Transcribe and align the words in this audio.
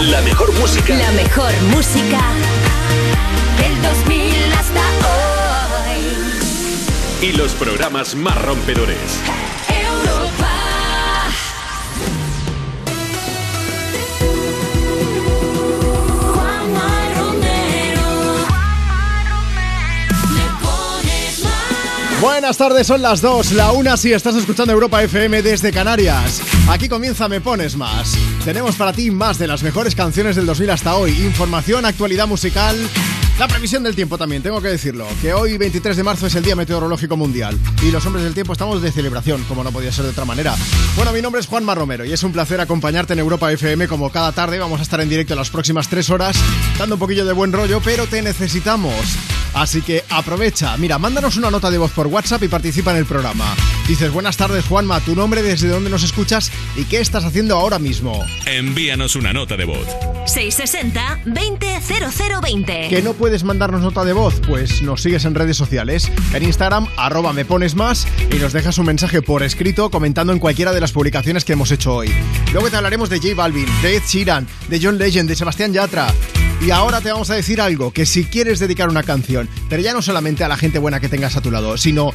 La 0.00 0.20
mejor 0.22 0.52
música. 0.54 0.94
La 0.96 1.10
mejor 1.10 1.52
música 1.74 2.20
del 3.58 3.82
2000 3.82 4.52
hasta 4.52 4.80
hoy. 7.20 7.28
Y 7.28 7.32
los 7.32 7.52
programas 7.54 8.14
más 8.14 8.40
rompedores. 8.40 8.96
Europa. 9.68 10.52
Juanma 16.32 17.14
Romero. 17.16 18.08
Le 20.32 20.46
pones 20.62 21.42
más. 21.42 22.20
Buenas 22.20 22.56
tardes, 22.56 22.86
son 22.86 23.02
las 23.02 23.20
2, 23.20 23.52
la 23.52 23.72
1 23.72 23.96
si 23.96 24.12
estás 24.12 24.36
escuchando 24.36 24.72
Europa 24.72 25.02
FM 25.02 25.42
desde 25.42 25.72
Canarias. 25.72 26.40
Aquí 26.68 26.86
comienza 26.86 27.28
Me 27.28 27.40
Pones 27.40 27.76
Más. 27.76 28.14
Tenemos 28.44 28.76
para 28.76 28.92
ti 28.92 29.10
más 29.10 29.38
de 29.38 29.46
las 29.46 29.62
mejores 29.62 29.94
canciones 29.94 30.36
del 30.36 30.44
2000 30.44 30.70
hasta 30.70 30.96
hoy. 30.96 31.12
Información, 31.12 31.86
actualidad 31.86 32.28
musical. 32.28 32.76
La 33.38 33.48
previsión 33.48 33.84
del 33.84 33.94
tiempo 33.94 34.18
también, 34.18 34.42
tengo 34.42 34.60
que 34.60 34.68
decirlo, 34.68 35.06
que 35.22 35.32
hoy 35.32 35.56
23 35.56 35.96
de 35.96 36.02
marzo 36.02 36.26
es 36.26 36.34
el 36.34 36.42
Día 36.42 36.56
Meteorológico 36.56 37.16
Mundial 37.16 37.56
y 37.82 37.90
los 37.90 38.04
hombres 38.04 38.24
del 38.24 38.34
tiempo 38.34 38.52
estamos 38.52 38.82
de 38.82 38.92
celebración, 38.92 39.44
como 39.44 39.64
no 39.64 39.72
podía 39.72 39.92
ser 39.92 40.04
de 40.04 40.10
otra 40.10 40.26
manera. 40.26 40.56
Bueno, 40.94 41.12
mi 41.12 41.22
nombre 41.22 41.40
es 41.40 41.46
Juanma 41.46 41.74
Romero 41.74 42.04
y 42.04 42.12
es 42.12 42.22
un 42.22 42.32
placer 42.32 42.60
acompañarte 42.60 43.14
en 43.14 43.20
Europa 43.20 43.50
FM 43.50 43.88
como 43.88 44.10
cada 44.10 44.32
tarde. 44.32 44.58
Vamos 44.58 44.80
a 44.80 44.82
estar 44.82 45.00
en 45.00 45.08
directo 45.08 45.34
las 45.34 45.50
próximas 45.50 45.88
tres 45.88 46.10
horas, 46.10 46.36
dando 46.78 46.96
un 46.96 47.00
poquillo 47.00 47.24
de 47.24 47.32
buen 47.32 47.52
rollo, 47.52 47.80
pero 47.82 48.06
te 48.06 48.20
necesitamos. 48.20 48.92
Así 49.54 49.82
que 49.82 50.04
aprovecha, 50.10 50.76
mira, 50.76 50.98
mándanos 50.98 51.36
una 51.36 51.50
nota 51.50 51.70
de 51.70 51.78
voz 51.78 51.92
por 51.92 52.06
WhatsApp 52.06 52.42
y 52.42 52.48
participa 52.48 52.92
en 52.92 52.98
el 52.98 53.06
programa. 53.06 53.54
Dices, 53.86 54.12
buenas 54.12 54.36
tardes 54.36 54.64
Juanma, 54.66 55.00
tu 55.00 55.14
nombre, 55.14 55.42
desde 55.42 55.68
dónde 55.68 55.90
nos 55.90 56.02
escuchas 56.02 56.52
y 56.76 56.84
qué 56.84 57.00
estás 57.00 57.24
haciendo 57.24 57.56
ahora 57.56 57.78
mismo. 57.78 58.24
Envíanos 58.46 59.16
una 59.16 59.32
nota 59.32 59.56
de 59.56 59.64
voz. 59.64 59.86
660 60.26 61.20
200020. 61.24 62.88
¿Que 62.88 63.02
no 63.02 63.14
puedes 63.14 63.44
mandarnos 63.44 63.80
nota 63.80 64.04
de 64.04 64.12
voz? 64.12 64.40
Pues 64.46 64.82
nos 64.82 65.02
sigues 65.02 65.24
en 65.24 65.34
redes 65.34 65.56
sociales. 65.56 66.10
En 66.34 66.42
Instagram, 66.42 66.86
arroba 66.96 67.32
me 67.32 67.44
pones 67.44 67.74
más 67.74 68.06
y 68.30 68.36
nos 68.36 68.52
dejas 68.52 68.78
un 68.78 68.86
mensaje 68.86 69.22
por 69.22 69.42
escrito 69.42 69.90
comentando 69.90 70.32
en 70.32 70.38
cualquiera 70.38 70.72
de 70.72 70.80
las 70.80 70.92
publicaciones 70.92 71.44
que 71.44 71.54
hemos 71.54 71.70
hecho 71.70 71.94
hoy. 71.94 72.12
Luego 72.52 72.70
te 72.70 72.76
hablaremos 72.76 73.08
de 73.08 73.18
J 73.18 73.34
Balvin, 73.34 73.68
de 73.82 73.96
Ed 73.96 74.02
Sheeran, 74.06 74.46
de 74.68 74.80
John 74.82 74.98
Legend, 74.98 75.28
de 75.28 75.36
Sebastián 75.36 75.72
Yatra. 75.72 76.08
Y 76.60 76.70
ahora 76.72 77.00
te 77.00 77.12
vamos 77.12 77.30
a 77.30 77.34
decir 77.34 77.60
algo, 77.60 77.92
que 77.92 78.04
si 78.04 78.24
quieres 78.24 78.58
dedicar 78.58 78.88
una 78.88 79.04
canción, 79.04 79.48
pero 79.68 79.80
ya 79.80 79.92
no 79.92 80.02
solamente 80.02 80.42
a 80.42 80.48
la 80.48 80.56
gente 80.56 80.80
buena 80.80 80.98
que 80.98 81.08
tengas 81.08 81.36
a 81.36 81.40
tu 81.40 81.52
lado, 81.52 81.78
sino 81.78 82.12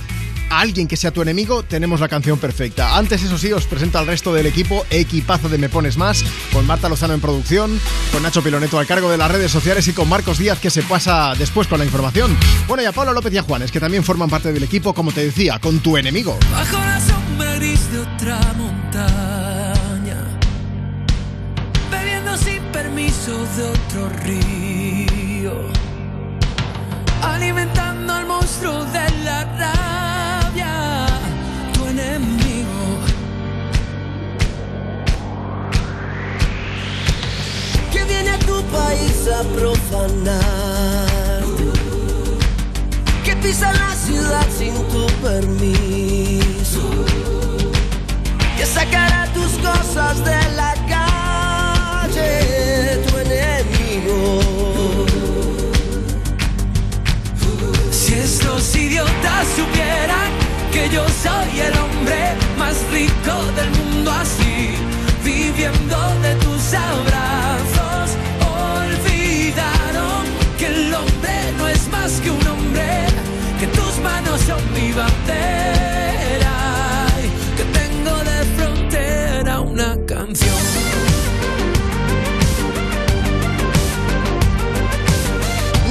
a 0.49 0.59
alguien 0.59 0.87
que 0.87 0.97
sea 0.97 1.11
tu 1.11 1.21
enemigo, 1.21 1.63
tenemos 1.63 2.01
la 2.01 2.09
canción 2.09 2.37
perfecta. 2.37 2.97
Antes, 2.97 3.23
eso 3.23 3.37
sí, 3.37 3.53
os 3.53 3.65
presento 3.65 3.99
al 3.99 4.05
resto 4.05 4.33
del 4.33 4.45
equipo, 4.45 4.85
equipazo 4.89 5.47
de 5.47 5.57
Me 5.57 5.69
Pones 5.69 5.95
Más, 5.97 6.25
con 6.51 6.67
Marta 6.67 6.89
Lozano 6.89 7.13
en 7.13 7.21
producción, 7.21 7.79
con 8.11 8.21
Nacho 8.21 8.43
Piloneto 8.43 8.77
al 8.77 8.85
cargo 8.85 9.09
de 9.09 9.17
las 9.17 9.31
redes 9.31 9.51
sociales 9.51 9.87
y 9.87 9.93
con 9.93 10.09
Marcos 10.09 10.37
Díaz 10.37 10.59
que 10.59 10.69
se 10.69 10.83
pasa 10.83 11.33
después 11.39 11.67
con 11.67 11.79
la 11.79 11.85
información. 11.85 12.35
Bueno, 12.67 12.83
y 12.83 12.85
a 12.85 12.91
Pablo 12.91 13.13
López 13.13 13.33
y 13.33 13.37
a 13.37 13.43
Juanes, 13.43 13.71
que 13.71 13.79
también 13.79 14.03
forman 14.03 14.29
parte 14.29 14.51
del 14.51 14.63
equipo, 14.63 14.93
como 14.93 15.13
te 15.13 15.23
decía, 15.23 15.57
con 15.59 15.79
tu 15.79 15.95
enemigo. 15.97 16.37
Bajo 16.51 16.77
de 17.91 17.99
otra 17.99 18.39
de 23.55 23.63
otro 23.69 24.09
río, 24.23 25.53
alimentando 27.21 28.13
al 28.13 28.25
monstruo 28.25 28.83
de 28.85 29.09
la 29.23 29.43
rabia, 29.59 31.05
tu 31.73 31.85
enemigo. 31.85 32.99
que 37.91 38.03
viene 38.05 38.31
a 38.31 38.39
tu 38.39 38.63
país 38.63 39.27
a 39.27 39.43
profanar, 39.55 41.43
que 43.23 43.35
pisa 43.35 43.71
la 43.71 43.93
ciudad 43.93 44.47
sin 44.57 44.73
tu 44.87 45.05
permiso, 45.21 46.89
que 48.57 48.65
sacará 48.65 49.27
tus 49.33 49.51
cosas 49.59 50.25
de 50.25 50.55
la 50.55 50.82
Estos 58.43 58.75
idiotas 58.75 59.47
supieran 59.55 60.29
que 60.73 60.89
yo 60.89 61.05
soy 61.07 61.61
el 61.61 61.77
hombre 61.77 62.35
más 62.57 62.75
rico 62.91 63.41
del 63.55 63.69
mundo 63.71 64.11
así, 64.11 64.75
viviendo 65.23 65.97
de 66.21 66.35
tus 66.35 66.73
abrazos, 66.73 68.17
olvidaron 68.75 70.25
que 70.57 70.65
el 70.67 70.93
hombre 70.93 71.53
no 71.57 71.69
es 71.69 71.87
más 71.87 72.19
que 72.19 72.31
un 72.31 72.45
hombre, 72.45 73.05
que 73.61 73.67
tus 73.67 73.97
manos 73.99 74.41
son 74.41 74.61
mi 74.73 74.91
bandera, 74.91 76.57
y 77.23 77.55
que 77.55 77.63
tengo 77.79 78.17
de 78.25 78.43
frontera 78.57 79.61
una 79.61 79.95
canción. 80.05 80.53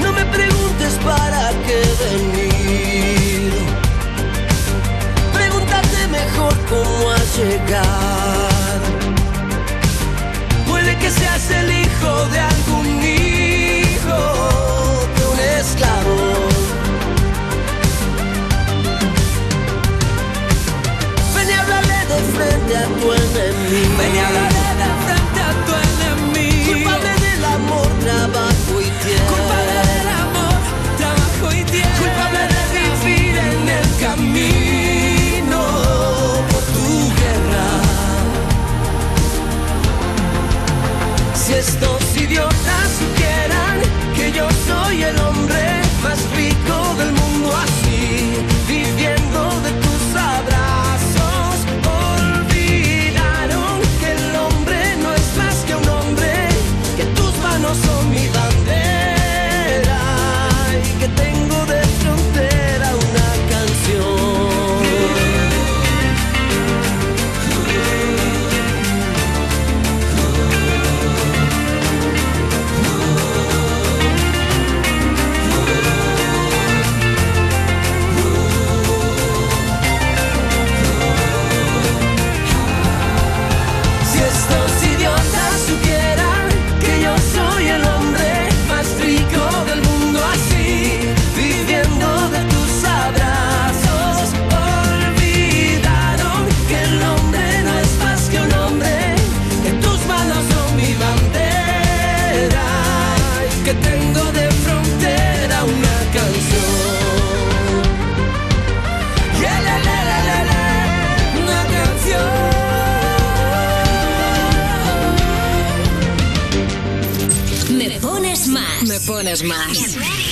No 0.02 0.12
me 0.12 0.24
preguntes 0.26 0.92
para 1.02 1.50
llegado. 7.44 8.88
Puede 10.68 10.96
que 10.98 11.10
seas 11.10 11.50
el 11.50 11.70
hijo 11.72 12.26
de 12.26 12.51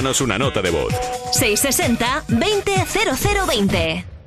envíanos 0.00 0.20
una 0.22 0.38
nota 0.38 0.62
de 0.62 0.70
voz. 0.70 0.94
660 1.32 2.24
200020 2.28 4.19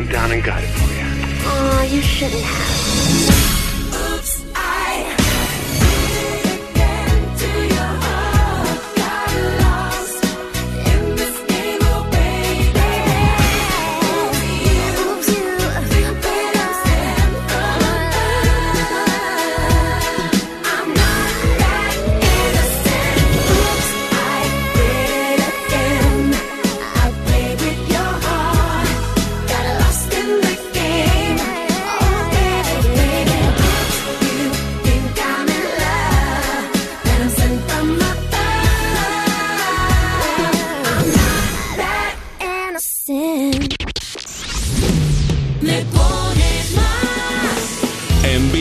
went 0.00 0.12
down 0.12 0.32
and 0.32 0.42
got 0.42 0.62
it 0.64 0.68
for 0.68 0.90
you. 0.94 1.04
Oh, 1.44 1.88
you 1.92 2.00
shouldn't 2.00 2.42
have. 2.42 2.59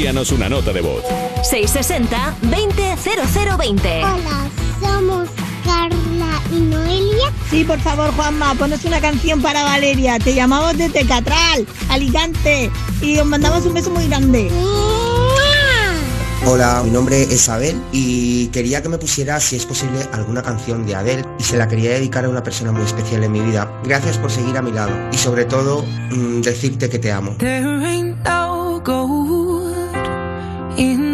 envíanos 0.09 0.31
una 0.31 0.49
nota 0.49 0.73
de 0.73 0.81
voz. 0.81 1.03
660-200020. 1.51 4.03
Hola, 4.03 4.49
somos 4.81 5.29
Carla 5.63 6.41
y 6.51 6.61
Noelia. 6.61 7.31
Sí, 7.49 7.63
por 7.63 7.79
favor, 7.79 8.11
Juanma, 8.15 8.55
ponos 8.55 8.83
una 8.85 8.99
canción 8.99 9.39
para 9.41 9.63
Valeria. 9.63 10.17
Te 10.19 10.33
llamamos 10.33 10.75
desde 10.77 11.05
Catral, 11.05 11.67
Alicante, 11.89 12.71
y 13.01 13.19
os 13.19 13.25
mandamos 13.25 13.65
un 13.65 13.75
beso 13.75 13.91
muy 13.91 14.07
grande. 14.07 14.49
Hola, 16.45 16.81
mi 16.83 16.89
nombre 16.89 17.23
es 17.23 17.49
Abel 17.49 17.79
y 17.91 18.47
quería 18.47 18.81
que 18.81 18.89
me 18.89 18.97
pusiera, 18.97 19.39
si 19.41 19.57
es 19.57 19.65
posible, 19.65 19.99
alguna 20.13 20.41
canción 20.41 20.85
de 20.85 20.95
Adele 20.95 21.25
y 21.37 21.43
se 21.43 21.57
la 21.57 21.67
quería 21.67 21.91
dedicar 21.91 22.23
a 22.25 22.29
una 22.29 22.41
persona 22.41 22.71
muy 22.71 22.83
especial 22.83 23.25
en 23.25 23.33
mi 23.33 23.41
vida. 23.41 23.69
Gracias 23.83 24.17
por 24.17 24.31
seguir 24.31 24.55
a 24.57 24.61
mi 24.61 24.71
lado 24.71 24.93
y 25.11 25.17
sobre 25.17 25.43
todo 25.45 25.83
mm, 26.09 26.41
decirte 26.41 26.89
que 26.89 26.97
te 26.97 27.11
amo. 27.11 27.35
in 30.79 31.08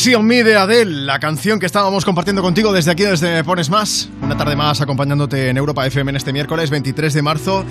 Easy 0.00 0.14
on 0.14 0.24
Me 0.24 0.42
de 0.42 0.56
Adele, 0.56 1.02
la 1.02 1.18
canción 1.18 1.60
que 1.60 1.66
estábamos 1.66 2.06
compartiendo 2.06 2.40
contigo 2.40 2.72
desde 2.72 2.90
aquí, 2.90 3.02
desde 3.02 3.34
Me 3.34 3.44
Pones 3.44 3.68
Más. 3.68 4.08
Una 4.22 4.34
tarde 4.34 4.56
más 4.56 4.80
acompañándote 4.80 5.50
en 5.50 5.58
Europa 5.58 5.86
FM 5.86 6.08
en 6.08 6.16
este 6.16 6.32
miércoles 6.32 6.70
23 6.70 7.12
de 7.12 7.20
marzo. 7.20 7.66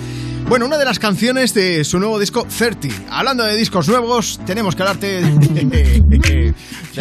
Bueno, 0.48 0.66
una 0.66 0.78
de 0.78 0.84
las 0.84 1.00
canciones 1.00 1.54
de 1.54 1.82
su 1.82 1.98
nuevo 1.98 2.20
disco 2.20 2.46
30. 2.46 2.86
Hablando 3.10 3.42
de 3.42 3.56
discos 3.56 3.88
nuevos, 3.88 4.38
tenemos 4.46 4.76
que 4.76 4.82
hablarte 4.82 5.22
del 5.22 6.54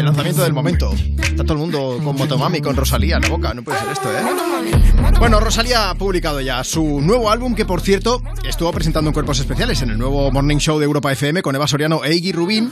lanzamiento 0.03 0.41
del 0.41 0.53
momento. 0.53 0.95
Está 1.21 1.43
todo 1.43 1.53
el 1.53 1.59
mundo 1.59 1.99
con 2.03 2.15
Motomami, 2.15 2.59
con 2.59 2.75
Rosalía 2.75 3.17
en 3.17 3.21
la 3.21 3.29
boca. 3.29 3.53
No 3.53 3.61
puede 3.61 3.77
ser 3.77 3.89
esto, 3.89 4.11
¿eh? 4.11 4.23
Bueno, 5.19 5.39
Rosalía 5.39 5.91
ha 5.91 5.93
publicado 5.93 6.41
ya 6.41 6.63
su 6.63 7.01
nuevo 7.01 7.29
álbum, 7.29 7.53
que 7.53 7.65
por 7.65 7.81
cierto 7.81 8.19
estuvo 8.43 8.71
presentando 8.71 9.09
en 9.09 9.13
cuerpos 9.13 9.39
especiales 9.39 9.79
en 9.83 9.91
el 9.91 9.99
nuevo 9.99 10.31
Morning 10.31 10.57
Show 10.57 10.79
de 10.79 10.85
Europa 10.85 11.11
FM 11.11 11.43
con 11.43 11.55
Eva 11.55 11.67
Soriano 11.67 12.03
e 12.03 12.15
Iggy 12.15 12.31
Rubín. 12.31 12.71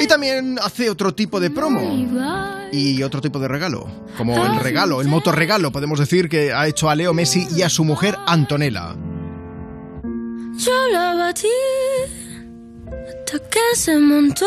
Y 0.00 0.06
también 0.06 0.58
hace 0.60 0.90
otro 0.90 1.14
tipo 1.14 1.40
de 1.40 1.50
promo 1.50 1.80
y 2.72 3.02
otro 3.02 3.20
tipo 3.20 3.38
de 3.38 3.48
regalo. 3.48 3.86
Como 4.16 4.44
el 4.44 4.60
regalo, 4.60 5.00
el 5.00 5.08
motorregalo, 5.08 5.70
podemos 5.72 5.98
decir 5.98 6.28
que 6.28 6.52
ha 6.52 6.66
hecho 6.66 6.90
a 6.90 6.94
Leo 6.94 7.14
Messi 7.14 7.46
y 7.54 7.62
a 7.62 7.68
su 7.68 7.84
mujer 7.84 8.16
Antonella. 8.26 8.96
Yo 10.56 10.72
la 10.92 11.14
batí 11.14 11.48
hasta 12.86 13.38
que 13.48 13.76
se 13.76 13.98
montó. 13.98 14.46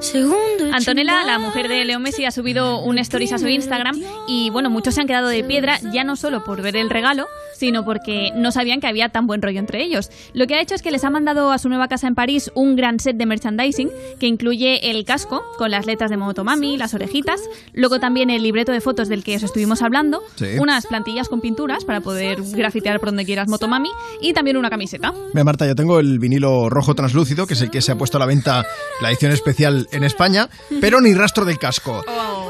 Segundo. 0.00 0.36
Antonella, 0.72 1.24
la 1.24 1.38
mujer 1.38 1.68
de 1.68 1.84
Leo 1.84 1.98
Messi, 1.98 2.24
ha 2.24 2.30
subido 2.30 2.80
un 2.82 2.98
stories 2.98 3.32
a 3.32 3.38
su 3.38 3.48
Instagram 3.48 3.96
y 4.28 4.50
bueno, 4.50 4.70
muchos 4.70 4.94
se 4.94 5.00
han 5.00 5.06
quedado 5.06 5.28
de 5.28 5.42
piedra 5.42 5.78
ya 5.92 6.04
no 6.04 6.16
solo 6.16 6.44
por 6.44 6.62
ver 6.62 6.76
el 6.76 6.90
regalo, 6.90 7.26
sino 7.54 7.84
porque 7.84 8.30
no 8.34 8.52
sabían 8.52 8.80
que 8.80 8.86
había 8.86 9.08
tan 9.08 9.26
buen 9.26 9.40
rollo 9.42 9.58
entre 9.58 9.82
ellos. 9.82 10.10
Lo 10.34 10.46
que 10.46 10.54
ha 10.54 10.60
hecho 10.60 10.74
es 10.74 10.82
que 10.82 10.90
les 10.90 11.02
ha 11.04 11.10
mandado 11.10 11.50
a 11.50 11.58
su 11.58 11.68
nueva 11.68 11.88
casa 11.88 12.06
en 12.06 12.14
París 12.14 12.50
un 12.54 12.76
gran 12.76 13.00
set 13.00 13.16
de 13.16 13.26
merchandising 13.26 13.90
que 14.20 14.26
incluye 14.26 14.90
el 14.90 15.04
casco 15.04 15.42
con 15.56 15.70
las 15.70 15.86
letras 15.86 16.10
de 16.10 16.16
Motomami, 16.18 16.76
las 16.76 16.94
orejitas, 16.94 17.40
luego 17.72 17.98
también 17.98 18.30
el 18.30 18.42
libreto 18.42 18.72
de 18.72 18.80
fotos 18.80 19.08
del 19.08 19.24
que 19.24 19.36
os 19.36 19.42
estuvimos 19.42 19.82
hablando, 19.82 20.22
Sí. 20.36 20.58
unas 20.58 20.86
plantillas 20.86 21.28
con 21.28 21.40
pinturas 21.40 21.84
para 21.84 22.00
poder 22.00 22.38
grafitear 22.42 23.00
por 23.00 23.08
donde 23.08 23.24
quieras 23.24 23.48
Motomami 23.48 23.88
y 24.20 24.32
también 24.34 24.56
una 24.56 24.70
camiseta. 24.70 25.12
Mira, 25.32 25.44
Marta, 25.44 25.66
yo 25.66 25.74
tengo 25.74 25.98
el 25.98 26.18
vinilo 26.18 26.68
rojo 26.68 26.94
translúcido, 26.94 27.46
que 27.46 27.54
es 27.54 27.62
el 27.62 27.70
que 27.70 27.80
se 27.80 27.92
ha 27.92 27.96
puesto 27.96 28.18
a 28.18 28.20
la 28.20 28.26
venta 28.26 28.64
la 29.00 29.08
edición 29.08 29.32
especial 29.32 29.55
en 29.64 30.04
España, 30.04 30.48
pero 30.80 31.00
ni 31.00 31.14
rastro 31.14 31.44
del 31.44 31.58
casco. 31.58 32.04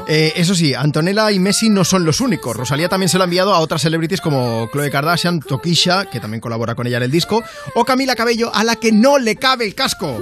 Eh, 0.07 0.33
eso 0.35 0.55
sí, 0.55 0.73
Antonella 0.73 1.31
y 1.31 1.39
Messi 1.39 1.69
no 1.69 1.83
son 1.83 2.05
los 2.05 2.21
únicos. 2.21 2.55
Rosalía 2.55 2.89
también 2.89 3.09
se 3.09 3.17
lo 3.17 3.23
ha 3.23 3.25
enviado 3.25 3.53
a 3.53 3.59
otras 3.59 3.81
celebrities 3.81 4.21
como 4.21 4.69
Chloe 4.71 4.89
Kardashian, 4.89 5.39
Tokisha, 5.39 6.05
que 6.05 6.19
también 6.19 6.41
colabora 6.41 6.75
con 6.75 6.87
ella 6.87 6.97
en 6.97 7.03
el 7.03 7.11
disco, 7.11 7.43
o 7.75 7.85
Camila 7.85 8.15
Cabello, 8.15 8.53
a 8.53 8.63
la 8.63 8.75
que 8.75 8.91
no 8.91 9.17
le 9.17 9.35
cabe 9.35 9.65
el 9.65 9.75
casco. 9.75 10.21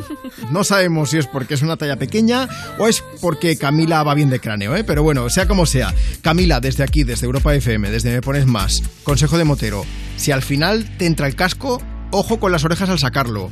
No 0.51 0.63
sabemos 0.63 1.11
si 1.11 1.17
es 1.17 1.27
porque 1.27 1.53
es 1.53 1.61
una 1.61 1.77
talla 1.77 1.97
pequeña 1.97 2.47
o 2.79 2.87
es 2.87 3.03
porque 3.21 3.57
Camila 3.57 4.03
va 4.03 4.13
bien 4.13 4.29
de 4.29 4.39
cráneo, 4.39 4.75
¿eh? 4.75 4.83
pero 4.83 5.03
bueno, 5.03 5.29
sea 5.29 5.47
como 5.47 5.65
sea. 5.65 5.93
Camila, 6.21 6.59
desde 6.59 6.83
aquí, 6.83 7.03
desde 7.03 7.25
Europa 7.25 7.53
FM, 7.53 7.89
desde 7.91 8.11
Me 8.11 8.21
Pones 8.21 8.45
Más, 8.45 8.83
consejo 9.03 9.37
de 9.37 9.43
motero, 9.43 9.85
si 10.17 10.31
al 10.31 10.41
final 10.41 10.97
te 10.97 11.05
entra 11.05 11.27
el 11.27 11.35
casco, 11.35 11.81
ojo 12.11 12.39
con 12.39 12.51
las 12.51 12.63
orejas 12.63 12.89
al 12.89 12.99
sacarlo. 12.99 13.49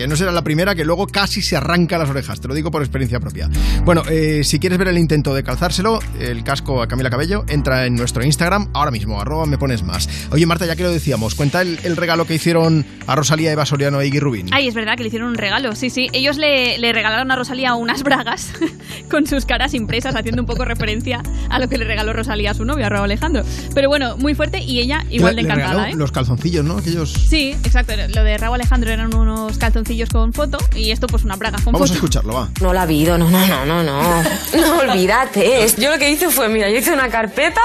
Que 0.00 0.08
no 0.08 0.16
será 0.16 0.32
la 0.32 0.42
primera 0.42 0.74
que 0.74 0.82
luego 0.82 1.06
casi 1.06 1.42
se 1.42 1.58
arranca 1.58 1.98
las 1.98 2.08
orejas, 2.08 2.40
te 2.40 2.48
lo 2.48 2.54
digo 2.54 2.70
por 2.70 2.80
experiencia 2.80 3.20
propia. 3.20 3.50
Bueno, 3.84 4.02
eh, 4.08 4.44
si 4.44 4.58
quieres 4.58 4.78
ver 4.78 4.88
el 4.88 4.96
intento 4.96 5.34
de 5.34 5.42
calzárselo, 5.42 5.98
el 6.18 6.42
casco 6.42 6.80
a 6.80 6.88
Camila 6.88 7.10
Cabello, 7.10 7.44
entra 7.48 7.84
en 7.84 7.96
nuestro 7.96 8.24
Instagram 8.24 8.70
ahora 8.72 8.90
mismo, 8.90 9.20
arroba 9.20 9.44
me 9.44 9.58
pones 9.58 9.82
más. 9.82 10.08
Oye 10.30 10.46
Marta, 10.46 10.64
ya 10.64 10.74
que 10.74 10.84
lo 10.84 10.90
decíamos, 10.90 11.34
cuenta 11.34 11.60
el, 11.60 11.78
el 11.82 11.98
regalo 11.98 12.26
que 12.26 12.34
hicieron 12.34 12.86
a 13.06 13.14
Rosalía, 13.14 13.52
Eva 13.52 13.66
Soriano 13.66 14.00
e 14.00 14.06
Iggy 14.06 14.20
Rubin. 14.20 14.46
Ay, 14.52 14.68
es 14.68 14.74
verdad 14.74 14.96
que 14.96 15.02
le 15.02 15.08
hicieron 15.08 15.28
un 15.28 15.34
regalo, 15.34 15.74
sí, 15.74 15.90
sí. 15.90 16.08
Ellos 16.14 16.38
le, 16.38 16.78
le 16.78 16.94
regalaron 16.94 17.30
a 17.30 17.36
Rosalía 17.36 17.74
unas 17.74 18.02
bragas 18.02 18.54
con 19.10 19.26
sus 19.26 19.44
caras 19.44 19.74
impresas, 19.74 20.16
haciendo 20.16 20.40
un 20.40 20.46
poco 20.46 20.64
referencia 20.64 21.22
a 21.50 21.58
lo 21.58 21.68
que 21.68 21.76
le 21.76 21.84
regaló 21.84 22.14
Rosalía 22.14 22.52
a 22.52 22.54
su 22.54 22.64
novio, 22.64 22.86
a 22.86 22.88
Raúl 22.88 23.04
Alejandro. 23.04 23.42
Pero 23.74 23.90
bueno, 23.90 24.16
muy 24.16 24.34
fuerte 24.34 24.62
y 24.62 24.80
ella 24.80 25.04
igual 25.10 25.36
de 25.36 25.42
Le 25.42 25.48
encantada, 25.48 25.72
regaló 25.72 25.94
¿eh? 25.94 25.98
Los 25.98 26.10
calzoncillos, 26.10 26.64
¿no? 26.64 26.78
Aquellos... 26.78 27.12
Sí, 27.12 27.50
exacto. 27.64 27.92
Lo 28.14 28.24
de 28.24 28.38
Raúl 28.38 28.54
Alejandro 28.54 28.90
eran 28.90 29.14
unos 29.14 29.58
calzoncillos 29.58 29.89
con 30.12 30.32
foto 30.32 30.58
y 30.74 30.92
esto 30.92 31.06
pues 31.08 31.24
una 31.24 31.36
braga 31.36 31.58
con 31.62 31.72
Vamos 31.72 31.90
a 31.90 31.94
escucharlo, 31.94 32.32
va. 32.32 32.48
No 32.60 32.72
la 32.72 32.80
ha 32.80 32.82
habido, 32.84 33.18
no, 33.18 33.28
no, 33.28 33.46
no, 33.46 33.66
no, 33.66 33.82
no. 33.82 34.22
No, 34.22 34.78
olvídate. 34.78 35.66
Yo 35.78 35.90
lo 35.90 35.98
que 35.98 36.10
hice 36.10 36.30
fue, 36.30 36.48
mira, 36.48 36.70
yo 36.70 36.78
hice 36.78 36.92
una 36.92 37.08
carpeta 37.08 37.60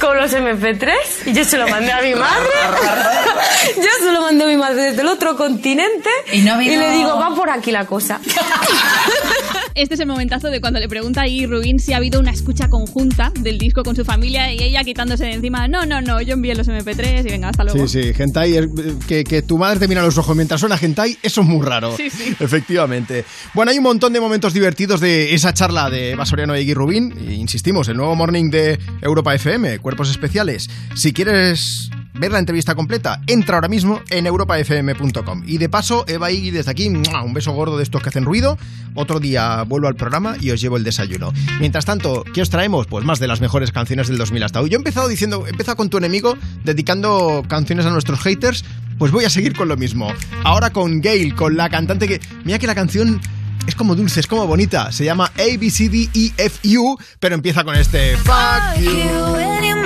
con 0.00 0.16
los 0.16 0.32
MP3 0.32 0.90
y 1.26 1.32
yo 1.34 1.44
se 1.44 1.58
lo 1.58 1.68
mandé 1.68 1.92
a 1.92 2.00
mi 2.00 2.14
madre. 2.14 2.46
Yo 3.76 3.88
se 4.00 4.12
lo 4.12 4.20
mandé 4.22 4.44
a 4.44 4.46
mi 4.46 4.56
madre 4.56 4.82
desde 4.90 5.02
el 5.02 5.08
otro 5.08 5.36
continente 5.36 6.08
y, 6.32 6.40
no 6.40 6.56
le 6.56 6.90
digo, 6.90 7.18
va 7.18 7.34
por 7.34 7.50
aquí 7.50 7.70
la 7.70 7.84
cosa. 7.84 8.20
Este 9.76 9.92
es 9.92 10.00
el 10.00 10.06
momentazo 10.06 10.48
de 10.48 10.62
cuando 10.62 10.80
le 10.80 10.88
pregunta 10.88 11.20
a 11.20 11.28
Iggy 11.28 11.44
Rubin 11.44 11.78
si 11.78 11.92
ha 11.92 11.98
habido 11.98 12.18
una 12.18 12.30
escucha 12.30 12.68
conjunta 12.70 13.30
del 13.38 13.58
disco 13.58 13.82
con 13.82 13.94
su 13.94 14.06
familia 14.06 14.50
y 14.50 14.62
ella 14.62 14.82
quitándose 14.82 15.26
de 15.26 15.34
encima. 15.34 15.68
No, 15.68 15.84
no, 15.84 16.00
no, 16.00 16.22
yo 16.22 16.32
envié 16.32 16.54
los 16.54 16.66
MP3 16.66 17.20
y 17.20 17.30
venga, 17.30 17.50
hasta 17.50 17.62
luego. 17.62 17.86
Sí, 17.86 18.02
sí, 18.04 18.14
Gentai, 18.14 18.58
que, 19.06 19.22
que 19.22 19.42
tu 19.42 19.58
madre 19.58 19.80
te 19.80 19.86
mira 19.86 20.00
a 20.00 20.04
los 20.06 20.16
ojos 20.16 20.34
mientras 20.34 20.60
suena 20.60 20.78
Gentai, 20.78 21.18
eso 21.22 21.42
es 21.42 21.46
muy 21.46 21.62
raro. 21.62 21.94
Sí, 21.94 22.08
sí. 22.08 22.34
Efectivamente. 22.40 23.26
Bueno, 23.52 23.70
hay 23.70 23.76
un 23.76 23.84
montón 23.84 24.14
de 24.14 24.20
momentos 24.20 24.54
divertidos 24.54 24.98
de 24.98 25.34
esa 25.34 25.52
charla 25.52 25.90
de 25.90 26.12
Eva 26.12 26.24
Soriano 26.24 26.56
y 26.56 26.72
Rubin. 26.72 27.12
E 27.28 27.34
insistimos, 27.34 27.86
el 27.88 27.98
nuevo 27.98 28.16
morning 28.16 28.48
de 28.48 28.78
Europa 29.02 29.34
FM, 29.34 29.80
Cuerpos 29.80 30.08
Especiales. 30.08 30.70
Si 30.94 31.12
quieres 31.12 31.90
ver 32.18 32.32
la 32.32 32.38
entrevista 32.38 32.74
completa, 32.74 33.20
entra 33.26 33.56
ahora 33.56 33.68
mismo 33.68 34.00
en 34.10 34.26
europafm.com. 34.26 35.42
Y 35.46 35.58
de 35.58 35.68
paso, 35.68 36.04
Eva 36.08 36.30
y 36.30 36.50
desde 36.50 36.70
aquí, 36.70 36.88
un 36.88 37.34
beso 37.34 37.52
gordo 37.52 37.76
de 37.76 37.82
estos 37.82 38.02
que 38.02 38.08
hacen 38.08 38.24
ruido. 38.24 38.58
Otro 38.94 39.20
día 39.20 39.62
vuelvo 39.62 39.88
al 39.88 39.96
programa 39.96 40.36
y 40.40 40.50
os 40.50 40.60
llevo 40.60 40.76
el 40.76 40.84
desayuno. 40.84 41.32
Mientras 41.60 41.84
tanto, 41.84 42.24
¿qué 42.32 42.42
os 42.42 42.50
traemos? 42.50 42.86
Pues 42.86 43.04
más 43.04 43.18
de 43.18 43.26
las 43.26 43.40
mejores 43.40 43.72
canciones 43.72 44.08
del 44.08 44.18
2000 44.18 44.42
hasta 44.42 44.60
hoy. 44.60 44.70
Yo 44.70 44.76
he 44.76 44.80
empezado 44.80 45.08
diciendo, 45.08 45.46
empieza 45.46 45.74
con 45.74 45.90
tu 45.90 45.98
enemigo, 45.98 46.36
dedicando 46.64 47.44
canciones 47.48 47.86
a 47.86 47.90
nuestros 47.90 48.20
haters. 48.20 48.64
Pues 48.98 49.12
voy 49.12 49.24
a 49.24 49.30
seguir 49.30 49.54
con 49.54 49.68
lo 49.68 49.76
mismo. 49.76 50.10
Ahora 50.42 50.70
con 50.70 51.02
Gail, 51.02 51.34
con 51.34 51.56
la 51.56 51.68
cantante 51.68 52.08
que. 52.08 52.20
Mira 52.44 52.58
que 52.58 52.66
la 52.66 52.74
canción 52.74 53.20
es 53.66 53.74
como 53.74 53.94
dulce, 53.94 54.20
es 54.20 54.26
como 54.26 54.46
bonita. 54.46 54.90
Se 54.92 55.04
llama 55.04 55.30
A, 55.36 55.58
B, 55.58 55.70
C, 55.70 55.88
D, 55.88 56.08
E, 56.14 56.32
F, 56.38 56.76
U, 56.78 56.96
pero 57.20 57.34
empieza 57.34 57.64
con 57.64 57.74
este 57.74 58.16
Fuck 58.16 58.80
you. 58.80 59.85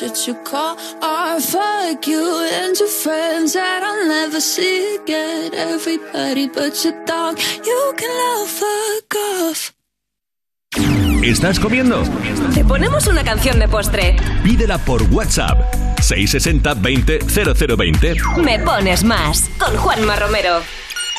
You 0.00 0.34
call. 0.44 0.76
Fuck 1.40 2.06
you 2.06 2.48
and 2.52 2.78
your 2.78 2.88
friends 2.88 3.54
that 3.54 3.82
I'll 3.82 4.06
never 4.06 4.40
see 4.40 4.96
again. 4.96 5.52
Everybody 5.54 6.48
but 6.48 6.84
your 6.84 6.94
dog, 7.04 7.38
you 7.64 7.94
can 7.96 8.10
love 8.10 8.48
fuck 8.48 9.14
off. 9.16 9.72
¿Estás 11.22 11.58
comiendo? 11.58 12.02
Te 12.54 12.64
ponemos 12.64 13.06
una 13.08 13.24
canción 13.24 13.58
de 13.58 13.68
postre. 13.68 14.16
Pídela 14.44 14.78
por 14.78 15.02
WhatsApp. 15.10 15.58
660 16.00 16.74
20 16.74 17.18
0020. 17.76 18.14
Me 18.42 18.58
pones 18.60 19.02
más. 19.02 19.50
Con 19.58 19.76
Juanma 19.76 20.16
Romero. 20.16 20.60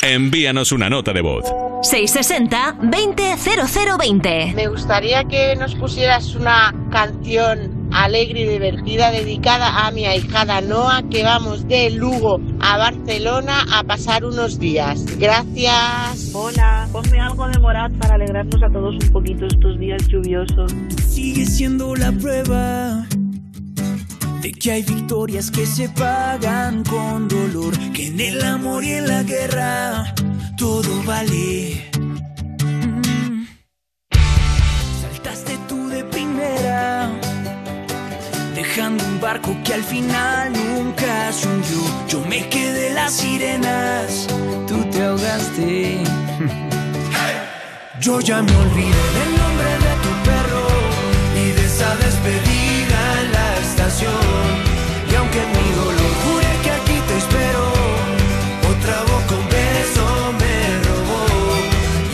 Envíanos 0.02 0.72
una 0.72 0.90
nota 0.90 1.12
de 1.12 1.22
voz. 1.22 1.44
660 1.82 2.78
20 2.84 3.36
0020. 3.36 4.54
Me 4.56 4.68
gustaría 4.68 5.26
que 5.26 5.56
nos 5.58 5.76
pusieras 5.76 6.36
una 6.36 6.74
canción 6.90 7.90
alegre 7.92 8.42
y 8.42 8.48
divertida 8.48 9.12
dedicada 9.12 9.86
a 9.86 9.92
mi 9.92 10.06
ahijada 10.06 10.62
Noa 10.62 11.04
que 11.10 11.24
vamos 11.24 11.68
de 11.68 11.90
Lugo 11.90 12.40
a 12.62 12.78
Barcelona 12.78 13.66
a 13.74 13.84
pasar 13.84 14.24
unos 14.24 14.58
días. 14.58 15.06
Gracias. 15.18 16.32
Hola, 16.34 16.88
ponme 16.94 17.20
algo 17.20 17.48
de 17.50 17.60
Morat 17.60 17.92
para 17.98 18.16
alegrarnos 18.16 18.64
a 18.64 18.72
todos 18.72 18.96
un 19.04 19.10
poquito 19.12 19.48
estos 19.48 19.78
días 19.80 20.02
lluviosos. 20.08 20.74
Sigue 21.08 21.46
siendo 21.46 21.94
la 21.96 22.12
prueba 22.14 23.06
de 24.42 24.52
que 24.54 24.72
hay 24.72 24.84
victorias 24.84 25.52
que 25.52 25.66
se 25.66 25.90
pagan 25.90 26.84
con 26.84 27.28
dolor, 27.28 27.78
que 27.94 28.08
en 28.08 28.20
el 28.20 28.44
amor 28.44 28.84
y 28.84 28.94
en 28.94 29.08
la 29.08 29.24
guerra 29.24 30.14
todo 30.58 31.04
vale. 31.04 31.90
Saltaste 35.02 35.58
tú 35.68 35.90
de 35.90 36.04
primera, 36.06 37.12
dejando 38.56 39.04
un 39.06 39.20
barco 39.20 39.56
que 39.66 39.74
al 39.74 39.84
final 39.84 40.54
nunca 40.54 41.32
se 41.34 41.48
hundió. 41.48 41.82
Yo 42.08 42.26
me 42.26 42.48
quedé 42.50 42.94
las 42.94 43.14
sirenas, 43.14 44.28
tú 44.68 44.84
te 44.92 45.04
ahogaste. 45.04 46.04
Yo 48.00 48.22
ya 48.22 48.42
me 48.42 48.56
olvidé 48.56 49.06
del 49.18 49.32
nombre 49.38 49.72
de 49.86 49.94
tu 50.04 50.12
perro 50.24 50.68
y 51.36 51.52
de 51.52 51.66
esa 51.66 51.96
despedida 51.98 52.89
Y 53.92 55.16
aunque 55.16 55.40
mi 55.40 55.72
dolor 55.74 56.12
jure 56.24 56.48
que 56.64 56.70
aquí 56.70 56.98
te 57.08 57.18
espero, 57.18 57.64
otra 58.70 59.02
boca 59.02 59.34
un 59.34 59.48
beso 59.50 60.06
me 60.40 60.56
robó. 60.86 61.24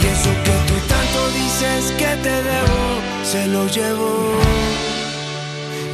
Y 0.02 0.06
eso 0.08 0.32
que 0.46 0.56
tú 0.68 0.76
tanto 0.88 1.20
dices 1.32 1.92
que 1.98 2.12
te 2.24 2.44
debo, 2.44 2.80
se 3.30 3.48
lo 3.48 3.68
llevo. 3.68 4.40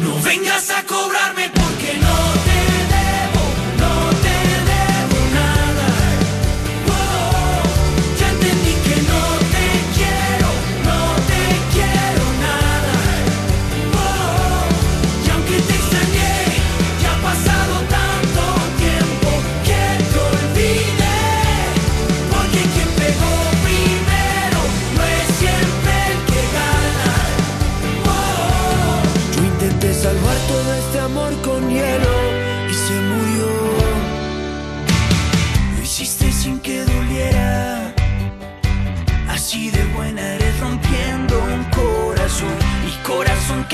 No 0.01 0.21
vengas 0.21 0.69
a 0.69 0.83
cobrarme 0.83 1.10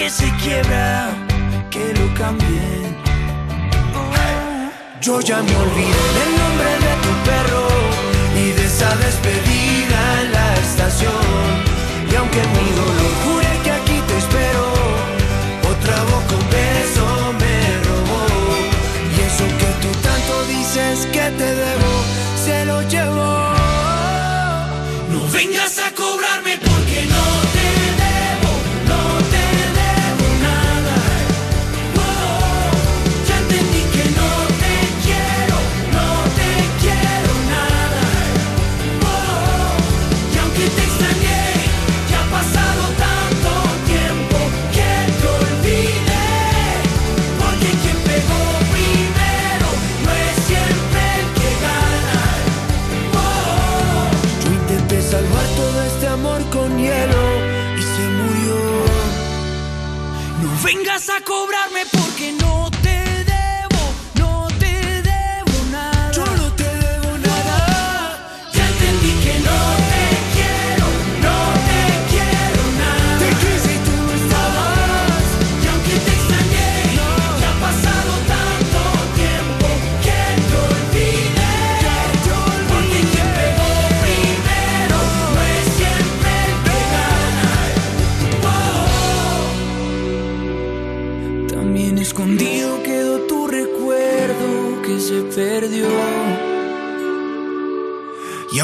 que 0.07 0.13
se 0.13 0.31
quiebra, 0.41 1.09
que 1.69 1.93
lo 1.99 2.07
cambien. 2.13 2.95
Yo 5.01 5.19
ya 5.19 5.37
me 5.41 5.55
olvidé 5.65 6.05
del 6.17 6.31
nombre 6.41 6.71
de 6.85 6.93
tu 7.03 7.11
perro 7.29 7.67
y 8.41 8.45
de 8.57 8.65
esa 8.65 8.89
despedida 9.05 9.99
en 10.21 10.31
la 10.31 10.47
estación. 10.65 11.43
Y 12.09 12.15
aunque 12.15 12.41
mi 12.55 12.67
dolor 12.81 13.13
jure 13.23 13.51
que 13.63 13.71
aquí 13.79 13.97
te 14.07 14.17
espero, 14.23 14.65
otra 15.73 15.97
boca 16.11 16.33
un 16.41 16.47
beso 16.55 17.05
me 17.41 17.57
robó. 17.87 18.23
Y 19.13 19.17
eso 19.29 19.45
que 19.61 19.69
tú 19.81 19.89
tanto 20.07 20.33
dices 20.55 21.05
que 21.07 21.25
te 21.39 21.49
debo, 21.63 21.91
se 22.45 22.65
lo 22.65 22.81
llevo. 22.93 23.29
No 25.11 25.19
vengas 25.33 25.79
a 25.79 25.96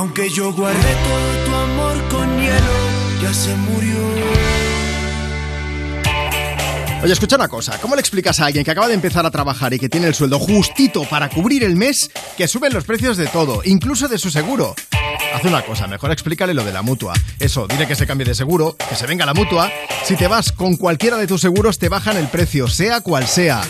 aunque 0.03 0.29
yo 0.29 0.51
guardé 0.51 0.79
todo 0.79 1.45
tu 1.45 1.55
amor 1.55 2.07
con 2.09 2.37
hielo, 2.37 3.21
ya 3.21 3.33
se 3.33 3.55
murió. 3.55 3.95
Oye, 7.01 7.13
escucha 7.13 7.37
una 7.37 7.47
cosa. 7.47 7.79
¿Cómo 7.79 7.95
le 7.95 8.01
explicas 8.01 8.37
a 8.41 8.47
alguien 8.47 8.65
que 8.65 8.71
acaba 8.71 8.89
de 8.89 8.95
empezar 8.95 9.25
a 9.25 9.31
trabajar 9.31 9.73
y 9.73 9.79
que 9.79 9.87
tiene 9.87 10.07
el 10.07 10.13
sueldo 10.13 10.39
justito 10.39 11.03
para 11.05 11.29
cubrir 11.29 11.63
el 11.63 11.77
mes 11.77 12.11
que 12.35 12.49
suben 12.49 12.73
los 12.73 12.83
precios 12.83 13.15
de 13.15 13.27
todo, 13.27 13.61
incluso 13.63 14.09
de 14.09 14.17
su 14.17 14.29
seguro? 14.29 14.75
Haz 15.33 15.45
una 15.45 15.61
cosa, 15.61 15.87
mejor 15.87 16.11
explícale 16.11 16.53
lo 16.53 16.65
de 16.65 16.73
la 16.73 16.81
mutua. 16.81 17.13
Eso, 17.39 17.65
dile 17.67 17.87
que 17.87 17.95
se 17.95 18.05
cambie 18.05 18.25
de 18.25 18.35
seguro, 18.35 18.75
que 18.89 18.95
se 18.95 19.07
venga 19.07 19.25
la 19.25 19.33
mutua. 19.33 19.71
Si 20.03 20.17
te 20.17 20.27
vas 20.27 20.51
con 20.51 20.75
cualquiera 20.75 21.15
de 21.15 21.27
tus 21.27 21.39
seguros, 21.39 21.79
te 21.79 21.87
bajan 21.87 22.17
el 22.17 22.27
precio, 22.27 22.67
sea 22.67 22.99
cual 22.99 23.25
sea. 23.25 23.61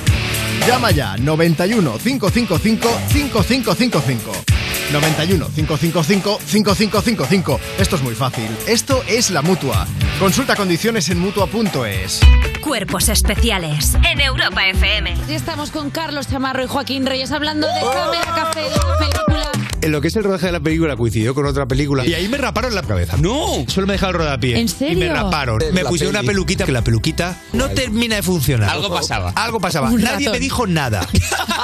Llama 0.67 0.89
ya 0.89 1.15
91 1.15 1.99
555 1.99 2.89
5555. 3.09 4.52
91 4.91 5.49
555 5.55 6.39
5555. 6.45 7.59
Esto 7.79 7.95
es 7.95 8.01
muy 8.01 8.15
fácil. 8.15 8.47
Esto 8.67 9.03
es 9.07 9.31
la 9.31 9.41
mutua. 9.41 9.87
Consulta 10.19 10.55
condiciones 10.55 11.09
en 11.09 11.19
mutua.es. 11.19 12.19
Cuerpos 12.61 13.09
especiales 13.09 13.95
en 14.09 14.21
Europa 14.21 14.65
FM. 14.67 15.15
Y 15.27 15.33
estamos 15.33 15.71
con 15.71 15.89
Carlos 15.89 16.27
Chamarro 16.27 16.63
y 16.63 16.67
Joaquín 16.67 17.05
Reyes 17.05 17.31
hablando 17.31 17.67
de 17.67 17.81
Cámara 17.81 18.35
Café, 18.35 18.61
de 18.61 18.69
la 18.69 18.97
película. 18.97 19.52
En 19.83 19.91
lo 19.91 19.99
que 20.01 20.07
es 20.07 20.15
el 20.15 20.23
rodaje 20.23 20.45
de 20.45 20.51
la 20.53 20.59
película 20.61 20.95
coincidió 20.95 21.35
con 21.35 21.45
otra 21.45 21.65
película 21.65 22.05
y 22.05 22.13
ahí 22.13 22.27
me 22.29 22.37
raparon 22.37 22.73
la 22.73 22.81
cabeza. 22.83 23.17
¡No! 23.17 23.65
Solo 23.67 23.85
me 23.85 23.93
dejaron 23.93 24.15
el 24.15 24.27
rodapié. 24.27 24.57
¿En 24.59 24.69
serio? 24.69 24.93
Y 25.05 25.07
me 25.09 25.13
raparon. 25.13 25.61
Es 25.61 25.73
Me 25.73 25.83
la 25.83 25.89
pusieron 25.89 26.13
peli. 26.13 26.23
una 26.25 26.31
peluquita 26.31 26.65
que 26.65 26.71
la 26.71 26.81
peluquita 26.83 27.37
no 27.51 27.69
termina 27.69 28.15
de 28.15 28.23
funcionar. 28.23 28.69
Algo 28.69 28.93
pasaba. 28.93 29.31
Algo 29.35 29.59
pasaba. 29.59 29.89
Un 29.89 30.01
Nadie 30.01 30.27
ratón. 30.27 30.31
me 30.33 30.39
dijo 30.39 30.67
nada. 30.67 31.05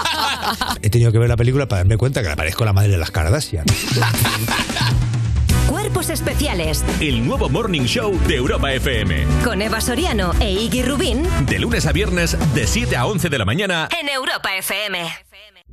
He 0.82 0.89
tenido 0.89 1.12
que 1.13 1.17
ver 1.17 1.29
la 1.29 1.38
película 1.38 1.67
para 1.67 1.79
darme 1.79 1.95
cuenta 1.97 2.21
que 2.21 2.29
le 2.29 2.36
parezco 2.36 2.65
la 2.65 2.73
madre 2.73 2.91
de 2.91 2.97
las 2.97 3.10
Kardashian. 3.12 3.65
Cuerpos 5.67 6.10
Especiales. 6.10 6.84
El 6.99 7.25
nuevo 7.25 7.47
Morning 7.47 7.84
Show 7.84 8.19
de 8.27 8.36
Europa 8.36 8.73
FM. 8.73 9.25
Con 9.43 9.62
Eva 9.62 9.79
Soriano 9.82 10.34
e 10.39 10.51
Iggy 10.51 10.82
Rubín 10.84 11.23
De 11.45 11.60
lunes 11.60 11.86
a 11.86 11.91
viernes, 11.91 12.36
de 12.53 12.67
7 12.67 12.95
a 12.97 13.05
11 13.05 13.29
de 13.29 13.38
la 13.38 13.45
mañana. 13.45 13.88
en 13.99 14.10
Europa 14.10 14.49
FM. 14.58 15.08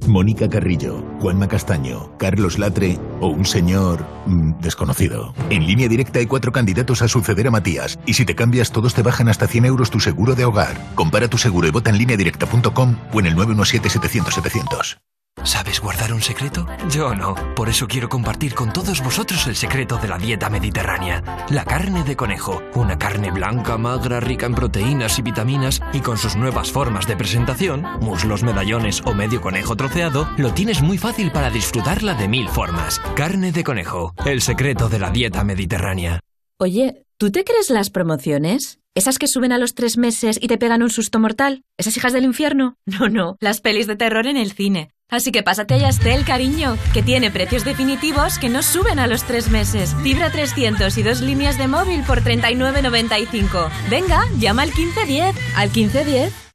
Mónica 0.06 0.48
Carrillo, 0.48 1.04
Juanma 1.20 1.48
Castaño, 1.48 2.16
Carlos 2.18 2.58
Latre 2.58 2.98
o 3.20 3.28
un 3.28 3.44
señor 3.44 4.06
mm, 4.26 4.60
desconocido. 4.60 5.34
En 5.50 5.66
línea 5.66 5.88
directa 5.88 6.18
hay 6.18 6.26
cuatro 6.26 6.52
candidatos 6.52 7.02
a 7.02 7.08
suceder 7.08 7.48
a 7.48 7.50
Matías 7.50 7.98
y 8.06 8.14
si 8.14 8.24
te 8.24 8.34
cambias 8.34 8.70
todos 8.70 8.94
te 8.94 9.02
bajan 9.02 9.28
hasta 9.28 9.48
100 9.48 9.64
euros 9.64 9.90
tu 9.90 10.00
seguro 10.00 10.34
de 10.34 10.44
hogar. 10.44 10.76
Compara 10.94 11.28
tu 11.28 11.38
seguro 11.38 11.66
y 11.66 11.70
vota 11.70 11.90
en 11.90 11.98
línea 11.98 12.16
directa.com 12.16 12.96
o 13.12 13.20
en 13.20 13.26
el 13.26 13.36
917-700-700. 13.36 14.98
¿Sabes 15.44 15.80
guardar 15.80 16.12
un 16.12 16.22
secreto? 16.22 16.66
Yo 16.90 17.14
no. 17.14 17.34
Por 17.54 17.68
eso 17.68 17.86
quiero 17.86 18.08
compartir 18.08 18.54
con 18.54 18.72
todos 18.72 19.02
vosotros 19.02 19.46
el 19.46 19.54
secreto 19.54 19.96
de 19.98 20.08
la 20.08 20.18
dieta 20.18 20.50
mediterránea. 20.50 21.46
La 21.50 21.64
carne 21.64 22.02
de 22.04 22.16
conejo. 22.16 22.62
Una 22.74 22.98
carne 22.98 23.30
blanca, 23.30 23.78
magra, 23.78 24.18
rica 24.18 24.46
en 24.46 24.54
proteínas 24.54 25.18
y 25.18 25.22
vitaminas 25.22 25.80
y 25.92 26.00
con 26.00 26.18
sus 26.18 26.36
nuevas 26.36 26.72
formas 26.72 27.06
de 27.06 27.16
presentación, 27.16 27.82
muslos, 28.00 28.42
medallones 28.42 29.02
o 29.04 29.14
medio 29.14 29.40
conejo 29.40 29.76
troceado, 29.76 30.28
lo 30.36 30.52
tienes 30.52 30.82
muy 30.82 30.98
fácil 30.98 31.30
para 31.30 31.50
disfrutarla 31.50 32.14
de 32.14 32.28
mil 32.28 32.48
formas. 32.48 33.00
Carne 33.14 33.52
de 33.52 33.62
conejo. 33.62 34.14
El 34.24 34.40
secreto 34.40 34.88
de 34.88 34.98
la 34.98 35.10
dieta 35.10 35.44
mediterránea. 35.44 36.20
Oye, 36.58 37.04
¿tú 37.18 37.30
te 37.30 37.44
crees 37.44 37.70
las 37.70 37.90
promociones? 37.90 38.80
¿Esas 38.94 39.18
que 39.18 39.28
suben 39.28 39.52
a 39.52 39.58
los 39.58 39.74
tres 39.74 39.98
meses 39.98 40.38
y 40.40 40.48
te 40.48 40.56
pegan 40.56 40.82
un 40.82 40.90
susto 40.90 41.20
mortal? 41.20 41.62
¿Esas 41.76 41.96
hijas 41.98 42.14
del 42.14 42.24
infierno? 42.24 42.78
No, 42.86 43.08
no, 43.10 43.36
las 43.40 43.60
pelis 43.60 43.86
de 43.86 43.96
terror 43.96 44.26
en 44.26 44.38
el 44.38 44.52
cine. 44.52 44.90
Así 45.08 45.30
que 45.30 45.44
pásate 45.44 45.74
a 45.74 45.78
Yastel, 45.78 46.24
cariño, 46.24 46.76
que 46.92 47.02
tiene 47.02 47.30
precios 47.30 47.64
definitivos 47.64 48.38
que 48.38 48.48
no 48.48 48.62
suben 48.62 48.98
a 48.98 49.06
los 49.06 49.22
tres 49.22 49.50
meses. 49.50 49.94
Fibra 50.02 50.30
300 50.30 50.98
y 50.98 51.02
dos 51.02 51.20
líneas 51.20 51.58
de 51.58 51.68
móvil 51.68 52.02
por 52.02 52.22
39.95. 52.22 53.70
Venga, 53.88 54.24
llama 54.38 54.62
al 54.62 54.68
1510. 54.70 55.36
¿Al 55.56 55.70
1510? 55.70 56.45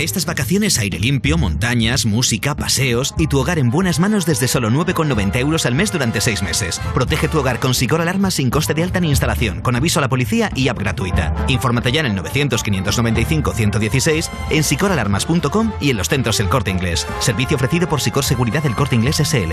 Estas 0.00 0.24
vacaciones 0.24 0.78
aire 0.78 0.98
limpio, 0.98 1.36
montañas, 1.36 2.06
música, 2.06 2.56
paseos 2.56 3.14
y 3.18 3.26
tu 3.26 3.38
hogar 3.38 3.58
en 3.58 3.70
buenas 3.70 4.00
manos 4.00 4.24
desde 4.24 4.48
solo 4.48 4.70
9,90 4.70 5.36
euros 5.36 5.66
al 5.66 5.74
mes 5.74 5.92
durante 5.92 6.22
6 6.22 6.42
meses. 6.42 6.80
Protege 6.94 7.28
tu 7.28 7.38
hogar 7.38 7.60
con 7.60 7.74
Sicor 7.74 8.00
Alarma 8.00 8.30
sin 8.30 8.48
coste 8.48 8.72
de 8.72 8.82
alta 8.82 8.98
ni 9.00 9.10
instalación, 9.10 9.60
con 9.60 9.76
aviso 9.76 9.98
a 9.98 10.02
la 10.02 10.08
policía 10.08 10.50
y 10.54 10.68
app 10.68 10.78
gratuita. 10.78 11.34
Infórmate 11.48 11.92
ya 11.92 12.00
en 12.00 12.06
el 12.06 12.16
900-595-116, 12.16 14.30
en 14.48 14.64
sicoralarmas.com 14.64 15.72
y 15.82 15.90
en 15.90 15.98
los 15.98 16.08
centros 16.08 16.40
El 16.40 16.48
Corte 16.48 16.70
Inglés. 16.70 17.06
Servicio 17.18 17.56
ofrecido 17.56 17.86
por 17.86 18.00
Sicor 18.00 18.24
Seguridad 18.24 18.62
del 18.62 18.74
Corte 18.74 18.96
Inglés 18.96 19.16
SL. 19.16 19.52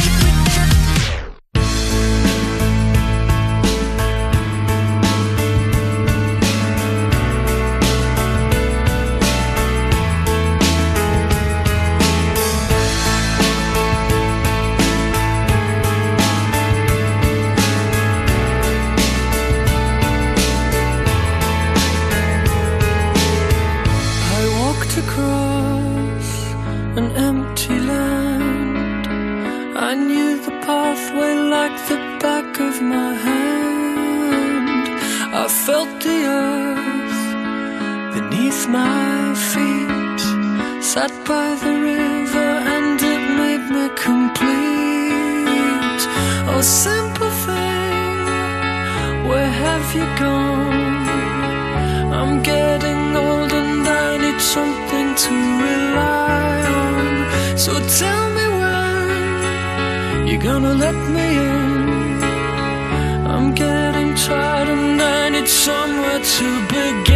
Felt 35.51 35.89
the 35.99 36.19
earth 36.25 37.21
beneath 38.13 38.67
my 38.67 39.33
feet. 39.49 40.21
Sat 40.81 41.11
by 41.25 41.49
the 41.63 41.73
river 41.89 42.51
and 42.75 42.97
it 43.13 43.23
made 43.41 43.65
me 43.75 43.85
complete. 44.07 45.51
Oh, 46.51 46.61
simple 46.61 47.33
thing, 47.45 48.17
where 49.27 49.51
have 49.65 49.87
you 49.97 50.05
gone? 50.23 51.07
I'm 52.17 52.33
getting 52.41 53.03
old 53.15 53.51
and 53.51 53.87
I 53.87 54.17
need 54.23 54.39
something 54.55 55.07
to 55.23 55.33
rely 55.67 56.57
on. 56.83 57.05
So 57.57 57.71
tell 57.99 58.23
me 58.37 58.45
when 58.61 60.27
you're 60.27 60.45
gonna 60.49 60.73
let 60.85 60.95
me 61.15 61.25
in. 61.45 61.50
Somewhere 65.65 66.19
to 66.19 66.67
begin. 66.69 67.10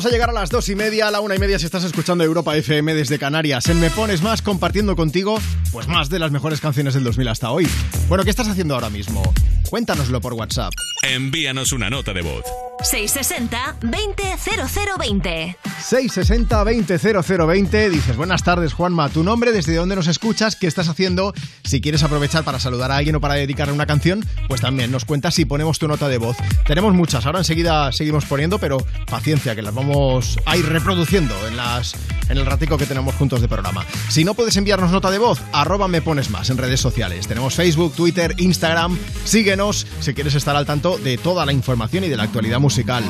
Vamos 0.00 0.12
a 0.12 0.14
llegar 0.14 0.30
a 0.30 0.32
las 0.32 0.48
dos 0.48 0.66
y 0.70 0.74
media, 0.74 1.08
a 1.08 1.10
la 1.10 1.20
una 1.20 1.34
y 1.34 1.38
media 1.38 1.58
si 1.58 1.66
estás 1.66 1.84
escuchando 1.84 2.24
Europa 2.24 2.56
FM 2.56 2.94
desde 2.94 3.18
Canarias. 3.18 3.68
En 3.68 3.78
Me 3.80 3.90
Pones 3.90 4.22
Más, 4.22 4.40
compartiendo 4.40 4.96
contigo, 4.96 5.38
pues 5.72 5.88
más 5.88 6.08
de 6.08 6.18
las 6.18 6.30
mejores 6.30 6.62
canciones 6.62 6.94
del 6.94 7.04
2000 7.04 7.28
hasta 7.28 7.50
hoy. 7.50 7.68
Bueno, 8.08 8.24
¿qué 8.24 8.30
estás 8.30 8.48
haciendo 8.48 8.74
ahora 8.74 8.88
mismo? 8.88 9.22
Cuéntanoslo 9.68 10.18
por 10.22 10.32
WhatsApp. 10.32 10.72
Envíanos 11.02 11.72
una 11.72 11.88
nota 11.88 12.12
de 12.12 12.20
voz. 12.20 12.44
660-200020. 12.80 15.56
660-200020. 15.80 17.88
Dices, 17.88 18.16
buenas 18.16 18.42
tardes, 18.42 18.74
Juanma. 18.74 19.08
Tu 19.08 19.24
nombre, 19.24 19.52
desde 19.52 19.74
dónde 19.74 19.96
nos 19.96 20.08
escuchas, 20.08 20.56
qué 20.56 20.66
estás 20.66 20.88
haciendo. 20.88 21.32
Si 21.64 21.80
quieres 21.80 22.02
aprovechar 22.02 22.44
para 22.44 22.60
saludar 22.60 22.90
a 22.90 22.96
alguien 22.96 23.16
o 23.16 23.20
para 23.20 23.32
dedicarle 23.34 23.72
una 23.72 23.86
canción, 23.86 24.26
pues 24.48 24.60
también 24.60 24.90
nos 24.90 25.06
cuentas 25.06 25.38
y 25.38 25.46
ponemos 25.46 25.78
tu 25.78 25.88
nota 25.88 26.08
de 26.08 26.18
voz. 26.18 26.36
Tenemos 26.66 26.92
muchas, 26.94 27.24
ahora 27.24 27.38
enseguida 27.38 27.92
seguimos 27.92 28.26
poniendo, 28.26 28.58
pero 28.58 28.78
paciencia, 29.10 29.54
que 29.54 29.62
las 29.62 29.74
vamos 29.74 30.38
a 30.44 30.56
ir 30.56 30.66
reproduciendo 30.66 31.34
en, 31.48 31.56
las, 31.56 31.94
en 32.28 32.36
el 32.36 32.44
ratico 32.46 32.76
que 32.76 32.86
tenemos 32.86 33.14
juntos 33.14 33.40
de 33.40 33.48
programa. 33.48 33.86
Si 34.08 34.24
no 34.24 34.34
puedes 34.34 34.56
enviarnos 34.56 34.90
nota 34.90 35.10
de 35.10 35.18
voz, 35.18 35.40
arroba 35.52 35.88
me 35.88 36.02
pones 36.02 36.30
más 36.30 36.50
en 36.50 36.58
redes 36.58 36.80
sociales. 36.80 37.26
Tenemos 37.26 37.54
Facebook, 37.54 37.94
Twitter, 37.94 38.34
Instagram. 38.38 38.98
Síguenos 39.24 39.86
si 40.00 40.14
quieres 40.14 40.34
estar 40.34 40.56
al 40.56 40.66
tanto 40.66 40.89
de 40.98 41.18
toda 41.18 41.46
la 41.46 41.52
información 41.52 42.04
y 42.04 42.08
de 42.08 42.16
la 42.16 42.24
actualidad 42.24 42.60
musical. 42.60 43.04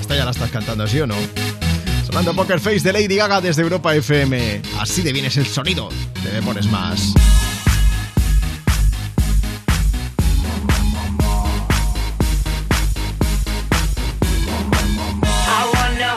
Esta 0.00 0.16
ya 0.16 0.24
la 0.24 0.30
estás 0.30 0.50
cantando, 0.50 0.86
¿sí 0.86 1.00
o 1.00 1.06
no? 1.06 1.14
Sonando 2.06 2.34
Poker 2.34 2.60
Face 2.60 2.80
de 2.80 2.92
Lady 2.92 3.16
Gaga 3.16 3.40
desde 3.40 3.62
Europa 3.62 3.94
FM. 3.94 4.62
Así 4.78 5.02
de 5.02 5.12
bien 5.12 5.24
es 5.24 5.36
el 5.36 5.46
sonido. 5.46 5.88
Te 6.22 6.32
me 6.32 6.42
pones 6.42 6.66
más. 6.66 7.14
I 15.48 15.70
wanna 15.74 16.16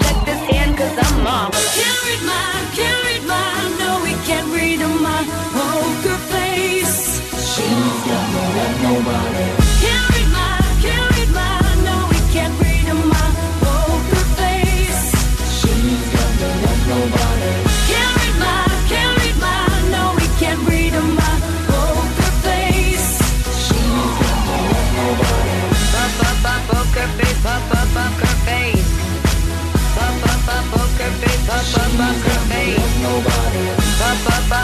bunker 31.97 32.39
face. 32.49 32.91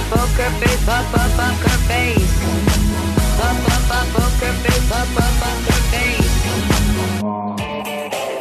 Poker 0.10 0.52
face, 0.60 0.86
bunker 0.86 1.78
face. 1.88 2.34
Bunker 3.38 3.80
face, 4.64 4.90
bunker 4.90 5.82
face. 5.92 6.07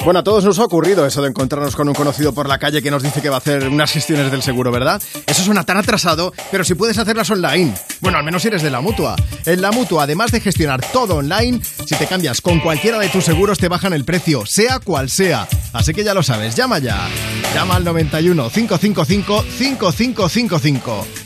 Bueno, 0.06 0.20
a 0.20 0.22
todos 0.22 0.44
nos 0.44 0.60
ha 0.60 0.64
ocurrido 0.64 1.04
eso 1.04 1.20
de 1.20 1.30
encontrarnos 1.30 1.74
con 1.74 1.88
un 1.88 1.94
conocido 1.94 2.32
por 2.32 2.48
la 2.48 2.58
calle 2.58 2.80
que 2.80 2.92
nos 2.92 3.02
dice 3.02 3.20
que 3.20 3.28
va 3.28 3.34
a 3.34 3.38
hacer 3.38 3.66
unas 3.66 3.90
gestiones 3.90 4.30
del 4.30 4.40
seguro, 4.40 4.70
¿verdad? 4.70 5.02
Eso 5.26 5.42
suena 5.42 5.64
tan 5.64 5.78
atrasado, 5.78 6.32
pero 6.52 6.62
si 6.62 6.76
puedes 6.76 6.96
hacerlas 6.96 7.28
online. 7.28 7.74
Bueno, 7.98 8.16
al 8.16 8.22
menos 8.22 8.42
si 8.42 8.46
eres 8.46 8.62
de 8.62 8.70
la 8.70 8.80
mutua. 8.80 9.16
En 9.44 9.60
la 9.60 9.72
mutua, 9.72 10.04
además 10.04 10.30
de 10.30 10.38
gestionar 10.38 10.80
todo 10.92 11.16
online, 11.16 11.60
si 11.84 11.96
te 11.96 12.06
cambias 12.06 12.40
con 12.40 12.60
cualquiera 12.60 13.00
de 13.00 13.08
tus 13.08 13.24
seguros, 13.24 13.58
te 13.58 13.66
bajan 13.66 13.94
el 13.94 14.04
precio, 14.04 14.46
sea 14.46 14.78
cual 14.78 15.10
sea. 15.10 15.48
Así 15.72 15.92
que 15.92 16.04
ya 16.04 16.14
lo 16.14 16.22
sabes, 16.22 16.54
llama 16.54 16.78
ya. 16.78 17.08
Llama 17.52 17.74
al 17.74 17.84
91 17.84 18.48
555 18.50 19.42
5555. 19.42 21.25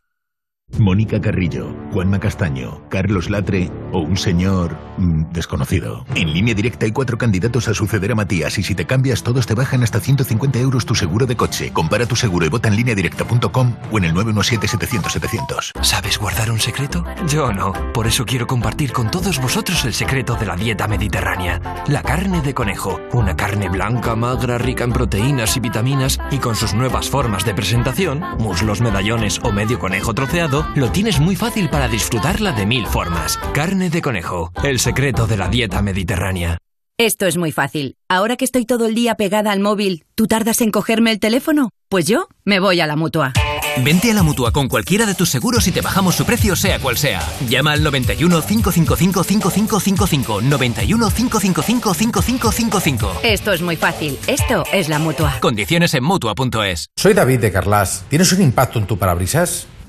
Mónica 0.79 1.19
Carrillo, 1.19 1.75
Juanma 1.91 2.19
Castaño, 2.19 2.81
Carlos 2.89 3.29
Latre 3.29 3.69
o 3.91 3.99
un 3.99 4.17
señor 4.17 4.77
mm, 4.97 5.31
desconocido. 5.31 6.05
En 6.15 6.33
línea 6.33 6.53
directa 6.53 6.85
hay 6.85 6.91
cuatro 6.91 7.17
candidatos 7.17 7.67
a 7.67 7.73
suceder 7.73 8.11
a 8.11 8.15
Matías 8.15 8.57
y 8.57 8.63
si 8.63 8.75
te 8.75 8.85
cambias 8.85 9.23
todos 9.23 9.45
te 9.45 9.53
bajan 9.53 9.83
hasta 9.83 9.99
150 9.99 10.59
euros 10.59 10.85
tu 10.85 10.95
seguro 10.95 11.25
de 11.25 11.35
coche. 11.35 11.71
Compara 11.73 12.05
tu 12.05 12.15
seguro 12.15 12.45
y 12.45 12.49
vota 12.49 12.69
en 12.69 12.75
línea 12.75 12.95
directa.com 12.95 13.75
o 13.91 13.97
en 13.97 14.05
el 14.05 14.13
917-700-700. 14.13 15.83
¿Sabes 15.83 16.17
guardar 16.17 16.51
un 16.51 16.59
secreto? 16.59 17.05
Yo 17.27 17.51
no. 17.51 17.73
Por 17.93 18.07
eso 18.07 18.25
quiero 18.25 18.47
compartir 18.47 18.91
con 18.91 19.11
todos 19.11 19.39
vosotros 19.39 19.85
el 19.85 19.93
secreto 19.93 20.35
de 20.35 20.45
la 20.45 20.55
dieta 20.55 20.87
mediterránea. 20.87 21.83
La 21.87 22.01
carne 22.01 22.41
de 22.41 22.53
conejo. 22.53 22.99
Una 23.13 23.35
carne 23.35 23.69
blanca, 23.69 24.15
magra, 24.15 24.57
rica 24.57 24.83
en 24.83 24.93
proteínas 24.93 25.57
y 25.57 25.59
vitaminas 25.59 26.19
y 26.31 26.37
con 26.37 26.55
sus 26.55 26.73
nuevas 26.73 27.09
formas 27.09 27.45
de 27.45 27.53
presentación, 27.53 28.21
muslos, 28.39 28.81
medallones 28.81 29.39
o 29.43 29.51
medio 29.51 29.79
conejo 29.79 30.13
troceado, 30.13 30.60
lo 30.75 30.91
tienes 30.91 31.19
muy 31.19 31.35
fácil 31.35 31.69
para 31.69 31.87
disfrutarla 31.87 32.51
de 32.51 32.65
mil 32.65 32.85
formas. 32.85 33.37
Carne 33.53 33.89
de 33.89 34.01
conejo. 34.01 34.51
El 34.63 34.79
secreto 34.79 35.27
de 35.27 35.37
la 35.37 35.47
dieta 35.49 35.81
mediterránea. 35.81 36.57
Esto 36.97 37.25
es 37.25 37.35
muy 37.35 37.51
fácil. 37.51 37.95
Ahora 38.09 38.35
que 38.35 38.45
estoy 38.45 38.65
todo 38.65 38.85
el 38.85 38.93
día 38.93 39.15
pegada 39.15 39.51
al 39.51 39.59
móvil, 39.59 40.05
¿tú 40.13 40.27
tardas 40.27 40.61
en 40.61 40.69
cogerme 40.69 41.11
el 41.11 41.19
teléfono? 41.19 41.71
Pues 41.89 42.05
yo 42.05 42.27
me 42.45 42.59
voy 42.59 42.79
a 42.79 42.85
la 42.85 42.95
mutua. 42.95 43.33
Vente 43.83 44.11
a 44.11 44.13
la 44.13 44.21
mutua 44.21 44.51
con 44.51 44.67
cualquiera 44.67 45.05
de 45.05 45.15
tus 45.15 45.29
seguros 45.29 45.67
y 45.67 45.71
te 45.71 45.81
bajamos 45.81 46.15
su 46.15 46.25
precio, 46.25 46.55
sea 46.55 46.79
cual 46.79 46.97
sea. 46.97 47.21
Llama 47.47 47.71
al 47.71 47.83
91 47.83 48.41
555 48.41 49.23
5555. 49.23 50.41
91 50.41 51.09
555 51.09 51.93
5555. 51.93 53.19
Esto 53.23 53.53
es 53.53 53.61
muy 53.61 53.77
fácil. 53.77 54.19
Esto 54.27 54.63
es 54.71 54.89
la 54.89 54.99
mutua. 54.99 55.39
Condiciones 55.39 55.93
en 55.93 56.03
mutua.es. 56.03 56.87
Soy 56.95 57.13
David 57.13 57.39
de 57.39 57.51
Carlas. 57.51 58.05
¿Tienes 58.09 58.31
un 58.33 58.41
impacto 58.41 58.77
en 58.77 58.85
tu 58.85 58.97
parabrisas? 58.97 59.67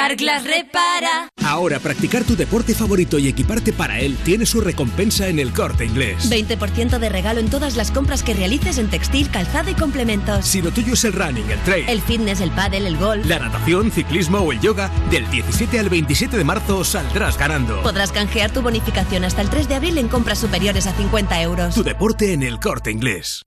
Carglass 0.00 0.44
repara. 0.44 1.28
Ahora 1.44 1.80
practicar 1.80 2.22
tu 2.22 2.36
deporte 2.36 2.74
favorito 2.76 3.18
y 3.18 3.26
equiparte 3.26 3.72
para 3.72 3.98
él 3.98 4.16
tiene 4.24 4.46
su 4.46 4.60
recompensa 4.60 5.26
en 5.26 5.40
el 5.40 5.52
corte 5.52 5.84
inglés. 5.84 6.30
20% 6.30 6.98
de 7.00 7.08
regalo 7.08 7.40
en 7.40 7.50
todas 7.50 7.74
las 7.74 7.90
compras 7.90 8.22
que 8.22 8.32
realices 8.32 8.78
en 8.78 8.88
textil, 8.88 9.28
calzado 9.32 9.68
y 9.68 9.74
complementos. 9.74 10.46
Si 10.46 10.62
lo 10.62 10.70
tuyo 10.70 10.94
es 10.94 11.02
el 11.04 11.12
running, 11.12 11.50
el 11.50 11.58
trail, 11.64 11.88
El 11.88 12.00
fitness, 12.02 12.40
el 12.40 12.52
pádel, 12.52 12.86
el 12.86 12.96
golf. 12.98 13.26
la 13.26 13.40
natación, 13.40 13.90
ciclismo 13.90 14.38
o 14.38 14.52
el 14.52 14.60
yoga, 14.60 14.92
del 15.10 15.28
17 15.28 15.80
al 15.80 15.88
27 15.88 16.36
de 16.36 16.44
marzo 16.44 16.84
saldrás 16.84 17.36
ganando. 17.36 17.82
Podrás 17.82 18.12
canjear 18.12 18.52
tu 18.52 18.62
bonificación 18.62 19.24
hasta 19.24 19.42
el 19.42 19.50
3 19.50 19.68
de 19.68 19.74
abril 19.74 19.98
en 19.98 20.06
compras 20.06 20.38
superiores 20.38 20.86
a 20.86 20.92
50 20.94 21.42
euros. 21.42 21.74
Tu 21.74 21.82
deporte 21.82 22.32
en 22.32 22.44
el 22.44 22.60
corte 22.60 22.92
inglés. 22.92 23.42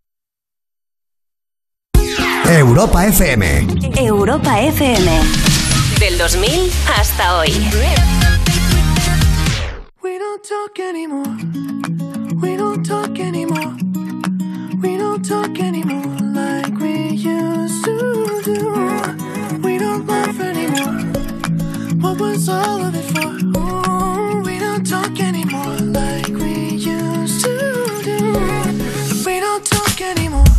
Europa 2.49 3.07
FM. 3.07 3.65
Europa 3.95 4.59
FM. 4.61 5.21
Del 6.23 6.31
2000 6.31 6.71
hasta 6.87 7.37
hoy. 7.37 7.49
We 10.01 10.17
don't 10.17 10.41
talk 10.41 10.79
anymore. 10.79 11.35
We 12.41 12.55
don't 12.55 12.81
talk 12.81 13.19
anymore. 13.19 13.75
We 14.81 14.97
don't 14.97 15.21
talk 15.27 15.59
anymore 15.59 16.15
like 16.33 16.79
we 16.79 17.09
used 17.09 17.83
to 17.83 18.41
do. 18.45 18.73
We 19.63 19.77
don't 19.77 20.07
laugh 20.07 20.39
anymore. 20.39 21.01
What 21.99 22.21
was 22.21 22.47
all 22.47 22.81
of 22.85 22.95
it 22.95 23.03
for? 23.11 23.59
Ooh, 23.59 24.41
we 24.43 24.59
don't 24.59 24.87
talk 24.89 25.19
anymore 25.19 25.75
like 25.91 26.29
we 26.29 26.77
used 26.77 27.43
to 27.43 28.01
do. 28.01 28.33
We 29.25 29.41
don't 29.41 29.65
talk 29.65 29.99
anymore. 29.99 30.52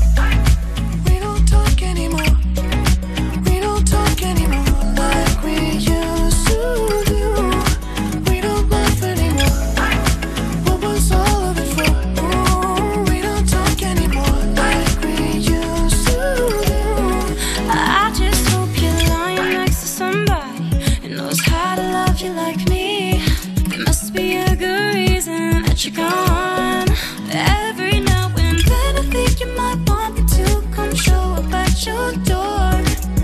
You 29.44 29.56
might 29.56 29.78
want 29.88 30.14
me 30.14 30.22
to 30.26 30.62
control 30.72 31.34
up 31.34 31.52
at 31.52 31.86
your 31.86 32.12
door. 32.32 32.70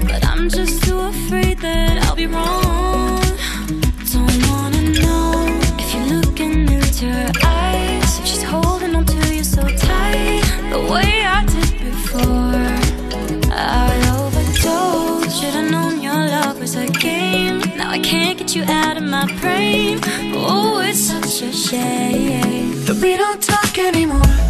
But 0.09 0.25
I'm 0.27 0.49
just 0.49 0.83
too 0.85 0.99
afraid 0.99 1.59
that 1.59 2.05
I'll 2.05 2.17
be 2.17 2.27
wrong. 2.27 3.23
Don't 4.13 4.41
wanna 4.49 4.83
know 5.03 5.33
if 5.79 5.95
you 5.95 6.03
look 6.15 6.41
in 6.41 6.69
into 6.69 7.07
her 7.07 7.33
eyes. 7.45 8.21
She's 8.29 8.43
holding 8.43 8.95
on 8.95 9.05
to 9.07 9.35
you 9.35 9.45
so 9.45 9.63
tight. 9.63 10.43
The 10.71 10.81
way 10.93 11.13
I 11.37 11.45
did 11.47 11.73
before. 11.91 12.71
I 13.53 13.93
over 14.19 14.43
the 14.49 14.57
told. 14.65 15.31
Should've 15.33 15.71
known 15.71 16.01
your 16.01 16.21
love 16.37 16.61
as 16.63 16.77
a 16.77 16.89
game. 16.89 17.61
Now 17.77 17.91
I 17.91 17.99
can't 17.99 18.39
get 18.39 18.55
you 18.57 18.65
out 18.65 18.97
of 18.97 19.05
my 19.05 19.27
brain. 19.41 20.01
Oh, 20.35 20.81
it's 20.85 21.01
such 21.01 21.43
a 21.43 21.53
shame 21.53 22.50
we 23.01 23.17
don't 23.17 23.43
talk 23.43 23.79
anymore. 23.79 24.50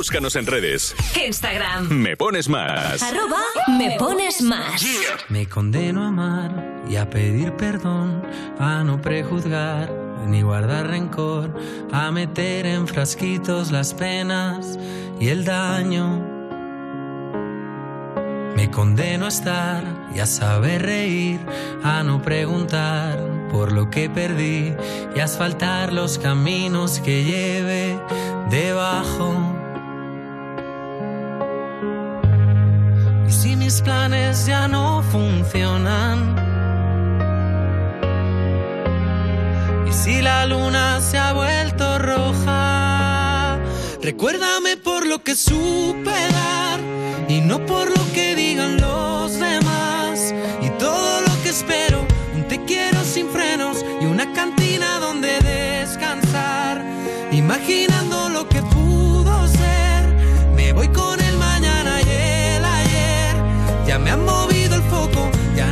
Búscanos 0.00 0.34
en 0.36 0.46
redes. 0.46 0.96
Instagram. 1.26 1.90
Me 1.90 2.16
pones 2.16 2.48
más. 2.48 3.02
Arroba 3.02 3.42
me 3.78 3.98
pones 3.98 4.40
más. 4.40 4.82
Me 5.28 5.46
condeno 5.46 6.04
a 6.04 6.08
amar 6.08 6.84
y 6.88 6.96
a 6.96 7.10
pedir 7.10 7.52
perdón, 7.52 8.22
a 8.58 8.82
no 8.82 9.02
prejuzgar 9.02 9.92
ni 10.26 10.40
guardar 10.40 10.86
rencor, 10.86 11.54
a 11.92 12.10
meter 12.12 12.64
en 12.64 12.88
frasquitos 12.88 13.72
las 13.72 13.92
penas 13.92 14.78
y 15.20 15.28
el 15.28 15.44
daño. 15.44 16.26
Me 18.56 18.70
condeno 18.70 19.26
a 19.26 19.28
estar 19.28 19.84
y 20.14 20.20
a 20.20 20.24
saber 20.24 20.80
reír, 20.80 21.40
a 21.82 22.02
no 22.02 22.22
preguntar 22.22 23.18
por 23.52 23.70
lo 23.70 23.90
que 23.90 24.08
perdí 24.08 24.72
y 25.14 25.20
a 25.20 25.24
asfaltar 25.24 25.92
los 25.92 26.18
caminos 26.18 27.00
que 27.00 27.22
lleve 27.22 28.00
debajo. 28.48 29.59
Si 33.40 33.56
mis 33.56 33.80
planes 33.80 34.44
ya 34.44 34.68
no 34.68 35.02
funcionan, 35.02 36.36
y 39.88 39.92
si 39.92 40.20
la 40.20 40.44
luna 40.44 41.00
se 41.00 41.16
ha 41.16 41.32
vuelto 41.32 41.98
roja, 41.98 43.58
recuérdame 44.02 44.76
por 44.76 45.06
lo 45.06 45.22
que 45.22 45.34
supe 45.34 46.10
dar 46.10 46.80
y 47.30 47.40
no 47.40 47.64
por 47.64 47.88
lo 47.88 48.12
que 48.12 48.34
digan 48.34 48.78
los 48.78 49.32
demás. 49.38 50.34
Y 50.60 50.68
todo 50.78 51.22
lo 51.22 51.42
que 51.42 51.48
espero, 51.48 52.06
un 52.34 52.46
te 52.46 52.62
quiero 52.66 53.02
sin 53.04 53.30
frenos 53.30 53.82
y 54.02 54.04
una 54.04 54.34
cantina 54.34 54.98
donde 54.98 55.38
descansar, 55.40 56.84
imaginando 57.32 57.99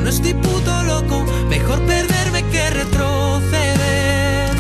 no 0.09 0.14
estoy 0.14 0.32
puto 0.32 0.82
loco. 0.84 1.22
Mejor 1.50 1.78
perderme 1.82 2.42
que 2.44 2.70
retroceder. 2.70 4.50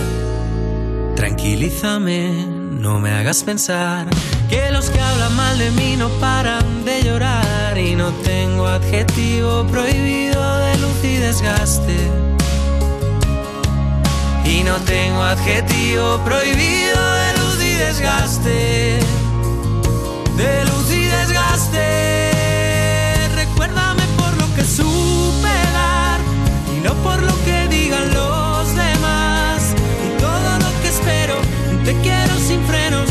Tranquilízame, 1.16 2.46
no 2.84 3.00
me 3.00 3.12
hagas 3.12 3.44
pensar 3.44 4.06
que 4.50 4.70
los 4.70 4.90
que 4.90 5.00
hablan 5.00 5.34
mal 5.36 5.58
de 5.58 5.70
mí 5.70 5.96
no 5.96 6.10
paran 6.20 6.84
de 6.84 7.02
llorar. 7.02 7.78
Y 7.78 7.94
no 7.94 8.10
tengo 8.32 8.66
adjetivo 8.66 9.66
prohibido 9.68 10.58
de 10.58 10.78
luz 10.78 11.02
y 11.02 11.16
desgaste. 11.16 11.96
Y 14.44 14.64
no 14.64 14.76
tengo 14.94 15.22
adjetivo 15.22 16.20
prohibido 16.26 17.00
de 17.20 17.32
luz 17.38 17.58
y 17.64 17.74
desgaste. 17.86 19.00
De 20.36 20.64
luz 20.66 20.87
no 26.88 26.94
por 27.02 27.22
lo 27.22 27.34
que 27.44 27.68
digan 27.68 28.12
los 28.14 28.74
demás. 28.74 29.74
Y 30.06 30.20
todo 30.20 30.50
lo 30.64 30.70
que 30.80 30.88
espero, 30.88 31.34
te 31.84 31.92
quiero 32.00 32.34
sin 32.38 32.60
frenos 32.64 33.07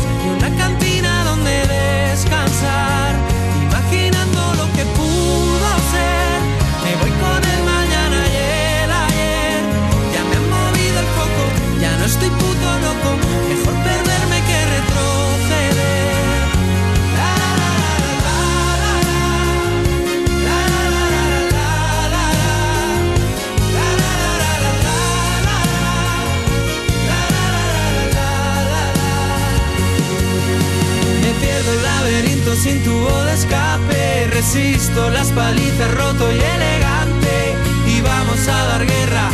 pierdo 31.58 31.72
el 31.72 31.82
laberinto 31.82 32.54
sin 32.54 32.82
tubo 32.84 33.24
de 33.24 33.34
escape. 33.34 34.28
Resisto 34.30 35.10
las 35.10 35.30
palizas 35.32 35.94
roto 35.94 36.30
y 36.30 36.36
elegante. 36.36 37.56
Y 37.86 38.00
vamos 38.00 38.46
a 38.48 38.64
dar 38.64 38.86
guerra 38.86 39.28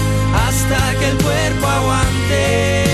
hasta 0.46 0.98
que 0.98 1.08
el 1.10 1.16
cuerpo 1.18 1.66
aguante. 1.66 2.93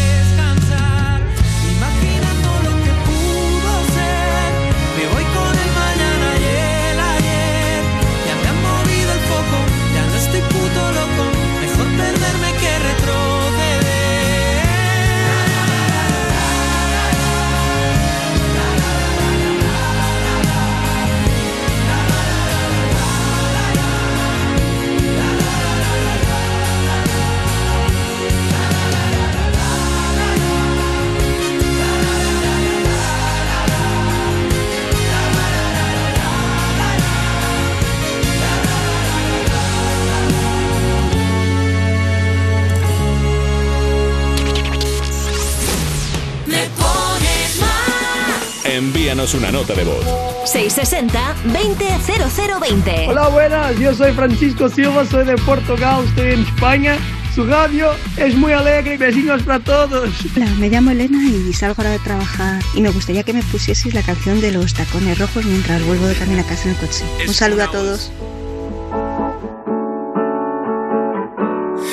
Envíanos 48.71 49.33
una 49.33 49.51
nota 49.51 49.73
de 49.73 49.83
voz. 49.83 50.05
660-200020. 50.45 53.09
Hola, 53.09 53.27
buenas. 53.27 53.77
Yo 53.77 53.93
soy 53.93 54.13
Francisco 54.13 54.69
Silva, 54.69 55.05
soy 55.05 55.25
de 55.25 55.35
Portugal, 55.35 56.05
estoy 56.07 56.31
en 56.31 56.45
España. 56.45 56.97
Su 57.35 57.45
radio 57.45 57.91
es 58.15 58.33
muy 58.33 58.53
alegre. 58.53 58.95
Besitos 58.95 59.43
para 59.43 59.59
todos. 59.59 60.09
Hola, 60.37 60.45
me 60.57 60.69
llamo 60.69 60.91
Elena 60.91 61.21
y 61.21 61.51
salgo 61.51 61.75
ahora 61.79 61.91
de 61.91 61.99
trabajar. 61.99 62.63
Y 62.73 62.79
me 62.79 62.91
gustaría 62.91 63.23
que 63.23 63.33
me 63.33 63.43
pusieseis 63.43 63.93
la 63.93 64.03
canción 64.03 64.39
de 64.39 64.53
los 64.53 64.73
tacones 64.73 65.19
rojos 65.19 65.43
mientras 65.43 65.85
vuelvo 65.85 66.07
de 66.07 66.15
camino 66.15 66.41
a 66.41 66.45
casa 66.45 66.69
en 66.69 66.75
el 66.75 66.77
coche. 66.77 67.03
Un 67.27 67.33
saludo 67.33 67.63
a 67.63 67.71
todos. 67.71 68.09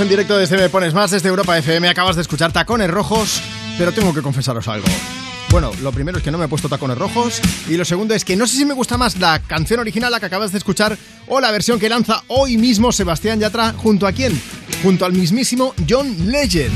En 0.00 0.08
directo 0.08 0.38
desde 0.38 0.56
Me 0.56 0.68
Pones 0.68 0.94
Más, 0.94 1.10
desde 1.10 1.28
Europa 1.28 1.58
FM. 1.58 1.88
Acabas 1.88 2.14
de 2.14 2.22
escuchar 2.22 2.52
Tacones 2.52 2.88
Rojos, 2.88 3.42
pero 3.76 3.90
tengo 3.90 4.14
que 4.14 4.22
confesaros 4.22 4.68
algo. 4.68 4.86
Bueno, 5.50 5.72
lo 5.82 5.90
primero 5.90 6.18
es 6.18 6.24
que 6.24 6.30
no 6.30 6.38
me 6.38 6.44
he 6.44 6.48
puesto 6.48 6.68
tacones 6.68 6.96
rojos 6.96 7.40
y 7.68 7.76
lo 7.76 7.84
segundo 7.84 8.14
es 8.14 8.24
que 8.24 8.36
no 8.36 8.46
sé 8.46 8.58
si 8.58 8.64
me 8.64 8.74
gusta 8.74 8.96
más 8.96 9.18
la 9.18 9.40
canción 9.40 9.80
original, 9.80 10.12
la 10.12 10.20
que 10.20 10.26
acabas 10.26 10.52
de 10.52 10.58
escuchar, 10.58 10.96
o 11.26 11.40
la 11.40 11.50
versión 11.50 11.80
que 11.80 11.88
lanza 11.88 12.22
hoy 12.28 12.56
mismo 12.58 12.92
Sebastián 12.92 13.40
Yatra 13.40 13.72
junto 13.72 14.06
a 14.06 14.12
quién? 14.12 14.40
Junto 14.82 15.04
al 15.04 15.14
mismísimo 15.14 15.74
John 15.88 16.30
Legend. 16.30 16.72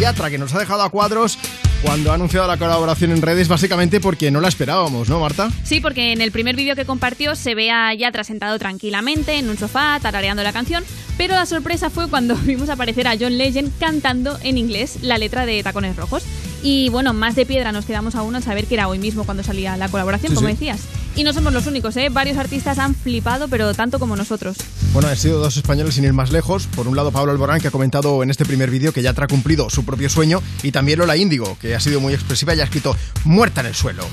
Yatra 0.00 0.30
que 0.30 0.38
nos 0.38 0.52
ha 0.54 0.58
dejado 0.58 0.82
a 0.82 0.90
cuadros 0.90 1.38
cuando 1.82 2.12
ha 2.12 2.14
anunciado 2.14 2.46
la 2.46 2.56
colaboración 2.56 3.10
en 3.10 3.22
redes, 3.22 3.48
básicamente 3.48 4.00
porque 4.00 4.30
no 4.30 4.40
la 4.40 4.48
esperábamos, 4.48 5.08
¿no, 5.08 5.18
Marta? 5.20 5.50
Sí, 5.64 5.80
porque 5.80 6.12
en 6.12 6.20
el 6.20 6.30
primer 6.30 6.54
vídeo 6.54 6.76
que 6.76 6.84
compartió 6.84 7.34
se 7.34 7.54
ve 7.54 7.70
a 7.70 7.92
Yatra 7.92 8.22
sentado 8.24 8.58
tranquilamente 8.58 9.34
en 9.34 9.48
un 9.48 9.58
sofá, 9.58 9.98
tarareando 10.00 10.42
la 10.44 10.52
canción, 10.52 10.84
pero 11.18 11.34
la 11.34 11.44
sorpresa 11.44 11.90
fue 11.90 12.08
cuando 12.08 12.34
vimos 12.44 12.68
aparecer 12.68 13.08
a 13.08 13.16
John 13.18 13.36
Legend 13.36 13.72
cantando 13.80 14.38
en 14.42 14.58
inglés 14.58 14.98
la 15.02 15.18
letra 15.18 15.44
de 15.44 15.62
Tacones 15.62 15.96
Rojos. 15.96 16.22
Y 16.62 16.88
bueno, 16.90 17.12
más 17.12 17.34
de 17.34 17.44
piedra 17.44 17.72
nos 17.72 17.84
quedamos 17.84 18.14
aún 18.14 18.36
al 18.36 18.42
saber 18.44 18.66
que 18.66 18.74
era 18.74 18.86
hoy 18.86 19.00
mismo 19.00 19.24
cuando 19.24 19.42
salía 19.42 19.76
la 19.76 19.88
colaboración, 19.88 20.30
Sí, 20.30 20.36
como 20.36 20.46
sí. 20.48 20.52
decías. 20.54 20.80
Y 21.14 21.24
no 21.24 21.32
somos 21.32 21.52
los 21.52 21.66
únicos, 21.66 21.96
¿eh? 21.98 22.08
Varios 22.08 22.38
artistas 22.38 22.78
han 22.78 22.94
flipado, 22.94 23.48
pero 23.48 23.74
tanto 23.74 23.98
como 23.98 24.16
nosotros. 24.16 24.56
Bueno, 24.94 25.08
han 25.08 25.16
sido 25.16 25.38
dos 25.38 25.56
españoles 25.56 25.94
sin 25.94 26.04
ir 26.04 26.12
más 26.12 26.32
lejos. 26.32 26.66
Por 26.66 26.88
un 26.88 26.96
lado, 26.96 27.12
Pablo 27.12 27.32
Alborán, 27.32 27.60
que 27.60 27.68
ha 27.68 27.70
comentado 27.70 28.22
en 28.22 28.30
este 28.30 28.46
primer 28.46 28.70
vídeo 28.70 28.92
que 28.92 29.02
ya 29.02 29.10
ha 29.16 29.26
cumplido 29.26 29.68
su 29.68 29.84
propio 29.84 30.08
sueño, 30.08 30.42
y 30.62 30.72
también 30.72 30.98
Lola 30.98 31.16
Índigo, 31.16 31.58
que 31.60 31.74
ha 31.74 31.80
sido 31.80 32.00
muy 32.00 32.14
expresiva 32.14 32.54
y 32.54 32.60
ha 32.60 32.64
escrito 32.64 32.96
muerta 33.24 33.60
en 33.60 33.68
el 33.68 33.74
suelo. 33.74 34.06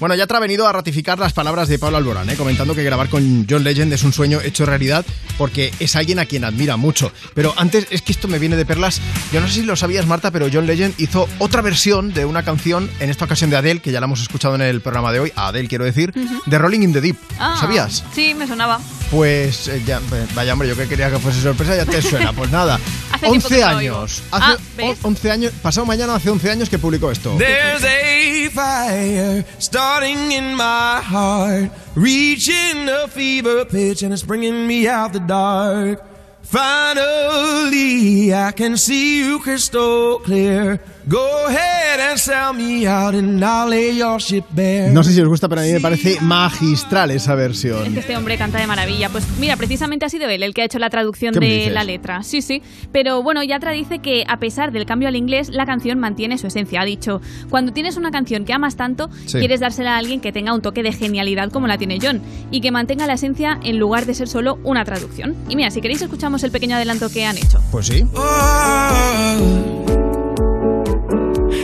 Bueno, 0.00 0.14
Yatra 0.14 0.38
ha 0.38 0.40
venido 0.40 0.66
a 0.66 0.72
ratificar 0.72 1.18
las 1.18 1.34
palabras 1.34 1.68
de 1.68 1.78
Pablo 1.78 1.98
Alborán, 1.98 2.30
¿eh? 2.30 2.34
comentando 2.34 2.74
que 2.74 2.82
grabar 2.82 3.10
con 3.10 3.46
John 3.48 3.64
Legend 3.64 3.92
es 3.92 4.02
un 4.02 4.14
sueño 4.14 4.40
hecho 4.40 4.64
realidad 4.64 5.04
porque 5.36 5.74
es 5.78 5.94
alguien 5.94 6.18
a 6.18 6.24
quien 6.24 6.42
admira 6.44 6.78
mucho. 6.78 7.12
Pero 7.34 7.52
antes, 7.58 7.86
es 7.90 8.00
que 8.00 8.12
esto 8.12 8.26
me 8.26 8.38
viene 8.38 8.56
de 8.56 8.64
perlas. 8.64 8.98
Yo 9.30 9.42
no 9.42 9.46
sé 9.46 9.56
si 9.56 9.62
lo 9.62 9.76
sabías, 9.76 10.06
Marta, 10.06 10.30
pero 10.30 10.48
John 10.50 10.66
Legend 10.66 10.94
hizo 10.96 11.28
otra 11.38 11.60
versión 11.60 12.14
de 12.14 12.24
una 12.24 12.42
canción, 12.42 12.88
en 12.98 13.10
esta 13.10 13.26
ocasión 13.26 13.50
de 13.50 13.56
Adele, 13.56 13.80
que 13.80 13.92
ya 13.92 14.00
la 14.00 14.06
hemos 14.06 14.22
escuchado 14.22 14.54
en 14.54 14.62
el 14.62 14.80
programa 14.80 15.12
de 15.12 15.20
hoy, 15.20 15.32
a 15.36 15.48
Adele 15.48 15.68
quiero 15.68 15.84
decir, 15.84 16.14
de 16.46 16.58
Rolling 16.58 16.82
in 16.82 16.92
the 16.92 17.00
Deep. 17.00 17.16
Ah, 17.38 17.56
¿Sabías? 17.60 18.02
Sí, 18.14 18.34
me 18.34 18.46
sonaba. 18.46 18.80
Pues 19.10 19.66
eh, 19.68 19.82
ya, 19.84 20.00
vaya 20.34 20.52
hombre, 20.52 20.68
yo 20.68 20.76
que 20.76 20.86
quería 20.86 21.10
que 21.10 21.18
fuese 21.18 21.40
sorpresa, 21.42 21.74
ya 21.76 21.84
te 21.84 22.00
suena. 22.10 22.32
Pues 22.32 22.50
nada, 22.50 22.78
Hace 23.12 23.26
tiempo 23.28 23.48
que 23.48 23.54
11 23.56 23.60
no 23.66 23.70
lo 23.72 23.76
oigo. 23.78 23.96
años. 23.98 24.22
Ah, 24.30 24.52
Hace 24.52 24.62
¿ves? 24.76 24.98
o- 25.02 25.08
11 25.08 25.30
años, 25.30 25.52
pasado 25.62 25.84
mañana 25.86 26.14
hace 26.14 26.30
11 26.30 26.50
años 26.50 26.68
que 26.70 26.78
publicó 26.78 27.10
esto. 27.10 27.36
There's 27.38 27.82
a 27.84 28.50
fire 28.52 29.44
starting 29.58 30.30
in 30.32 30.54
my 30.54 31.00
heart, 31.02 31.72
reaching 31.96 32.88
a 32.88 33.08
fever 33.08 33.66
pitch, 33.66 34.02
and 34.04 34.12
it's 34.12 34.24
bringing 34.24 34.66
me 34.66 34.86
out 34.88 35.12
the 35.12 35.20
dark. 35.20 36.00
Finally, 36.42 38.32
I 38.34 38.52
can 38.52 38.76
see 38.76 39.20
you 39.24 39.38
crystal 39.40 40.18
clear. 40.20 40.80
Go 41.10 41.46
ahead 41.48 41.98
and 42.08 42.16
sell 42.20 42.52
me 42.54 42.86
out, 42.86 43.16
and 43.16 43.42
I'll 43.44 43.68
lay 43.68 43.96
your 43.98 44.20
ship 44.20 44.44
bare. 44.50 44.90
No 44.92 45.02
sé 45.02 45.12
si 45.12 45.20
os 45.20 45.26
gusta, 45.26 45.48
pero 45.48 45.60
a 45.60 45.64
mí 45.64 45.72
me 45.72 45.80
parece 45.80 46.20
magistral 46.20 47.10
esa 47.10 47.32
Es 47.32 47.36
versión. 47.36 47.92
que 47.94 47.98
este 47.98 48.16
hombre 48.16 48.38
canta 48.38 48.60
de 48.60 48.68
maravilla. 48.68 49.08
Pues 49.08 49.24
mira, 49.40 49.56
precisamente 49.56 50.06
ha 50.06 50.08
sido 50.08 50.28
él 50.28 50.44
el 50.44 50.54
que 50.54 50.62
ha 50.62 50.66
hecho 50.66 50.78
la 50.78 50.88
traducción 50.88 51.34
¿Qué 51.34 51.40
me 51.40 51.48
de 51.48 51.70
la 51.70 51.82
letra. 51.82 52.22
Sí, 52.22 52.42
sí. 52.42 52.62
Pero 52.92 53.24
bueno, 53.24 53.42
Yatra 53.42 53.72
dice 53.72 53.98
que 53.98 54.24
a 54.28 54.36
pesar 54.38 54.70
del 54.70 54.86
cambio 54.86 55.08
al 55.08 55.16
inglés, 55.16 55.48
la 55.48 55.66
canción 55.66 55.98
mantiene 55.98 56.38
su 56.38 56.46
esencia. 56.46 56.80
Ha 56.80 56.84
dicho, 56.84 57.20
cuando 57.48 57.72
tienes 57.72 57.96
una 57.96 58.12
canción 58.12 58.44
que 58.44 58.52
amas 58.52 58.76
tanto, 58.76 59.10
Sí. 59.26 59.40
quieres 59.40 59.58
dársela 59.58 59.96
a 59.96 59.98
alguien 59.98 60.20
que 60.20 60.30
tenga 60.30 60.54
un 60.54 60.62
toque 60.62 60.84
de 60.84 60.92
genialidad 60.92 61.50
como 61.50 61.66
la 61.66 61.76
tiene 61.76 61.98
John 62.00 62.22
y 62.52 62.60
que 62.60 62.70
mantenga 62.70 63.08
la 63.08 63.14
esencia 63.14 63.58
en 63.64 63.80
lugar 63.80 64.06
de 64.06 64.14
ser 64.14 64.28
solo 64.28 64.60
una 64.62 64.84
traducción. 64.84 65.34
Y 65.48 65.56
mira, 65.56 65.72
si 65.72 65.80
queréis 65.80 66.02
escuchamos 66.02 66.44
el 66.44 66.52
pequeño 66.52 66.76
adelanto 66.76 67.08
que 67.10 67.24
han 67.24 67.36
hecho. 67.36 67.60
Pues 67.72 67.88
sí. 67.88 68.04
Oh, 68.14 69.99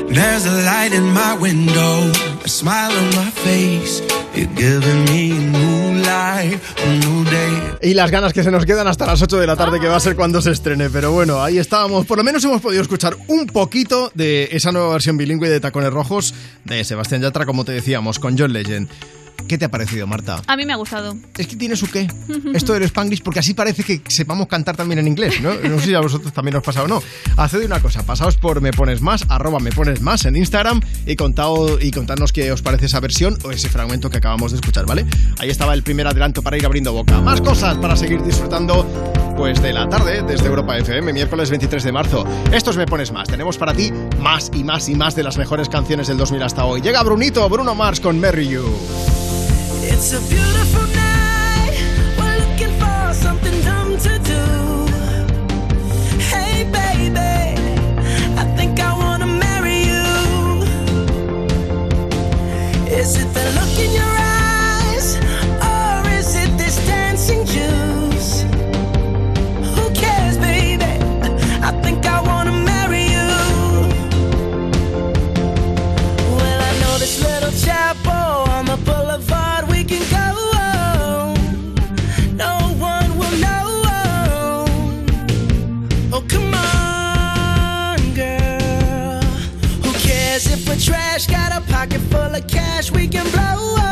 there's 0.08 0.46
a 0.46 0.52
light 0.64 0.92
in 0.92 1.04
my 1.12 1.36
window, 1.38 2.10
a 2.44 2.48
smile 2.48 2.92
on 2.92 3.06
my 3.16 3.30
face. 3.30 4.02
You're 4.34 4.52
giving 4.54 5.04
me 5.06 5.32
a 5.32 5.40
new 5.40 6.02
life, 6.02 6.74
a 6.84 6.88
new 6.98 7.24
day. 7.24 7.90
Y 7.90 7.94
las 7.94 8.10
ganas 8.10 8.32
que 8.32 8.42
se 8.42 8.50
nos 8.50 8.66
quedan 8.66 8.86
hasta 8.86 9.06
las 9.06 9.22
8 9.22 9.38
de 9.38 9.46
la 9.46 9.56
tarde, 9.56 9.80
que 9.80 9.88
va 9.88 9.96
a 9.96 10.00
ser 10.00 10.16
cuando 10.16 10.42
se 10.42 10.50
estrene. 10.50 10.90
Pero 10.90 11.12
bueno, 11.12 11.42
ahí 11.42 11.58
estábamos. 11.58 12.06
Por 12.06 12.18
lo 12.18 12.24
menos 12.24 12.44
hemos 12.44 12.60
podido 12.60 12.82
escuchar 12.82 13.16
un 13.28 13.46
poquito 13.46 14.10
de 14.14 14.48
esa 14.52 14.72
nueva 14.72 14.92
versión 14.92 15.16
bilingüe 15.16 15.48
de 15.48 15.60
Tacones 15.60 15.92
Rojos 15.92 16.34
de 16.64 16.84
Sebastián 16.84 17.22
Yatra, 17.22 17.46
como 17.46 17.64
te 17.64 17.72
decíamos, 17.72 18.18
con 18.18 18.36
John 18.38 18.52
Legend. 18.52 18.88
¿Qué 19.48 19.58
te 19.58 19.64
ha 19.64 19.70
parecido, 19.70 20.06
Marta? 20.06 20.42
A 20.46 20.56
mí 20.56 20.66
me 20.66 20.72
ha 20.72 20.76
gustado. 20.76 21.16
Es 21.36 21.46
que 21.46 21.56
tiene 21.56 21.76
su 21.76 21.88
qué. 21.88 22.08
Esto 22.54 22.72
del 22.72 22.82
Spanglish, 22.84 23.22
porque 23.22 23.40
así 23.40 23.54
parece 23.54 23.84
que 23.84 24.02
sepamos 24.08 24.48
cantar 24.48 24.76
también 24.76 24.98
en 24.98 25.08
inglés, 25.08 25.40
¿no? 25.40 25.54
No 25.54 25.78
sé 25.78 25.86
si 25.86 25.94
a 25.94 26.00
vosotros 26.00 26.32
también 26.32 26.56
os 26.56 26.62
pasa 26.62 26.82
o 26.82 26.88
no. 26.88 27.02
Haced 27.36 27.64
una 27.64 27.80
cosa, 27.80 28.04
pasaos 28.04 28.36
por 28.36 28.60
Me 28.60 28.72
Pones 28.72 29.00
Más, 29.00 29.24
arroba 29.28 29.60
Me 29.60 29.70
Pones 29.70 30.00
Más 30.00 30.24
en 30.24 30.36
Instagram 30.36 30.80
y, 31.06 31.16
contao, 31.16 31.80
y 31.80 31.90
contadnos 31.90 32.32
qué 32.32 32.50
os 32.50 32.62
parece 32.62 32.86
esa 32.86 33.00
versión 33.00 33.38
o 33.44 33.50
ese 33.50 33.68
fragmento 33.68 34.10
que 34.10 34.18
acabamos 34.18 34.52
de 34.52 34.56
escuchar, 34.56 34.86
¿vale? 34.86 35.06
Ahí 35.38 35.50
estaba 35.50 35.74
el 35.74 35.82
primer 35.82 36.06
adelanto 36.06 36.42
para 36.42 36.56
ir 36.56 36.66
abriendo 36.66 36.92
boca. 36.92 37.20
Más 37.20 37.40
cosas 37.40 37.76
para 37.78 37.96
seguir 37.96 38.22
disfrutando, 38.22 38.84
pues, 39.36 39.62
de 39.62 39.72
la 39.72 39.88
tarde 39.88 40.22
desde 40.22 40.46
Europa 40.46 40.76
FM, 40.78 41.12
miércoles 41.12 41.50
23 41.50 41.84
de 41.84 41.92
marzo. 41.92 42.24
Esto 42.52 42.70
es 42.70 42.76
Me 42.76 42.86
Pones 42.86 43.12
Más. 43.12 43.28
Tenemos 43.28 43.58
para 43.58 43.72
ti 43.74 43.92
más 44.18 44.50
y 44.54 44.64
más 44.64 44.88
y 44.88 44.94
más 44.94 45.14
de 45.14 45.22
las 45.22 45.36
mejores 45.36 45.68
canciones 45.68 46.08
del 46.08 46.16
2000 46.16 46.42
hasta 46.42 46.64
hoy. 46.64 46.80
Llega 46.80 47.02
Brunito, 47.02 47.48
Bruno 47.48 47.74
Mars 47.74 48.00
con 48.00 48.18
Marry 48.18 48.48
You. 48.48 49.25
It's 49.88 50.12
a 50.12 50.20
beautiful 50.28 50.86
night. 50.94 51.72
We're 52.18 52.38
looking 52.44 52.72
for 52.80 53.14
something 53.14 53.60
dumb 53.62 53.96
to 54.06 54.18
do. 54.18 54.42
Hey, 56.18 56.64
baby, 56.64 57.54
I 58.36 58.44
think 58.56 58.80
I 58.80 58.92
wanna 59.02 59.26
marry 59.26 59.78
you. 59.92 60.06
Is 63.00 63.16
it 63.22 63.28
the 63.32 63.44
look 63.58 63.74
in 63.84 63.92
your 64.00 64.14
eyes, 64.42 65.16
or 65.72 66.08
is 66.18 66.34
it 66.34 66.50
this 66.58 66.76
dancing 66.86 67.44
juice? 67.46 68.42
Who 69.74 69.84
cares, 69.94 70.36
baby? 70.38 70.92
I 71.68 71.70
think 71.82 72.06
I 72.06 72.20
wanna 72.20 72.52
marry 72.52 73.04
you. 73.16 73.30
Well, 76.38 76.60
I 76.70 76.72
know 76.80 76.98
this 76.98 77.22
little 77.22 77.54
chapel 77.64 78.50
on 78.56 78.64
the 78.66 78.76
boulevard 78.84 79.45
trash? 90.78 91.26
Got 91.26 91.52
a 91.52 91.60
pocket 91.72 92.00
full 92.00 92.34
of 92.34 92.46
cash 92.46 92.90
we 92.90 93.08
can 93.08 93.30
blow. 93.30 93.85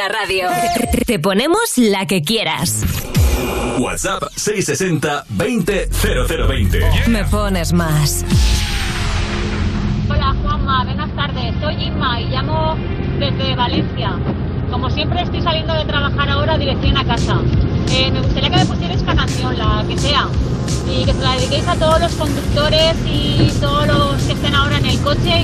La 0.00 0.08
radio. 0.08 0.48
Te 1.04 1.18
ponemos 1.18 1.76
la 1.76 2.06
que 2.06 2.22
quieras. 2.22 2.84
WhatsApp 3.78 4.22
660 4.34 5.26
20 5.28 5.88
0020. 5.90 6.80
Me 7.08 7.24
pones 7.24 7.74
más. 7.74 8.24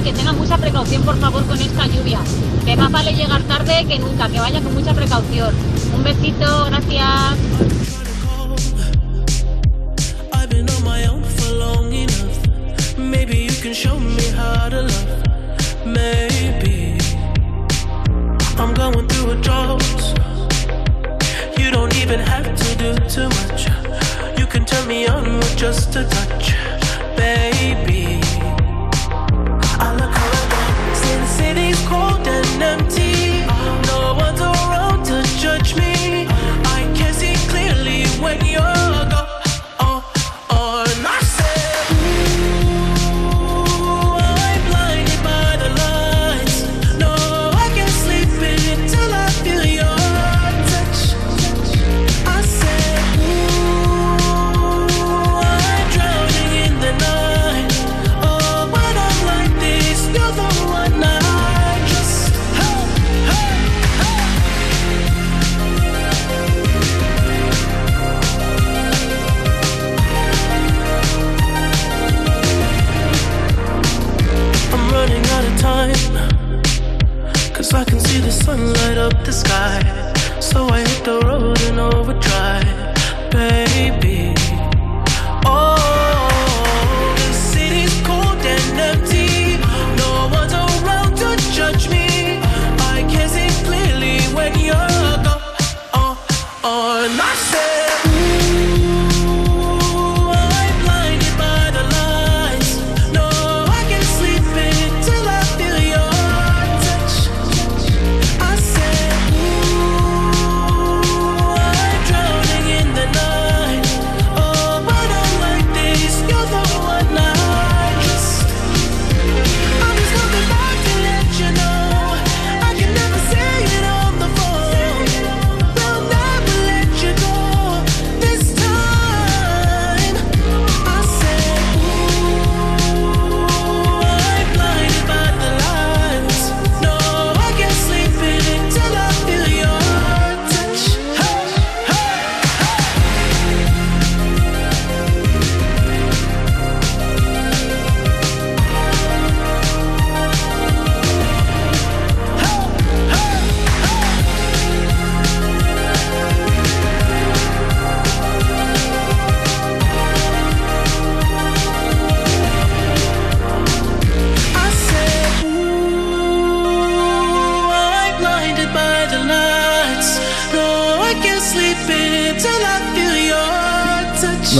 Que 0.06 0.12
tengan 0.12 0.38
mucha 0.38 0.56
precaución 0.56 1.02
por 1.02 1.18
favor 1.18 1.44
con 1.46 1.60
esta 1.60 1.84
lluvia. 1.88 2.20
Que 2.64 2.76
más 2.76 2.92
vale 2.92 3.12
llegar 3.12 3.42
tarde 3.42 3.84
que 3.88 3.98
nunca, 3.98 4.28
que 4.28 4.38
vaya 4.38 4.60
con 4.60 4.72
mucha 4.72 4.94
precaución. 4.94 5.52
Un 5.96 6.04
besito, 6.04 6.66
gracias. 6.66 7.36
You 21.58 21.70
don't 21.72 21.96
even 21.96 22.20
have 22.20 22.54
to 22.54 22.78
do 22.78 22.94
too 23.08 23.28
much. 23.28 23.66
You 24.38 24.46
can 24.46 24.64
turn 24.64 24.86
me 24.86 25.08
on 25.08 25.38
with 25.38 25.56
just 25.56 25.96
a 25.96 26.04
touch, 26.04 26.54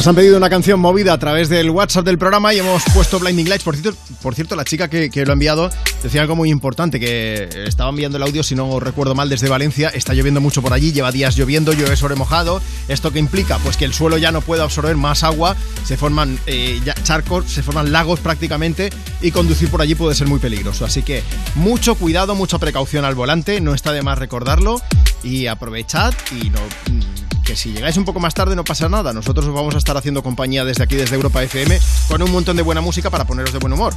Han 0.07 0.15
pedido 0.15 0.37
una 0.37 0.49
canción 0.49 0.79
movida 0.79 1.13
a 1.13 1.19
través 1.19 1.49
del 1.49 1.69
WhatsApp 1.69 2.05
del 2.05 2.17
programa 2.17 2.55
y 2.55 2.61
hemos 2.61 2.85
puesto 2.95 3.19
Blinding 3.19 3.49
Lights. 3.49 3.65
Por 3.65 3.75
cierto, 3.75 3.99
por 4.23 4.37
cierto 4.37 4.55
la 4.55 4.65
chica 4.65 4.87
que, 4.89 5.11
lo 5.25 5.33
ha 5.33 5.35
enviado 5.35 5.69
decía 6.01 6.21
algo 6.21 6.37
muy 6.37 6.49
importante, 6.49 7.01
que 7.01 7.49
estaba 7.67 7.91
enviando 7.91 8.17
el 8.17 8.23
audio, 8.23 8.45
si 8.45 8.55
no 8.55 8.79
recuerdo 8.79 9.17
mal, 9.17 9.29
desde 9.29 9.49
Valencia. 9.49 9.89
Está 9.89 10.15
lloviendo 10.15 10.41
mucho 10.41 10.63
por 10.63 10.73
allí, 10.73 10.93
lleva 10.93 11.11
días 11.11 11.35
lloviendo, 11.35 11.73
llueve 11.73 11.97
sobre 11.97 12.15
mojado. 12.15 12.63
¿Esto 12.87 13.13
qué 13.13 13.19
implica? 13.19 13.59
Pues 13.59 13.77
que 13.77 13.85
el 13.85 13.93
suelo 13.93 14.17
ya 14.17 14.31
no 14.31 14.43
puede 14.43 14.63
absorber 14.63 14.95
más 14.97 15.25
agua, 15.25 15.57
se 15.85 15.97
forman 15.97 16.39
eh, 16.47 16.81
charcos, 17.03 17.47
se 17.47 17.65
forman 17.65 17.91
lagos 17.91 18.21
prácticamente 18.21 18.91
y 19.21 19.33
conducir 19.33 19.71
por 19.71 19.83
allí 19.83 19.97
puede 19.97 20.15
ser 20.15 20.29
muy 20.29 20.39
peligroso. 20.39 20.85
Así 20.85 21.03
que 21.03 21.25
mucho 21.57 21.97
cuidado, 21.97 22.37
mucha 22.37 22.59
precaución 22.59 23.05
al 23.05 23.17
volante, 23.17 23.61
no 23.61 23.75
está 23.75 23.93
de 23.93 24.03
más 24.03 24.21
recordarlo 24.21 24.81
y 25.25 25.49
aprovechad 25.49 26.15
y 26.41 26.51
no 26.51 26.61
que 27.47 27.55
si 27.55 27.73
llegáis 27.73 27.97
un 27.97 28.05
poco 28.05 28.19
más 28.19 28.35
tarde 28.35 28.57
no 28.57 28.65
pasa 28.65 28.89
nada. 28.89 29.13
Nosotros 29.13 29.47
os 29.47 29.55
vamos 29.55 29.75
a 29.77 29.79
estar 29.79 29.97
haciendo 29.97 30.23
compañía 30.23 30.65
desde 30.65 30.83
aquí, 30.83 30.97
desde 30.97 31.15
Europa 31.15 31.43
FM, 31.45 31.79
con 32.09 32.21
un 32.21 32.33
montón 32.33 32.57
de 32.57 32.63
buena 32.63 32.81
música 32.81 33.09
para 33.09 33.25
poneros 33.25 33.53
de 33.53 33.61
buen 33.61 33.73
humor. 33.73 33.95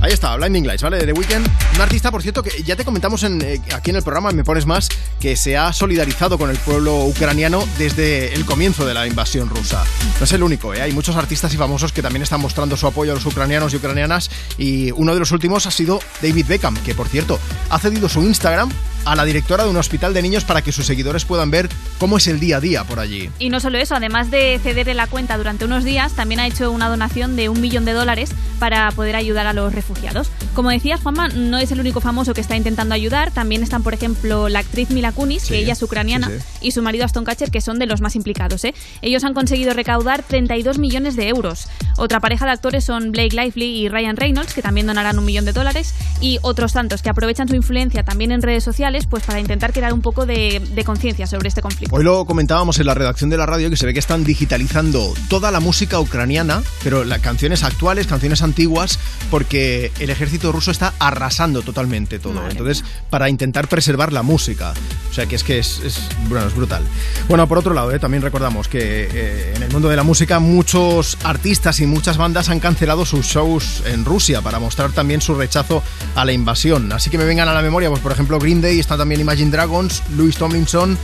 Ahí 0.00 0.12
está, 0.12 0.34
Blinding 0.36 0.66
Lights, 0.66 0.82
¿vale? 0.82 0.98
De 0.98 1.06
The 1.06 1.12
Weeknd. 1.12 1.48
Un 1.76 1.80
artista, 1.80 2.10
por 2.10 2.20
cierto, 2.20 2.42
que 2.42 2.62
ya 2.64 2.74
te 2.74 2.84
comentamos 2.84 3.22
en, 3.22 3.40
eh, 3.42 3.62
aquí 3.72 3.90
en 3.90 3.96
el 3.96 4.02
programa, 4.02 4.32
Me 4.32 4.42
Pones 4.42 4.66
Más, 4.66 4.88
que 5.20 5.36
se 5.36 5.56
ha 5.56 5.72
solidarizado 5.72 6.36
con 6.36 6.50
el 6.50 6.56
pueblo 6.58 7.04
ucraniano 7.04 7.64
desde 7.78 8.34
el 8.34 8.44
comienzo 8.44 8.84
de 8.84 8.94
la 8.94 9.06
invasión 9.06 9.48
rusa. 9.48 9.84
No 10.18 10.24
es 10.24 10.32
el 10.32 10.42
único, 10.42 10.74
¿eh? 10.74 10.82
Hay 10.82 10.92
muchos 10.92 11.14
artistas 11.14 11.54
y 11.54 11.56
famosos 11.56 11.92
que 11.92 12.02
también 12.02 12.24
están 12.24 12.40
mostrando 12.40 12.76
su 12.76 12.88
apoyo 12.88 13.12
a 13.12 13.14
los 13.14 13.24
ucranianos 13.24 13.72
y 13.72 13.76
ucranianas. 13.76 14.30
Y 14.58 14.90
uno 14.92 15.14
de 15.14 15.20
los 15.20 15.30
últimos 15.30 15.66
ha 15.66 15.70
sido 15.70 16.00
David 16.20 16.46
Beckham, 16.48 16.76
que 16.78 16.96
por 16.96 17.08
cierto 17.08 17.38
ha 17.68 17.78
cedido 17.78 18.08
su 18.08 18.22
Instagram 18.22 18.70
a 19.04 19.16
la 19.16 19.24
directora 19.24 19.64
de 19.64 19.70
un 19.70 19.76
hospital 19.76 20.12
de 20.12 20.22
niños 20.22 20.44
para 20.44 20.62
que 20.62 20.72
sus 20.72 20.86
seguidores 20.86 21.24
puedan 21.24 21.50
ver 21.50 21.68
cómo 21.98 22.18
es 22.18 22.26
el 22.26 22.40
día 22.40 22.58
a 22.58 22.60
día 22.60 22.79
por 22.84 23.00
allí. 23.00 23.30
Y 23.38 23.48
no 23.48 23.60
solo 23.60 23.78
eso, 23.78 23.94
además 23.94 24.30
de 24.30 24.58
cederle 24.62 24.94
la 24.94 25.06
cuenta 25.06 25.36
durante 25.36 25.64
unos 25.64 25.84
días, 25.84 26.12
también 26.12 26.40
ha 26.40 26.46
hecho 26.46 26.70
una 26.70 26.88
donación 26.88 27.36
de 27.36 27.48
un 27.48 27.60
millón 27.60 27.84
de 27.84 27.92
dólares 27.92 28.30
para 28.58 28.90
poder 28.92 29.16
ayudar 29.16 29.46
a 29.46 29.52
los 29.52 29.74
refugiados. 29.74 30.30
Como 30.54 30.70
decías, 30.70 31.00
Juanma, 31.00 31.28
no 31.28 31.58
es 31.58 31.72
el 31.72 31.80
único 31.80 32.00
famoso 32.00 32.34
que 32.34 32.40
está 32.40 32.56
intentando 32.56 32.94
ayudar. 32.94 33.30
También 33.30 33.62
están, 33.62 33.82
por 33.82 33.94
ejemplo, 33.94 34.48
la 34.48 34.60
actriz 34.60 34.90
Mila 34.90 35.12
Kunis, 35.12 35.46
que 35.46 35.58
ella 35.58 35.72
es 35.72 35.82
ucraniana, 35.82 36.28
sí, 36.28 36.38
sí. 36.38 36.44
y 36.68 36.70
su 36.72 36.82
marido 36.82 37.04
Aston 37.04 37.24
Catcher, 37.24 37.50
que 37.50 37.60
son 37.60 37.78
de 37.78 37.86
los 37.86 38.00
más 38.00 38.16
implicados. 38.16 38.64
¿eh? 38.64 38.74
Ellos 39.02 39.24
han 39.24 39.34
conseguido 39.34 39.72
recaudar 39.72 40.22
32 40.22 40.78
millones 40.78 41.16
de 41.16 41.28
euros. 41.28 41.68
Otra 41.96 42.20
pareja 42.20 42.44
de 42.44 42.52
actores 42.52 42.84
son 42.84 43.12
Blake 43.12 43.34
Lively 43.34 43.66
y 43.80 43.88
Ryan 43.88 44.16
Reynolds, 44.16 44.52
que 44.52 44.62
también 44.62 44.86
donarán 44.86 45.18
un 45.18 45.24
millón 45.24 45.44
de 45.44 45.52
dólares, 45.52 45.94
y 46.20 46.38
otros 46.42 46.72
tantos 46.72 47.02
que 47.02 47.10
aprovechan 47.10 47.48
su 47.48 47.54
influencia 47.54 48.02
también 48.02 48.32
en 48.32 48.42
redes 48.42 48.64
sociales 48.64 49.06
pues 49.06 49.22
para 49.24 49.40
intentar 49.40 49.72
crear 49.72 49.92
un 49.92 50.02
poco 50.02 50.26
de, 50.26 50.60
de 50.60 50.84
conciencia 50.84 51.26
sobre 51.26 51.48
este 51.48 51.62
conflicto. 51.62 51.94
Hoy 51.94 52.04
lo 52.04 52.24
comentábamos 52.24 52.69
en 52.78 52.86
la 52.86 52.94
redacción 52.94 53.30
de 53.30 53.36
la 53.36 53.46
radio 53.46 53.70
que 53.70 53.76
se 53.76 53.86
ve 53.86 53.92
que 53.92 53.98
están 53.98 54.24
digitalizando 54.24 55.12
toda 55.28 55.50
la 55.50 55.60
música 55.60 55.98
ucraniana, 55.98 56.62
pero 56.84 57.04
las 57.04 57.20
canciones 57.20 57.62
actuales, 57.64 58.06
canciones 58.06 58.42
antiguas, 58.42 58.98
porque 59.30 59.92
el 59.98 60.10
ejército 60.10 60.52
ruso 60.52 60.70
está 60.70 60.92
arrasando 60.98 61.62
totalmente 61.62 62.18
todo. 62.18 62.40
Entonces, 62.48 62.84
para 63.10 63.28
intentar 63.28 63.68
preservar 63.68 64.12
la 64.12 64.22
música. 64.22 64.72
O 65.10 65.14
sea 65.14 65.26
que 65.26 65.36
es 65.36 65.42
que 65.44 65.58
es, 65.58 65.80
es- 65.84 66.00
bueno, 66.28 66.46
es 66.46 66.54
brutal. 66.54 66.82
Bueno, 67.28 67.48
por 67.48 67.58
otro 67.58 67.74
lado, 67.74 67.90
eh, 67.92 67.98
también 67.98 68.22
recordamos 68.22 68.68
que 68.68 69.08
eh, 69.12 69.52
en 69.56 69.62
el 69.62 69.70
mundo 69.72 69.88
de 69.88 69.96
la 69.96 70.02
música 70.04 70.38
muchos 70.38 71.18
artistas 71.24 71.80
y 71.80 71.86
muchas 71.86 72.16
bandas 72.16 72.48
han 72.48 72.60
cancelado 72.60 73.04
sus 73.04 73.26
shows 73.26 73.82
en 73.86 74.04
Rusia 74.04 74.40
para 74.42 74.58
mostrar 74.58 74.92
también 74.92 75.20
su 75.20 75.34
rechazo 75.34 75.82
a 76.14 76.24
la 76.24 76.32
invasión. 76.32 76.92
Así 76.92 77.10
que 77.10 77.18
me 77.18 77.24
vengan 77.24 77.48
a 77.48 77.54
la 77.54 77.62
memoria, 77.62 77.88
pues 77.88 78.00
por 78.00 78.12
ejemplo 78.12 78.38
Green 78.38 78.60
Day, 78.60 78.78
está 78.78 78.96
también 78.96 79.20
Imagine 79.20 79.50
Dragons, 79.50 80.02
Louis 80.16 80.36
Tomlinson, 80.36 80.96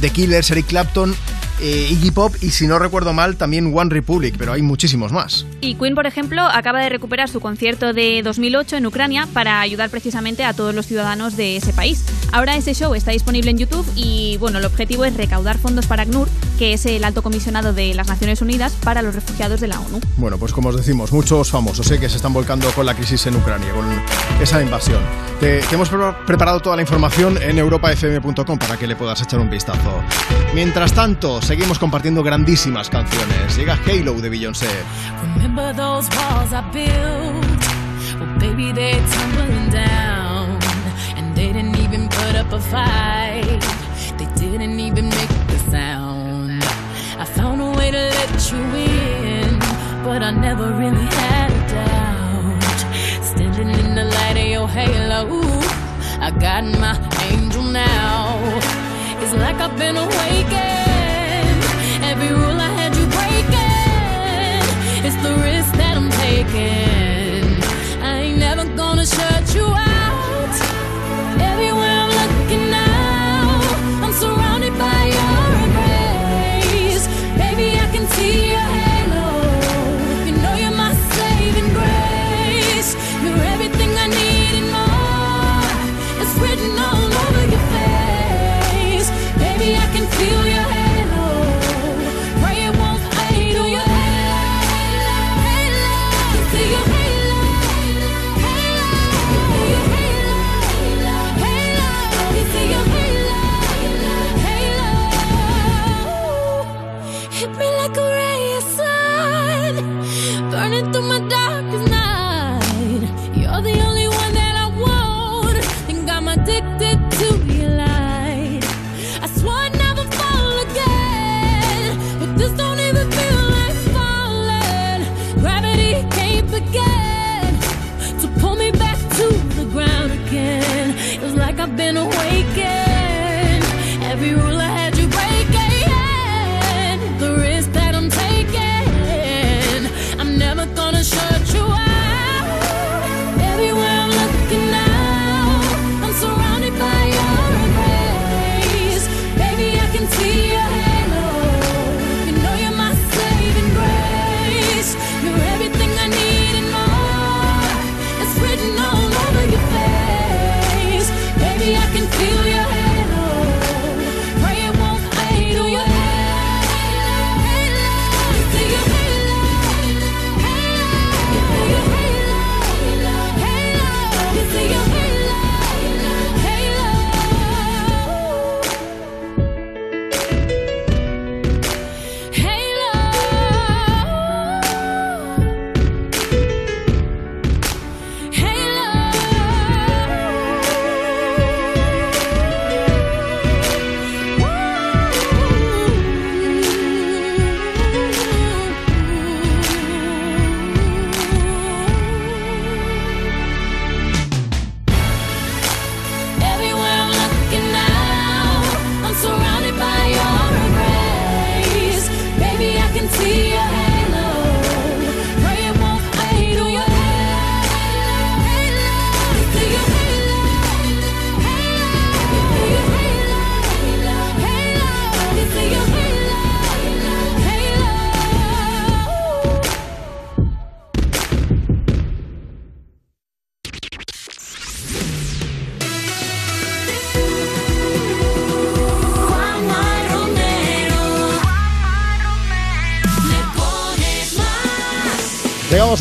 The 0.00 0.10
Killers, 0.10 0.50
Eric 0.50 0.66
Clapton, 0.66 1.14
eh, 1.60 1.88
Iggy 1.90 2.10
Pop 2.10 2.34
y 2.40 2.50
si 2.50 2.66
no 2.66 2.78
recuerdo 2.78 3.12
mal 3.12 3.36
también 3.36 3.72
One 3.76 3.90
Republic, 3.90 4.34
pero 4.36 4.52
hay 4.52 4.62
muchísimos 4.62 5.12
más. 5.12 5.46
Y 5.60 5.74
Queen, 5.76 5.94
por 5.94 6.06
ejemplo, 6.06 6.42
acaba 6.42 6.80
de 6.80 6.88
recuperar 6.88 7.28
su 7.28 7.38
concierto 7.40 7.92
de 7.92 8.22
2008 8.24 8.76
en 8.78 8.86
Ucrania 8.86 9.28
para 9.32 9.60
ayudar 9.60 9.88
precisamente 9.90 10.44
a 10.44 10.54
todos 10.54 10.74
los 10.74 10.86
ciudadanos 10.86 11.36
de 11.36 11.56
ese 11.56 11.72
país. 11.72 12.04
Ahora 12.32 12.56
ese 12.56 12.74
show 12.74 12.94
está 12.94 13.12
disponible 13.12 13.50
en 13.50 13.58
YouTube 13.58 13.86
y 13.94 14.38
bueno, 14.38 14.58
el 14.58 14.64
objetivo 14.64 15.04
es 15.04 15.16
recaudar 15.16 15.58
fondos 15.58 15.86
para 15.86 16.02
ACNUR, 16.02 16.28
que 16.58 16.72
es 16.72 16.84
el 16.86 17.04
alto 17.04 17.22
comisionado 17.22 17.72
de 17.72 17.94
las 17.94 18.08
Naciones 18.08 18.42
Unidas 18.42 18.72
para 18.82 19.02
los 19.02 19.14
refugiados 19.14 19.60
de 19.60 19.68
la 19.68 19.78
ONU. 19.78 20.00
Bueno, 20.16 20.38
pues 20.38 20.52
como 20.52 20.70
os 20.70 20.76
decimos, 20.76 21.12
muchos 21.12 21.50
famosos 21.50 21.88
eh, 21.90 22.00
que 22.00 22.08
se 22.08 22.16
están 22.16 22.32
volcando 22.32 22.68
con 22.72 22.86
la 22.86 22.94
crisis 22.94 23.24
en 23.26 23.36
Ucrania, 23.36 23.72
con 23.72 23.84
esa 24.42 24.60
invasión. 24.62 25.00
Te, 25.38 25.60
te 25.60 25.74
hemos 25.74 25.88
pre- 25.90 26.12
preparado 26.26 26.60
toda 26.60 26.74
la 26.76 26.82
información 26.82 27.38
en 27.40 27.58
europafm.com 27.58 28.58
para 28.58 28.76
que 28.76 28.86
le 28.86 28.96
puedas 28.96 29.20
echar 29.22 29.38
un 29.38 29.50
vistazo. 29.50 29.81
Mientras 30.54 30.92
tanto, 30.92 31.40
seguimos 31.40 31.78
compartiendo 31.78 32.22
grandísimas 32.22 32.90
canciones. 32.90 33.56
Llega 33.56 33.78
Halo 33.86 34.20
de 34.20 34.28
Beyoncé. 34.28 34.68
Remember 35.34 35.74
those 35.74 36.08
walls 36.14 36.52
I 36.52 36.62
built? 36.72 37.62
Well, 38.20 38.38
baby, 38.38 38.70
they're 38.72 39.00
tumbling 39.00 39.70
down. 39.70 40.58
And 41.16 41.34
they 41.34 41.52
didn't 41.52 41.78
even 41.78 42.08
put 42.08 42.36
up 42.36 42.52
a 42.52 42.60
fight. 42.60 43.62
They 44.18 44.26
didn't 44.38 44.78
even 44.78 45.08
make 45.08 45.30
the 45.48 45.58
sound. 45.70 46.62
I 47.18 47.24
found 47.24 47.62
a 47.62 47.70
way 47.78 47.90
to 47.90 47.96
let 47.96 48.52
you 48.52 48.58
in, 48.58 49.58
but 50.04 50.22
I 50.22 50.32
never 50.32 50.70
really 50.72 51.06
had 51.06 51.50
a 51.50 51.68
doubt. 51.72 53.24
Standing 53.24 53.70
in 53.70 53.94
the 53.94 54.04
light 54.04 54.36
of 54.36 54.46
your 54.46 54.68
halo, 54.68 55.40
I 56.20 56.30
got 56.30 56.64
my 56.78 56.94
angel 57.30 57.62
now. 57.62 58.91
It's 59.22 59.34
like 59.34 59.56
I've 59.60 59.78
been 59.78 59.96
awakened. 59.96 61.60
Every 62.10 62.30
rule 62.34 62.58
I 62.68 62.70
had 62.80 62.92
you 62.98 63.06
breaking. 63.18 64.64
It's 65.06 65.16
the 65.22 65.34
risk 65.46 65.72
that 65.76 65.96
I'm 65.96 66.10
taking. 66.26 67.62
I 68.02 68.16
ain't 68.24 68.38
never 68.38 68.64
gonna 68.76 69.06
shut 69.06 69.54
you 69.54 69.66
out. 69.66 69.91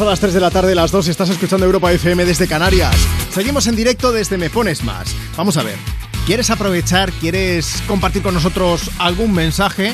Las 0.01 0.19
3 0.19 0.33
de 0.33 0.39
la 0.41 0.49
tarde, 0.51 0.75
las 0.75 0.91
2 0.91 1.07
y 1.07 1.11
estás 1.11 1.29
escuchando 1.29 1.65
Europa 1.65 1.91
FM 1.91 2.25
desde 2.25 2.47
Canarias. 2.47 2.95
Seguimos 3.29 3.67
en 3.67 3.75
directo 3.75 4.11
desde 4.11 4.37
Me 4.37 4.49
Pones 4.49 4.83
Más. 4.83 5.15
Vamos 5.37 5.55
a 5.57 5.63
ver, 5.63 5.77
¿quieres 6.25 6.49
aprovechar, 6.49 7.11
quieres 7.13 7.81
compartir 7.87 8.21
con 8.21 8.33
nosotros 8.33 8.89
algún 8.97 9.31
mensaje? 9.31 9.93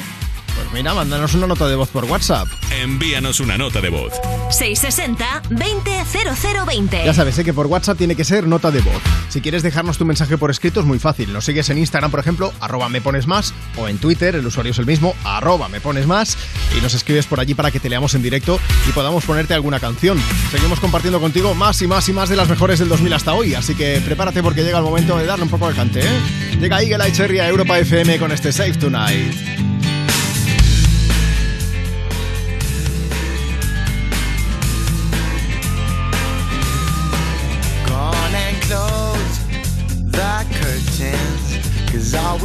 Mira, 0.77 0.93
mándanos 0.93 1.33
una 1.33 1.47
nota 1.47 1.67
de 1.67 1.75
voz 1.75 1.89
por 1.89 2.05
WhatsApp. 2.05 2.47
Envíanos 2.69 3.39
una 3.39 3.57
nota 3.57 3.81
de 3.81 3.89
voz. 3.89 4.13
660-200020. 4.51 7.03
Ya 7.03 7.15
sabes, 7.15 7.33
sé 7.33 7.43
que 7.43 7.51
por 7.51 7.65
WhatsApp 7.65 7.97
tiene 7.97 8.15
que 8.15 8.23
ser 8.23 8.45
nota 8.45 8.69
de 8.69 8.81
voz. 8.81 9.01
Si 9.29 9.41
quieres 9.41 9.63
dejarnos 9.63 9.97
tu 9.97 10.05
mensaje 10.05 10.37
por 10.37 10.51
escrito 10.51 10.81
es 10.81 10.85
muy 10.85 10.99
fácil. 10.99 11.33
Nos 11.33 11.45
sigues 11.45 11.67
en 11.71 11.79
Instagram, 11.79 12.11
por 12.11 12.19
ejemplo, 12.19 12.53
arroba 12.59 12.89
me 12.89 13.01
pones 13.01 13.25
más, 13.25 13.55
o 13.75 13.87
en 13.87 13.97
Twitter, 13.97 14.35
el 14.35 14.45
usuario 14.45 14.71
es 14.71 14.77
el 14.77 14.85
mismo, 14.85 15.15
arroba 15.23 15.67
me 15.67 15.81
pones 15.81 16.05
más, 16.05 16.37
y 16.77 16.81
nos 16.81 16.93
escribes 16.93 17.25
por 17.25 17.39
allí 17.39 17.55
para 17.55 17.71
que 17.71 17.79
te 17.79 17.89
leamos 17.89 18.13
en 18.13 18.21
directo 18.21 18.59
y 18.87 18.91
podamos 18.91 19.25
ponerte 19.25 19.55
alguna 19.55 19.79
canción. 19.79 20.21
Seguimos 20.51 20.79
compartiendo 20.79 21.19
contigo 21.19 21.55
más 21.55 21.81
y 21.81 21.87
más 21.87 22.07
y 22.07 22.13
más 22.13 22.29
de 22.29 22.35
las 22.35 22.49
mejores 22.49 22.77
del 22.77 22.89
2000 22.89 23.13
hasta 23.13 23.33
hoy, 23.33 23.55
así 23.55 23.73
que 23.73 23.99
prepárate 24.05 24.43
porque 24.43 24.63
llega 24.63 24.77
el 24.77 24.83
momento 24.83 25.17
de 25.17 25.25
darle 25.25 25.45
un 25.45 25.49
poco 25.49 25.69
de 25.69 25.73
cante, 25.73 26.01
¿eh? 26.01 26.19
Llega 26.61 26.83
Eagle 26.83 27.11
Cherry 27.13 27.39
a 27.39 27.49
Europa 27.49 27.79
FM 27.79 28.19
con 28.19 28.31
este 28.31 28.51
Save 28.51 28.73
Tonight. 28.73 29.76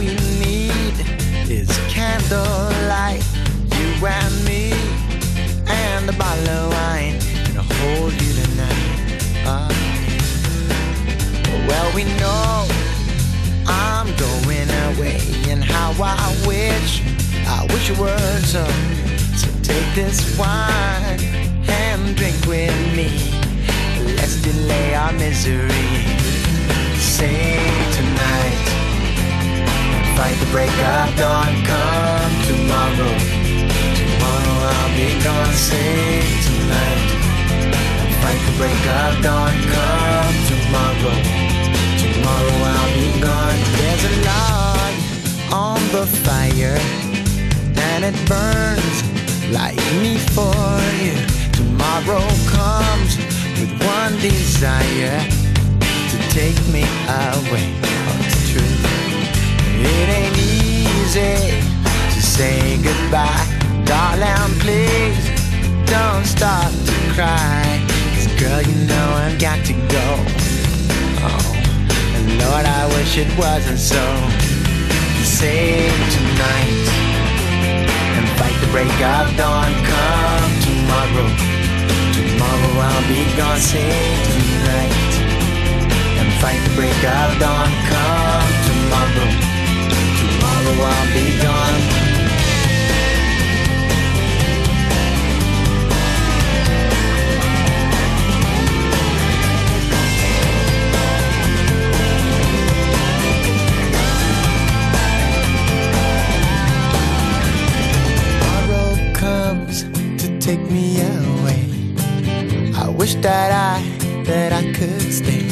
We 0.03 0.15
need 0.43 0.95
is 1.49 1.71
candlelight, 1.89 3.23
you 3.77 4.07
and 4.07 4.45
me, 4.45 4.73
and 5.69 6.09
a 6.09 6.13
bottle 6.15 6.49
of 6.49 6.73
wine, 6.73 7.19
and 7.47 7.59
I'll 7.59 7.75
hold 7.81 8.13
you 8.13 8.33
tonight. 8.43 9.23
Uh, 9.47 9.69
well, 11.69 11.89
we 11.95 12.03
know 12.19 12.67
I'm 13.67 14.09
going 14.17 14.71
away, 14.89 15.21
and 15.51 15.63
how 15.63 15.93
I 16.03 16.35
wish, 16.49 17.03
I 17.47 17.65
wish 17.73 17.89
you 17.89 17.95
were 17.95 18.41
so. 18.41 18.65
So 19.37 19.49
take 19.63 19.95
this 19.95 20.37
wine 20.37 21.21
and 21.69 22.17
drink 22.17 22.45
with 22.47 22.75
me. 22.97 23.11
Let's 24.17 24.43
delay 24.43 24.95
our 24.95 25.13
misery. 25.13 25.71
Say 26.99 27.82
fight 30.23 30.39
the 30.39 30.51
break 30.53 30.71
of 30.71 31.09
dawn. 31.19 31.53
Come 31.67 32.35
tomorrow, 32.47 33.15
tomorrow 33.99 34.57
I'll 34.71 34.95
be 34.95 35.11
gone. 35.27 35.55
Sing 35.67 36.23
tonight. 36.47 37.09
Fight 38.23 38.43
the 38.47 38.55
break 38.61 38.83
of 39.01 39.13
dawn. 39.27 39.55
Come 39.75 40.37
tomorrow, 40.53 41.17
tomorrow 42.03 42.57
I'll 42.73 42.93
be 42.95 43.09
gone. 43.27 43.59
There's 43.79 44.05
a 44.11 44.15
log 44.31 44.93
on 45.67 45.81
the 45.97 46.07
fire, 46.27 46.79
and 47.91 48.05
it 48.11 48.17
burns 48.31 48.99
like 49.51 49.83
me 50.03 50.19
for 50.37 50.55
you. 51.03 51.19
Tomorrow 51.61 52.27
comes 52.59 53.13
with 53.59 53.73
one 53.97 54.15
desire 54.21 55.19
to 56.11 56.17
take 56.31 56.61
me 56.75 56.85
away. 57.09 58.02
It 59.85 60.09
ain't 60.09 60.39
easy 60.39 61.59
to 62.15 62.23
say 62.23 62.79
goodbye. 62.79 63.47
Darling, 63.85 64.55
please 64.61 65.19
don't 65.91 66.25
stop 66.25 66.71
to 66.71 66.95
cry. 67.15 67.83
Cause 68.15 68.29
girl, 68.39 68.63
you 68.63 68.87
know 68.87 69.09
I've 69.27 69.39
got 69.41 69.59
to 69.67 69.75
go. 69.91 70.07
Oh, 71.27 71.47
and 72.15 72.39
Lord, 72.39 72.65
I 72.65 72.87
wish 72.95 73.19
it 73.19 73.31
wasn't 73.37 73.79
so. 73.79 74.05
Save 75.27 75.99
tonight 76.15 76.87
and 78.17 78.27
fight 78.39 78.57
the 78.63 78.71
break 78.71 78.95
of 79.03 79.27
dawn. 79.37 79.73
Come 79.83 80.53
tomorrow. 80.63 81.29
Tomorrow 82.15 82.73
I'll 82.87 83.09
be 83.11 83.27
gone. 83.37 83.59
Save 83.59 84.23
tonight 84.31 85.13
and 86.23 86.29
fight 86.41 86.63
the 86.69 86.75
break 86.79 87.03
of 87.03 87.31
dawn. 87.43 87.71
Come 87.91 88.53
tomorrow 88.71 89.52
tomorrow 90.65 90.93
I'll 90.93 91.13
be 91.15 91.43
gone. 91.43 92.03
Comes 109.15 109.85
to 110.21 110.39
take 110.41 110.61
me 110.69 111.01
away. 111.01 111.63
I 112.75 112.89
wish 112.89 113.15
that 113.17 113.53
I, 113.53 113.81
that 114.25 114.53
I 114.53 114.73
could 114.73 115.13
stay. 115.13 115.52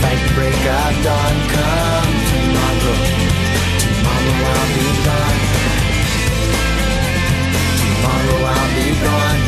fight 0.00 0.20
the 0.24 0.30
break 0.34 0.54
of 0.54 0.94
dawn. 1.04 1.36
Come 1.54 2.14
tomorrow, 2.30 2.96
tomorrow 3.80 4.34
I'll 4.50 4.68
be 4.74 4.86
gone. 5.06 5.40
Tomorrow 7.80 8.38
I'll 8.54 8.70
be 8.76 8.86
gone. 9.04 9.42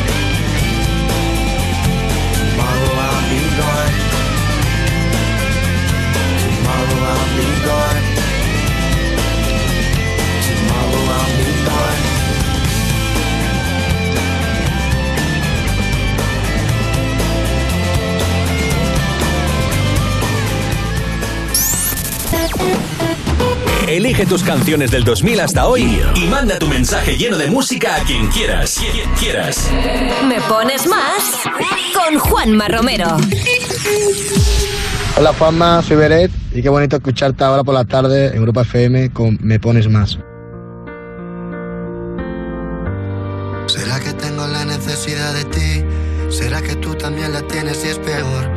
Tomorrow 2.37 2.93
I'll 3.07 3.23
be 3.29 3.41
gone. 3.59 3.95
Tomorrow 6.43 6.99
I'll 7.11 7.27
be 7.37 7.47
gone. 7.65 7.86
Elige 23.87 24.25
tus 24.25 24.43
canciones 24.43 24.91
del 24.91 25.05
2000 25.05 25.39
hasta 25.39 25.65
hoy 25.65 25.99
y 26.15 26.27
manda 26.27 26.59
tu 26.59 26.67
mensaje 26.67 27.15
lleno 27.15 27.37
de 27.37 27.47
música 27.47 27.95
a 27.95 27.99
quien 28.03 28.27
quieras. 28.27 28.79
Quien 28.91 29.09
quieras. 29.11 29.69
Me 30.27 30.41
pones 30.41 30.85
más 30.87 31.35
con 31.93 32.19
Juanma 32.19 32.67
Romero. 32.67 33.17
Hola 35.17 35.33
Juanma, 35.33 35.81
soy 35.81 35.95
Beret 35.97 36.31
y 36.53 36.61
qué 36.61 36.69
bonito 36.69 36.97
escucharte 36.97 37.43
ahora 37.43 37.63
por 37.63 37.73
la 37.73 37.85
tarde 37.85 38.27
en 38.27 38.35
Europa 38.35 38.61
FM 38.61 39.11
con 39.13 39.39
Me 39.41 39.59
pones 39.59 39.87
más. 39.89 40.19
¿Será 43.67 43.99
que 43.99 44.13
tengo 44.13 44.45
la 44.47 44.65
necesidad 44.65 45.33
de 45.33 45.45
ti? 45.45 45.83
¿Será 46.29 46.61
que 46.61 46.75
tú 46.75 46.93
también 46.95 47.31
la 47.31 47.41
tienes 47.41 47.83
y 47.85 47.87
es 47.87 47.99
peor? 47.99 48.56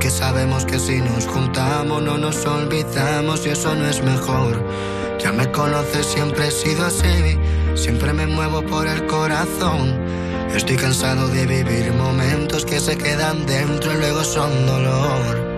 Porque 0.00 0.16
sabemos 0.16 0.64
que 0.64 0.78
si 0.78 0.98
nos 1.02 1.26
juntamos 1.26 2.02
no 2.02 2.16
nos 2.16 2.46
olvidamos 2.46 3.44
y 3.44 3.50
eso 3.50 3.74
no 3.74 3.86
es 3.86 4.02
mejor. 4.02 4.64
Ya 5.22 5.30
me 5.30 5.52
conoces, 5.52 6.06
siempre 6.06 6.46
he 6.46 6.50
sido 6.50 6.86
así, 6.86 7.38
siempre 7.74 8.14
me 8.14 8.26
muevo 8.26 8.62
por 8.62 8.86
el 8.86 9.04
corazón. 9.04 10.00
Estoy 10.54 10.76
cansado 10.76 11.28
de 11.28 11.44
vivir 11.44 11.92
momentos 11.92 12.64
que 12.64 12.80
se 12.80 12.96
quedan 12.96 13.44
dentro 13.44 13.92
y 13.92 13.96
luego 13.98 14.24
son 14.24 14.66
dolor. 14.66 15.49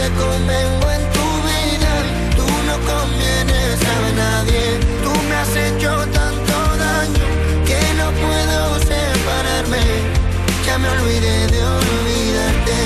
te 0.00 0.08
convengo 0.24 0.86
en 0.96 1.04
tu 1.16 1.26
vida, 1.48 1.92
tú 2.38 2.46
no 2.68 2.76
convienes 2.92 3.76
a 3.94 3.98
nadie, 4.24 4.62
tú 5.04 5.12
me 5.28 5.34
has 5.40 5.54
hecho 5.66 5.90
tanto 6.18 6.54
daño 6.86 7.26
que 7.68 7.80
no 8.00 8.06
puedo 8.24 8.58
separarme, 8.92 9.84
ya 10.66 10.78
me 10.78 10.88
olvidé 10.96 11.38
de 11.54 11.60
olvidarte. 11.78 12.78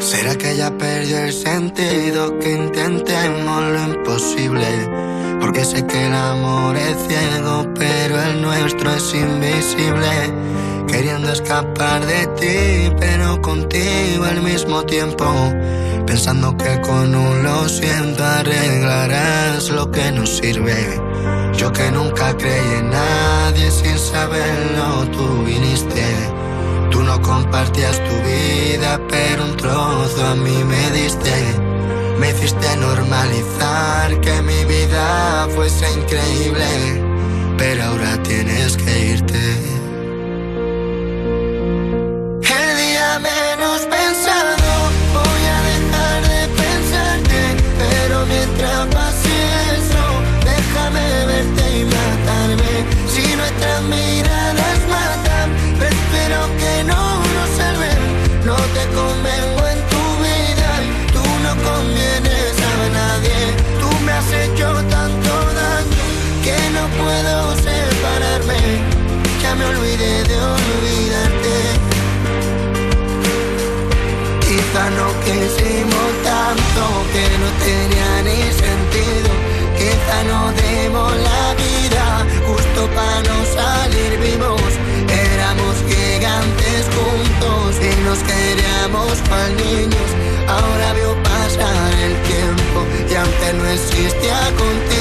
¿Será 0.00 0.32
que 0.36 0.56
ya 0.56 0.70
perdió 0.76 1.18
el 1.18 1.32
sentido 1.32 2.36
que 2.40 2.50
intentemos 2.64 3.62
lo 3.74 3.80
imposible? 3.94 4.70
Porque 5.40 5.64
sé 5.64 5.86
que 5.86 6.06
el 6.06 6.14
amor 6.14 6.76
es 6.76 6.96
ciego, 7.06 7.66
pero 7.78 8.20
el 8.20 8.42
nuestro 8.42 8.90
es 8.90 9.14
invisible. 9.14 10.14
Queriendo 10.90 11.32
escapar 11.32 12.04
de 12.04 12.26
ti, 12.38 12.94
pero 12.98 13.40
contigo 13.40 14.24
al 14.24 14.42
mismo 14.42 14.82
tiempo. 14.82 15.24
Pensando 16.04 16.56
que 16.56 16.80
con 16.80 17.14
un 17.14 17.44
lo 17.44 17.68
siento 17.68 18.24
arreglarás 18.24 19.70
lo 19.70 19.88
que 19.92 20.10
nos 20.10 20.38
sirve. 20.38 21.00
Yo 21.56 21.72
que 21.72 21.92
nunca 21.92 22.36
creí 22.36 22.74
en 22.80 22.90
nadie 22.90 23.70
sin 23.70 23.96
saberlo, 23.96 25.06
tú 25.12 25.44
viniste. 25.44 26.04
Tú 26.90 27.04
no 27.04 27.22
compartías 27.22 27.96
tu 28.08 28.16
vida, 28.28 29.00
pero 29.08 29.44
un 29.44 29.56
trozo 29.56 30.26
a 30.26 30.34
mí 30.34 30.64
me 30.64 30.90
diste. 30.90 31.32
Me 32.18 32.30
hiciste 32.30 32.76
normalizar 32.76 34.20
que 34.20 34.42
mi 34.42 34.64
vida 34.64 35.48
fuese 35.54 35.86
increíble, 35.92 36.66
pero 37.56 37.84
ahora 37.84 38.20
tienes 38.24 38.76
que 38.76 39.06
irte. 39.12 39.79
Nos 88.10 88.22
queríamos 88.24 89.22
cual 89.28 89.56
niños. 89.56 90.10
Ahora 90.48 90.92
veo 90.94 91.14
pasar 91.22 91.92
el 92.08 92.14
tiempo 92.32 92.78
y 93.08 93.14
aunque 93.14 93.52
no 93.56 93.64
existía 93.66 94.40
contigo, 94.58 94.99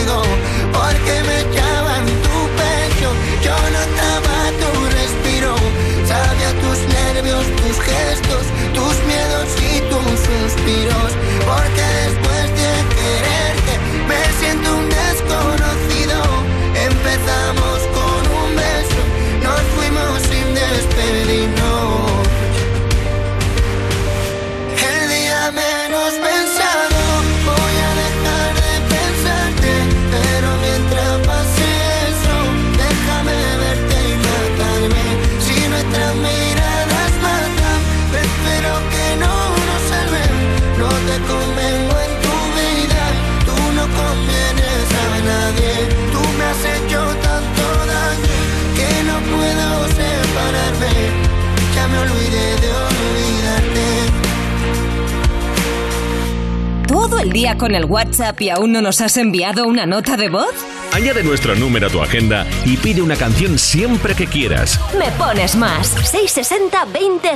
día 57.40 57.58
con 57.58 57.74
el 57.74 57.86
WhatsApp 57.86 58.42
y 58.42 58.50
aún 58.50 58.74
no 58.74 58.82
nos 58.82 59.00
has 59.00 59.16
enviado 59.16 59.66
una 59.66 59.86
nota 59.86 60.18
de 60.18 60.28
voz? 60.28 60.54
Añade 60.92 61.24
nuestro 61.24 61.56
número 61.56 61.88
a 61.88 61.90
tu 61.90 62.02
agenda 62.02 62.46
y 62.66 62.76
pide 62.76 63.02
una 63.02 63.16
canción 63.16 63.58
siempre 63.58 64.14
que 64.14 64.28
quieras. 64.28 64.78
Me 65.00 65.10
pones 65.12 65.56
más. 65.56 65.88
660 65.88 66.84
20 66.92 67.30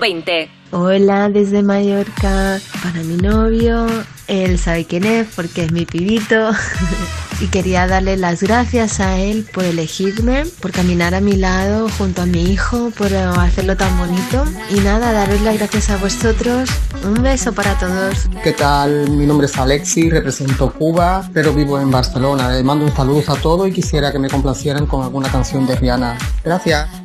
0020. 0.00 0.48
Hola 0.70 1.28
desde 1.28 1.62
Mallorca 1.62 2.58
para 2.82 3.02
mi 3.02 3.18
novio. 3.18 3.86
Él 4.28 4.58
sabe 4.58 4.86
quién 4.86 5.04
es 5.04 5.26
porque 5.36 5.64
es 5.64 5.72
mi 5.72 5.84
pibito. 5.84 6.50
y 7.40 7.48
quería 7.48 7.86
darle 7.86 8.16
las 8.16 8.42
gracias 8.42 9.00
a 9.00 9.18
él 9.18 9.46
por 9.52 9.64
elegirme, 9.64 10.44
por 10.60 10.72
caminar 10.72 11.14
a 11.14 11.20
mi 11.20 11.36
lado 11.36 11.88
junto 11.98 12.22
a 12.22 12.26
mi 12.26 12.50
hijo, 12.50 12.90
por 12.96 13.14
hacerlo 13.14 13.76
tan 13.76 13.96
bonito. 13.98 14.44
Y 14.70 14.80
nada, 14.80 15.12
daros 15.12 15.40
las 15.42 15.58
gracias 15.58 15.90
a 15.90 15.96
vosotros. 15.96 16.70
Un 17.04 17.22
beso 17.22 17.52
para 17.52 17.78
todos. 17.78 18.28
¿Qué 18.42 18.52
tal? 18.52 19.10
Mi 19.10 19.26
nombre 19.26 19.46
es 19.46 19.56
Alexi, 19.56 20.10
represento 20.10 20.72
Cuba, 20.72 21.28
pero 21.32 21.52
vivo 21.52 21.78
en 21.78 21.90
Barcelona. 21.90 22.50
Les 22.50 22.64
mando 22.64 22.84
un 22.84 22.94
saludo 22.94 23.32
a 23.32 23.36
todos 23.36 23.68
y 23.68 23.72
quisiera 23.72 24.12
que 24.12 24.18
me 24.18 24.28
complacieran 24.28 24.86
con 24.86 25.02
alguna 25.02 25.30
canción 25.30 25.66
de 25.66 25.76
Rihanna. 25.76 26.18
Gracias. 26.42 27.03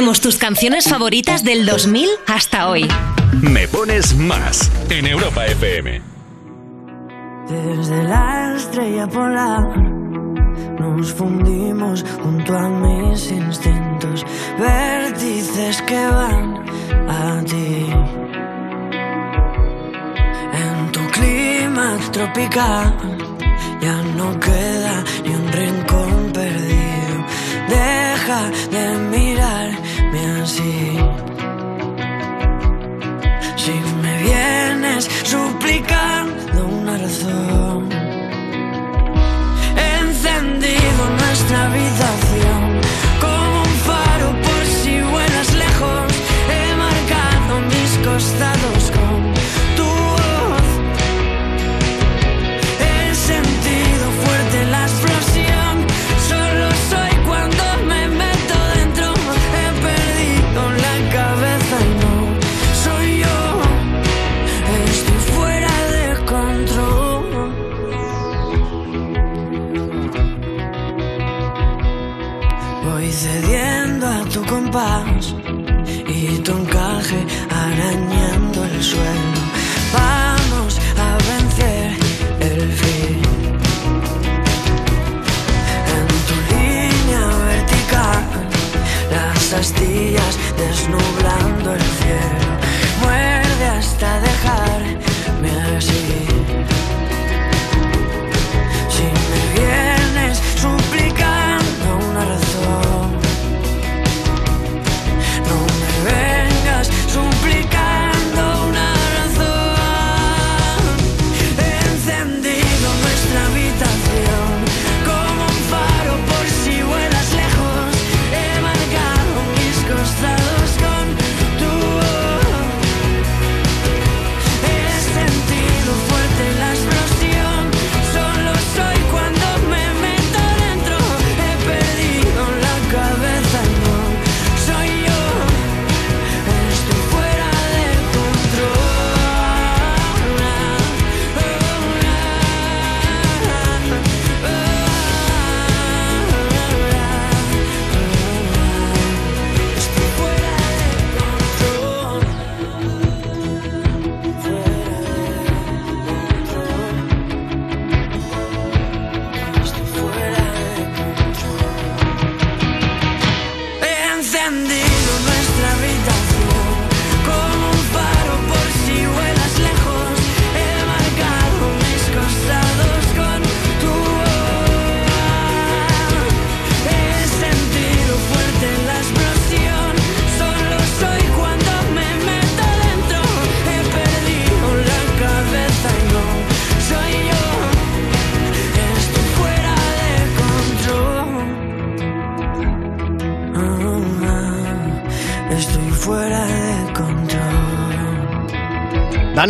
Ponemos 0.00 0.22
tus 0.22 0.38
canciones 0.38 0.88
favoritas 0.88 1.44
del 1.44 1.66
2000 1.66 2.08
hasta 2.26 2.70
hoy. 2.70 2.88
Me 3.42 3.68
pones 3.68 4.16
más 4.16 4.72
en 4.88 5.06
Europa 5.06 5.44
FM. 5.44 6.00
Desde 7.46 8.04
la 8.04 8.54
estrella 8.56 9.06
polar 9.08 9.76
nos 10.78 11.12
fundimos 11.12 12.02
junto 12.22 12.56
a 12.56 12.70
mis 12.70 13.30
instintos, 13.30 14.24
vértices 14.58 15.82
que 15.82 16.06
van 16.06 16.64
a 17.06 17.44
ti. 17.44 17.86
En 20.54 20.92
tu 20.92 21.00
clima 21.10 21.98
tropical 22.10 23.18
ya 23.82 24.00
no 24.16 24.40
queda 24.40 25.04
ni 25.26 25.34
un 25.34 25.52
rincón 25.52 26.32
perdido. 26.32 26.90
Deja 27.68 28.50
de 28.70 28.99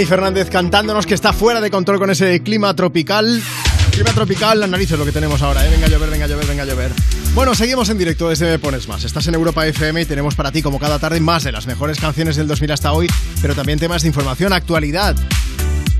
Dani 0.00 0.08
Fernández 0.08 0.48
cantándonos 0.48 1.04
que 1.04 1.12
está 1.12 1.34
fuera 1.34 1.60
de 1.60 1.70
control 1.70 1.98
con 1.98 2.08
ese 2.08 2.40
clima 2.42 2.74
tropical. 2.74 3.42
Clima 3.90 4.10
tropical, 4.14 4.58
las 4.58 4.70
narices 4.70 4.98
lo 4.98 5.04
que 5.04 5.12
tenemos 5.12 5.42
ahora, 5.42 5.66
¿eh? 5.66 5.68
Venga 5.70 5.88
a 5.88 5.90
llover, 5.90 6.08
venga 6.08 6.24
a 6.24 6.28
llover, 6.28 6.46
venga 6.46 6.62
a 6.62 6.66
llover. 6.66 6.90
Bueno, 7.34 7.54
seguimos 7.54 7.90
en 7.90 7.98
directo 7.98 8.30
desde 8.30 8.46
Me 8.46 8.58
Pones 8.58 8.88
Más. 8.88 9.04
Estás 9.04 9.26
en 9.26 9.34
Europa 9.34 9.66
FM 9.66 10.00
y 10.00 10.06
tenemos 10.06 10.34
para 10.34 10.52
ti, 10.52 10.62
como 10.62 10.78
cada 10.78 10.98
tarde, 10.98 11.20
más 11.20 11.44
de 11.44 11.52
las 11.52 11.66
mejores 11.66 12.00
canciones 12.00 12.36
del 12.36 12.46
2000 12.46 12.72
hasta 12.72 12.92
hoy, 12.92 13.08
pero 13.42 13.54
también 13.54 13.78
temas 13.78 14.00
de 14.00 14.08
información, 14.08 14.54
actualidad. 14.54 15.16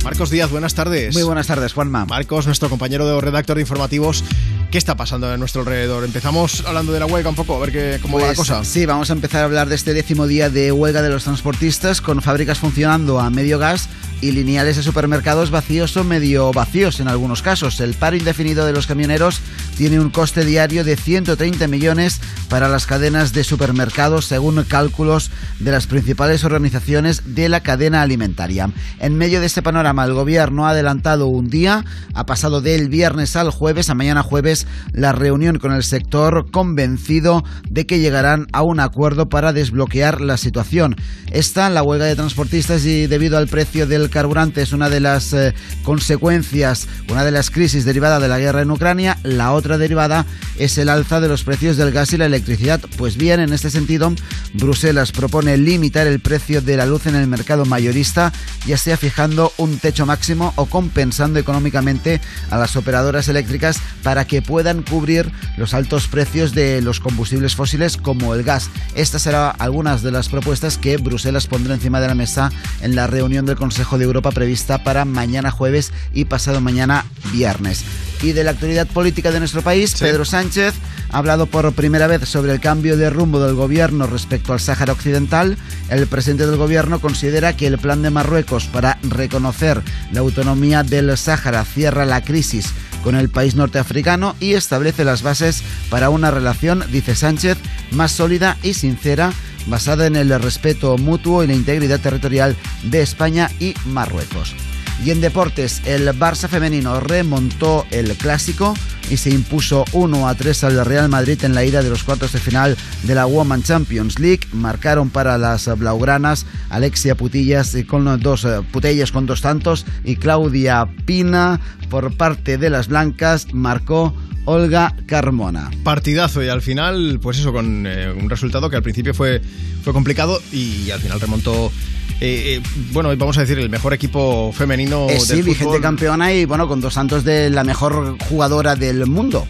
Marcos 0.02 0.30
Díaz, 0.30 0.50
buenas 0.50 0.72
tardes. 0.72 1.12
Muy 1.12 1.22
buenas 1.24 1.46
tardes, 1.46 1.74
Juanma. 1.74 2.06
Marcos, 2.06 2.46
nuestro 2.46 2.70
compañero 2.70 3.06
de 3.06 3.20
redactor 3.20 3.56
de 3.56 3.60
informativos. 3.60 4.24
¿Qué 4.70 4.78
está 4.78 4.96
pasando 4.96 5.30
a 5.30 5.36
nuestro 5.36 5.60
alrededor? 5.60 6.04
Empezamos 6.04 6.64
hablando 6.66 6.92
de 6.94 7.00
la 7.00 7.06
huelga 7.06 7.28
un 7.28 7.34
poco, 7.34 7.54
a 7.56 7.58
ver 7.58 7.70
qué, 7.70 7.98
cómo 8.00 8.16
va 8.16 8.22
la 8.22 8.26
Pues, 8.28 8.48
cosa. 8.48 8.64
Sí, 8.64 8.86
vamos 8.86 9.10
a 9.10 9.12
empezar 9.12 9.42
a 9.42 9.44
hablar 9.44 9.68
de 9.68 9.74
este 9.74 9.92
décimo 9.92 10.26
día 10.26 10.48
de 10.48 10.72
huelga 10.72 11.02
de 11.02 11.10
los 11.10 11.24
transportistas 11.24 12.00
con 12.00 12.22
fábricas 12.22 12.58
funcionando 12.58 13.20
a 13.20 13.28
medio 13.28 13.58
gas 13.58 13.89
y 14.20 14.32
lineales 14.32 14.76
de 14.76 14.82
supermercados 14.82 15.50
vacíos 15.50 15.96
o 15.96 16.04
medio 16.04 16.52
vacíos 16.52 17.00
en 17.00 17.08
algunos 17.08 17.42
casos. 17.42 17.80
El 17.80 17.94
paro 17.94 18.16
indefinido 18.16 18.66
de 18.66 18.72
los 18.72 18.86
camioneros 18.86 19.40
tiene 19.76 20.00
un 20.00 20.10
coste 20.10 20.44
diario 20.44 20.84
de 20.84 20.96
130 20.96 21.66
millones 21.68 22.20
para 22.48 22.68
las 22.68 22.86
cadenas 22.86 23.32
de 23.32 23.44
supermercados 23.44 24.26
según 24.26 24.62
cálculos 24.64 25.30
de 25.60 25.70
las 25.70 25.86
principales 25.86 26.44
organizaciones 26.44 27.34
de 27.34 27.48
la 27.48 27.60
cadena 27.60 28.02
alimentaria. 28.02 28.70
En 28.98 29.16
medio 29.16 29.40
de 29.40 29.46
este 29.46 29.62
panorama, 29.62 30.04
el 30.04 30.14
gobierno 30.14 30.66
ha 30.66 30.70
adelantado 30.70 31.26
un 31.26 31.48
día, 31.48 31.84
ha 32.14 32.26
pasado 32.26 32.60
del 32.60 32.88
viernes 32.88 33.36
al 33.36 33.50
jueves, 33.50 33.90
a 33.90 33.94
mañana 33.94 34.22
jueves, 34.22 34.66
la 34.92 35.12
reunión 35.12 35.58
con 35.58 35.72
el 35.72 35.84
sector 35.84 36.50
convencido 36.50 37.44
de 37.68 37.86
que 37.86 38.00
llegarán 38.00 38.46
a 38.52 38.62
un 38.62 38.80
acuerdo 38.80 39.28
para 39.28 39.52
desbloquear 39.52 40.20
la 40.20 40.36
situación. 40.36 40.96
Esta, 41.30 41.70
la 41.70 41.82
huelga 41.82 42.06
de 42.06 42.16
transportistas 42.16 42.84
y 42.84 43.06
debido 43.06 43.38
al 43.38 43.48
precio 43.48 43.86
del 43.86 44.10
carburante 44.10 44.62
es 44.62 44.72
una 44.72 44.88
de 44.88 45.00
las 45.00 45.32
eh, 45.32 45.54
consecuencias, 45.84 46.88
una 47.08 47.24
de 47.24 47.30
las 47.30 47.50
crisis 47.50 47.84
derivada 47.84 48.18
de 48.18 48.28
la 48.28 48.38
guerra 48.38 48.62
en 48.62 48.70
Ucrania, 48.70 49.18
la 49.22 49.52
otra 49.52 49.78
derivada 49.78 50.26
es 50.58 50.78
el 50.78 50.88
alza 50.88 51.20
de 51.20 51.28
los 51.28 51.44
precios 51.44 51.76
del 51.76 51.92
gas 51.92 52.12
y 52.12 52.16
la 52.16 52.26
electricidad. 52.26 52.80
Pues 52.96 53.16
bien, 53.16 53.40
en 53.40 53.52
este 53.52 53.70
sentido, 53.70 54.12
Bruselas 54.54 55.12
propone 55.12 55.49
limitar 55.56 56.06
el 56.06 56.20
precio 56.20 56.60
de 56.60 56.76
la 56.76 56.86
luz 56.86 57.06
en 57.06 57.14
el 57.14 57.26
mercado 57.26 57.64
mayorista, 57.64 58.32
ya 58.66 58.76
sea 58.76 58.96
fijando 58.96 59.52
un 59.56 59.78
techo 59.78 60.06
máximo 60.06 60.52
o 60.56 60.66
compensando 60.66 61.38
económicamente 61.38 62.20
a 62.50 62.58
las 62.58 62.76
operadoras 62.76 63.28
eléctricas 63.28 63.80
para 64.02 64.26
que 64.26 64.42
puedan 64.42 64.82
cubrir 64.82 65.30
los 65.56 65.74
altos 65.74 66.08
precios 66.08 66.54
de 66.54 66.82
los 66.82 67.00
combustibles 67.00 67.54
fósiles 67.54 67.96
como 67.96 68.34
el 68.34 68.42
gas. 68.42 68.70
Estas 68.94 69.22
serán 69.22 69.54
algunas 69.58 70.02
de 70.02 70.10
las 70.10 70.28
propuestas 70.28 70.78
que 70.78 70.96
Bruselas 70.96 71.46
pondrá 71.46 71.74
encima 71.74 72.00
de 72.00 72.08
la 72.08 72.14
mesa 72.14 72.50
en 72.80 72.94
la 72.94 73.06
reunión 73.06 73.46
del 73.46 73.56
Consejo 73.56 73.98
de 73.98 74.04
Europa 74.04 74.30
prevista 74.30 74.82
para 74.84 75.04
mañana 75.04 75.50
jueves 75.50 75.92
y 76.12 76.24
pasado 76.26 76.60
mañana 76.60 77.04
viernes. 77.32 77.84
Y 78.22 78.32
de 78.32 78.44
la 78.44 78.50
actualidad 78.50 78.86
política 78.86 79.32
de 79.32 79.38
nuestro 79.38 79.62
país, 79.62 79.94
Pedro 79.98 80.24
Sánchez 80.24 80.74
ha 81.10 81.18
hablado 81.18 81.46
por 81.46 81.72
primera 81.72 82.06
vez 82.06 82.28
sobre 82.28 82.52
el 82.52 82.60
cambio 82.60 82.96
de 82.96 83.10
rumbo 83.10 83.40
del 83.40 83.54
gobierno 83.54 84.06
respecto 84.06 84.52
al 84.52 84.60
Sáhara 84.60 84.92
Occidental. 84.92 85.56
El 85.88 86.06
presidente 86.06 86.46
del 86.46 86.56
gobierno 86.56 87.00
considera 87.00 87.56
que 87.56 87.66
el 87.66 87.78
plan 87.78 88.02
de 88.02 88.10
Marruecos 88.10 88.66
para 88.66 88.98
reconocer 89.02 89.80
la 90.12 90.20
autonomía 90.20 90.82
del 90.82 91.16
Sáhara 91.16 91.64
cierra 91.64 92.04
la 92.04 92.22
crisis 92.22 92.72
con 93.02 93.16
el 93.16 93.30
país 93.30 93.54
norteafricano 93.54 94.36
y 94.40 94.52
establece 94.52 95.04
las 95.04 95.22
bases 95.22 95.62
para 95.88 96.10
una 96.10 96.30
relación, 96.30 96.84
dice 96.92 97.14
Sánchez, 97.14 97.58
más 97.92 98.12
sólida 98.12 98.58
y 98.62 98.74
sincera, 98.74 99.32
basada 99.66 100.06
en 100.06 100.16
el 100.16 100.38
respeto 100.40 100.98
mutuo 100.98 101.42
y 101.42 101.46
la 101.46 101.54
integridad 101.54 102.00
territorial 102.00 102.56
de 102.84 103.02
España 103.02 103.50
y 103.58 103.74
Marruecos. 103.86 104.54
Y 105.04 105.10
en 105.12 105.22
deportes, 105.22 105.80
el 105.86 106.06
Barça 106.08 106.46
femenino 106.46 107.00
remontó 107.00 107.86
el 107.90 108.12
clásico 108.16 108.74
y 109.08 109.16
se 109.16 109.30
impuso 109.30 109.86
1 109.92 110.28
a 110.28 110.34
3 110.34 110.64
al 110.64 110.84
Real 110.84 111.08
Madrid 111.08 111.42
en 111.42 111.54
la 111.54 111.64
ida 111.64 111.82
de 111.82 111.88
los 111.88 112.04
cuartos 112.04 112.32
de 112.32 112.38
final 112.38 112.76
de 113.04 113.14
la 113.14 113.26
Women's 113.26 113.66
Champions 113.66 114.18
League. 114.18 114.40
Marcaron 114.52 115.08
para 115.08 115.38
las 115.38 115.66
blaugranas 115.78 116.44
Alexia 116.68 117.14
Putillas 117.14 117.74
con 117.86 118.20
dos 118.20 118.44
eh, 118.44 118.60
Putellas 118.70 119.10
con 119.10 119.24
dos 119.24 119.40
tantos 119.40 119.86
y 120.04 120.16
Claudia 120.16 120.86
Pina 121.06 121.60
por 121.88 122.14
parte 122.14 122.58
de 122.58 122.68
las 122.68 122.88
blancas 122.88 123.54
marcó 123.54 124.14
Olga 124.44 124.94
Carmona. 125.06 125.70
Partidazo 125.82 126.42
y 126.42 126.48
al 126.48 126.60
final, 126.60 127.20
pues 127.22 127.38
eso, 127.38 127.52
con 127.52 127.86
eh, 127.86 128.12
un 128.12 128.28
resultado 128.28 128.68
que 128.68 128.76
al 128.76 128.82
principio 128.82 129.14
fue, 129.14 129.40
fue 129.82 129.94
complicado 129.94 130.42
y 130.52 130.90
al 130.90 131.00
final 131.00 131.20
remontó 131.20 131.72
eh, 132.20 132.56
eh, 132.56 132.62
bueno, 132.92 133.16
vamos 133.16 133.38
a 133.38 133.40
decir, 133.40 133.58
el 133.58 133.70
mejor 133.70 133.94
equipo 133.94 134.52
femenino 134.52 134.89
Eh, 134.90 135.14
del 135.14 135.20
sí, 135.20 135.42
vigente 135.42 135.64
fútbol. 135.64 135.80
campeona 135.80 136.32
y 136.32 136.44
bueno, 136.44 136.68
con 136.68 136.80
dos 136.80 136.94
santos 136.94 137.24
de 137.24 137.50
la 137.50 137.64
mejor 137.64 138.16
jugadora 138.28 138.76
del 138.76 139.06
mundo. 139.06 139.46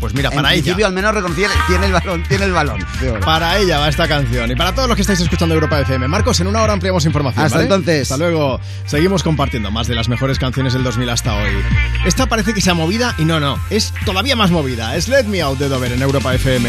Pues 0.00 0.12
mira, 0.12 0.28
en 0.28 0.34
para 0.36 0.52
ella. 0.52 0.62
principio 0.62 0.86
al 0.86 0.92
menos 0.92 1.14
reconocer, 1.14 1.48
tiene 1.66 1.86
el 1.86 1.92
balón, 1.92 2.22
tiene 2.28 2.44
el 2.44 2.52
balón. 2.52 2.84
Para 3.24 3.58
ella 3.58 3.78
va 3.78 3.88
esta 3.88 4.06
canción 4.06 4.50
y 4.50 4.54
para 4.54 4.74
todos 4.74 4.86
los 4.86 4.96
que 4.96 5.00
estáis 5.00 5.20
escuchando 5.20 5.54
Europa 5.54 5.80
FM. 5.80 6.08
Marcos, 6.08 6.40
en 6.40 6.46
una 6.46 6.60
hora 6.62 6.74
ampliamos 6.74 7.06
información. 7.06 7.44
Hasta 7.44 7.56
¿vale? 7.58 7.68
entonces. 7.68 8.10
Hasta 8.10 8.22
luego. 8.22 8.60
Seguimos 8.84 9.22
compartiendo 9.22 9.70
más 9.70 9.86
de 9.86 9.94
las 9.94 10.10
mejores 10.10 10.38
canciones 10.38 10.74
del 10.74 10.82
2000 10.84 11.08
hasta 11.08 11.34
hoy. 11.34 11.54
Esta 12.04 12.26
parece 12.26 12.52
que 12.52 12.60
sea 12.60 12.74
movida 12.74 13.14
y 13.16 13.24
no, 13.24 13.40
no. 13.40 13.58
Es 13.70 13.94
todavía 14.04 14.36
más 14.36 14.50
movida. 14.50 14.94
Es 14.94 15.08
Let 15.08 15.24
Me 15.24 15.40
Out 15.40 15.58
de 15.58 15.68
Dover 15.68 15.92
en 15.92 16.02
Europa 16.02 16.34
FM. 16.34 16.68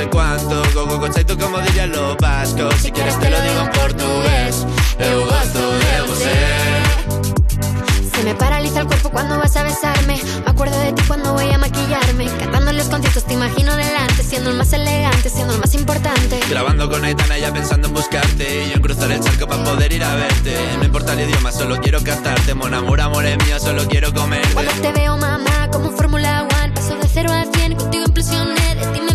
sé 0.00 0.08
cuánto, 0.08 0.62
go 0.74 0.98
go 0.98 1.08
tú 1.10 1.38
como 1.38 1.58
dirían 1.60 1.90
los 1.90 2.16
vascos. 2.16 2.74
Si 2.80 2.90
quieres 2.90 3.18
te 3.18 3.30
lo 3.30 3.40
digo 3.40 3.60
en 3.60 3.70
portugués, 3.70 4.66
eu 4.98 5.24
gosto 5.26 5.60
de 5.82 5.94
você. 6.08 6.36
Se 8.14 8.22
me 8.24 8.34
paraliza 8.34 8.80
el 8.80 8.86
cuerpo 8.86 9.10
cuando 9.10 9.38
vas 9.38 9.56
a 9.56 9.62
besarme. 9.62 10.20
Me 10.44 10.50
acuerdo 10.50 10.78
de 10.78 10.92
ti 10.92 11.02
cuando 11.06 11.32
voy 11.32 11.50
a 11.50 11.58
maquillarme. 11.58 12.26
Cantando 12.38 12.70
en 12.70 12.76
los 12.78 12.88
conciertos 12.88 13.24
te 13.24 13.34
imagino 13.34 13.76
delante, 13.76 14.22
siendo 14.22 14.50
el 14.50 14.56
más 14.56 14.72
elegante, 14.72 15.28
siendo 15.28 15.54
el 15.54 15.60
más 15.60 15.74
importante. 15.74 16.40
Grabando 16.48 16.88
con 16.90 17.04
Aitana 17.04 17.38
ya 17.38 17.52
pensando 17.52 17.88
en 17.88 17.94
buscarte 17.94 18.64
Y 18.64 18.68
yo 18.68 18.76
en 18.76 18.82
cruzar 18.82 19.10
el 19.10 19.20
charco 19.20 19.46
para 19.46 19.64
poder 19.64 19.92
ir 19.92 20.02
a 20.04 20.14
verte 20.14 20.54
No 20.78 20.84
importa 20.84 21.12
el 21.12 21.20
idioma, 21.20 21.52
solo 21.52 21.78
quiero 21.80 22.02
cantarte 22.02 22.54
Mon 22.54 22.74
amor, 22.74 23.00
amor 23.00 23.24
es 23.24 23.36
mío, 23.44 23.58
solo 23.58 23.86
quiero 23.86 24.12
comerte 24.12 24.52
Cuando 24.52 24.72
te 24.72 24.92
veo, 24.92 25.16
mamá, 25.16 25.68
como 25.72 25.88
un 25.88 25.96
Fórmula 25.96 26.46
One, 26.62 26.72
paso 26.72 26.96
de 26.96 27.08
cero 27.08 27.30
a 27.32 27.44
cien, 27.52 27.74
contigo 27.74 28.04
implosioné, 28.06 28.74
de 28.74 28.86
ti 28.86 29.00
me 29.00 29.14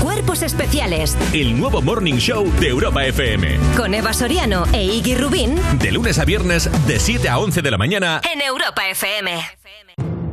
Cuerpos 0.00 0.42
especiales 0.42 1.16
El 1.32 1.58
nuevo 1.58 1.80
Morning 1.80 2.16
Show 2.16 2.52
de 2.60 2.68
Europa 2.68 3.04
FM. 3.06 3.56
con 3.76 3.94
Eva 3.94 4.12
Soriano 4.12 4.64
e 4.72 4.82
Iggy 4.84 5.14
Rubín 5.14 5.54
De 5.80 5.92
lunes 5.92 6.18
a 6.18 6.24
viernes, 6.24 6.68
de 6.86 6.98
7 7.00 7.28
a 7.28 7.38
11 7.38 7.62
de 7.62 7.70
la 7.70 7.78
mañana. 7.78 8.20
en 8.32 8.40
Europa 8.42 8.82
FM. 8.90 9.40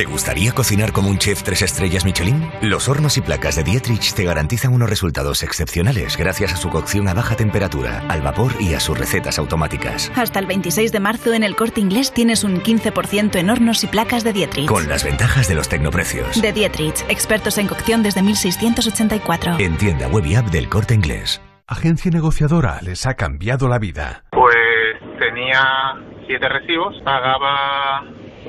¿Te 0.00 0.06
gustaría 0.06 0.52
cocinar 0.52 0.92
como 0.92 1.10
un 1.10 1.18
chef 1.18 1.42
tres 1.42 1.60
estrellas 1.60 2.06
Michelin? 2.06 2.50
Los 2.62 2.88
hornos 2.88 3.18
y 3.18 3.20
placas 3.20 3.56
de 3.56 3.64
Dietrich 3.64 4.14
te 4.14 4.24
garantizan 4.24 4.72
unos 4.72 4.88
resultados 4.88 5.42
excepcionales 5.42 6.16
gracias 6.16 6.54
a 6.54 6.56
su 6.56 6.70
cocción 6.70 7.06
a 7.06 7.12
baja 7.12 7.36
temperatura, 7.36 8.02
al 8.08 8.22
vapor 8.22 8.52
y 8.58 8.72
a 8.72 8.80
sus 8.80 8.98
recetas 8.98 9.38
automáticas. 9.38 10.10
Hasta 10.16 10.38
el 10.38 10.46
26 10.46 10.90
de 10.90 11.00
marzo 11.00 11.34
en 11.34 11.42
el 11.42 11.54
corte 11.54 11.82
inglés 11.82 12.14
tienes 12.14 12.44
un 12.44 12.62
15% 12.62 13.36
en 13.36 13.50
hornos 13.50 13.84
y 13.84 13.88
placas 13.88 14.24
de 14.24 14.32
Dietrich. 14.32 14.66
Con 14.66 14.88
las 14.88 15.04
ventajas 15.04 15.48
de 15.48 15.54
los 15.54 15.68
tecnoprecios. 15.68 16.40
De 16.40 16.54
Dietrich, 16.54 17.04
expertos 17.10 17.58
en 17.58 17.66
cocción 17.66 18.02
desde 18.02 18.22
1684. 18.22 19.58
En 19.58 19.76
tienda 19.76 20.08
web 20.08 20.24
y 20.24 20.34
app 20.34 20.46
del 20.46 20.70
corte 20.70 20.94
inglés. 20.94 21.42
Agencia 21.66 22.10
negociadora 22.10 22.78
les 22.80 23.04
ha 23.04 23.16
cambiado 23.16 23.68
la 23.68 23.78
vida. 23.78 24.24
Pues 24.30 24.56
tenía 25.18 25.60
siete 26.26 26.48
recibos, 26.48 26.94
pagaba 27.04 28.00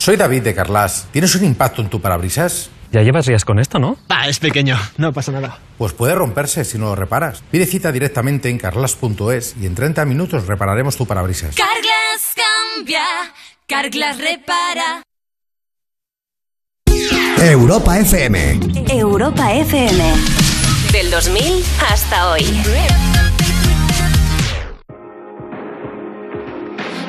Soy 0.00 0.16
David 0.16 0.42
de 0.42 0.54
Carlas. 0.54 1.08
¿Tienes 1.12 1.34
un 1.34 1.44
impacto 1.44 1.82
en 1.82 1.90
tu 1.90 2.00
parabrisas? 2.00 2.70
Ya 2.90 3.02
llevas 3.02 3.26
días 3.26 3.44
con 3.44 3.58
esto, 3.58 3.78
¿no? 3.78 3.98
Ah, 4.08 4.28
es 4.30 4.38
pequeño, 4.38 4.78
no 4.96 5.12
pasa 5.12 5.30
nada. 5.30 5.58
Pues 5.76 5.92
puede 5.92 6.14
romperse 6.14 6.64
si 6.64 6.78
no 6.78 6.86
lo 6.86 6.96
reparas. 6.96 7.42
Pide 7.50 7.66
cita 7.66 7.92
directamente 7.92 8.48
en 8.48 8.56
carlas.es 8.56 9.56
y 9.60 9.66
en 9.66 9.74
30 9.74 10.06
minutos 10.06 10.46
repararemos 10.46 10.96
tu 10.96 11.06
parabrisas. 11.06 11.54
Carglass 11.54 12.34
cambia, 12.34 13.04
Carglass 13.66 14.16
repara. 14.18 15.02
Europa 17.42 17.98
FM. 17.98 18.60
Europa 18.88 19.52
FM. 19.52 20.02
Del 20.92 21.10
2000 21.10 21.62
hasta 21.90 22.30
hoy. 22.30 22.42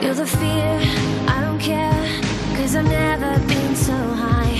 You're 0.01 0.13
the 0.13 0.25
fear, 0.25 0.81
I 1.27 1.41
don't 1.41 1.59
care, 1.61 1.90
cause 2.71 2.77
I've 2.77 2.89
never 2.89 3.47
been 3.47 3.75
so 3.75 3.93
high. 3.93 4.55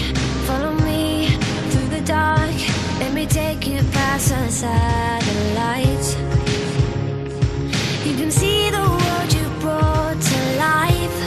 Follow 0.45 0.73
me 0.83 1.27
through 1.69 1.89
the 1.97 2.01
dark, 2.01 2.55
let 2.99 3.13
me 3.13 3.25
take 3.25 3.67
you 3.67 3.79
past 3.91 4.29
the 4.29 4.49
satellites. 4.49 6.15
You 8.05 8.15
can 8.17 8.31
see 8.31 8.69
the 8.69 8.81
world 8.81 9.33
you 9.33 9.47
brought 9.61 10.19
to 10.29 10.39
life, 10.67 11.19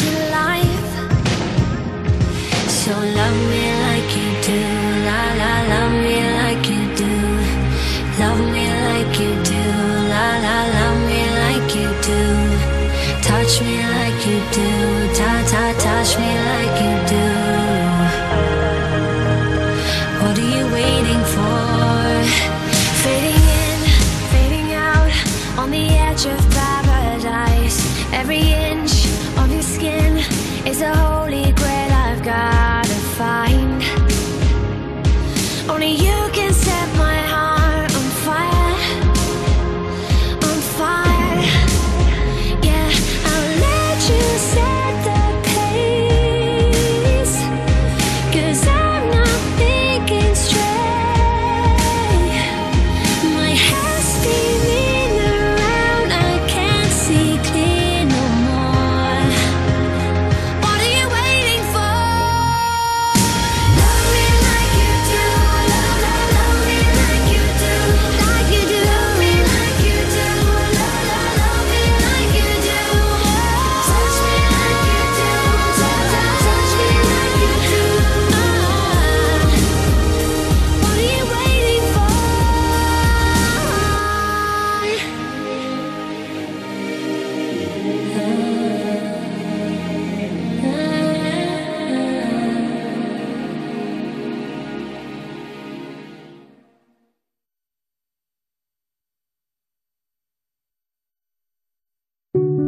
to 0.00 0.10
life. 0.40 0.90
So 2.68 2.92
love 2.92 3.38
me 3.52 3.64
like 3.86 4.10
you 4.18 4.41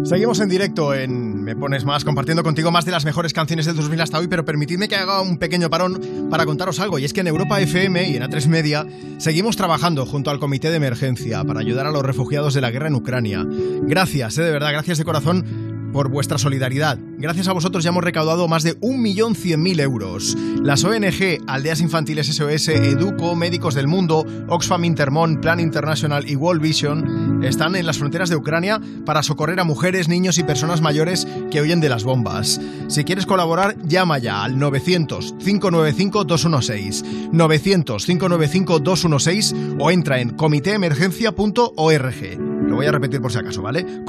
Seguimos 0.04 0.38
en 0.40 0.50
directo 0.50 0.92
en 0.92 1.42
Me 1.42 1.56
Pones 1.56 1.86
Más, 1.86 2.04
compartiendo 2.04 2.42
contigo 2.42 2.70
más 2.70 2.84
de 2.84 2.92
las 2.92 3.06
mejores 3.06 3.32
canciones 3.32 3.64
del 3.64 3.74
2000 3.74 4.02
hasta 4.02 4.18
hoy, 4.18 4.28
pero 4.28 4.44
permitidme 4.44 4.86
que 4.86 4.96
haga 4.96 5.22
un 5.22 5.38
pequeño 5.38 5.70
parón 5.70 6.28
para 6.30 6.44
contaros 6.44 6.78
algo, 6.78 6.98
y 6.98 7.06
es 7.06 7.14
que 7.14 7.20
en 7.20 7.28
Europa 7.28 7.58
FM 7.58 8.10
y 8.10 8.16
en 8.16 8.22
A3 8.22 8.46
Media 8.48 8.86
seguimos 9.16 9.56
trabajando 9.56 10.04
junto 10.04 10.30
al 10.30 10.38
Comité 10.38 10.68
de 10.68 10.76
Emergencia 10.76 11.42
para 11.44 11.60
ayudar 11.60 11.86
a 11.86 11.90
los 11.90 12.02
refugiados 12.02 12.52
de 12.52 12.60
la 12.60 12.70
guerra 12.70 12.88
en 12.88 12.96
Ucrania. 12.96 13.46
Gracias, 13.46 14.36
eh, 14.36 14.42
de 14.42 14.52
verdad, 14.52 14.72
gracias 14.72 14.98
de 14.98 15.04
corazón 15.04 15.73
por 15.94 16.10
vuestra 16.10 16.36
solidaridad. 16.38 16.98
Gracias 17.18 17.46
a 17.46 17.52
vosotros 17.52 17.84
ya 17.84 17.90
hemos 17.90 18.02
recaudado 18.02 18.48
más 18.48 18.64
de 18.64 18.76
1.100.000 18.80 19.80
euros. 19.80 20.36
Las 20.60 20.82
ONG 20.82 21.38
Aldeas 21.46 21.80
Infantiles 21.80 22.26
SOS, 22.26 22.66
Educo, 22.68 23.36
Médicos 23.36 23.76
del 23.76 23.86
Mundo, 23.86 24.26
Oxfam 24.48 24.84
Intermon, 24.84 25.40
Plan 25.40 25.60
International 25.60 26.28
y 26.28 26.34
World 26.34 26.60
Vision 26.60 27.44
están 27.44 27.76
en 27.76 27.86
las 27.86 27.98
fronteras 27.98 28.28
de 28.28 28.34
Ucrania 28.34 28.80
para 29.06 29.22
socorrer 29.22 29.60
a 29.60 29.64
mujeres, 29.64 30.08
niños 30.08 30.38
y 30.38 30.42
personas 30.42 30.80
mayores 30.80 31.28
que 31.52 31.62
huyen 31.62 31.78
de 31.80 31.88
las 31.88 32.02
bombas. 32.02 32.60
Si 32.88 33.04
quieres 33.04 33.24
colaborar, 33.24 33.76
llama 33.84 34.18
ya 34.18 34.42
al 34.42 34.56
900-595-216, 34.56 37.30
900-595-216 37.30 39.76
o 39.78 39.92
entra 39.92 40.20
en 40.20 40.30
comitéemergencia.org. 40.30 42.54
Lo 42.74 42.76
voy 42.76 42.86
a 42.86 42.92
repetir 42.92 43.20
por 43.20 43.30
si 43.30 43.38
acaso, 43.38 43.62
¿vale? 43.62 44.02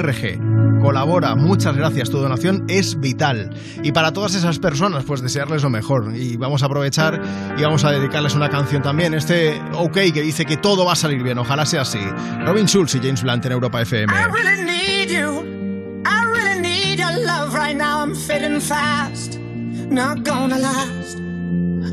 comitéemergencia.org. 0.00 0.80
Colabora, 0.80 1.34
muchas 1.34 1.76
gracias, 1.76 2.08
tu 2.08 2.18
donación 2.18 2.64
es 2.68 2.98
vital. 2.98 3.50
Y 3.82 3.92
para 3.92 4.12
todas 4.12 4.34
esas 4.34 4.58
personas, 4.58 5.04
pues 5.04 5.20
desearles 5.20 5.62
lo 5.62 5.68
mejor. 5.68 6.14
Y 6.16 6.36
vamos 6.36 6.62
a 6.62 6.66
aprovechar 6.66 7.20
y 7.56 7.62
vamos 7.62 7.84
a 7.84 7.90
dedicarles 7.90 8.34
una 8.34 8.48
canción 8.48 8.82
también, 8.82 9.12
este 9.12 9.60
OK 9.74 9.98
que 10.12 10.22
dice 10.22 10.46
que 10.46 10.56
todo 10.56 10.86
va 10.86 10.92
a 10.92 10.96
salir 10.96 11.22
bien, 11.22 11.36
ojalá 11.38 11.66
sea 11.66 11.82
así. 11.82 12.00
Robin 12.46 12.66
Schulz 12.66 12.94
y 12.94 12.98
James 12.98 13.22
Blunt 13.22 13.44
en 13.44 13.52
Europa 13.52 13.82
FM. 13.82 14.12
I 14.12 14.24
really 14.32 14.62
need 14.64 15.10
you. 15.10 16.02
I 16.06 16.24
really 16.24 16.60
need 16.62 16.98
your 16.98 17.12
love 17.26 17.54
right 17.54 17.76
now. 17.76 18.02
I'm 18.02 18.14
fast. 18.60 19.38
Not 19.38 20.24
gonna 20.24 20.58
last. 20.58 21.18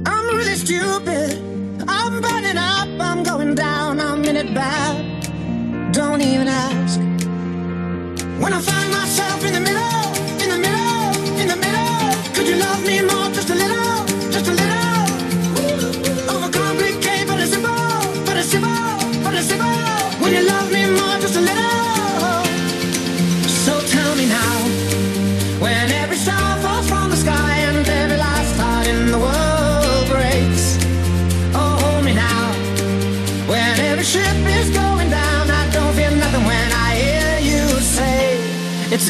I'm 0.06 0.28
really 0.34 0.56
stupid. 0.56 1.42
I'm 1.88 2.22
burning 2.22 2.58
up. 2.58 2.88
I'm 3.02 3.24
going 3.24 3.56
down. 3.56 4.00
I'm 4.00 4.24
in 4.24 4.38
it 4.38 4.54
bad. 4.54 5.18
Don't 5.92 6.22
even 6.22 6.48
ask. 6.48 7.17
When 8.40 8.54
I 8.54 8.62
find 8.62 8.92
myself 8.92 9.44
in 9.46 9.54
the 9.54 9.60
middle, 9.60 10.14
in 10.44 10.50
the 10.50 10.60
middle, 10.60 11.40
in 11.42 11.48
the 11.48 11.56
middle, 11.56 12.34
could 12.36 12.48
you 12.48 12.58
love 12.58 12.86
me 12.86 13.02
more? 13.02 13.27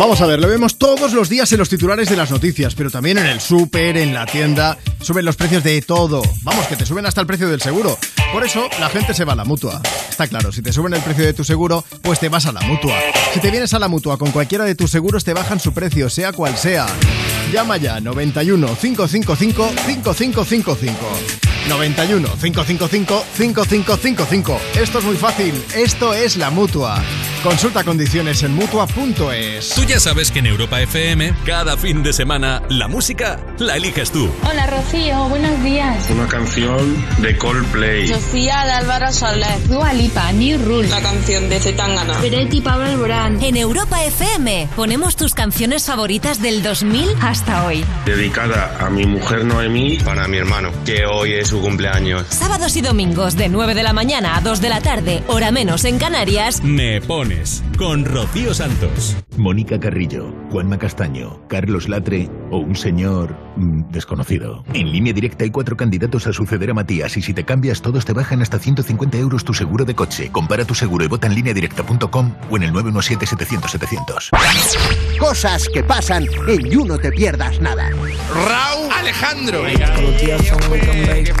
Vamos 0.00 0.18
a 0.22 0.26
ver, 0.26 0.40
lo 0.40 0.48
vemos 0.48 0.78
todos 0.78 1.12
los 1.12 1.28
días 1.28 1.52
en 1.52 1.58
los 1.58 1.68
titulares 1.68 2.08
de 2.08 2.16
las 2.16 2.30
noticias, 2.30 2.74
pero 2.74 2.90
también 2.90 3.18
en 3.18 3.26
el 3.26 3.38
súper, 3.38 3.98
en 3.98 4.14
la 4.14 4.24
tienda, 4.24 4.78
suben 5.10 5.24
los 5.24 5.34
precios 5.34 5.64
de 5.64 5.82
todo. 5.82 6.22
Vamos, 6.42 6.68
que 6.68 6.76
te 6.76 6.86
suben 6.86 7.04
hasta 7.04 7.20
el 7.20 7.26
precio 7.26 7.48
del 7.48 7.60
seguro. 7.60 7.98
Por 8.32 8.44
eso 8.44 8.68
la 8.78 8.88
gente 8.88 9.12
se 9.12 9.24
va 9.24 9.32
a 9.32 9.36
la 9.36 9.44
mutua. 9.44 9.82
Está 10.08 10.28
claro, 10.28 10.52
si 10.52 10.62
te 10.62 10.72
suben 10.72 10.94
el 10.94 11.02
precio 11.02 11.24
de 11.24 11.32
tu 11.32 11.42
seguro, 11.42 11.84
pues 12.00 12.20
te 12.20 12.28
vas 12.28 12.46
a 12.46 12.52
la 12.52 12.60
mutua. 12.60 12.94
Si 13.34 13.40
te 13.40 13.50
vienes 13.50 13.74
a 13.74 13.80
la 13.80 13.88
mutua 13.88 14.18
con 14.18 14.30
cualquiera 14.30 14.64
de 14.64 14.76
tus 14.76 14.92
seguros, 14.92 15.24
te 15.24 15.34
bajan 15.34 15.58
su 15.58 15.72
precio, 15.72 16.08
sea 16.10 16.32
cual 16.32 16.56
sea. 16.56 16.86
Llama 17.52 17.76
ya 17.78 17.98
91 17.98 18.68
555 18.80 19.72
5555. 19.84 21.49
91 21.68 22.28
555 22.40 23.24
5555. 23.34 24.60
Esto 24.80 24.98
es 24.98 25.04
muy 25.04 25.16
fácil, 25.16 25.54
esto 25.74 26.14
es 26.14 26.36
la 26.36 26.50
mutua. 26.50 27.02
Consulta 27.42 27.84
condiciones 27.84 28.42
en 28.42 28.54
mutua.es. 28.54 29.70
Tú 29.74 29.84
ya 29.84 29.98
sabes 29.98 30.30
que 30.30 30.40
en 30.40 30.46
Europa 30.46 30.80
FM, 30.80 31.34
cada 31.46 31.76
fin 31.76 32.02
de 32.02 32.12
semana, 32.12 32.62
la 32.68 32.86
música 32.86 33.40
la 33.58 33.76
eliges 33.76 34.10
tú. 34.10 34.30
Hola 34.48 34.66
Rocío, 34.66 35.24
buenos 35.28 35.62
días. 35.62 36.04
Una 36.10 36.26
canción 36.26 37.04
de 37.22 37.36
Coldplay. 37.38 38.08
Sofía 38.08 38.64
de 38.66 38.72
Álvaro 38.72 39.10
Soler. 39.12 39.68
Dua 39.68 39.92
Lipa, 39.94 40.32
New 40.32 40.62
Rule. 40.64 40.88
La 40.88 41.00
canción 41.00 41.48
de 41.48 41.60
Zetangana. 41.60 42.20
Peretti 42.20 42.60
Pablo 42.60 42.84
Alborán. 42.86 43.42
En 43.42 43.56
Europa 43.56 44.04
FM 44.04 44.68
ponemos 44.76 45.16
tus 45.16 45.34
canciones 45.34 45.86
favoritas 45.86 46.42
del 46.42 46.62
2000 46.62 47.08
hasta 47.22 47.64
hoy. 47.64 47.84
Dedicada 48.04 48.76
a 48.80 48.90
mi 48.90 49.06
mujer 49.06 49.44
Noemí. 49.44 49.98
Para 50.04 50.28
mi 50.28 50.36
hermano, 50.36 50.70
que 50.84 51.06
hoy 51.06 51.32
es 51.32 51.49
su 51.50 51.60
cumpleaños. 51.60 52.26
Sábados 52.28 52.76
y 52.76 52.80
domingos 52.80 53.36
de 53.36 53.48
9 53.48 53.74
de 53.74 53.82
la 53.82 53.92
mañana 53.92 54.36
a 54.36 54.40
2 54.40 54.60
de 54.60 54.68
la 54.68 54.80
tarde, 54.80 55.24
hora 55.26 55.50
menos 55.50 55.84
en 55.84 55.98
Canarias. 55.98 56.62
Me 56.62 57.00
pones 57.00 57.64
con 57.76 58.04
Rocío 58.04 58.54
Santos. 58.54 59.16
Mónica 59.36 59.80
Carrillo, 59.80 60.32
Juanma 60.52 60.78
Castaño, 60.78 61.40
Carlos 61.48 61.88
Latre 61.88 62.30
o 62.52 62.58
un 62.58 62.76
señor 62.76 63.34
mm, 63.56 63.90
desconocido. 63.90 64.62
En 64.74 64.92
línea 64.92 65.12
directa 65.12 65.42
hay 65.42 65.50
cuatro 65.50 65.76
candidatos 65.76 66.28
a 66.28 66.32
suceder 66.32 66.70
a 66.70 66.74
Matías 66.74 67.16
y 67.16 67.22
si 67.22 67.34
te 67.34 67.44
cambias 67.44 67.82
todos 67.82 68.04
te 68.04 68.12
bajan 68.12 68.42
hasta 68.42 68.60
150 68.60 69.18
euros 69.18 69.44
tu 69.44 69.52
seguro 69.52 69.84
de 69.84 69.96
coche. 69.96 70.30
Compara 70.30 70.64
tu 70.64 70.76
seguro 70.76 71.04
y 71.04 71.08
vota 71.08 71.26
en 71.26 71.34
línea 71.34 71.52
directa.com 71.52 72.32
o 72.48 72.56
en 72.58 72.62
el 72.62 72.72
917-700-700. 72.72 75.18
Cosas 75.18 75.68
que 75.72 75.82
pasan 75.82 76.26
en 76.46 76.70
You 76.70 76.84
No 76.84 76.96
Te 76.98 77.10
Pierdas 77.10 77.60
Nada. 77.60 77.90
Raúl 77.90 78.92
Alejandro. 78.92 79.64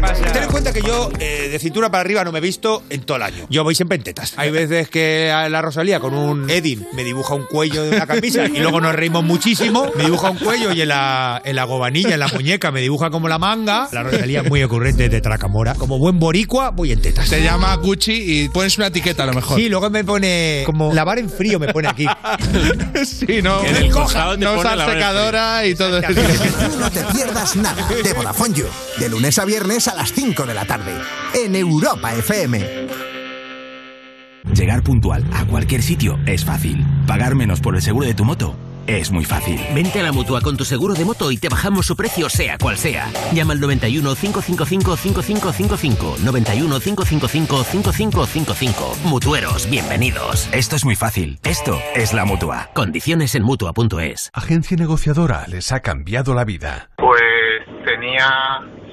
Ten 0.00 0.42
en 0.44 0.48
cuenta 0.48 0.72
que 0.72 0.82
yo 0.82 1.10
eh, 1.18 1.48
de 1.50 1.58
cintura 1.58 1.90
para 1.90 2.00
arriba 2.00 2.24
no 2.24 2.32
me 2.32 2.38
he 2.38 2.42
visto 2.42 2.82
en 2.88 3.02
todo 3.02 3.18
el 3.18 3.22
año. 3.22 3.46
Yo 3.50 3.64
voy 3.64 3.74
siempre 3.74 3.96
en 3.96 4.02
tetas. 4.02 4.34
Hay 4.36 4.50
veces 4.50 4.88
que 4.88 5.30
a 5.30 5.48
la 5.48 5.60
Rosalía 5.60 6.00
con 6.00 6.14
un 6.14 6.48
Edin 6.48 6.86
me 6.94 7.04
dibuja 7.04 7.34
un 7.34 7.44
cuello 7.44 7.82
de 7.82 7.96
una 7.96 8.06
camisa 8.06 8.46
y 8.46 8.58
luego 8.58 8.80
nos 8.80 8.94
reímos 8.94 9.24
muchísimo. 9.24 9.90
Me 9.96 10.04
dibuja 10.04 10.30
un 10.30 10.38
cuello 10.38 10.72
y 10.72 10.80
en 10.80 10.88
la, 10.88 11.42
en 11.44 11.56
la 11.56 11.64
gobanilla, 11.64 12.14
en 12.14 12.20
la 12.20 12.28
muñeca, 12.28 12.70
me 12.70 12.80
dibuja 12.80 13.10
como 13.10 13.28
la 13.28 13.38
manga. 13.38 13.88
La 13.92 14.02
Rosalía 14.02 14.40
es 14.40 14.48
muy 14.48 14.62
ocurrente 14.62 15.08
de 15.08 15.20
Tracamora. 15.20 15.74
Como 15.74 15.98
buen 15.98 16.18
boricua, 16.18 16.70
voy 16.70 16.92
en 16.92 17.02
tetas. 17.02 17.28
Te 17.28 17.42
llama 17.42 17.74
Gucci 17.76 18.44
y 18.44 18.48
pones 18.48 18.78
una 18.78 18.86
etiqueta 18.86 19.24
a 19.24 19.26
lo 19.26 19.34
mejor. 19.34 19.58
Sí, 19.58 19.68
luego 19.68 19.90
me 19.90 20.04
pone 20.04 20.62
como 20.64 20.92
lavar 20.94 21.18
en 21.18 21.28
frío, 21.28 21.58
me 21.58 21.72
pone 21.72 21.88
aquí. 21.88 22.06
sí, 23.04 23.42
no. 23.42 23.64
En 23.64 23.76
el 23.76 23.90
cojado 23.90 24.36
no 24.36 24.58
usar 24.58 24.78
secadora 24.78 25.66
y 25.66 25.74
todo 25.74 25.98
eso. 25.98 26.12
No 26.78 26.90
Te 26.90 27.02
Pierdas 27.12 27.56
Nada 27.56 27.86
de 28.02 28.12
Vodafone 28.12 28.54
You. 28.54 28.66
De 28.98 29.08
lunes 29.08 29.38
a 29.38 29.44
viernes 29.44 29.89
a 29.90 29.94
las 29.94 30.12
5 30.12 30.46
de 30.46 30.54
la 30.54 30.64
tarde. 30.64 30.92
En 31.34 31.54
Europa 31.54 32.14
FM. 32.14 32.86
Llegar 34.54 34.82
puntual 34.82 35.24
a 35.32 35.44
cualquier 35.44 35.82
sitio 35.82 36.18
es 36.26 36.44
fácil. 36.44 36.84
Pagar 37.06 37.34
menos 37.34 37.60
por 37.60 37.74
el 37.74 37.82
seguro 37.82 38.06
de 38.06 38.14
tu 38.14 38.24
moto 38.24 38.56
es 38.86 39.10
muy 39.10 39.24
fácil. 39.24 39.60
Vente 39.74 40.00
a 40.00 40.02
la 40.02 40.12
mutua 40.12 40.40
con 40.40 40.56
tu 40.56 40.64
seguro 40.64 40.94
de 40.94 41.04
moto 41.04 41.30
y 41.30 41.36
te 41.36 41.48
bajamos 41.48 41.86
su 41.86 41.94
precio, 41.96 42.28
sea 42.28 42.58
cual 42.58 42.76
sea. 42.76 43.08
Llama 43.32 43.52
al 43.52 43.60
91 43.60 44.14
555 44.14 44.96
5555. 44.96 46.16
91 46.24 46.80
555 46.80 47.64
5555. 47.64 48.96
Mutueros, 49.04 49.70
bienvenidos. 49.70 50.48
Esto 50.52 50.76
es 50.76 50.84
muy 50.84 50.96
fácil. 50.96 51.38
Esto 51.44 51.78
es 51.94 52.12
la 52.12 52.24
mutua. 52.24 52.70
Condiciones 52.74 53.34
en 53.34 53.44
mutua.es. 53.44 54.30
Agencia 54.32 54.76
negociadora 54.76 55.46
les 55.48 55.70
ha 55.72 55.80
cambiado 55.80 56.34
la 56.34 56.44
vida. 56.44 56.90
Pues 56.96 57.84
tenía 57.84 58.26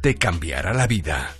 Te 0.00 0.14
cambiará 0.14 0.72
la 0.72 0.86
vida. 0.86 1.36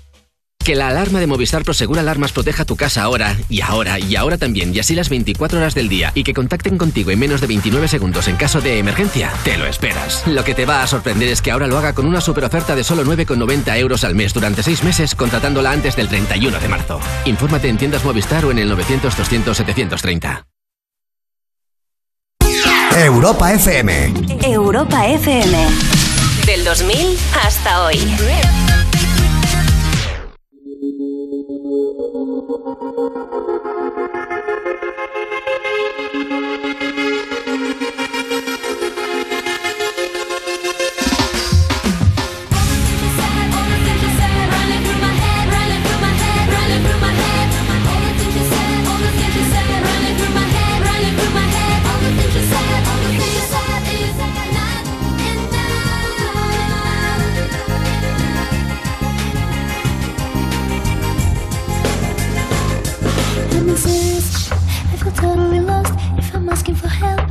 Que 0.62 0.74
la 0.74 0.88
alarma 0.88 1.18
de 1.18 1.26
Movistar 1.26 1.64
Prosegur 1.64 1.98
Alarmas 1.98 2.32
proteja 2.32 2.66
tu 2.66 2.76
casa 2.76 3.02
ahora, 3.02 3.34
y 3.48 3.62
ahora, 3.62 3.98
y 3.98 4.16
ahora 4.16 4.36
también, 4.36 4.74
y 4.74 4.78
así 4.78 4.94
las 4.94 5.08
24 5.08 5.58
horas 5.58 5.74
del 5.74 5.88
día, 5.88 6.12
y 6.14 6.24
que 6.24 6.34
contacten 6.34 6.76
contigo 6.76 7.10
en 7.10 7.18
menos 7.18 7.40
de 7.40 7.46
29 7.46 7.88
segundos 7.88 8.28
en 8.28 8.36
caso 8.36 8.60
de 8.60 8.78
emergencia, 8.78 9.32
te 9.44 9.56
lo 9.56 9.66
esperas. 9.66 10.26
Lo 10.26 10.44
que 10.44 10.54
te 10.54 10.66
va 10.66 10.82
a 10.82 10.86
sorprender 10.86 11.30
es 11.30 11.40
que 11.40 11.50
ahora 11.50 11.66
lo 11.66 11.78
haga 11.78 11.94
con 11.94 12.04
una 12.04 12.20
super 12.20 12.44
oferta 12.44 12.76
de 12.76 12.84
solo 12.84 13.02
9,90 13.02 13.78
euros 13.78 14.04
al 14.04 14.14
mes 14.14 14.34
durante 14.34 14.62
6 14.62 14.84
meses, 14.84 15.14
contratándola 15.14 15.70
antes 15.70 15.96
del 15.96 16.08
31 16.08 16.60
de 16.60 16.68
marzo. 16.68 17.00
Infórmate 17.24 17.70
en 17.70 17.78
tiendas 17.78 18.04
Movistar 18.04 18.44
o 18.44 18.50
en 18.50 18.58
el 18.58 18.68
900 18.68 19.16
200 19.16 19.56
730. 19.56 20.46
Europa 22.98 23.54
FM. 23.54 24.12
Europa 24.42 25.06
FM. 25.06 26.09
Del 26.60 26.66
2000 26.66 27.16
hasta 27.42 27.84
hoy. 27.86 27.96
I'm 66.50 66.54
asking 66.54 66.74
for 66.74 66.88
help, 66.88 67.30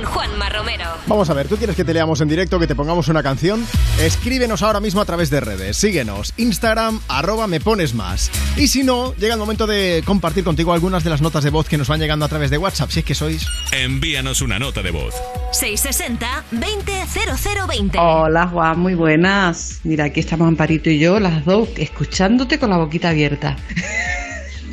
Con 0.00 0.12
Juanma 0.12 0.48
Romero. 0.48 0.84
Vamos 1.06 1.28
a 1.28 1.34
ver, 1.34 1.46
¿tú 1.48 1.56
quieres 1.56 1.76
que 1.76 1.84
te 1.84 1.92
leamos 1.92 2.22
en 2.22 2.28
directo, 2.28 2.58
que 2.58 2.66
te 2.66 2.74
pongamos 2.74 3.08
una 3.08 3.22
canción? 3.22 3.66
Escríbenos 4.00 4.62
ahora 4.62 4.80
mismo 4.80 5.02
a 5.02 5.04
través 5.04 5.28
de 5.30 5.40
redes. 5.40 5.76
Síguenos, 5.76 6.32
Instagram, 6.38 7.00
arroba 7.08 7.46
me 7.46 7.60
pones 7.60 7.92
más. 7.94 8.30
Y 8.56 8.68
si 8.68 8.82
no, 8.82 9.14
llega 9.16 9.34
el 9.34 9.40
momento 9.40 9.66
de 9.66 10.02
compartir 10.06 10.42
contigo 10.44 10.72
algunas 10.72 11.04
de 11.04 11.10
las 11.10 11.20
notas 11.20 11.44
de 11.44 11.50
voz 11.50 11.68
que 11.68 11.76
nos 11.76 11.88
van 11.88 12.00
llegando 12.00 12.24
a 12.24 12.28
través 12.28 12.48
de 12.50 12.56
WhatsApp, 12.56 12.88
si 12.90 13.00
es 13.00 13.04
que 13.04 13.14
sois. 13.14 13.46
Envíanos 13.72 14.40
una 14.40 14.58
nota 14.58 14.80
de 14.82 14.90
voz. 14.90 15.14
660-200020. 15.52 17.98
Hola 17.98 18.48
Juan, 18.48 18.78
muy 18.78 18.94
buenas. 18.94 19.80
Mira, 19.84 20.06
aquí 20.06 20.20
estamos 20.20 20.48
Amparito 20.48 20.88
y 20.88 20.98
yo, 20.98 21.20
las 21.20 21.44
dos, 21.44 21.68
escuchándote 21.76 22.58
con 22.58 22.70
la 22.70 22.78
boquita 22.78 23.10
abierta. 23.10 23.58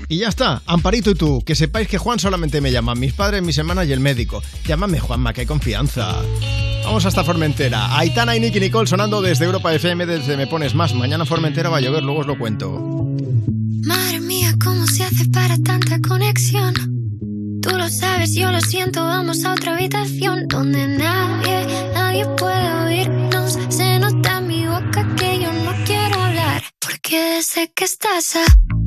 Y 0.09 0.19
ya 0.19 0.29
está, 0.29 0.61
Amparito 0.65 1.11
y 1.11 1.15
tú, 1.15 1.43
que 1.45 1.53
sepáis 1.53 1.87
que 1.89 1.97
Juan 1.97 2.17
solamente 2.17 2.61
me 2.61 2.71
llaman 2.71 2.97
mis 2.97 3.13
padres, 3.13 3.43
mis 3.43 3.57
hermanas 3.57 3.87
y 3.87 3.91
el 3.91 3.99
médico. 3.99 4.41
Llámame 4.65 4.99
Juanma, 4.99 5.33
que 5.33 5.41
hay 5.41 5.47
confianza. 5.47 6.15
Vamos 6.85 7.05
hasta 7.05 7.25
Formentera. 7.25 7.97
Aitana 7.97 8.33
y 8.37 8.39
Nicky 8.39 8.61
Nicole 8.61 8.87
sonando 8.87 9.21
desde 9.21 9.43
Europa 9.43 9.73
FM, 9.73 10.05
desde 10.05 10.37
Me 10.37 10.47
Pones 10.47 10.73
Más. 10.75 10.93
Mañana 10.93 11.25
Formentera 11.25 11.69
va 11.69 11.77
a 11.77 11.81
llover, 11.81 12.03
luego 12.03 12.21
os 12.21 12.27
lo 12.27 12.39
cuento. 12.39 12.79
Madre 13.83 14.21
mía, 14.21 14.55
¿cómo 14.63 14.87
se 14.87 15.03
hace 15.03 15.25
para 15.25 15.57
tanta 15.57 15.99
conexión? 15.99 16.73
Tú 17.61 17.75
lo 17.75 17.89
sabes, 17.89 18.33
yo 18.33 18.49
lo 18.49 18.61
siento, 18.61 19.03
vamos 19.03 19.43
a 19.43 19.51
otra 19.51 19.75
habitación 19.75 20.47
donde 20.47 20.87
nadie, 20.87 21.67
nadie 21.93 22.25
puede 22.37 22.73
oírnos. 22.85 23.59
Se 23.67 23.99
nota 23.99 24.37
en 24.37 24.47
mi 24.47 24.65
boca 24.65 25.05
que 25.17 25.41
yo 25.41 25.51
no 25.51 25.73
quiero 25.85 26.21
hablar, 26.21 26.63
porque 26.79 27.41
sé 27.43 27.69
que 27.75 27.83
estás 27.83 28.37
aquí, 28.37 28.86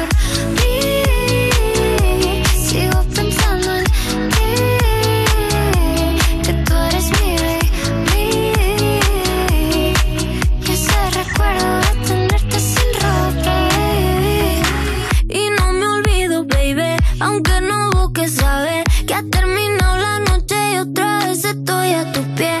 aunque 17.43 17.61
no 17.61 17.89
busques 17.91 18.35
saber 18.35 18.83
que 19.07 19.13
ha 19.13 19.23
terminado 19.23 19.97
la 19.97 20.19
noche 20.19 20.55
y 20.73 20.77
otra 20.77 21.25
vez 21.25 21.43
estoy 21.43 21.93
a 21.93 22.11
tu 22.11 22.21
pie. 22.35 22.60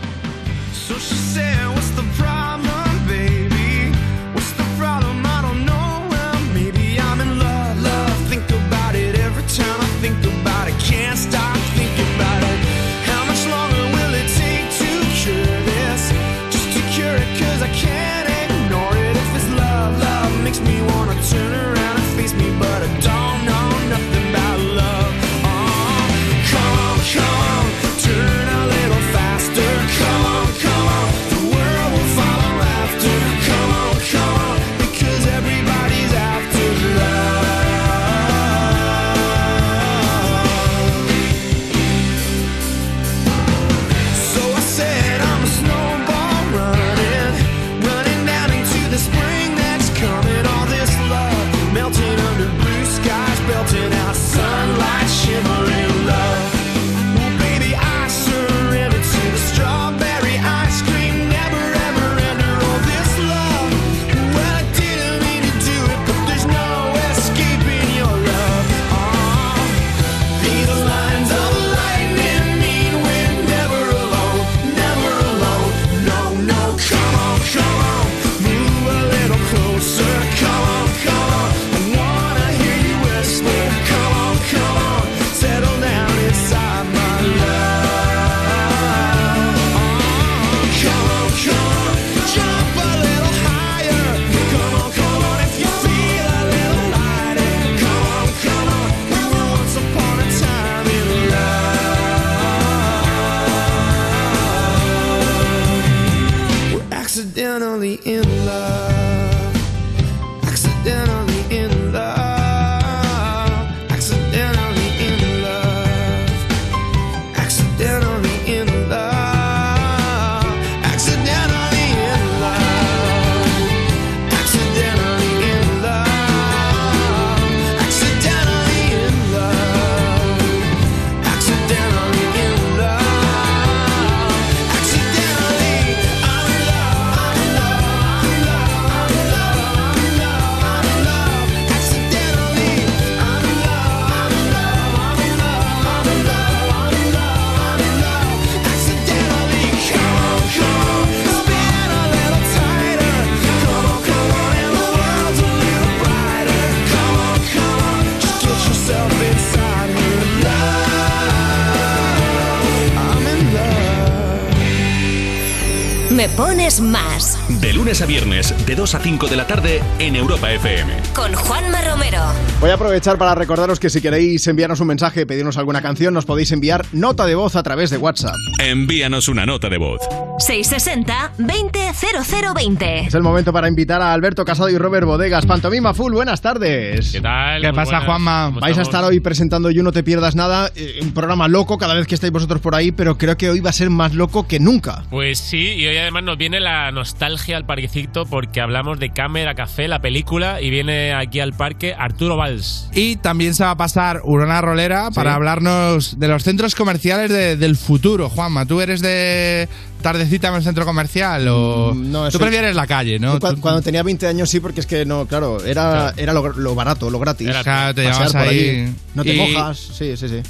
más. 166.81 167.39
De 167.61 167.73
lunes 167.73 168.01
a 168.01 168.05
viernes, 168.05 168.53
de 168.65 168.75
2 168.75 168.95
a 168.95 168.99
5 168.99 169.27
de 169.27 169.35
la 169.35 169.47
tarde 169.47 169.81
en 169.99 170.15
Europa 170.15 170.51
FM. 170.51 170.93
Con 171.13 171.33
Juanma 171.33 171.81
Romero. 171.81 172.19
Voy 172.59 172.69
a 172.69 172.73
aprovechar 172.73 173.17
para 173.17 173.35
recordaros 173.35 173.79
que 173.79 173.89
si 173.89 174.01
queréis 174.01 174.45
enviarnos 174.47 174.79
un 174.79 174.87
mensaje, 174.87 175.25
pedirnos 175.25 175.57
alguna 175.57 175.81
canción, 175.81 176.13
nos 176.13 176.25
podéis 176.25 176.51
enviar 176.51 176.85
nota 176.91 177.25
de 177.25 177.35
voz 177.35 177.55
a 177.55 177.63
través 177.63 177.89
de 177.89 177.97
WhatsApp. 177.97 178.35
Envíanos 178.59 179.27
una 179.27 179.45
nota 179.45 179.69
de 179.69 179.77
voz. 179.77 180.01
660 180.41 181.33
20 181.37 181.79
0020. 181.93 182.99
Es 183.07 183.13
el 183.13 183.21
momento 183.21 183.53
para 183.53 183.67
invitar 183.67 184.01
a 184.01 184.11
Alberto 184.13 184.43
Casado 184.43 184.69
y 184.69 184.77
Robert 184.77 185.05
Bodegas. 185.05 185.45
Pantomima 185.45 185.93
Full, 185.93 186.13
buenas 186.13 186.41
tardes. 186.41 187.11
¿Qué 187.11 187.21
tal? 187.21 187.61
¿Qué 187.61 187.67
Muy 187.67 187.75
pasa, 187.75 187.91
buenas. 187.91 188.05
Juanma? 188.05 188.45
¿Cómo 188.47 188.59
Vais 188.61 188.77
a 188.77 188.81
estar 188.81 189.03
hoy 189.03 189.19
presentando 189.19 189.69
You 189.69 189.83
No 189.83 189.91
Te 189.91 190.03
Pierdas 190.03 190.35
Nada, 190.35 190.71
eh, 190.75 190.99
un 191.01 191.11
programa 191.13 191.47
loco 191.47 191.77
cada 191.77 191.93
vez 191.93 192.07
que 192.07 192.15
estáis 192.15 192.33
vosotros 192.33 192.59
por 192.61 192.75
ahí, 192.75 192.91
pero 192.91 193.17
creo 193.17 193.37
que 193.37 193.49
hoy 193.49 193.59
va 193.59 193.69
a 193.69 193.73
ser 193.73 193.89
más 193.89 194.13
loco 194.13 194.47
que 194.47 194.59
nunca. 194.59 195.03
Pues 195.09 195.39
sí, 195.39 195.73
y 195.75 195.85
hoy 195.87 195.97
además 195.97 196.23
nos 196.23 196.37
viene 196.37 196.59
la 196.59 196.91
nostalgia 196.91 197.57
al 197.57 197.65
parquecito 197.65 198.25
porque 198.25 198.61
hablamos 198.61 198.99
de 198.99 199.11
Cámara 199.11 199.53
Café, 199.55 199.87
la 199.87 199.99
película, 199.99 200.61
y 200.61 200.69
viene 200.69 201.13
aquí 201.13 201.39
al 201.39 201.53
parque 201.53 201.93
Arturo 201.97 202.35
Valls. 202.37 202.89
Y 202.93 203.17
también 203.17 203.53
se 203.53 203.63
va 203.63 203.71
a 203.71 203.77
pasar 203.77 204.21
Urona 204.23 204.61
Rolera 204.61 205.11
para 205.11 205.35
hablarnos 205.35 206.19
de 206.19 206.27
los 206.27 206.43
centros 206.43 206.75
comerciales 206.75 207.29
de- 207.29 207.55
del 207.57 207.75
futuro. 207.77 208.29
Juanma, 208.29 208.65
¿tú 208.65 208.81
eres 208.81 209.01
de 209.01 209.67
tardecita 210.01 210.49
en 210.49 210.55
el 210.55 210.63
centro 210.63 210.85
comercial 210.85 211.47
o 211.47 211.93
Mm, 211.93 212.11
No, 212.11 212.29
tú 212.29 212.37
prefieres 212.39 212.75
la 212.75 212.87
calle, 212.87 213.19
no? 213.19 213.39
Tú- 213.39 213.59
Cuando 213.61 213.81
tenía 213.81 214.03
20 214.03 214.27
años 214.27 214.49
sí, 214.49 214.59
porque 214.59 214.79
es 214.81 214.85
que 214.85 215.05
no, 215.05 215.25
claro, 215.25 215.63
era, 215.63 216.13
era 216.17 216.33
lo, 216.33 216.49
lo 216.53 216.75
barato, 216.75 217.09
lo 217.09 217.19
gratis. 217.19 217.49
Claro, 217.63 217.93
te 217.95 218.03
por 218.09 218.35
ahí. 218.37 218.93
No 219.15 219.23
te 219.23 219.33
y- 219.33 219.37
mojas, 219.37 219.77
sí, 219.77 220.15
sí, 220.17 220.27
sí. 220.27 220.41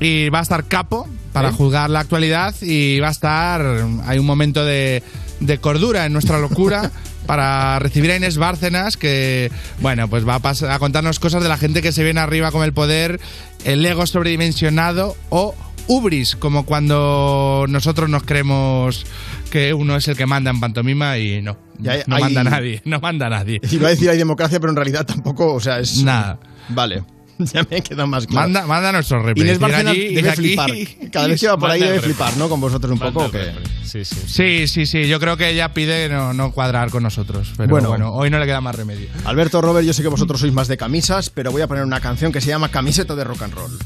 Y 0.00 0.28
va 0.28 0.38
a 0.40 0.42
estar 0.42 0.64
Capo 0.64 1.08
para 1.32 1.48
¿Eh? 1.48 1.52
juzgar 1.52 1.90
la 1.90 2.00
actualidad 2.00 2.54
y 2.62 3.00
va 3.00 3.08
a 3.08 3.12
estar. 3.12 3.64
Hay 4.06 4.18
un 4.18 4.26
momento 4.26 4.64
de, 4.64 5.02
de 5.40 5.58
cordura 5.58 6.06
en 6.06 6.12
nuestra 6.12 6.38
locura 6.38 6.90
para 7.26 7.78
recibir 7.80 8.12
a 8.12 8.16
Inés 8.16 8.38
Bárcenas, 8.38 8.96
que, 8.96 9.50
bueno, 9.80 10.08
pues 10.08 10.26
va 10.26 10.36
a, 10.36 10.40
pas- 10.40 10.68
a 10.68 10.78
contarnos 10.78 11.18
cosas 11.18 11.42
de 11.42 11.48
la 11.48 11.58
gente 11.58 11.82
que 11.82 11.90
se 11.92 12.04
viene 12.04 12.20
arriba 12.20 12.52
con 12.52 12.62
el 12.62 12.72
poder, 12.72 13.20
el 13.64 13.84
ego 13.84 14.06
sobredimensionado 14.06 15.16
o 15.30 15.54
ubris, 15.88 16.36
como 16.36 16.64
cuando 16.64 17.64
nosotros 17.68 18.08
nos 18.08 18.22
creemos 18.22 19.04
que 19.50 19.74
uno 19.74 19.96
es 19.96 20.06
el 20.08 20.16
que 20.16 20.26
manda 20.26 20.50
en 20.50 20.60
pantomima 20.60 21.18
y 21.18 21.42
no. 21.42 21.58
Hay- 21.88 22.02
no 22.06 22.16
hay- 22.16 22.22
manda 22.22 22.44
nadie, 22.44 22.82
no 22.84 23.00
manda 23.00 23.28
nadie. 23.28 23.60
Iba 23.70 23.88
a 23.88 23.90
decir 23.90 24.10
hay 24.10 24.18
democracia, 24.18 24.60
pero 24.60 24.70
en 24.70 24.76
realidad 24.76 25.06
tampoco, 25.06 25.54
o 25.54 25.60
sea, 25.60 25.78
es... 25.80 26.02
Nada. 26.02 26.38
Vale, 26.70 27.02
ya 27.38 27.64
me 27.70 27.80
queda 27.82 28.04
más 28.04 28.26
claro. 28.26 28.48
Manda, 28.48 28.66
manda 28.66 28.92
nuestros 28.92 29.24
repres. 29.24 29.44
Inés 29.44 29.54
Ir 29.56 29.60
Bárcenas 29.62 29.92
allí, 29.92 30.00
ir 30.02 30.14
debe 30.16 30.30
aquí. 30.30 30.36
flipar. 30.36 30.70
Cada 31.12 31.26
vez 31.28 31.40
que 31.40 31.48
va 31.48 31.56
por 31.56 31.70
ahí 31.70 31.80
debe 31.80 32.00
flipar, 32.00 32.36
¿no? 32.36 32.48
Con 32.48 32.60
vosotros 32.60 32.92
un 32.92 32.98
poco. 32.98 33.30
Sí, 33.84 34.04
sí. 34.04 34.16
Sí, 34.26 34.68
sí, 34.68 34.84
sí. 34.86 35.08
Yo 35.08 35.18
creo 35.18 35.36
que 35.38 35.48
ella 35.50 35.72
pide 35.72 36.08
no, 36.10 36.34
no 36.34 36.52
cuadrar 36.52 36.90
con 36.90 37.02
nosotros. 37.04 37.52
Pero 37.56 37.70
Bueno. 37.70 37.88
bueno. 37.88 38.12
hoy 38.12 38.28
no 38.28 38.38
le 38.38 38.44
queda 38.44 38.60
más 38.60 38.74
remedio. 38.74 39.08
Alberto, 39.24 39.62
Robert, 39.62 39.86
yo 39.86 39.92
sé 39.94 40.02
que 40.02 40.08
vosotros 40.08 40.40
sois 40.40 40.52
más 40.52 40.68
de 40.68 40.76
camisas, 40.76 41.30
pero 41.30 41.50
voy 41.52 41.62
a 41.62 41.68
poner 41.68 41.84
una 41.84 42.00
canción 42.00 42.32
que 42.32 42.40
se 42.42 42.48
llama 42.48 42.70
Camiseta 42.70 43.14
de 43.14 43.24
Rock 43.24 43.42
and 43.42 43.54
Roll. 43.54 43.78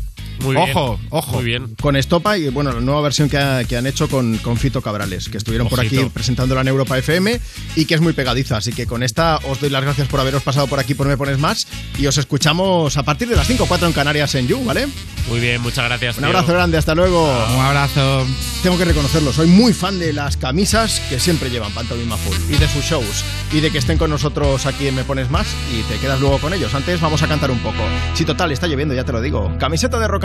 Muy 0.42 0.56
bien. 0.56 0.70
Ojo, 0.70 0.98
ojo. 1.10 1.32
Muy 1.36 1.44
bien. 1.44 1.74
Con 1.80 1.96
Estopa 1.96 2.36
y 2.38 2.48
bueno, 2.48 2.72
la 2.72 2.80
nueva 2.80 3.00
versión 3.00 3.28
que, 3.28 3.38
ha- 3.38 3.64
que 3.64 3.76
han 3.76 3.86
hecho 3.86 4.08
con, 4.08 4.38
con 4.38 4.56
Fito 4.56 4.82
Cabrales, 4.82 5.28
que 5.28 5.38
estuvieron 5.38 5.68
por 5.68 5.80
aquí 5.80 5.96
Ojito. 5.98 6.10
presentándola 6.10 6.60
en 6.62 6.68
Europa 6.68 6.98
FM 6.98 7.40
y 7.76 7.84
que 7.84 7.94
es 7.94 8.00
muy 8.00 8.12
pegadiza. 8.12 8.56
Así 8.56 8.72
que 8.72 8.86
con 8.86 9.02
esta 9.02 9.38
os 9.48 9.60
doy 9.60 9.70
las 9.70 9.82
gracias 9.82 10.08
por 10.08 10.20
haberos 10.20 10.42
pasado 10.42 10.66
por 10.66 10.78
aquí 10.78 10.94
por 10.94 11.06
Me 11.06 11.16
Pones 11.16 11.38
Más 11.38 11.66
y 11.98 12.06
os 12.06 12.18
escuchamos 12.18 12.96
a 12.96 13.02
partir 13.02 13.28
de 13.28 13.36
las 13.36 13.46
5 13.46 13.64
o 13.64 13.66
4 13.66 13.86
en 13.86 13.92
Canarias 13.92 14.34
en 14.34 14.48
You, 14.48 14.64
¿vale? 14.64 14.86
Muy 15.28 15.38
bien, 15.40 15.60
muchas 15.62 15.84
gracias. 15.84 16.16
Un 16.16 16.22
tío. 16.24 16.28
abrazo 16.28 16.52
grande, 16.52 16.76
hasta 16.78 16.94
luego. 16.94 17.24
Un 17.54 17.60
abrazo. 17.64 18.26
Tengo 18.62 18.76
que 18.78 18.84
reconocerlo, 18.84 19.32
soy 19.32 19.46
muy 19.48 19.72
fan 19.72 19.98
de 19.98 20.12
las 20.12 20.36
camisas 20.36 21.00
que 21.08 21.18
siempre 21.20 21.50
llevan 21.50 21.72
Pantomima 21.72 22.16
Full 22.16 22.36
y 22.54 22.58
de 22.58 22.68
sus 22.68 22.84
shows 22.84 23.24
y 23.52 23.60
de 23.60 23.70
que 23.70 23.78
estén 23.78 23.98
con 23.98 24.10
nosotros 24.10 24.66
aquí 24.66 24.86
en 24.88 24.94
Me 24.96 25.04
Pones 25.04 25.30
Más 25.30 25.46
y 25.72 25.82
te 25.92 25.98
quedas 25.98 26.20
luego 26.20 26.38
con 26.38 26.52
ellos. 26.52 26.74
Antes 26.74 27.00
vamos 27.00 27.22
a 27.22 27.28
cantar 27.28 27.50
un 27.50 27.58
poco. 27.60 27.78
Si 28.14 28.24
total, 28.24 28.50
está 28.52 28.66
lloviendo, 28.66 28.94
ya 28.94 29.04
te 29.04 29.12
lo 29.12 29.20
digo. 29.20 29.56
Camiseta 29.58 29.98
de 29.98 30.08
rock 30.08 30.24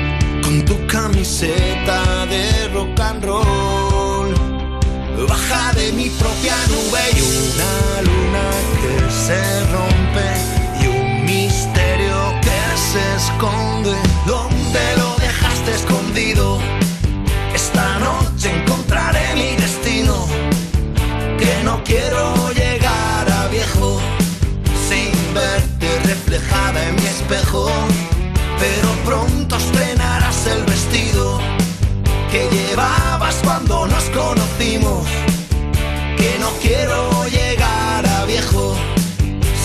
tu 0.71 0.87
camiseta 0.87 2.25
de 2.27 2.69
rock 2.73 2.99
and 2.99 3.23
roll. 3.25 4.33
Baja 5.27 5.73
de 5.73 5.91
mi 5.91 6.09
propia 6.21 6.55
nube 6.73 7.03
y 7.17 7.21
una 7.39 7.73
luna 8.07 8.45
que 8.81 8.95
se 9.25 9.41
rompe 9.75 10.27
y 10.81 10.87
un 10.87 11.25
misterio 11.25 12.19
que 12.45 12.61
se 12.89 13.03
esconde. 13.19 13.95
¿Dónde 14.25 14.83
lo 14.97 15.09
dejaste 15.17 15.71
escondido? 15.71 16.59
Esta 17.53 17.99
noche 17.99 18.47
encontraré 18.61 19.25
mi 19.35 19.55
destino. 19.63 20.15
Que 21.37 21.53
no 21.63 21.83
quiero 21.83 22.51
llegar 22.53 23.29
a 23.39 23.47
viejo 23.47 23.99
sin 24.87 25.11
verte 25.33 25.87
reflejada 26.05 26.87
en 26.87 26.95
mi 26.95 27.07
espejo. 27.07 27.69
Pero 28.59 29.00
que 32.31 32.47
llevabas 32.49 33.35
cuando 33.43 33.87
nos 33.87 34.03
conocimos. 34.05 35.07
Que 36.17 36.37
no 36.39 36.49
quiero 36.61 37.25
llegar 37.25 38.05
a 38.05 38.25
viejo 38.25 38.75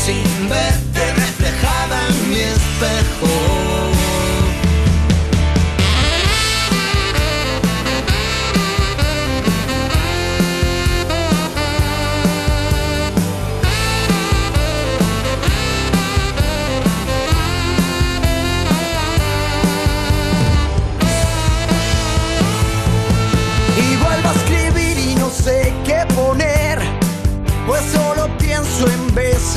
sin 0.04 0.48
verte 0.48 1.14
reflejada 1.14 2.08
en 2.08 2.30
mi 2.30 2.40
espejo. 2.40 3.65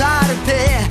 En 0.02 0.89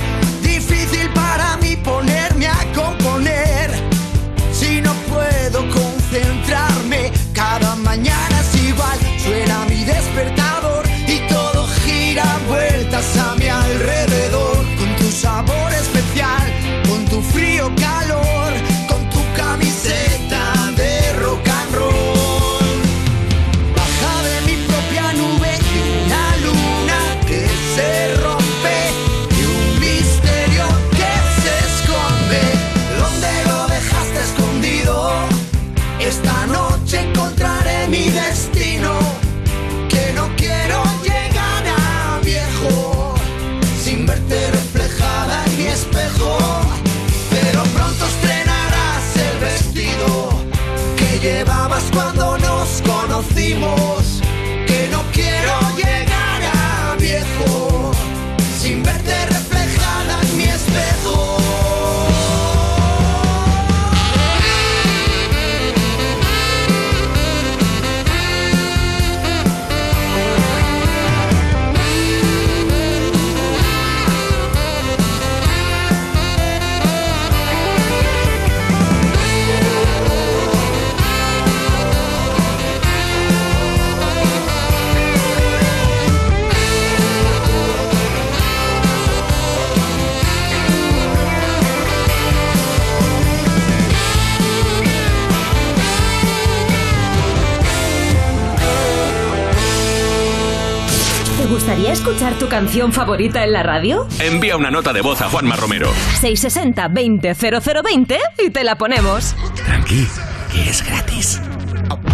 escuchar 102.08 102.38
tu 102.38 102.48
canción 102.48 102.90
favorita 102.90 103.44
en 103.44 103.52
la 103.52 103.62
radio? 103.62 104.06
Envía 104.18 104.56
una 104.56 104.70
nota 104.70 104.94
de 104.94 105.02
voz 105.02 105.20
a 105.20 105.28
Juanma 105.28 105.56
Romero. 105.56 105.90
660-200020 106.22 108.18
y 108.46 108.48
te 108.48 108.64
la 108.64 108.78
ponemos. 108.78 109.36
Tranqui, 109.54 110.08
que 110.50 110.70
es 110.70 110.82
gratis. 110.82 111.38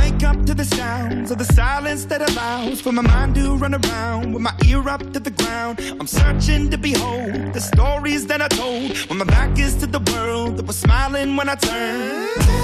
Wake 0.00 0.24
up 0.24 0.44
to 0.46 0.54
the 0.54 0.64
sounds 0.64 1.30
of 1.30 1.38
the 1.38 1.44
silence 1.44 2.06
that 2.08 2.20
allows 2.20 2.80
for 2.80 2.92
my 2.92 3.02
mind 3.02 3.36
to 3.36 3.56
run 3.56 3.74
around 3.74 4.34
with 4.34 4.42
my 4.42 4.52
ear 4.66 4.82
up 4.88 5.00
to 5.12 5.20
the 5.20 5.30
ground. 5.30 5.78
I'm 6.00 6.08
searching 6.08 6.70
to 6.70 6.76
behold 6.76 7.52
the 7.52 7.60
stories 7.60 8.26
that 8.26 8.42
I 8.42 8.48
told 8.48 8.96
when 9.08 9.18
my 9.18 9.24
back 9.24 9.56
is 9.58 9.76
to 9.76 9.86
the 9.86 10.00
world 10.12 10.56
that 10.56 10.66
was 10.66 10.76
smiling 10.76 11.36
when 11.36 11.48
I 11.48 11.54
turned. 11.54 12.63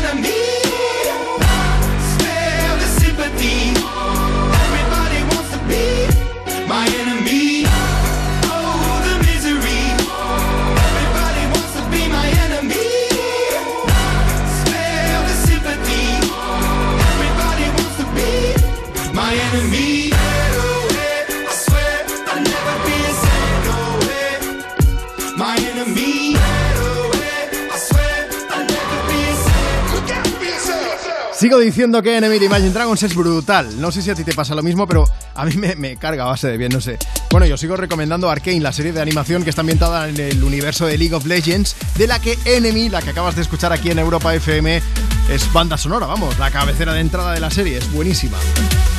Sigo 31.41 31.57
diciendo 31.57 32.03
que 32.03 32.15
Enemy 32.15 32.37
de 32.37 32.45
Imagine 32.45 32.69
Dragons 32.69 33.01
es 33.01 33.15
brutal. 33.15 33.81
No 33.81 33.91
sé 33.91 34.03
si 34.03 34.11
a 34.11 34.13
ti 34.13 34.23
te 34.23 34.31
pasa 34.31 34.53
lo 34.53 34.61
mismo, 34.61 34.85
pero 34.85 35.09
a 35.33 35.43
mí 35.43 35.55
me, 35.57 35.75
me 35.75 35.97
carga 35.97 36.25
base 36.25 36.47
de 36.47 36.55
bien, 36.55 36.71
no 36.71 36.79
sé. 36.79 36.99
Bueno, 37.31 37.47
yo 37.47 37.57
sigo 37.57 37.75
recomendando 37.75 38.29
Arkane, 38.29 38.59
la 38.59 38.71
serie 38.71 38.93
de 38.93 39.01
animación 39.01 39.43
que 39.43 39.49
está 39.49 39.61
ambientada 39.61 40.07
en 40.07 40.19
el 40.19 40.43
universo 40.43 40.85
de 40.85 40.99
League 40.99 41.15
of 41.15 41.25
Legends, 41.25 41.75
de 41.97 42.05
la 42.05 42.19
que 42.19 42.37
Enemy, 42.45 42.89
la 42.89 43.01
que 43.01 43.09
acabas 43.09 43.35
de 43.35 43.41
escuchar 43.41 43.73
aquí 43.73 43.89
en 43.89 43.97
Europa 43.97 44.35
FM, 44.35 44.83
es 45.31 45.51
banda 45.51 45.79
sonora, 45.79 46.05
vamos, 46.05 46.37
la 46.37 46.51
cabecera 46.51 46.93
de 46.93 46.99
entrada 46.99 47.33
de 47.33 47.39
la 47.39 47.49
serie, 47.49 47.79
es 47.79 47.91
buenísima. 47.91 48.37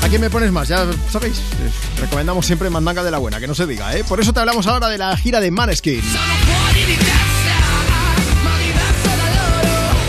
¿A 0.02 0.09
quién 0.09 0.20
me 0.20 0.28
pones 0.28 0.51
más? 0.51 0.66
Ya 0.66 0.85
sabéis, 1.12 1.40
recomendamos 2.01 2.44
siempre 2.44 2.69
Mandanga 2.70 3.05
de 3.05 3.12
la 3.12 3.19
Buena, 3.19 3.39
que 3.39 3.47
no 3.47 3.55
se 3.55 3.69
diga, 3.69 3.97
¿eh? 3.97 4.02
Por 4.02 4.19
eso 4.19 4.32
te 4.32 4.40
hablamos 4.40 4.66
ahora 4.66 4.89
de 4.89 4.98
la 4.98 5.16
gira 5.16 5.39
de 5.39 5.52
Maneskin. 5.52 6.02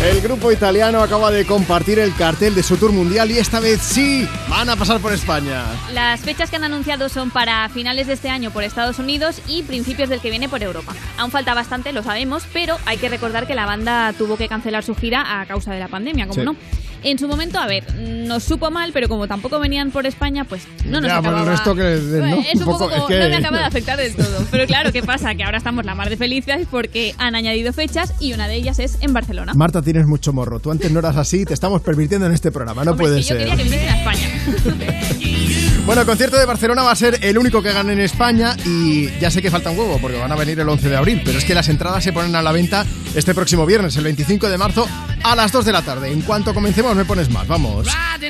El 0.03 0.19
grupo 0.19 0.51
italiano 0.51 1.01
acaba 1.01 1.31
de 1.31 1.45
compartir 1.45 1.97
el 1.97 2.13
cartel 2.13 2.53
de 2.55 2.61
su 2.61 2.75
tour 2.75 2.91
mundial 2.91 3.31
y 3.31 3.37
esta 3.37 3.61
vez 3.61 3.79
sí 3.81 4.27
van 4.49 4.69
a 4.69 4.75
pasar 4.75 4.99
por 4.99 5.13
España. 5.13 5.63
Las 5.93 6.19
fechas 6.19 6.49
que 6.49 6.57
han 6.57 6.65
anunciado 6.65 7.07
son 7.07 7.31
para 7.31 7.69
finales 7.69 8.07
de 8.07 8.13
este 8.13 8.29
año 8.29 8.51
por 8.51 8.65
Estados 8.65 8.99
Unidos 8.99 9.41
y 9.47 9.63
principios 9.63 10.09
del 10.09 10.19
que 10.19 10.29
viene 10.29 10.49
por 10.49 10.61
Europa. 10.61 10.93
Aún 11.17 11.31
falta 11.31 11.53
bastante, 11.53 11.93
lo 11.93 12.03
sabemos, 12.03 12.43
pero 12.51 12.77
hay 12.85 12.97
que 12.97 13.07
recordar 13.07 13.47
que 13.47 13.55
la 13.55 13.65
banda 13.65 14.11
tuvo 14.17 14.35
que 14.35 14.49
cancelar 14.49 14.83
su 14.83 14.93
gira 14.93 15.39
a 15.39 15.45
causa 15.45 15.71
de 15.71 15.79
la 15.79 15.87
pandemia, 15.87 16.27
como 16.27 16.41
Sí. 16.41 16.45
no. 16.45 16.55
En 17.03 17.19
su 17.19 17.27
momento, 17.27 17.59
a 17.59 17.67
ver, 17.67 17.83
nos 17.99 18.43
supo 18.43 18.71
mal, 18.71 18.91
pero 18.93 19.09
como 19.09 19.27
tampoco 19.27 19.59
venían 19.59 19.91
por 19.91 20.05
España, 20.05 20.45
pues 20.45 20.63
no 20.85 21.01
nos 21.01 21.09
Ya, 21.09 21.17
por 21.21 21.33
el 21.33 21.35
acababa... 21.39 21.51
resto 21.51 21.75
que- 21.75 21.81
¿no? 21.81 22.41
Es 22.41 22.59
un 22.59 22.65
poco, 22.65 22.89
es 22.89 23.03
que- 23.03 23.19
no 23.19 23.29
me 23.29 23.35
acaba 23.35 23.57
de 23.59 23.63
afectar 23.65 23.97
del 23.97 24.15
todo. 24.15 24.45
Pero 24.49 24.65
claro, 24.67 24.91
¿qué 24.91 25.03
pasa? 25.03 25.35
Que 25.35 25.43
ahora 25.43 25.57
estamos 25.57 25.85
la 25.85 25.95
mar 25.95 26.09
de 26.09 26.17
felices 26.17 26.65
porque 26.71 27.13
han 27.17 27.35
añadido 27.35 27.73
fechas 27.73 28.13
y 28.19 28.33
una 28.33 28.47
de 28.47 28.55
ellas 28.55 28.79
es 28.79 28.97
en 29.01 29.13
Barcelona. 29.13 29.53
Marta, 29.53 29.81
tienes 29.81 30.07
mucho 30.07 30.31
morro. 30.33 30.59
Tú 30.59 30.71
antes 30.71 30.91
no 30.91 30.99
eras 30.99 31.17
así, 31.17 31.45
te 31.45 31.53
estamos 31.53 31.81
pervirtiendo 31.81 32.25
en 32.27 32.33
este 32.33 32.51
programa. 32.51 32.83
No 32.85 32.91
Hombre, 32.91 33.07
puede 33.07 33.19
es 33.19 33.27
que 33.27 33.33
yo 33.33 33.55
quería 33.57 33.79
que 33.79 33.89
a 33.89 33.97
España. 33.97 34.29
Bueno, 35.85 36.01
el 36.01 36.07
concierto 36.07 36.37
de 36.37 36.45
Barcelona 36.45 36.81
va 36.81 36.91
a 36.91 36.95
ser 36.95 37.19
el 37.21 37.37
único 37.37 37.61
que 37.61 37.73
gane 37.73 37.91
en 37.91 37.99
España 37.99 38.55
y 38.65 39.09
ya 39.19 39.29
sé 39.29 39.41
que 39.41 39.51
falta 39.51 39.69
un 39.69 39.77
huevo 39.77 39.99
porque 39.99 40.17
van 40.17 40.31
a 40.31 40.35
venir 40.35 40.57
el 40.57 40.69
11 40.69 40.87
de 40.87 40.95
abril, 40.95 41.21
pero 41.25 41.37
es 41.37 41.43
que 41.43 41.53
las 41.53 41.67
entradas 41.67 42.01
se 42.01 42.13
ponen 42.13 42.33
a 42.37 42.41
la 42.41 42.53
venta 42.53 42.85
este 43.13 43.33
próximo 43.35 43.65
viernes, 43.65 43.97
el 43.97 44.05
25 44.05 44.49
de 44.49 44.57
marzo, 44.57 44.87
a 45.23 45.35
las 45.35 45.51
2 45.51 45.65
de 45.65 45.71
la 45.73 45.81
tarde. 45.81 46.09
En 46.09 46.21
cuanto 46.21 46.53
comencemos 46.53 46.95
me 46.95 47.03
pones 47.03 47.29
más, 47.29 47.47
vamos. 47.47 47.85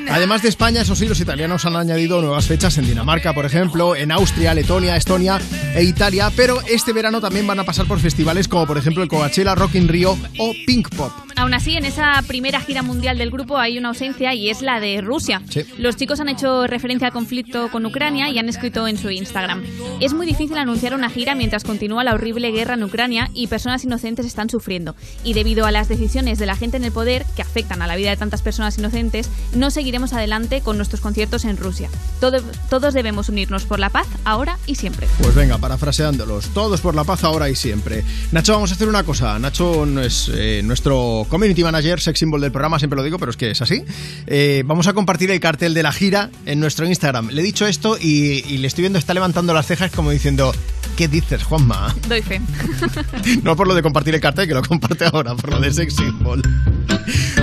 Además 0.09 0.41
de 0.41 0.49
España, 0.49 0.81
eso 0.81 0.95
sí, 0.95 1.07
los 1.07 1.19
italianos 1.19 1.63
han 1.65 1.75
añadido 1.75 2.21
nuevas 2.21 2.47
fechas 2.47 2.75
en 2.79 2.87
Dinamarca, 2.87 3.33
por 3.33 3.45
ejemplo, 3.45 3.95
en 3.95 4.11
Austria, 4.11 4.55
Letonia, 4.55 4.97
Estonia 4.97 5.39
e 5.75 5.83
Italia, 5.83 6.31
pero 6.35 6.59
este 6.67 6.91
verano 6.91 7.21
también 7.21 7.45
van 7.45 7.59
a 7.59 7.63
pasar 7.63 7.85
por 7.85 7.99
festivales 7.99 8.47
como 8.47 8.65
por 8.65 8.79
ejemplo 8.79 9.03
el 9.03 9.09
Coachella, 9.09 9.53
Rock 9.53 9.75
in 9.75 9.87
Rio 9.87 10.17
o 10.39 10.53
Pink 10.65 10.89
Pop. 10.95 11.11
Aún 11.35 11.53
así, 11.53 11.75
en 11.75 11.85
esa 11.85 12.21
primera 12.27 12.59
gira 12.61 12.81
mundial 12.83 13.17
del 13.17 13.31
grupo 13.31 13.57
hay 13.57 13.77
una 13.77 13.89
ausencia 13.89 14.33
y 14.33 14.49
es 14.49 14.61
la 14.61 14.79
de 14.79 15.01
Rusia. 15.01 15.41
Sí. 15.49 15.61
Los 15.77 15.95
chicos 15.95 16.19
han 16.19 16.29
hecho 16.29 16.67
referencia 16.67 17.07
al 17.07 17.13
conflicto 17.13 17.69
con 17.71 17.85
Ucrania 17.85 18.29
y 18.29 18.37
han 18.39 18.49
escrito 18.49 18.87
en 18.87 18.97
su 18.97 19.09
Instagram. 19.09 19.63
Es 19.99 20.13
muy 20.13 20.25
difícil 20.25 20.57
anunciar 20.57 20.93
una 20.93 21.09
gira 21.09 21.35
mientras 21.35 21.63
continúa 21.63 22.03
la 22.03 22.13
horrible 22.13 22.51
guerra 22.51 22.75
en 22.75 22.83
Ucrania 22.83 23.29
y 23.33 23.47
personas 23.47 23.83
inocentes 23.83 24.25
están 24.25 24.49
sufriendo. 24.49 24.95
Y 25.23 25.33
debido 25.33 25.65
a 25.65 25.71
las 25.71 25.87
decisiones 25.89 26.39
de 26.39 26.45
la 26.45 26.55
gente 26.55 26.77
en 26.77 26.83
el 26.83 26.91
poder, 26.91 27.25
que 27.35 27.41
afectan 27.41 27.81
a 27.81 27.87
la 27.87 27.95
vida 27.95 28.09
de 28.11 28.17
tantas 28.17 28.41
personas 28.41 28.77
inocentes, 28.77 29.29
no 29.55 29.71
seguiremos 29.71 30.13
adelante 30.13 30.61
con 30.61 30.77
nuestros 30.77 31.01
conciertos 31.01 31.45
en 31.45 31.57
Rusia. 31.57 31.89
Todo- 32.19 32.41
todos 32.69 32.93
debemos 32.93 33.29
unirnos 33.29 33.65
por 33.65 33.79
la 33.79 33.89
paz, 33.89 34.07
ahora 34.23 34.57
y 34.67 34.75
siempre. 34.75 35.07
Pues 35.21 35.35
venga, 35.35 35.57
parafraseándolos, 35.57 36.49
todos 36.53 36.81
por 36.81 36.95
la 36.95 37.03
paz 37.03 37.23
ahora 37.23 37.49
y 37.49 37.55
siempre. 37.55 38.03
Nacho, 38.31 38.53
vamos 38.53 38.71
a 38.71 38.75
hacer 38.75 38.87
una 38.87 39.03
cosa. 39.03 39.37
Nacho 39.39 39.85
no 39.85 40.01
es 40.01 40.29
eh, 40.33 40.61
nuestro 40.63 41.22
community 41.25 41.63
manager, 41.63 41.99
sex 41.99 42.19
symbol 42.19 42.41
del 42.41 42.51
programa, 42.51 42.79
siempre 42.79 42.97
lo 42.97 43.03
digo, 43.03 43.19
pero 43.19 43.31
es 43.31 43.37
que 43.37 43.51
es 43.51 43.61
así. 43.61 43.83
Eh, 44.27 44.63
vamos 44.65 44.87
a 44.87 44.93
compartir 44.93 45.31
el 45.31 45.39
cartel 45.39 45.73
de 45.73 45.83
la 45.83 45.91
gira 45.91 46.29
en 46.45 46.59
nuestro 46.59 46.85
Instagram. 46.85 47.29
Le 47.29 47.41
he 47.41 47.43
dicho 47.43 47.67
esto 47.67 47.97
y, 47.99 48.43
y 48.47 48.57
le 48.57 48.67
estoy 48.67 48.83
viendo, 48.83 48.99
está 48.99 49.13
levantando 49.13 49.53
las 49.53 49.67
cejas 49.67 49.91
como 49.91 50.11
diciendo, 50.11 50.53
¿qué 50.95 51.07
dices, 51.07 51.43
Juanma? 51.43 51.93
Doy 52.07 52.21
fe. 52.21 52.41
No 53.43 53.55
por 53.55 53.67
lo 53.67 53.75
de 53.75 53.81
compartir 53.81 54.13
el 54.15 54.21
cartel, 54.21 54.47
que 54.47 54.53
lo 54.53 54.61
comparte 54.61 55.05
ahora, 55.05 55.35
por 55.35 55.51
lo 55.51 55.59
de 55.59 55.71
sex 55.71 55.95
symbol. 55.95 56.41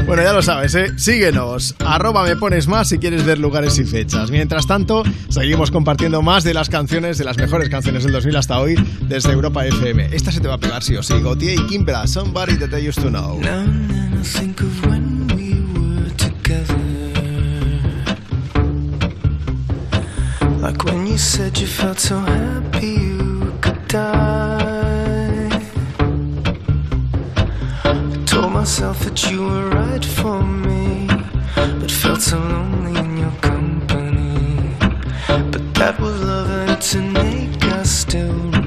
Bueno, 0.06 0.22
ya 0.22 0.32
lo 0.32 0.42
sabes, 0.42 0.74
¿eh? 0.74 0.92
Síguenos. 0.96 1.74
Arroba 1.78 2.24
me 2.24 2.36
pones 2.36 2.66
más 2.66 2.88
si 2.88 2.98
quieres 2.98 3.24
ver 3.24 3.38
lugares 3.38 3.78
y 3.78 3.84
fechas. 3.84 4.30
Mientras 4.30 4.66
tanto, 4.66 5.02
seguimos 5.28 5.70
compartiendo 5.70 6.22
más 6.22 6.44
de 6.44 6.54
las 6.54 6.68
canciones, 6.68 7.18
de 7.18 7.24
las 7.24 7.36
mejores 7.36 7.68
canciones 7.68 8.04
del 8.04 8.12
2000 8.12 8.36
hasta 8.36 8.58
hoy, 8.58 8.74
desde 9.02 9.32
Europa 9.32 9.66
FM. 9.66 10.10
Esta 10.12 10.32
se 10.32 10.40
te 10.40 10.48
va 10.48 10.54
a 10.54 10.58
pegar 10.58 10.82
sí 10.82 10.96
o 10.96 11.02
sí. 11.02 11.14
Gautier 11.20 11.58
y 11.58 11.66
Kimbra, 11.66 12.06
Somebody 12.06 12.56
That 12.56 12.76
I 12.78 12.88
Used 12.88 13.02
to 13.02 13.10
Know. 13.10 13.38
Now 13.40 13.64
I 13.64 14.22
think 14.22 14.60
of 14.60 14.86
when 14.86 15.26
we 15.36 15.60
were 15.78 16.10
together. 16.16 16.76
Like 20.60 20.84
when 20.84 21.06
you 21.06 21.18
said 21.18 21.56
you 21.58 21.66
felt 21.66 21.98
so 21.98 22.18
happy 22.18 23.19
I 23.92 25.48
told 28.24 28.52
myself 28.52 29.00
that 29.00 29.28
you 29.28 29.42
were 29.42 29.70
right 29.70 30.04
for 30.04 30.44
me, 30.44 31.08
but 31.56 31.90
felt 31.90 32.20
so 32.20 32.38
lonely 32.38 33.00
in 33.00 33.16
your 33.16 33.32
company. 33.40 34.76
But 35.26 35.74
that 35.74 35.98
was 35.98 36.22
love 36.22 36.50
and 36.68 36.80
to 36.80 36.98
make 37.02 37.64
us 37.64 37.90
still 37.90 38.59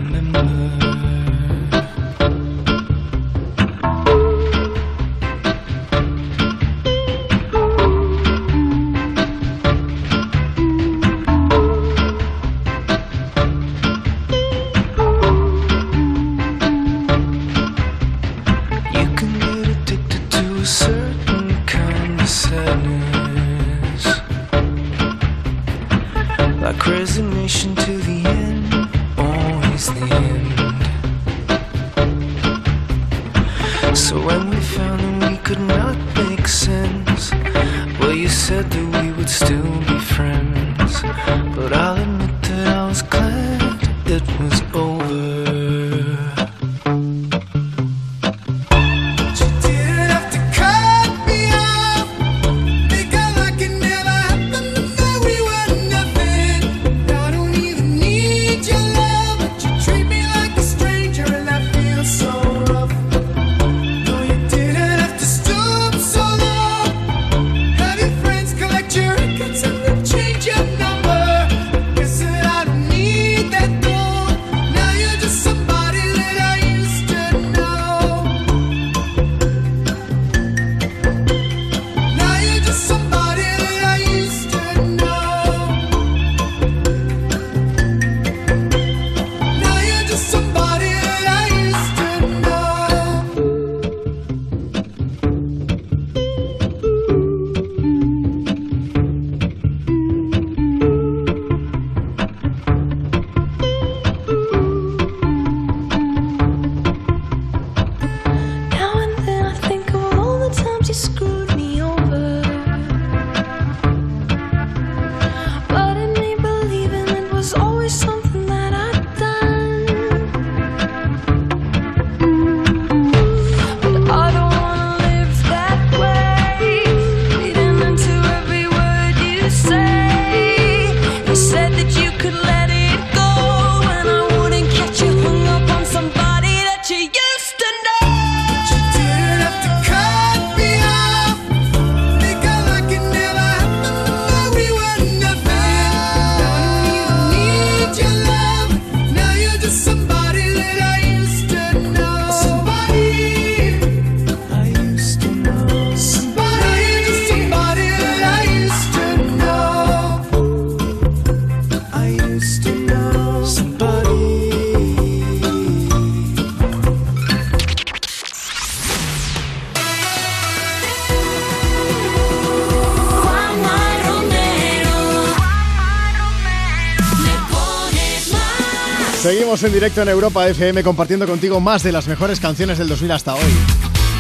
en 179.62 179.72
directo 179.72 180.02
en 180.02 180.10
Europa 180.10 180.48
FM 180.48 180.84
compartiendo 180.84 181.28
contigo 181.28 181.60
más 181.60 181.84
de 181.84 181.92
las 181.92 182.08
mejores 182.08 182.40
canciones 182.40 182.80
del 182.80 182.88
2000 182.88 183.12
hasta 183.12 183.36
hoy. 183.36 183.52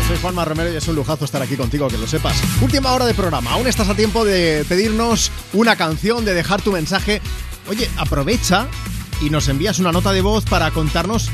Soy 0.07 0.17
Juanma 0.21 0.45
Romero 0.45 0.71
y 0.71 0.75
es 0.75 0.87
un 0.87 0.95
lujazo 0.95 1.25
estar 1.25 1.41
aquí 1.41 1.57
contigo, 1.57 1.87
que 1.87 1.97
lo 1.97 2.05
sepas. 2.05 2.39
Última 2.61 2.91
hora 2.91 3.07
de 3.07 3.15
programa, 3.15 3.53
aún 3.53 3.65
estás 3.65 3.89
a 3.89 3.95
tiempo 3.95 4.25
de 4.25 4.63
pedirnos 4.69 5.31
una 5.53 5.75
canción, 5.75 6.23
de 6.23 6.35
dejar 6.35 6.61
tu 6.61 6.71
mensaje. 6.71 7.19
Oye, 7.67 7.89
aprovecha 7.97 8.67
y 9.21 9.31
nos 9.31 9.47
envías 9.47 9.79
una 9.79 9.91
nota 9.91 10.13
de 10.13 10.21
voz 10.21 10.45
para 10.45 10.69
contarnos 10.69 11.31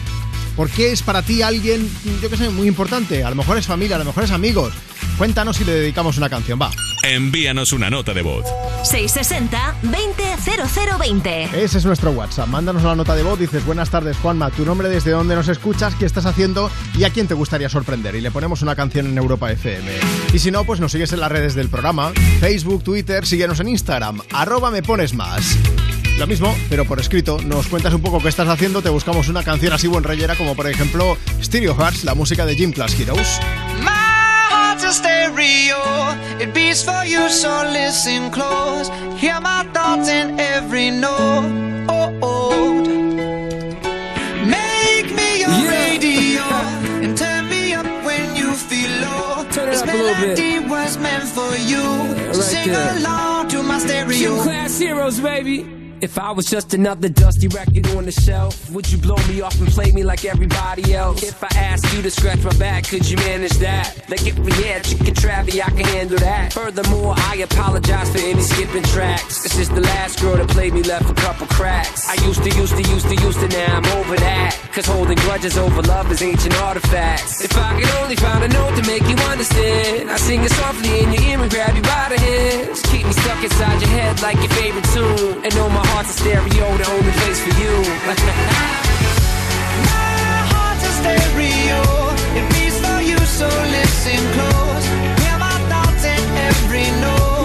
por 0.55 0.69
qué 0.69 0.93
es 0.93 1.01
para 1.03 1.21
ti 1.21 1.41
alguien, 1.41 1.89
yo 2.21 2.29
que 2.29 2.37
sé, 2.37 2.49
muy 2.49 2.69
importante. 2.69 3.25
A 3.25 3.29
lo 3.29 3.35
mejor 3.35 3.57
es 3.57 3.67
familia, 3.67 3.97
a 3.97 3.99
lo 3.99 4.05
mejor 4.05 4.23
es 4.23 4.31
amigos. 4.31 4.73
Cuéntanos 5.17 5.57
si 5.57 5.65
le 5.65 5.73
dedicamos 5.73 6.17
una 6.17 6.29
canción, 6.29 6.57
va. 6.61 6.71
Envíanos 7.03 7.73
una 7.73 7.89
nota 7.89 8.13
de 8.13 8.21
voz. 8.21 8.45
660-200020. 8.83 11.53
Ese 11.53 11.77
es 11.77 11.85
nuestro 11.85 12.11
WhatsApp. 12.11 12.47
Mándanos 12.47 12.83
una 12.83 12.95
nota 12.95 13.15
de 13.15 13.23
voz. 13.23 13.39
Dices, 13.39 13.65
buenas 13.65 13.89
tardes, 13.89 14.17
Juanma. 14.17 14.49
Tu 14.51 14.65
nombre, 14.65 14.89
desde 14.89 15.11
dónde 15.11 15.35
nos 15.35 15.47
escuchas, 15.47 15.95
qué 15.95 16.05
estás 16.05 16.25
haciendo 16.25 16.69
y 16.97 17.03
a 17.03 17.11
quién 17.11 17.27
te 17.27 17.33
gustaría 17.33 17.69
sorprender. 17.69 18.15
Y 18.15 18.21
le 18.21 18.31
ponemos 18.31 18.61
una 18.61 18.75
canción 18.75 19.07
en 19.07 19.17
Europa 19.17 19.51
FM. 19.51 19.91
Y 20.33 20.39
si 20.39 20.51
no, 20.51 20.63
pues 20.63 20.79
nos 20.79 20.91
sigues 20.91 21.13
en 21.13 21.19
las 21.19 21.31
redes 21.31 21.55
del 21.55 21.69
programa: 21.69 22.11
Facebook, 22.39 22.83
Twitter, 22.83 23.25
síguenos 23.25 23.59
en 23.59 23.69
Instagram. 23.69 24.21
Arroba 24.31 24.71
me 24.71 24.81
pones 24.81 25.13
más. 25.13 25.57
Lo 26.17 26.27
mismo, 26.27 26.53
pero 26.69 26.83
por 26.83 26.99
escrito, 26.99 27.39
nos 27.41 27.67
cuentas 27.67 27.93
un 27.93 28.01
poco 28.01 28.19
qué 28.19 28.27
estás 28.27 28.49
haciendo, 28.49 28.81
te 28.81 28.89
buscamos 28.89 29.29
una 29.29 29.41
canción 29.41 29.71
así 29.71 29.87
buen 29.87 30.03
reyera 30.03 30.35
como 30.35 30.53
por 30.53 30.67
ejemplo 30.67 31.17
Stereo 31.41 31.73
Hearts, 31.75 32.03
la 32.03 32.13
música 32.13 32.45
de 32.45 32.57
Gym 32.57 32.73
Class 32.73 32.99
Heroes. 32.99 33.39
A 34.89 34.91
stereo, 34.91 35.83
it 36.41 36.51
beats 36.51 36.83
for 36.83 37.05
you, 37.05 37.29
so 37.29 37.49
listen 37.71 38.31
close. 38.31 38.89
Hear 39.21 39.39
my 39.39 39.63
thoughts 39.71 40.09
in 40.09 40.39
every 40.39 40.89
note. 40.89 41.85
Oh, 41.87 42.17
oh. 42.23 42.73
make 44.57 45.09
me 45.13 45.41
your 45.41 45.57
radio 45.69 46.41
and 47.05 47.15
turn 47.15 47.47
me 47.49 47.73
up 47.73 47.85
when 48.03 48.35
you 48.35 48.51
feel 48.55 48.89
low. 49.01 49.45
Turn 49.51 49.67
it 49.67 49.73
this 49.73 49.83
up 49.83 49.89
a 49.89 49.91
little 49.91 50.15
bit. 50.25 50.39
melody 50.39 50.67
was 50.67 50.97
meant 50.97 51.25
for 51.25 51.55
you, 51.71 51.85
so 52.33 52.39
right 52.39 52.51
sing 52.51 52.67
there. 52.69 52.97
along 52.97 53.47
to 53.49 53.61
my 53.61 53.77
stereo. 53.77 54.17
Gym 54.17 54.37
class 54.39 54.79
heroes, 54.79 55.19
baby. 55.19 55.78
If 56.01 56.17
I 56.17 56.31
was 56.31 56.45
just 56.45 56.73
another 56.73 57.09
dusty 57.09 57.49
record 57.49 57.85
on 57.89 58.05
the 58.05 58.11
shelf, 58.11 58.71
would 58.71 58.89
you 58.89 58.97
blow 58.97 59.17
me 59.27 59.41
off 59.41 59.59
and 59.59 59.67
play 59.67 59.91
me 59.91 60.03
like 60.03 60.23
everybody 60.23 60.93
else? 60.93 61.23
If 61.23 61.43
I 61.43 61.49
asked 61.57 61.93
you 61.93 62.01
to 62.01 62.09
scratch 62.09 62.41
my 62.41 62.53
back, 62.57 62.87
could 62.87 63.09
you 63.09 63.17
manage 63.17 63.57
that? 63.57 64.09
Like 64.09 64.25
if 64.25 64.39
we 64.39 64.51
had 64.63 64.85
chicken 64.85 65.13
travy, 65.13 65.61
I 65.61 65.69
can 65.69 65.85
handle 65.85 66.17
that. 66.19 66.53
Furthermore, 66.53 67.15
I 67.17 67.37
apologize 67.37 68.09
for 68.11 68.19
any 68.19 68.41
skipping 68.41 68.83
tracks. 68.83 69.38
This 69.49 69.65
is 69.65 69.69
the 69.69 69.81
last 69.81 70.21
girl 70.21 70.37
that 70.37 70.47
played 70.47 70.73
me 70.75 70.83
left 70.83 71.09
a 71.09 71.13
couple 71.15 71.47
cracks. 71.47 72.07
I 72.07 72.13
used 72.21 72.43
to, 72.43 72.51
used 72.53 72.77
to, 72.77 72.83
used 72.85 73.09
to, 73.09 73.15
used 73.17 73.39
to, 73.41 73.47
now 73.49 73.81
I'm 73.81 73.85
over 73.97 74.15
that. 74.15 74.53
Cause 74.71 74.85
holding 74.85 75.17
grudges 75.25 75.57
over 75.57 75.81
love 75.81 76.11
is 76.11 76.21
ancient 76.21 76.53
artifacts. 76.61 77.41
If 77.43 77.57
I 77.57 77.73
could 77.81 77.89
only 77.97 78.15
find 78.15 78.43
a 78.43 78.47
note 78.47 78.77
to 78.77 78.85
make 78.85 79.01
you 79.09 79.17
understand, 79.25 80.11
I 80.11 80.17
sing 80.17 80.43
it 80.43 80.51
softly 80.51 81.01
in 81.01 81.11
your 81.13 81.23
ear 81.33 81.41
and 81.41 81.49
grab 81.49 81.75
you 81.75 81.81
by 81.81 82.13
the 82.13 82.19
hands. 82.21 82.83
Keep 82.93 83.07
me 83.07 83.11
stuck 83.11 83.43
inside 83.43 83.81
your 83.81 83.89
head 83.89 84.21
like 84.21 84.37
your 84.37 84.53
favorite 84.53 84.85
tune. 84.93 85.41
And 85.41 85.49
know 85.55 85.67
my 85.67 85.81
heart's 85.97 86.13
a 86.13 86.21
stereo, 86.21 86.77
the 86.77 86.85
only 86.85 87.13
place 87.17 87.41
for 87.41 87.53
you. 87.57 87.73
heart's 90.53 90.85
a 90.85 90.93
stereo. 91.01 91.81
It 92.37 92.45
beats 92.53 92.77
for 92.85 93.01
you, 93.01 93.17
so 93.25 93.49
listen 93.49 94.21
close. 94.37 94.85
Hear 95.25 95.37
my 95.41 95.57
thoughts 95.73 96.05
in 96.05 96.21
every 96.37 96.85
note. 97.01 97.38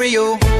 Stereo. 0.00 0.59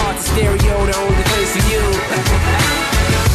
heart's 0.01 0.25
stereo, 0.25 0.85
the 0.85 0.97
only 0.97 1.23
place 1.23 1.51
for 1.55 1.63
you. 1.71 3.27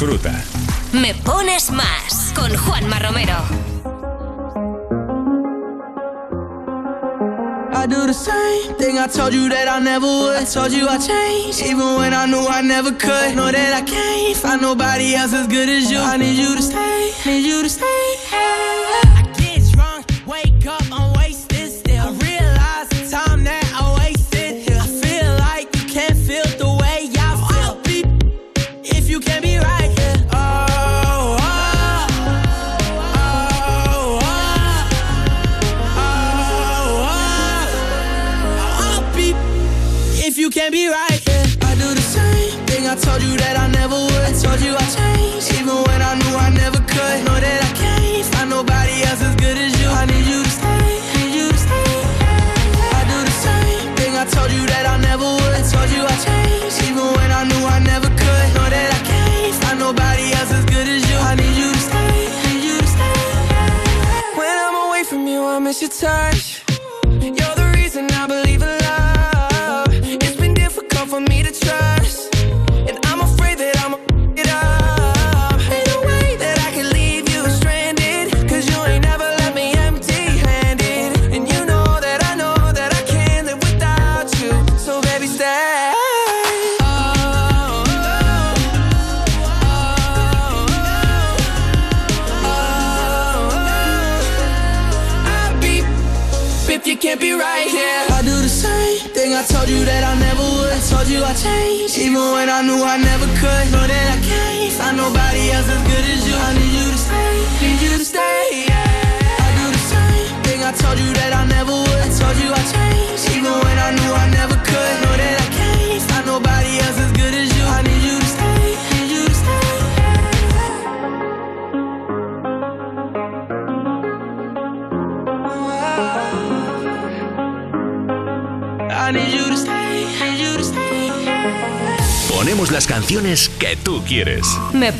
Disfruta. 0.00 0.32
Me 0.92 1.12
pones 1.12 1.70
más 1.70 2.32
con 2.34 2.56
Juanma 2.56 2.98
Romero. 3.00 3.36
I 7.74 7.86
do 7.86 8.06
the 8.06 8.14
same 8.14 8.74
thing 8.78 8.98
I 8.98 9.06
told 9.08 9.34
you 9.34 9.50
that 9.50 9.68
I 9.68 9.78
never 9.78 10.06
would. 10.06 10.36
I 10.36 10.44
told 10.44 10.72
you 10.72 10.88
I 10.88 10.96
changed, 10.96 11.60
even 11.60 11.96
when 11.98 12.14
I 12.14 12.24
knew 12.24 12.46
I 12.48 12.62
never 12.62 12.92
could. 12.92 13.36
Know 13.36 13.52
that 13.52 13.74
I 13.74 13.82
can't 13.82 14.36
find 14.38 14.62
nobody 14.62 15.14
else 15.14 15.34
as 15.34 15.46
good 15.48 15.68
as 15.68 15.90
you. 15.90 15.98
I 15.98 16.16
need 16.16 16.38
you 16.38 16.56
to 16.56 16.62
stay, 16.62 17.12
need 17.26 17.44
you 17.44 17.62
to 17.62 17.68
stay. 17.68 17.99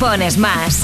pones 0.01 0.37
más. 0.39 0.83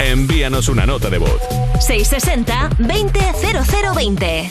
Envíanos 0.00 0.68
una 0.68 0.84
nota 0.84 1.08
de 1.08 1.16
voz. 1.18 1.40
660-200020. 1.88 4.50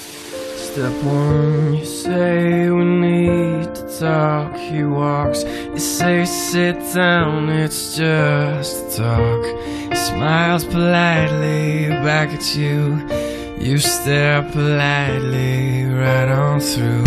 Step 0.56 0.94
one, 1.06 1.78
you 1.78 1.86
say 1.86 2.70
we 2.72 2.84
need 2.84 3.74
to 3.76 3.84
talk. 4.00 4.56
He 4.58 4.84
walks. 4.84 5.44
You 5.44 5.78
say 5.80 6.26
sit 6.26 6.78
down, 6.94 7.50
it's 7.50 7.96
just 7.96 8.98
talk. 8.98 9.46
He 9.90 9.96
smiles 9.96 10.66
politely 10.66 11.90
back 12.04 12.34
at 12.34 12.56
you. 12.56 13.00
You 13.60 13.78
stare 13.78 14.42
politely 14.52 15.86
right 15.86 16.28
on 16.30 16.60
through. 16.60 17.06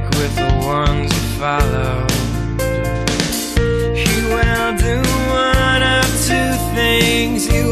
break 0.00 0.10
with 0.20 0.36
the 0.36 0.66
ones 0.66 1.12
you 1.12 1.20
follow. 1.38 2.06
He 3.94 4.22
will 4.26 4.76
do 4.76 5.02
one 5.28 5.82
of 5.82 6.04
two 6.26 6.52
things. 6.74 7.46
You 7.52 7.69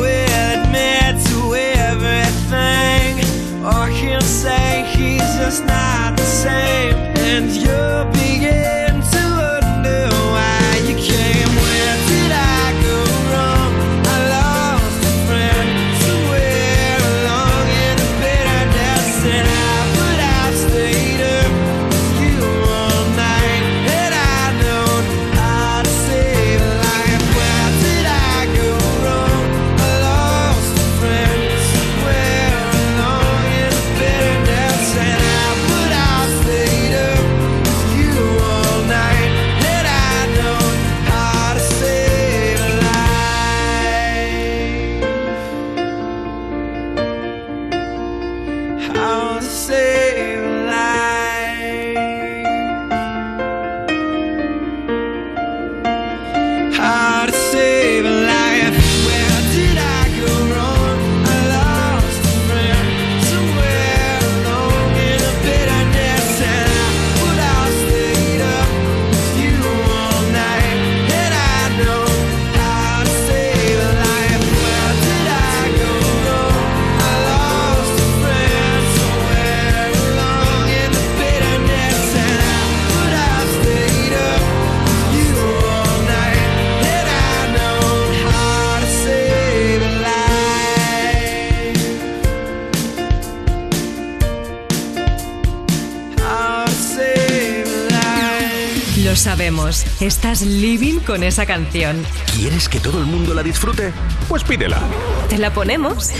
estás 100.09 100.41
living 100.41 101.01
con 101.01 101.23
esa 101.23 101.45
canción. 101.45 102.03
¿Quieres 102.35 102.71
que 102.71 102.81
todo 102.81 102.99
el 102.99 103.05
mundo 103.05 103.35
la 103.35 103.43
disfrute? 103.43 103.93
Pues 104.27 104.43
pídela. 104.43 104.81
¿Te 105.29 105.37
la 105.37 105.53
ponemos? 105.53 106.13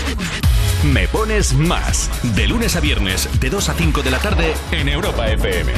Me 0.83 1.07
pones 1.07 1.53
más. 1.53 2.07
De 2.35 2.47
lunes 2.47 2.75
a 2.75 2.81
viernes, 2.81 3.27
de 3.39 3.49
2 3.49 3.69
a 3.69 3.73
5 3.73 4.03
de 4.03 4.11
la 4.11 4.19
tarde, 4.19 4.53
en 4.71 4.89
Europa 4.89 5.27
FM. 5.27 5.73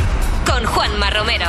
Con 0.45 0.65
Juanma 0.65 1.09
Romero. 1.09 1.45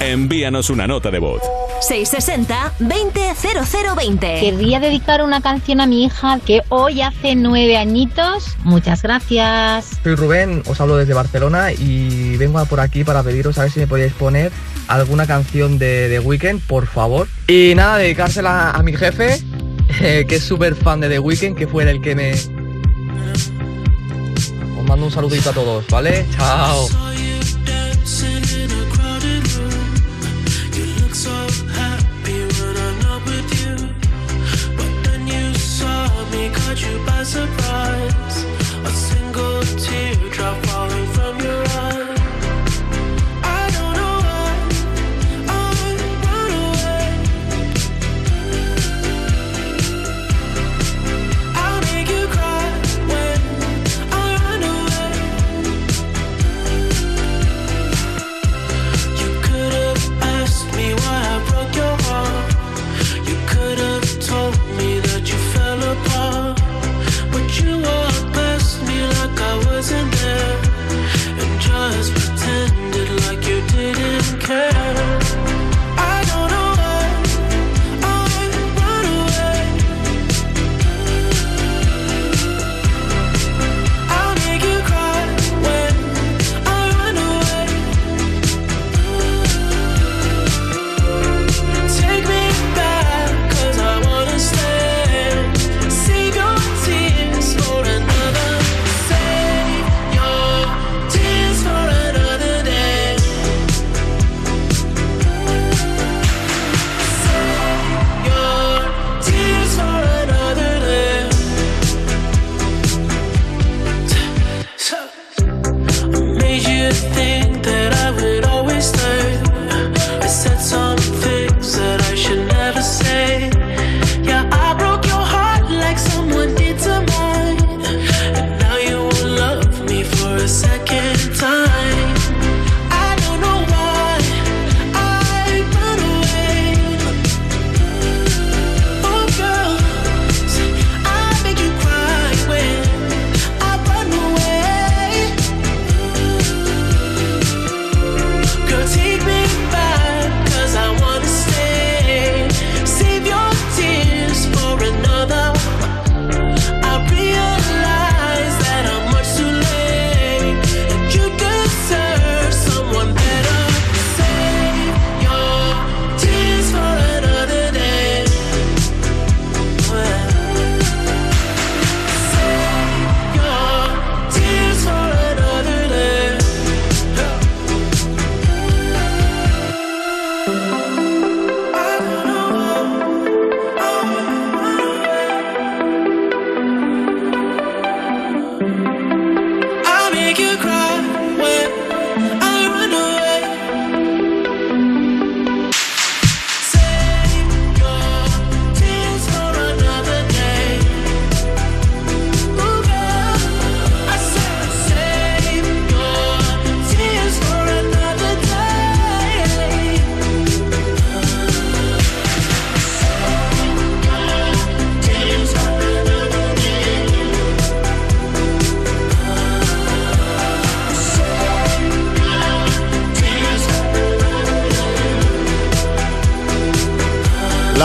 Envíanos 0.00 0.68
una 0.68 0.88
nota 0.88 1.12
de 1.12 1.20
voz. 1.20 1.40
660-200020. 1.88 4.40
Querría 4.40 4.80
dedicar 4.80 5.22
una 5.22 5.40
canción 5.40 5.80
a 5.80 5.86
mi 5.86 6.04
hija 6.04 6.40
que 6.44 6.62
hoy 6.70 7.02
hace 7.02 7.36
nueve 7.36 7.76
añitos. 7.76 8.56
Muchas 8.64 9.02
gracias. 9.02 9.90
Soy 10.02 10.16
Rubén, 10.16 10.64
os 10.66 10.80
hablo 10.80 10.96
desde 10.96 11.14
Barcelona 11.14 11.70
y 11.72 12.36
vengo 12.36 12.66
por 12.66 12.80
aquí 12.80 13.04
para 13.04 13.22
pediros 13.22 13.58
a 13.58 13.62
ver 13.62 13.70
si 13.70 13.78
me 13.78 13.86
podéis 13.86 14.12
poner 14.12 14.50
alguna 14.88 15.26
canción 15.26 15.78
de, 15.78 16.08
de 16.08 16.18
Weekend, 16.18 16.60
por 16.62 16.86
favor. 16.86 17.28
Y 17.46 17.74
nada, 17.74 17.98
dedicársela 17.98 18.70
a, 18.70 18.82
mi 18.82 18.94
jefe, 18.96 19.40
eh, 20.00 20.24
que 20.28 20.36
es 20.36 20.44
súper 20.44 20.74
fan 20.74 21.00
de 21.00 21.08
The 21.08 21.18
Weeknd, 21.18 21.56
que 21.56 21.66
fue 21.66 21.88
el 21.90 22.00
que 22.00 22.14
me... 22.14 22.32
Os 24.78 24.84
mando 24.86 25.06
un 25.06 25.12
saludito 25.12 25.50
a 25.50 25.52
todos, 25.52 25.86
¿vale? 25.88 26.26
Chao. 26.36 26.88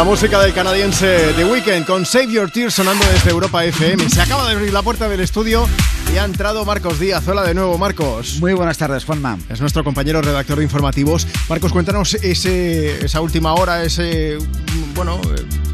Música 0.09 0.41
del 0.41 0.55
canadiense 0.55 1.33
The 1.35 1.45
Weeknd 1.45 1.85
con 1.85 2.03
Save 2.03 2.31
Your 2.31 2.49
Tears 2.49 2.73
sonando 2.73 3.05
desde 3.13 3.29
Europa 3.29 3.63
FM. 3.63 4.09
Se 4.09 4.19
acaba 4.19 4.43
de 4.47 4.55
abrir 4.55 4.73
la 4.73 4.81
puerta 4.81 5.07
del 5.07 5.19
estudio 5.19 5.69
y 6.11 6.17
ha 6.17 6.25
entrado 6.25 6.65
Marcos 6.65 6.99
Díaz. 6.99 7.27
Hola 7.27 7.43
de 7.43 7.53
nuevo, 7.53 7.77
Marcos. 7.77 8.37
Muy 8.39 8.53
buenas 8.53 8.79
tardes, 8.79 9.05
Juanma. 9.05 9.37
Es 9.49 9.61
nuestro 9.61 9.83
compañero 9.83 10.23
redactor 10.23 10.57
de 10.57 10.63
informativos. 10.63 11.27
Marcos, 11.47 11.71
cuéntanos 11.71 12.15
ese, 12.15 13.05
esa 13.05 13.21
última 13.21 13.53
hora, 13.53 13.83
ese, 13.83 14.39
bueno, 14.95 15.21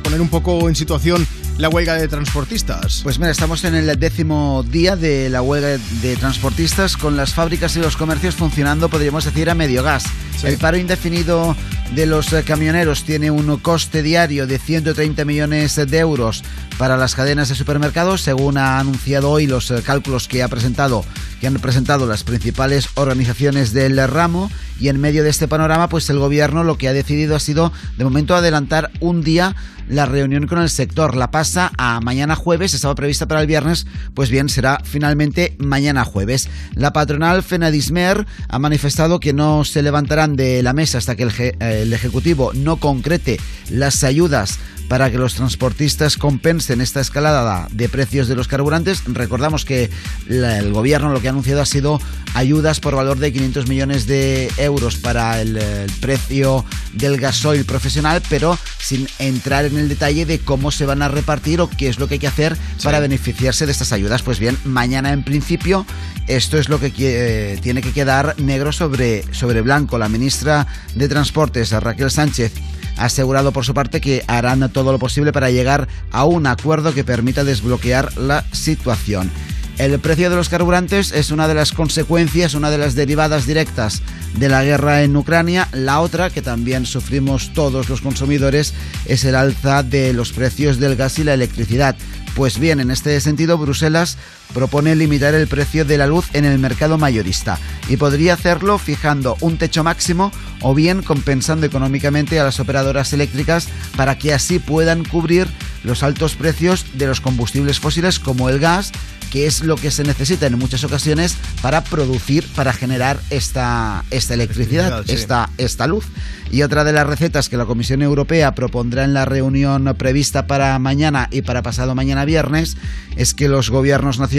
poner 0.03 0.19
un 0.19 0.27
poco 0.27 0.67
en 0.67 0.75
situación 0.75 1.25
la 1.57 1.69
huelga 1.69 1.93
de 1.93 2.09
transportistas. 2.09 2.99
Pues 3.03 3.17
mira, 3.19 3.31
estamos 3.31 3.63
en 3.63 3.75
el 3.75 3.97
décimo 3.97 4.65
día 4.69 4.97
de 4.97 5.29
la 5.29 5.41
huelga 5.41 5.77
de 6.01 6.17
transportistas 6.17 6.97
con 6.97 7.15
las 7.15 7.33
fábricas 7.33 7.73
y 7.77 7.79
los 7.79 7.95
comercios 7.95 8.35
funcionando, 8.35 8.89
podríamos 8.89 9.23
decir, 9.23 9.49
a 9.49 9.55
medio 9.55 9.81
gas. 9.81 10.03
El 10.43 10.57
paro 10.57 10.77
indefinido 10.77 11.55
de 11.93 12.05
los 12.05 12.33
eh, 12.33 12.43
camioneros 12.43 13.03
tiene 13.03 13.31
un 13.31 13.57
coste 13.59 14.01
diario 14.01 14.47
de 14.47 14.59
130 14.59 15.23
millones 15.25 15.75
de 15.75 15.97
euros 15.99 16.43
para 16.77 16.97
las 16.97 17.15
cadenas 17.15 17.49
de 17.49 17.55
supermercados, 17.55 18.21
según 18.21 18.57
ha 18.57 18.79
anunciado 18.79 19.29
hoy 19.29 19.47
los 19.47 19.71
eh, 19.71 19.81
cálculos 19.85 20.27
que 20.27 20.43
ha 20.43 20.47
presentado 20.47 21.05
que 21.39 21.47
han 21.47 21.55
presentado 21.55 22.07
las 22.07 22.23
principales 22.23 22.89
organizaciones 22.95 23.73
del 23.73 23.97
ramo. 24.07 24.49
Y 24.79 24.89
en 24.89 24.99
medio 24.99 25.23
de 25.23 25.29
este 25.29 25.47
panorama 25.47 25.87
pues 25.87 26.09
el 26.09 26.19
gobierno 26.19 26.63
lo 26.63 26.77
que 26.77 26.87
ha 26.87 26.93
decidido 26.93 27.35
ha 27.35 27.39
sido 27.39 27.71
de 27.97 28.03
momento 28.03 28.35
adelantar 28.35 28.91
un 28.99 29.21
día 29.21 29.55
la 29.87 30.05
reunión 30.05 30.47
con 30.47 30.59
el 30.59 30.69
sector. 30.69 31.15
La 31.15 31.31
pasa 31.31 31.71
a 31.77 31.99
mañana 32.01 32.35
jueves, 32.35 32.73
estaba 32.73 32.95
prevista 32.95 33.27
para 33.27 33.41
el 33.41 33.47
viernes, 33.47 33.85
pues 34.13 34.29
bien, 34.29 34.49
será 34.49 34.79
finalmente 34.83 35.55
mañana 35.59 36.05
jueves. 36.05 36.49
La 36.73 36.93
patronal 36.93 37.43
Fenadismer 37.43 38.25
ha 38.47 38.59
manifestado 38.59 39.19
que 39.19 39.33
no 39.33 39.63
se 39.65 39.81
levantarán 39.81 40.35
de 40.35 40.63
la 40.63 40.73
mesa 40.73 40.97
hasta 40.97 41.15
que 41.15 41.23
el, 41.23 41.31
je- 41.31 41.55
el 41.63 41.93
Ejecutivo 41.93 42.51
no 42.53 42.77
concrete 42.77 43.39
las 43.69 44.03
ayudas 44.03 44.59
para 44.87 45.09
que 45.09 45.17
los 45.17 45.33
transportistas 45.33 46.15
compensen 46.15 46.79
esta 46.79 47.01
escalada 47.01 47.67
de 47.71 47.89
precios 47.89 48.27
de 48.27 48.35
los 48.35 48.47
carburantes. 48.47 49.01
Recordamos 49.07 49.65
que 49.65 49.89
el 50.29 50.71
gobierno 50.73 51.09
lo 51.09 51.19
que 51.21 51.27
ha 51.27 51.31
anunciado 51.31 51.61
ha 51.61 51.65
sido 51.65 51.99
ayudas 52.35 52.79
por 52.79 52.95
valor 52.95 53.17
de 53.17 53.33
500 53.33 53.67
millones 53.67 54.05
de 54.05 54.51
euros 54.57 54.97
para 54.97 55.41
el, 55.41 55.57
el 55.57 55.91
precio 56.01 56.63
del 56.93 57.17
gasoil 57.19 57.65
profesional, 57.65 58.21
pero 58.29 58.59
sin 58.79 59.07
entrar 59.17 59.65
en 59.65 59.74
el 59.77 59.89
detalle 59.89 60.25
de 60.25 60.39
cómo 60.39 60.71
se 60.71 60.85
van 60.85 61.01
a 61.01 61.07
repartir 61.07 61.61
o 61.61 61.69
qué 61.69 61.87
es 61.89 61.99
lo 61.99 62.07
que 62.07 62.15
hay 62.15 62.19
que 62.19 62.27
hacer 62.27 62.55
para 62.83 62.99
beneficiarse 62.99 63.65
de 63.65 63.71
estas 63.71 63.91
ayudas. 63.91 64.21
Pues 64.21 64.39
bien, 64.39 64.57
mañana 64.63 65.11
en 65.13 65.23
principio 65.23 65.85
esto 66.27 66.57
es 66.57 66.69
lo 66.69 66.79
que 66.79 66.91
que- 66.91 67.59
tiene 67.61 67.81
que 67.81 67.91
quedar 67.91 68.35
negro 68.39 68.71
sobre, 68.71 69.23
sobre 69.33 69.61
blanco. 69.61 69.97
La 69.97 70.09
ministra 70.09 70.67
de 70.95 71.07
Transportes, 71.07 71.71
Raquel 71.71 72.11
Sánchez, 72.11 72.53
ha 72.97 73.05
asegurado 73.05 73.51
por 73.51 73.65
su 73.65 73.73
parte 73.73 73.99
que 73.99 74.23
harán 74.27 74.69
todo 74.71 74.91
lo 74.93 74.99
posible 74.99 75.31
para 75.33 75.51
llegar 75.51 75.87
a 76.11 76.23
un 76.25 76.47
acuerdo 76.47 76.93
que 76.93 77.03
permita 77.03 77.43
desbloquear 77.43 78.17
la 78.17 78.45
situación. 78.53 79.29
El 79.77 79.99
precio 79.99 80.29
de 80.29 80.37
los 80.37 80.47
carburantes 80.47 81.11
es 81.11 81.31
una 81.31 81.49
de 81.49 81.53
las 81.53 81.73
consecuencias, 81.73 82.53
una 82.53 82.71
de 82.71 82.77
las 82.77 82.95
derivadas 82.95 83.45
directas 83.45 84.01
de 84.37 84.47
la 84.47 84.63
guerra 84.63 85.03
en 85.03 85.15
Ucrania. 85.17 85.67
La 85.73 85.99
otra, 85.99 86.29
que 86.29 86.41
también 86.41 86.85
sufrimos 86.85 87.51
todos 87.53 87.89
los 87.89 87.99
consumidores, 87.99 88.73
es 89.05 89.25
el 89.25 89.35
alza 89.35 89.83
de 89.83 90.13
los 90.13 90.31
precios 90.31 90.79
del 90.79 90.95
gas 90.95 91.19
y 91.19 91.25
la 91.25 91.33
electricidad. 91.33 91.97
Pues 92.35 92.57
bien, 92.57 92.79
en 92.79 92.89
este 92.89 93.19
sentido, 93.19 93.57
Bruselas 93.57 94.17
propone 94.53 94.95
limitar 94.95 95.33
el 95.33 95.47
precio 95.47 95.85
de 95.85 95.97
la 95.97 96.07
luz 96.07 96.27
en 96.33 96.45
el 96.45 96.59
mercado 96.59 96.97
mayorista 96.97 97.59
y 97.89 97.97
podría 97.97 98.33
hacerlo 98.33 98.77
fijando 98.77 99.37
un 99.41 99.57
techo 99.57 99.83
máximo 99.83 100.31
o 100.61 100.73
bien 100.73 101.01
compensando 101.01 101.65
económicamente 101.65 102.39
a 102.39 102.43
las 102.43 102.59
operadoras 102.59 103.13
eléctricas 103.13 103.67
para 103.95 104.17
que 104.17 104.33
así 104.33 104.59
puedan 104.59 105.03
cubrir 105.03 105.47
los 105.83 106.03
altos 106.03 106.35
precios 106.35 106.85
de 106.93 107.07
los 107.07 107.21
combustibles 107.21 107.79
fósiles 107.79 108.19
como 108.19 108.49
el 108.49 108.59
gas 108.59 108.91
que 109.35 109.47
es 109.47 109.63
lo 109.63 109.75
que 109.75 109.91
se 109.91 110.03
necesita 110.03 110.47
en 110.47 110.57
muchas 110.57 110.85
ocasiones 110.85 111.35
para 111.61 111.83
producir, 111.83 112.47
para 112.55 112.71
generar 112.71 113.19
esta, 113.29 114.05
esta 114.09 114.33
electricidad, 114.33 115.03
sí. 115.05 115.11
esta, 115.11 115.49
esta 115.57 115.87
luz. 115.87 116.05
Y 116.51 116.61
otra 116.61 116.85
de 116.85 116.93
las 116.93 117.05
recetas 117.05 117.49
que 117.49 117.57
la 117.57 117.65
Comisión 117.65 118.01
Europea 118.01 118.55
propondrá 118.55 119.03
en 119.03 119.13
la 119.13 119.25
reunión 119.25 119.93
prevista 119.97 120.47
para 120.47 120.79
mañana 120.79 121.27
y 121.31 121.41
para 121.41 121.63
pasado 121.63 121.95
mañana 121.95 122.23
viernes 122.23 122.77
es 123.17 123.33
que 123.33 123.49
los 123.49 123.69
gobiernos 123.69 124.19
nacionales 124.19 124.34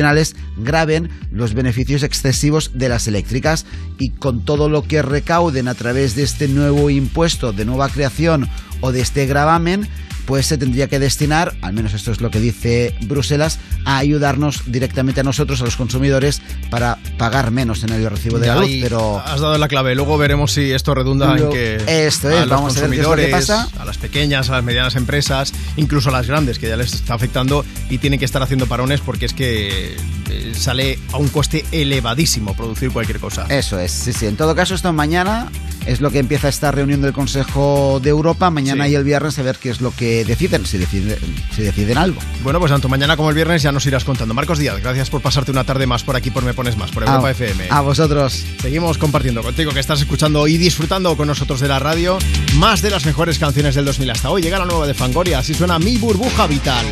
graben 0.57 1.11
los 1.31 1.55
beneficios 1.55 2.03
excesivos 2.03 2.73
de 2.75 2.89
las 2.89 3.09
eléctricas 3.09 3.67
y 3.99 4.11
con 4.11 4.45
todo 4.45 4.69
lo 4.69 4.83
que 4.83 5.03
recauden 5.03 5.69
a 5.69 5.75
través 5.75 6.15
de 6.17 6.23
este 6.23 6.49
nuevo 6.49 6.91
impuesto 6.91 7.53
de 7.53 7.65
nueva 7.65 7.89
creación 7.89 8.49
o 8.81 8.93
de 8.93 9.01
este 9.01 9.27
gravamen, 9.27 9.89
pues 10.27 10.47
se 10.47 10.59
tendría 10.59 10.89
que 10.89 10.99
destinar, 10.99 11.55
al 11.63 11.73
menos 11.73 11.95
esto 11.95 12.11
es 12.13 12.21
lo 12.21 12.31
que 12.31 12.41
dice 12.41 12.95
Bruselas, 13.03 13.59
a 13.85 13.99
ayudarnos 13.99 14.63
directamente 14.67 15.21
a 15.21 15.25
nosotros, 15.25 15.61
a 15.63 15.65
los 15.65 15.77
consumidores, 15.77 16.43
para 16.71 16.99
pagar 17.19 17.51
menos 17.51 17.83
en 17.85 17.91
el 17.91 18.09
recibo 18.11 18.39
de 18.39 18.49
la 18.49 18.57
luz. 18.57 18.71
Pero 18.83 19.19
Has 19.25 19.41
dado 19.41 19.57
la 19.59 19.69
clave. 19.69 19.95
Luego 19.95 20.19
veremos 20.19 20.53
si 20.53 20.73
esto 20.73 20.95
redunda 20.95 21.37
en 21.37 21.51
que. 21.51 21.77
esto 22.07 22.31
es, 22.31 22.41
los 22.41 22.49
vamos 22.49 22.77
a 22.77 22.81
ver 22.83 22.91
qué 22.91 22.97
es 22.97 23.03
lo 23.03 23.15
que 23.15 23.31
consumidores, 23.31 23.31
pasa. 23.31 23.69
A 23.79 23.85
las 23.85 23.99
pequeñas, 23.99 24.49
a 24.51 24.53
las 24.53 24.65
medianas 24.65 24.97
empresas, 24.97 25.53
incluso 25.77 26.09
a 26.09 26.13
las 26.13 26.27
grandes, 26.27 26.59
que 26.59 26.69
ya 26.69 26.77
les 26.77 26.93
está 26.93 27.15
afectando 27.15 27.65
y 27.89 27.99
tienen 27.99 28.19
que 28.19 28.25
estar 28.25 28.43
haciendo 28.43 28.67
parones 28.67 29.01
porque 29.01 29.27
es 29.27 29.33
que 29.33 29.97
eh, 30.31 30.53
sale 30.57 30.99
a 31.13 31.19
un 31.19 31.29
coste 31.29 31.65
elevadísimo 31.73 32.55
producir 32.57 32.91
cualquier 32.91 33.21
cosa. 33.21 33.47
Eso 33.49 33.79
es, 33.79 33.93
sí, 33.93 34.13
sí. 34.13 34.27
En 34.27 34.37
todo 34.37 34.55
caso, 34.55 34.75
esto 34.75 34.93
mañana 34.93 35.51
es 35.87 36.01
lo 36.01 36.11
que 36.11 36.19
empieza 36.19 36.49
esta 36.49 36.73
reunión 36.73 37.01
del 37.01 37.13
Consejo 37.13 38.01
de 38.03 38.11
Europa. 38.11 38.51
Mañana 38.51 38.87
Sí. 38.87 38.93
y 38.93 38.95
el 38.97 39.05
viernes 39.05 39.39
a 39.39 39.43
ver 39.43 39.57
qué 39.57 39.71
es 39.71 39.81
lo 39.81 39.93
que 39.93 40.16
deciden, 40.25 40.67
si 40.67 40.79
deciden, 40.79 41.17
si 41.55 41.63
deciden 41.63 41.99
algo. 41.99 42.21
Bueno, 42.43 42.59
pues 42.59 42.71
tanto 42.73 42.89
mañana 42.89 43.17
como 43.17 43.29
el 43.31 43.35
viernes 43.35 43.63
ya 43.63 43.73
nos 43.73 43.87
irás 43.87 44.05
contando. 44.05 44.35
Marcos 44.35 44.59
Díaz, 44.59 44.81
gracias 44.81 45.11
por 45.11 45.21
pasarte 45.21 45.51
una 45.51 45.65
tarde 45.65 45.87
más 45.87 46.03
por 46.03 46.17
aquí, 46.17 46.31
por 46.31 46.45
Me 46.45 46.55
Pones 46.55 46.77
Más, 46.77 46.91
por 46.91 47.03
Europa 47.03 47.29
a, 47.29 47.31
FM. 47.31 47.67
a 47.71 47.81
vosotros. 47.81 48.45
Seguimos 48.61 48.99
compartiendo 48.99 49.43
contigo 49.43 49.73
que 49.73 49.81
estás 49.81 50.01
escuchando 50.01 50.47
y 50.47 50.57
disfrutando 50.59 51.17
con 51.17 51.29
nosotros 51.29 51.61
de 51.61 51.69
la 51.69 51.79
radio 51.79 52.19
más 52.57 52.83
de 52.83 52.91
las 52.91 53.07
mejores 53.07 53.39
canciones 53.39 53.75
del 53.75 53.85
2000 53.85 54.11
hasta 54.11 54.31
hoy. 54.31 54.43
Llega 54.43 54.59
la 54.59 54.67
nueva 54.67 54.87
de 54.87 54.95
Fangoria, 54.95 55.39
así 55.39 55.55
suena 55.55 55.79
Mi 55.79 55.97
Burbuja 55.99 56.47
Vital. 56.47 56.87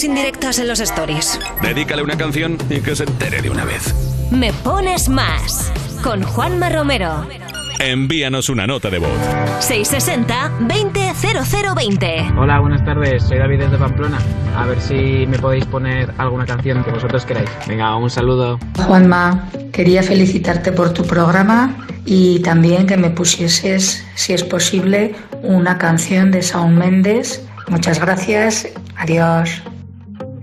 Tus 0.00 0.06
indirectas 0.06 0.58
en 0.58 0.66
los 0.66 0.80
stories? 0.80 1.38
Dedícale 1.60 2.02
una 2.02 2.16
canción 2.16 2.56
y 2.70 2.80
que 2.80 2.96
se 2.96 3.04
entere 3.04 3.42
de 3.42 3.50
una 3.50 3.66
vez. 3.66 3.94
Me 4.30 4.50
pones 4.50 5.10
más. 5.10 5.70
Con 6.02 6.22
Juanma 6.22 6.70
Romero. 6.70 7.26
Envíanos 7.78 8.48
una 8.48 8.66
nota 8.66 8.88
de 8.88 8.98
voz. 8.98 9.10
660-200020. 9.60 12.38
Hola, 12.38 12.60
buenas 12.60 12.82
tardes. 12.82 13.24
Soy 13.24 13.36
David 13.36 13.58
desde 13.58 13.76
Pamplona. 13.76 14.16
A 14.56 14.64
ver 14.64 14.80
si 14.80 15.26
me 15.26 15.38
podéis 15.38 15.66
poner 15.66 16.10
alguna 16.16 16.46
canción 16.46 16.82
que 16.82 16.92
vosotros 16.92 17.26
queráis. 17.26 17.50
Venga, 17.68 17.94
un 17.94 18.08
saludo. 18.08 18.58
Juanma, 18.86 19.50
quería 19.70 20.02
felicitarte 20.02 20.72
por 20.72 20.94
tu 20.94 21.04
programa 21.04 21.76
y 22.06 22.40
también 22.40 22.86
que 22.86 22.96
me 22.96 23.10
pusieses, 23.10 24.02
si 24.14 24.32
es 24.32 24.44
posible, 24.44 25.14
una 25.42 25.76
canción 25.76 26.30
de 26.30 26.40
Shawn 26.40 26.74
Mendes. 26.74 27.46
Muchas 27.68 28.00
gracias. 28.00 28.66
Adiós. 28.96 29.62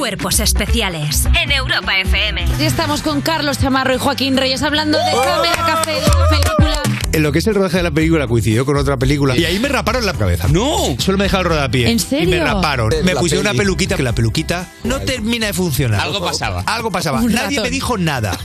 Cuerpos 0.00 0.40
especiales 0.40 1.26
en 1.42 1.52
Europa 1.52 1.98
FM. 1.98 2.46
Y 2.58 2.62
estamos 2.62 3.02
con 3.02 3.20
Carlos 3.20 3.58
Chamarro 3.58 3.94
y 3.94 3.98
Joaquín 3.98 4.38
Reyes 4.38 4.62
hablando 4.62 4.96
de 4.96 5.12
Cámara 5.12 5.52
Café, 5.66 5.92
de 5.92 6.00
la 6.00 6.28
película. 6.30 6.82
En 7.12 7.22
lo 7.22 7.32
que 7.32 7.40
es 7.40 7.46
el 7.46 7.54
rodaje 7.54 7.76
de 7.76 7.82
la 7.82 7.90
película 7.90 8.26
coincidió 8.26 8.64
con 8.64 8.78
otra 8.78 8.96
película 8.96 9.36
y 9.36 9.44
ahí 9.44 9.58
me 9.58 9.68
raparon 9.68 10.06
la 10.06 10.14
cabeza. 10.14 10.48
No, 10.48 10.96
solo 10.98 11.18
me 11.18 11.24
dejaron 11.24 11.52
rodapié. 11.52 11.90
¿En 11.90 11.98
serio? 11.98 12.34
Y 12.34 12.38
me 12.38 12.42
raparon. 12.42 12.88
Me 13.04 13.12
la 13.12 13.20
pusieron 13.20 13.42
una 13.42 13.50
peli. 13.50 13.58
peluquita 13.64 13.96
que 13.96 14.02
la 14.02 14.14
peluquita 14.14 14.68
no 14.84 15.00
termina 15.00 15.48
de 15.48 15.52
funcionar. 15.52 16.00
Algo 16.00 16.24
pasaba. 16.24 16.62
Algo 16.64 16.90
pasaba. 16.90 17.20
Un 17.20 17.32
Nadie 17.34 17.58
ratón. 17.58 17.64
me 17.64 17.70
dijo 17.70 17.98
nada. 17.98 18.38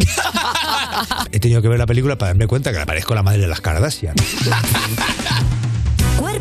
He 1.31 1.39
tenido 1.39 1.61
que 1.61 1.69
ver 1.69 1.79
la 1.79 1.85
película 1.85 2.17
para 2.17 2.31
darme 2.31 2.47
cuenta 2.47 2.73
que 2.73 2.79
le 2.79 2.85
parezco 2.85 3.15
la 3.15 3.23
madre 3.23 3.39
de 3.39 3.47
las 3.47 3.61
Kardashian. 3.61 4.15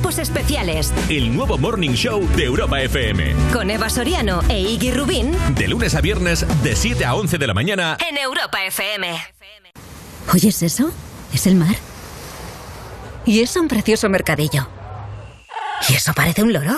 Cuerpos 0.05 0.18
especiales 0.18 0.92
El 1.08 1.34
nuevo 1.34 1.57
Morning 1.57 1.92
Show 1.92 2.28
de 2.36 2.44
Europa 2.44 2.78
FM. 2.83 3.34
con 3.55 3.70
Eva 3.70 3.89
Soriano 3.89 4.42
e 4.50 4.60
Iggy 4.60 4.91
Rubín 4.91 5.33
De 5.55 5.66
lunes 5.66 5.94
a 5.94 6.02
viernes, 6.02 6.44
de 6.62 6.76
7 6.76 7.07
a 7.07 7.15
11 7.15 7.39
de 7.39 7.47
la 7.47 7.55
mañana. 7.55 7.97
en 8.07 8.18
Europa 8.18 8.62
FM. 8.66 9.16
¿Oyes 10.31 10.62
eso? 10.62 10.91
Es 11.33 11.47
el 11.47 11.55
mar. 11.55 11.74
Y 13.24 13.41
es 13.41 13.57
un 13.57 13.66
precioso 13.66 14.10
mercadillo. 14.10 14.68
¿Y 15.89 15.94
eso 15.94 16.12
parece 16.12 16.42
un 16.42 16.52
loro? 16.52 16.76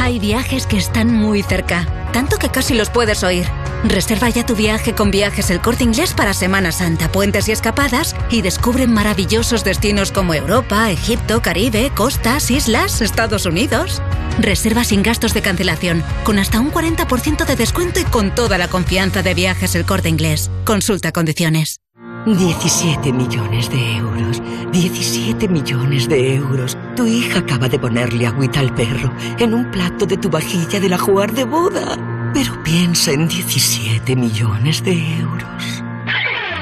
Hay 0.00 0.18
viajes 0.18 0.66
que 0.66 0.76
están 0.76 1.14
muy 1.14 1.44
cerca, 1.44 1.86
tanto 2.12 2.36
que 2.38 2.48
casi 2.48 2.74
los 2.74 2.90
puedes 2.90 3.22
oír. 3.22 3.46
Reserva 3.84 4.28
ya 4.28 4.44
tu 4.44 4.56
viaje 4.56 4.92
con 4.92 5.12
viajes 5.12 5.50
el 5.50 5.60
corte 5.60 5.84
inglés 5.84 6.12
para 6.12 6.34
Semana 6.34 6.72
Santa, 6.72 7.12
puentes 7.12 7.48
y 7.48 7.52
escapadas 7.52 8.16
y 8.28 8.42
descubre 8.42 8.88
maravillosos 8.88 9.62
destinos 9.62 10.10
como 10.10 10.34
Europa, 10.34 10.90
Egipto, 10.90 11.40
Caribe, 11.42 11.92
costas, 11.94 12.50
islas, 12.50 13.00
Estados 13.00 13.46
Unidos. 13.46 14.02
Reserva 14.40 14.82
sin 14.82 15.04
gastos 15.04 15.32
de 15.32 15.42
cancelación, 15.42 16.02
con 16.24 16.40
hasta 16.40 16.58
un 16.58 16.72
40% 16.72 17.46
de 17.46 17.56
descuento 17.56 18.00
y 18.00 18.04
con 18.04 18.34
toda 18.34 18.58
la 18.58 18.66
confianza 18.68 19.22
de 19.22 19.34
viajes 19.34 19.76
el 19.76 19.86
corte 19.86 20.08
inglés. 20.08 20.50
Consulta 20.64 21.12
condiciones. 21.12 21.80
17 22.26 23.12
millones 23.12 23.70
de 23.70 23.96
euros. 23.96 24.42
17 24.72 25.48
millones 25.48 26.08
de 26.08 26.34
euros. 26.34 26.76
Tu 26.96 27.06
hija 27.06 27.38
acaba 27.38 27.68
de 27.68 27.78
ponerle 27.78 28.26
agüita 28.26 28.58
al 28.58 28.74
perro 28.74 29.12
en 29.38 29.54
un 29.54 29.70
plato 29.70 30.04
de 30.04 30.16
tu 30.16 30.28
vajilla 30.28 30.80
del 30.80 30.94
ajuar 30.94 31.32
de 31.32 31.44
boda. 31.44 32.07
Pero 32.34 32.62
piensa 32.62 33.12
en 33.12 33.28
17 33.28 34.14
millones 34.16 34.82
de 34.84 34.92
euros. 35.18 35.82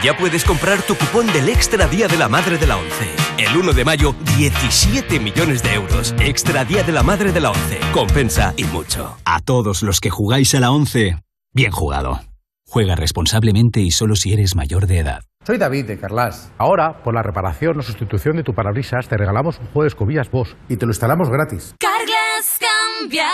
Ya 0.03 0.17
puedes 0.17 0.45
comprar 0.45 0.83
tu 0.83 0.95
cupón 0.95 1.27
del 1.33 1.49
Extra 1.49 1.89
Día 1.89 2.07
de 2.07 2.17
la 2.17 2.29
Madre 2.29 2.59
de 2.59 2.67
la 2.67 2.77
ONCE. 2.77 3.11
El 3.39 3.57
1 3.57 3.73
de 3.73 3.85
mayo, 3.85 4.15
17 4.37 5.19
millones 5.19 5.63
de 5.63 5.75
euros. 5.75 6.15
Extra 6.21 6.65
Día 6.65 6.83
de 6.83 6.93
la 6.93 7.03
Madre 7.03 7.33
de 7.33 7.41
la 7.41 7.51
ONCE. 7.51 7.81
Compensa 7.93 8.55
y 8.57 8.65
mucho. 8.65 9.17
A 9.25 9.41
todos 9.41 9.83
los 9.83 10.01
que 10.01 10.11
jugáis 10.11 10.55
a 10.55 10.61
la 10.61 10.71
11, 10.71 11.17
bien 11.53 11.73
jugado. 11.73 12.21
Juega 12.69 12.95
responsablemente 12.95 13.81
y 13.81 13.91
solo 13.91 14.17
si 14.17 14.33
eres 14.33 14.55
mayor 14.55 14.87
de 14.87 14.99
edad. 14.99 15.21
Soy 15.47 15.59
David 15.59 15.87
de 15.87 15.97
Carlas. 15.97 16.53
Ahora, 16.59 17.05
por 17.05 17.15
la 17.15 17.23
reparación 17.23 17.79
o 17.79 17.83
sustitución 17.83 18.37
de 18.37 18.43
tu 18.43 18.53
parabrisas, 18.53 19.09
te 19.09 19.17
regalamos 19.17 19.61
un 19.61 19.67
juego 19.67 19.83
de 19.83 19.89
escobillas 19.89 20.29
Bosch 20.29 20.57
y 20.69 20.77
te 20.77 20.87
lo 20.87 20.91
instalamos 20.91 21.31
gratis. 21.31 21.77
Carglass 21.79 22.59
cambia, 22.59 23.29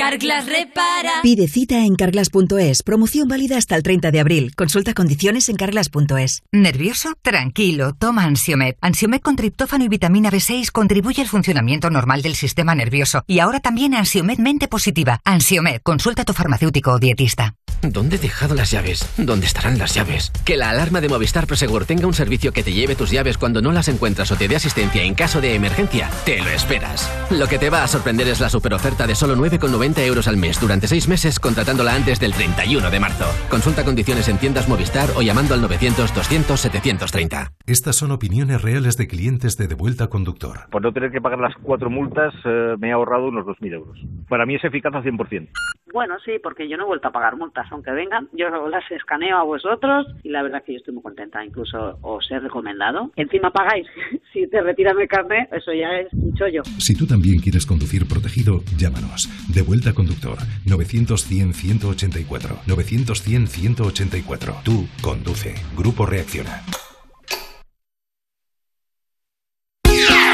Carglass 0.00 0.46
repara. 0.46 1.20
Pide 1.22 1.46
cita 1.46 1.84
en 1.84 1.94
carglass.es. 1.94 2.82
Promoción 2.82 3.28
válida 3.28 3.58
hasta 3.58 3.76
el 3.76 3.82
30 3.82 4.10
de 4.10 4.20
abril. 4.20 4.54
Consulta 4.56 4.94
condiciones 4.94 5.50
en 5.50 5.56
carglass.es. 5.56 6.42
¿Nervioso? 6.52 7.12
Tranquilo, 7.20 7.92
toma 7.92 8.24
Ansiomed. 8.24 8.76
Ansiomed 8.80 9.20
con 9.20 9.36
triptófano 9.36 9.84
y 9.84 9.88
vitamina 9.88 10.30
B6 10.30 10.70
contribuye 10.72 11.20
al 11.20 11.28
funcionamiento 11.28 11.90
normal 11.90 12.22
del 12.22 12.34
sistema 12.34 12.74
nervioso. 12.74 13.24
Y 13.26 13.40
ahora 13.40 13.60
también 13.60 13.94
Ansiomed 13.94 14.38
mente 14.38 14.68
positiva. 14.68 15.20
Ansiomed, 15.22 15.82
consulta 15.82 16.22
a 16.22 16.24
tu 16.24 16.32
farmacéutico 16.32 16.92
o 16.92 16.98
dietista. 16.98 17.56
¿Dónde 17.82 18.16
he 18.16 18.18
dejado 18.18 18.54
las 18.54 18.70
llaves? 18.70 19.06
¿Dónde 19.16 19.46
estarán 19.46 19.78
las 19.78 19.94
llaves? 19.94 20.32
Que 20.44 20.56
la 20.56 20.70
alarma 20.70 21.00
de 21.00 21.08
Movistar 21.08 21.46
Prosegur 21.46 21.86
tenga 21.86 22.06
un 22.06 22.14
servicio 22.14 22.52
que 22.52 22.62
te 22.62 22.72
lleve 22.72 22.94
tus 22.94 23.10
llaves 23.10 23.38
cuando 23.38 23.62
no 23.62 23.72
las 23.72 23.88
encuentras 23.88 24.30
o 24.32 24.36
te 24.36 24.48
dé 24.48 24.56
asistencia 24.56 25.02
en 25.02 25.14
caso 25.14 25.40
de 25.40 25.54
emergencia, 25.54 26.10
te 26.26 26.40
lo 26.40 26.50
esperas. 26.50 27.10
Lo 27.30 27.48
que 27.48 27.58
te 27.58 27.70
va 27.70 27.82
a 27.82 27.88
sorprender 27.88 28.28
es 28.28 28.40
la 28.40 28.50
superoferta 28.50 29.06
de 29.06 29.14
solo 29.14 29.34
9,90 29.34 29.89
euros 29.98 30.28
al 30.28 30.36
mes 30.36 30.60
durante 30.60 30.86
6 30.86 31.08
meses 31.08 31.40
contratándola 31.40 31.94
antes 31.94 32.20
del 32.20 32.32
31 32.32 32.90
de 32.90 33.00
marzo. 33.00 33.26
Consulta 33.50 33.84
condiciones 33.84 34.28
en 34.28 34.38
tiendas 34.38 34.68
Movistar 34.68 35.10
o 35.16 35.22
llamando 35.22 35.54
al 35.54 35.62
900 35.62 36.14
200 36.14 36.60
730. 36.60 37.52
Estas 37.66 37.96
son 37.96 38.10
opiniones 38.12 38.62
reales 38.62 38.96
de 38.96 39.06
clientes 39.06 39.56
de 39.56 39.68
Devuelta 39.68 40.08
Conductor. 40.08 40.70
Por 40.70 40.82
no 40.82 40.92
tener 40.92 41.10
que 41.10 41.20
pagar 41.20 41.38
las 41.38 41.54
cuatro 41.62 41.90
multas, 41.90 42.34
eh, 42.44 42.74
me 42.78 42.88
he 42.88 42.92
ahorrado 42.92 43.28
unos 43.28 43.46
2.000 43.46 43.72
euros. 43.74 43.98
Para 44.28 44.46
mí 44.46 44.54
es 44.54 44.64
eficaz 44.64 44.94
al 44.94 45.02
100%. 45.02 45.48
Bueno, 45.92 46.14
sí, 46.24 46.32
porque 46.42 46.68
yo 46.68 46.76
no 46.76 46.84
he 46.84 46.86
vuelto 46.86 47.08
a 47.08 47.12
pagar 47.12 47.36
multas, 47.36 47.66
aunque 47.70 47.90
vengan, 47.90 48.28
yo 48.32 48.48
las 48.68 48.88
escaneo 48.90 49.36
a 49.38 49.42
vosotros 49.42 50.06
y 50.22 50.28
la 50.28 50.42
verdad 50.42 50.62
que 50.64 50.72
yo 50.72 50.78
estoy 50.78 50.94
muy 50.94 51.02
contenta, 51.02 51.44
incluso 51.44 51.98
os 52.02 52.30
he 52.30 52.38
recomendado. 52.38 53.10
Encima 53.16 53.50
pagáis, 53.50 53.86
si 54.32 54.46
te 54.48 54.60
retiran 54.60 55.00
el 55.00 55.08
carnet, 55.08 55.52
eso 55.52 55.72
ya 55.72 55.98
es 55.98 56.12
un 56.12 56.34
chollo. 56.34 56.62
Si 56.78 56.94
tú 56.94 57.06
también 57.06 57.40
quieres 57.40 57.66
conducir 57.66 58.06
protegido, 58.06 58.60
llámanos. 58.76 59.28
Devuelta 59.52 59.69
Conductor 59.94 60.38
900-100-184. 60.66 62.64
900-100-184. 62.66 64.62
Tú 64.62 64.88
conduce. 65.00 65.54
Grupo 65.76 66.06
Reacciona. 66.06 66.64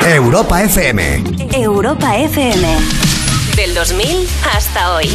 Europa 0.02 0.62
FM. 0.62 1.24
Europa 1.52 2.16
FM. 2.16 2.76
Del 3.56 3.74
2000 3.74 4.26
hasta 4.54 4.94
hoy. 4.94 5.08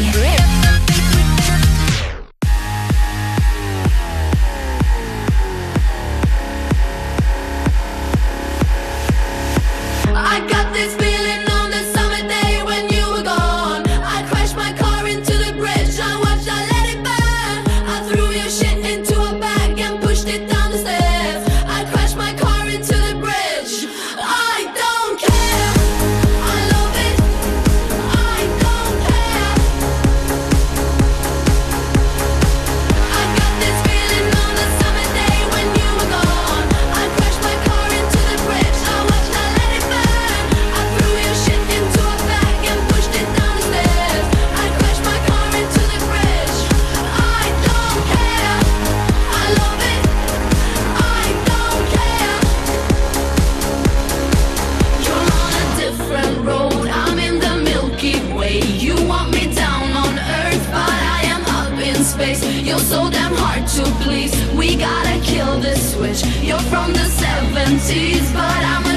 From 66.71 66.93
the 66.93 66.99
70s, 66.99 68.33
but 68.33 68.63
I'm 68.73 68.90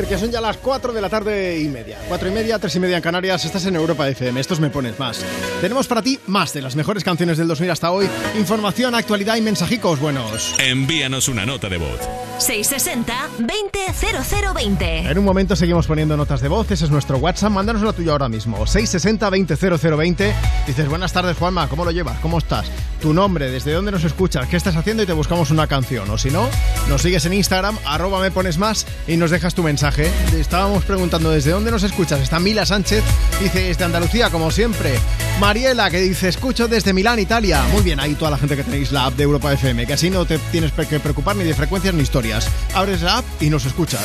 ver, 0.00 0.08
que 0.08 0.18
son 0.18 0.30
ya 0.30 0.40
las 0.40 0.56
4 0.58 0.92
de 0.92 1.00
la 1.00 1.08
tarde 1.08 1.60
y 1.60 1.68
media. 1.68 1.98
4 2.06 2.28
y 2.28 2.30
media, 2.30 2.58
3 2.58 2.76
y 2.76 2.80
media 2.80 2.96
en 2.96 3.02
Canarias. 3.02 3.44
Estás 3.44 3.66
en 3.66 3.74
Europa 3.74 4.08
FM. 4.08 4.40
Estos 4.40 4.60
me 4.60 4.70
pones 4.70 4.96
más. 4.98 5.24
Tenemos 5.60 5.88
para 5.88 6.02
ti 6.02 6.20
más 6.26 6.52
de 6.52 6.62
las 6.62 6.76
mejores 6.76 7.02
canciones 7.02 7.36
del 7.36 7.48
2000 7.48 7.70
hasta 7.70 7.90
hoy. 7.90 8.08
Información, 8.38 8.94
actualidad 8.94 9.36
y 9.36 9.40
mensajicos 9.40 9.98
buenos. 9.98 10.54
Envíanos 10.58 11.28
una 11.28 11.44
nota 11.44 11.68
de 11.68 11.78
voz. 11.78 11.98
660-200020. 12.38 15.10
En 15.10 15.18
un 15.18 15.24
momento 15.24 15.56
seguimos 15.56 15.88
poniendo 15.88 16.16
notas 16.16 16.40
de 16.40 16.46
voz. 16.48 16.70
Ese 16.70 16.84
es 16.84 16.92
nuestro 16.92 17.18
WhatsApp. 17.18 17.50
Mándanos 17.50 17.82
la 17.82 17.92
tuya 17.92 18.12
ahora 18.12 18.28
mismo. 18.28 18.58
660-200020. 18.58 20.32
Dices, 20.66 20.88
buenas 20.88 21.12
tardes, 21.12 21.36
Juanma. 21.36 21.68
¿Cómo 21.68 21.84
lo 21.84 21.90
llevas? 21.90 22.20
¿Cómo 22.20 22.38
estás? 22.38 22.70
Tu 23.00 23.12
nombre, 23.12 23.50
desde 23.50 23.72
dónde 23.72 23.90
nos 23.92 24.04
escuchas, 24.04 24.48
qué 24.48 24.56
estás 24.56 24.74
haciendo 24.74 25.04
y 25.04 25.06
te 25.06 25.12
buscamos 25.12 25.50
una 25.50 25.68
canción. 25.68 26.10
O 26.10 26.18
si 26.18 26.30
no, 26.30 26.48
nos 26.88 27.02
sigues 27.02 27.24
en 27.26 27.32
Instagram, 27.32 27.78
arroba 27.84 28.20
me 28.20 28.32
pones 28.32 28.58
más 28.58 28.86
y 29.06 29.16
nos 29.16 29.30
dejas 29.30 29.54
tu 29.54 29.62
mensaje 29.62 29.87
estábamos 29.96 30.84
preguntando 30.84 31.30
desde 31.30 31.50
dónde 31.50 31.70
nos 31.70 31.82
escuchas. 31.82 32.20
Está 32.20 32.38
Mila 32.38 32.66
Sánchez, 32.66 33.02
dice 33.40 33.60
desde 33.60 33.84
Andalucía, 33.84 34.30
como 34.30 34.50
siempre. 34.50 34.94
Mariela, 35.40 35.90
que 35.90 36.00
dice 36.00 36.28
escucho 36.28 36.68
desde 36.68 36.92
Milán, 36.92 37.18
Italia. 37.18 37.62
Muy 37.72 37.82
bien, 37.82 38.00
ahí 38.00 38.14
toda 38.14 38.30
la 38.30 38.38
gente 38.38 38.56
que 38.56 38.64
tenéis 38.64 38.92
la 38.92 39.06
app 39.06 39.14
de 39.14 39.22
Europa 39.22 39.52
FM, 39.52 39.86
que 39.86 39.92
así 39.92 40.10
no 40.10 40.26
te 40.26 40.38
tienes 40.50 40.72
que 40.72 41.00
preocupar 41.00 41.36
ni 41.36 41.44
de 41.44 41.54
frecuencias 41.54 41.94
ni 41.94 42.02
historias. 42.02 42.48
Abres 42.74 43.02
la 43.02 43.18
app 43.18 43.24
y 43.40 43.50
nos 43.50 43.64
escuchas. 43.64 44.02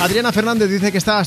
Adriana 0.00 0.30
Fernández 0.30 0.68
dice 0.68 0.92
que 0.92 0.98
está 0.98 1.22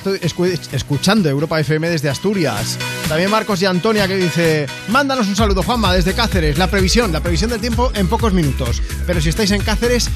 escuchando 0.71 1.27
Europa 1.27 1.59
FM 1.59 1.89
desde 1.89 2.09
Asturias. 2.09 2.77
También 3.07 3.31
Marcos 3.31 3.61
y 3.61 3.65
Antonia 3.65 4.07
que 4.07 4.15
dice, 4.15 4.67
mándanos 4.89 5.27
un 5.27 5.35
saludo 5.35 5.63
Juanma 5.63 5.93
desde 5.93 6.13
Cáceres. 6.13 6.57
La 6.59 6.67
previsión, 6.67 7.11
la 7.11 7.21
previsión 7.21 7.49
del 7.49 7.61
tiempo 7.61 7.91
en 7.95 8.07
pocos 8.07 8.31
minutos. 8.31 8.83
Pero 9.07 9.21
si 9.21 9.29
estáis 9.29 9.49
en 9.51 9.63
Cáceres, 9.63 10.09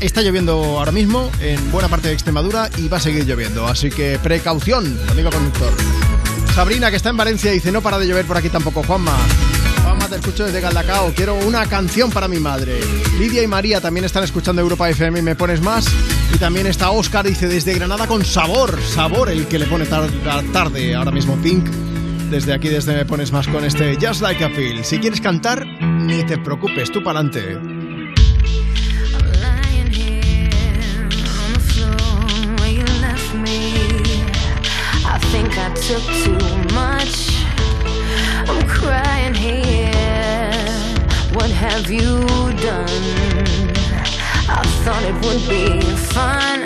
Está 0.00 0.22
lloviendo 0.22 0.78
ahora 0.78 0.92
mismo 0.92 1.28
en 1.40 1.72
buena 1.72 1.88
parte 1.88 2.06
de 2.06 2.14
Extremadura 2.14 2.70
y 2.76 2.86
va 2.86 2.98
a 2.98 3.00
seguir 3.00 3.26
lloviendo, 3.26 3.66
así 3.66 3.90
que 3.90 4.18
precaución, 4.22 4.96
amigo 5.10 5.28
conductor. 5.30 5.72
Sabrina, 6.54 6.90
que 6.90 6.96
está 6.96 7.10
en 7.10 7.16
Valencia, 7.16 7.50
dice, 7.50 7.72
no 7.72 7.82
para 7.82 7.98
de 7.98 8.06
llover 8.06 8.24
por 8.24 8.36
aquí 8.36 8.48
tampoco, 8.48 8.84
Juanma. 8.84 9.16
Juanma, 9.82 10.06
te 10.06 10.16
escucho 10.16 10.44
desde 10.44 10.60
Galdacao, 10.60 11.12
quiero 11.16 11.34
una 11.34 11.66
canción 11.66 12.10
para 12.10 12.28
mi 12.28 12.38
madre. 12.38 12.80
Lidia 13.18 13.42
y 13.42 13.48
María 13.48 13.80
también 13.80 14.04
están 14.04 14.22
escuchando 14.22 14.62
Europa 14.62 14.88
FM 14.88 15.18
y 15.18 15.22
me 15.22 15.34
pones 15.34 15.60
más. 15.60 15.86
Y 16.32 16.38
también 16.38 16.68
está 16.68 16.90
Oscar, 16.90 17.26
dice, 17.26 17.48
desde 17.48 17.74
Granada 17.74 18.06
con 18.06 18.24
sabor, 18.24 18.78
sabor, 18.80 19.28
el 19.30 19.48
que 19.48 19.58
le 19.58 19.66
pone 19.66 19.84
tar 19.86 20.08
tarde 20.52 20.94
ahora 20.94 21.10
mismo 21.10 21.36
Pink. 21.42 21.66
Desde 22.30 22.52
aquí, 22.52 22.68
desde 22.68 22.94
Me 22.94 23.04
Pones 23.06 23.32
Más 23.32 23.48
con 23.48 23.64
este 23.64 23.96
Just 24.00 24.20
Like 24.20 24.44
a 24.44 24.50
Feel. 24.50 24.84
Si 24.84 24.98
quieres 24.98 25.20
cantar, 25.20 25.66
ni 25.66 26.22
te 26.24 26.38
preocupes, 26.38 26.92
tú 26.92 27.02
para 27.02 27.20
adelante. 27.20 27.77
think 35.30 35.58
I 35.58 35.68
took 35.74 36.04
too 36.24 36.38
much. 36.74 37.44
I'm 38.48 38.66
crying 38.66 39.34
here. 39.34 40.62
What 41.34 41.50
have 41.50 41.90
you 41.90 42.24
done? 42.68 43.68
I 44.48 44.62
thought 44.82 45.02
it 45.10 45.16
would 45.24 45.44
be 45.48 45.80
fun. 46.14 46.58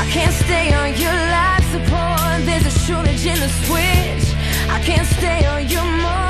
I 0.00 0.04
can't 0.10 0.34
stay 0.44 0.72
on 0.72 0.90
your 1.04 1.18
life 1.36 1.64
support. 1.74 2.36
There's 2.46 2.66
a 2.66 2.78
shortage 2.86 3.26
in 3.26 3.38
the 3.38 3.50
switch. 3.64 4.26
I 4.70 4.80
can't 4.82 5.06
stay 5.18 5.44
on 5.44 5.68
your 5.68 5.84
mind. 5.84 6.21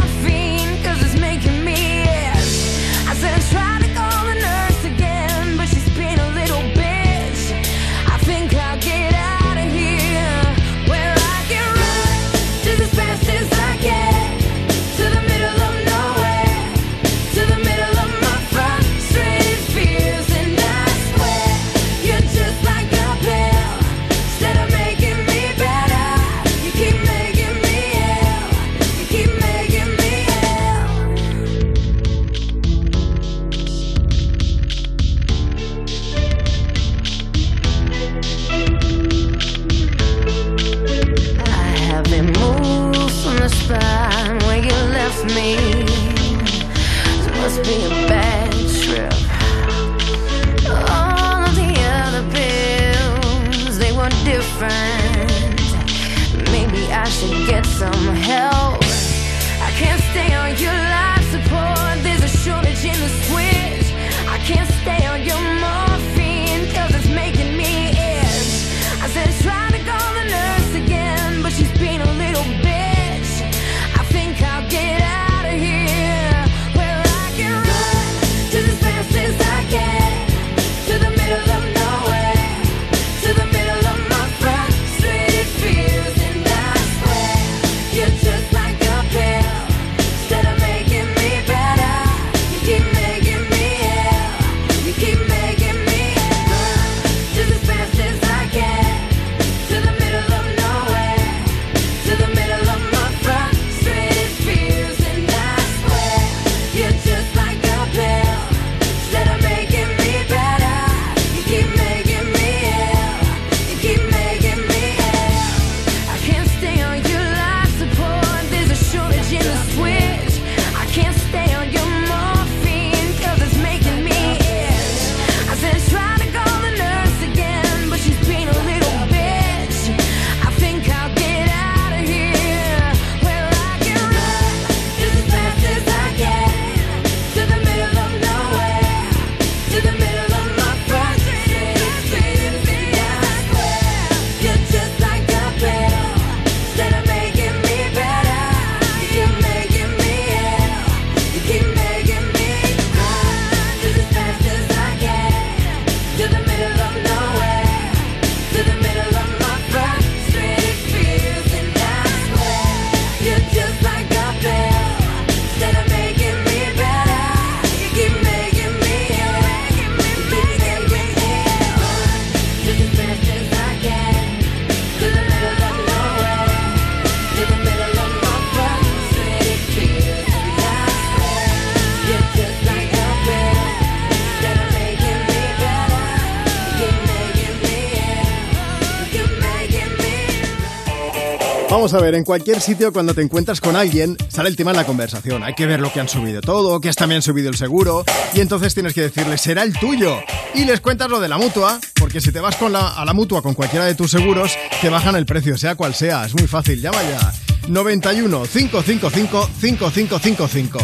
Vamos 191.83 191.95
a 191.95 192.01
ver, 192.01 192.15
en 192.15 192.23
cualquier 192.23 192.61
sitio 192.61 192.93
cuando 192.93 193.13
te 193.13 193.23
encuentras 193.23 193.61
con 193.61 193.75
alguien 193.75 194.17
sale 194.29 194.49
el 194.49 194.55
tema 194.55 194.71
en 194.71 194.77
la 194.77 194.87
conversación. 194.87 195.43
Hay 195.43 195.55
que 195.55 195.67
ver 195.67 195.81
lo 195.81 195.93
que 195.93 195.99
han 195.99 196.09
subido 196.09 196.41
todo, 196.41 196.81
que 196.81 196.89
hasta 196.89 197.09
me 197.09 197.17
han 197.17 197.23
subido 197.23 197.51
el 197.51 197.57
seguro 197.57 198.05
y 198.35 198.41
entonces 198.41 198.73
tienes 198.73 198.95
que 198.95 199.01
decirles, 199.01 199.41
será 199.41 199.65
el 199.65 199.73
tuyo. 199.73 200.21
Y 200.55 200.65
les 200.65 200.81
cuentas 200.81 201.11
lo 201.11 201.19
de 201.19 201.29
la 201.29 201.39
mutua, 201.39 201.81
porque 201.95 202.21
si 202.21 202.31
te 202.31 202.39
vas 202.39 202.55
con 202.55 202.73
la, 202.73 202.91
a 202.91 203.05
la 203.05 203.13
mutua 203.15 203.43
con 203.43 203.55
cualquiera 203.55 203.85
de 203.85 203.97
tus 203.97 204.13
seguros, 204.13 204.57
te 204.81 204.91
bajan 204.91 205.17
el 205.17 205.27
precio, 205.27 205.59
sea 205.59 205.75
cual 205.75 205.93
sea. 205.93 206.25
Es 206.25 206.37
muy 206.37 206.47
fácil, 206.47 206.81
llama 206.81 207.03
ya. 207.03 207.33
91 207.67 208.43
555 208.45 209.51
5555 209.61 210.79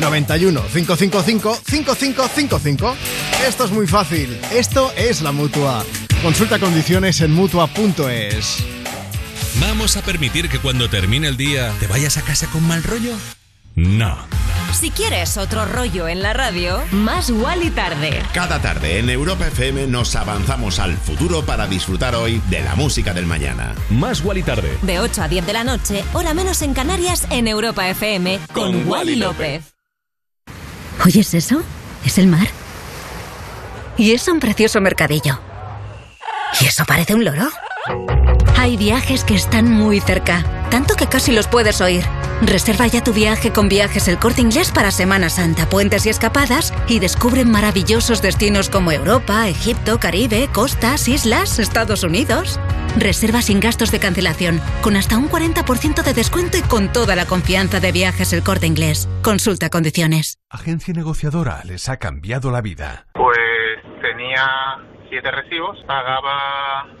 91 0.00 0.62
555 0.62 1.58
5555 1.64 2.96
Esto 3.46 3.64
es 3.66 3.70
muy 3.70 3.86
fácil, 3.86 4.36
esto 4.52 4.90
es 4.96 5.22
la 5.22 5.30
mutua. 5.30 5.84
Consulta 6.24 6.58
condiciones 6.58 7.20
en 7.20 7.34
mutua.es. 7.34 8.79
¿Vamos 9.56 9.96
a 9.96 10.02
permitir 10.02 10.48
que 10.48 10.58
cuando 10.58 10.88
termine 10.88 11.28
el 11.28 11.36
día 11.36 11.72
te 11.80 11.86
vayas 11.86 12.16
a 12.16 12.22
casa 12.22 12.46
con 12.46 12.66
mal 12.66 12.82
rollo? 12.82 13.14
No. 13.74 14.16
Si 14.72 14.90
quieres 14.90 15.36
otro 15.36 15.64
rollo 15.64 16.06
en 16.06 16.22
la 16.22 16.32
radio, 16.32 16.80
más 16.92 17.30
y 17.30 17.70
tarde. 17.70 18.22
Cada 18.32 18.60
tarde 18.60 18.98
en 18.98 19.10
Europa 19.10 19.48
FM 19.48 19.88
nos 19.88 20.14
avanzamos 20.14 20.78
al 20.78 20.96
futuro 20.96 21.44
para 21.44 21.66
disfrutar 21.66 22.14
hoy 22.14 22.40
de 22.48 22.60
la 22.60 22.76
música 22.76 23.12
del 23.12 23.26
mañana. 23.26 23.74
Más 23.90 24.22
y 24.34 24.42
tarde. 24.42 24.78
De 24.82 25.00
8 25.00 25.22
a 25.22 25.28
10 25.28 25.46
de 25.46 25.52
la 25.52 25.64
noche, 25.64 26.04
hora 26.12 26.34
menos 26.34 26.62
en 26.62 26.72
Canarias, 26.72 27.26
en 27.30 27.48
Europa 27.48 27.88
FM, 27.88 28.38
con, 28.52 28.72
con 28.72 28.88
Wally 28.88 29.16
López. 29.16 29.64
López. 29.64 31.04
¿Oyes 31.04 31.34
eso? 31.34 31.62
¿Es 32.04 32.18
el 32.18 32.28
mar? 32.28 32.48
Y 33.96 34.12
es 34.12 34.28
un 34.28 34.38
precioso 34.38 34.80
mercadillo. 34.80 35.40
¿Y 36.60 36.66
eso 36.66 36.84
parece 36.84 37.14
un 37.14 37.24
loro? 37.24 37.50
Hay 38.60 38.76
viajes 38.76 39.24
que 39.24 39.34
están 39.34 39.72
muy 39.72 40.00
cerca, 40.00 40.44
tanto 40.70 40.94
que 40.94 41.06
casi 41.06 41.32
los 41.32 41.48
puedes 41.48 41.80
oír. 41.80 42.04
Reserva 42.42 42.86
ya 42.88 43.02
tu 43.02 43.14
viaje 43.14 43.54
con 43.54 43.70
Viajes 43.70 44.06
El 44.06 44.18
Corte 44.18 44.42
Inglés 44.42 44.70
para 44.70 44.90
Semana 44.90 45.30
Santa, 45.30 45.66
puentes 45.66 46.04
y 46.04 46.10
escapadas 46.10 46.74
y 46.86 46.98
descubre 46.98 47.46
maravillosos 47.46 48.20
destinos 48.20 48.68
como 48.68 48.92
Europa, 48.92 49.48
Egipto, 49.48 49.98
Caribe, 49.98 50.50
costas, 50.52 51.08
islas, 51.08 51.58
Estados 51.58 52.04
Unidos. 52.04 52.60
Reserva 52.98 53.40
sin 53.40 53.60
gastos 53.60 53.90
de 53.92 53.98
cancelación, 53.98 54.60
con 54.82 54.94
hasta 54.94 55.16
un 55.16 55.30
40% 55.30 56.02
de 56.02 56.12
descuento 56.12 56.58
y 56.58 56.62
con 56.62 56.92
toda 56.92 57.16
la 57.16 57.24
confianza 57.24 57.80
de 57.80 57.92
Viajes 57.92 58.34
El 58.34 58.42
Corte 58.42 58.66
Inglés. 58.66 59.08
Consulta 59.22 59.70
condiciones. 59.70 60.38
Agencia 60.50 60.92
negociadora 60.92 61.62
les 61.64 61.88
ha 61.88 61.96
cambiado 61.96 62.50
la 62.50 62.60
vida. 62.60 63.06
Pues 63.14 63.38
tenía 64.02 64.44
siete 65.08 65.30
recibos, 65.30 65.78
pagaba 65.86 67.00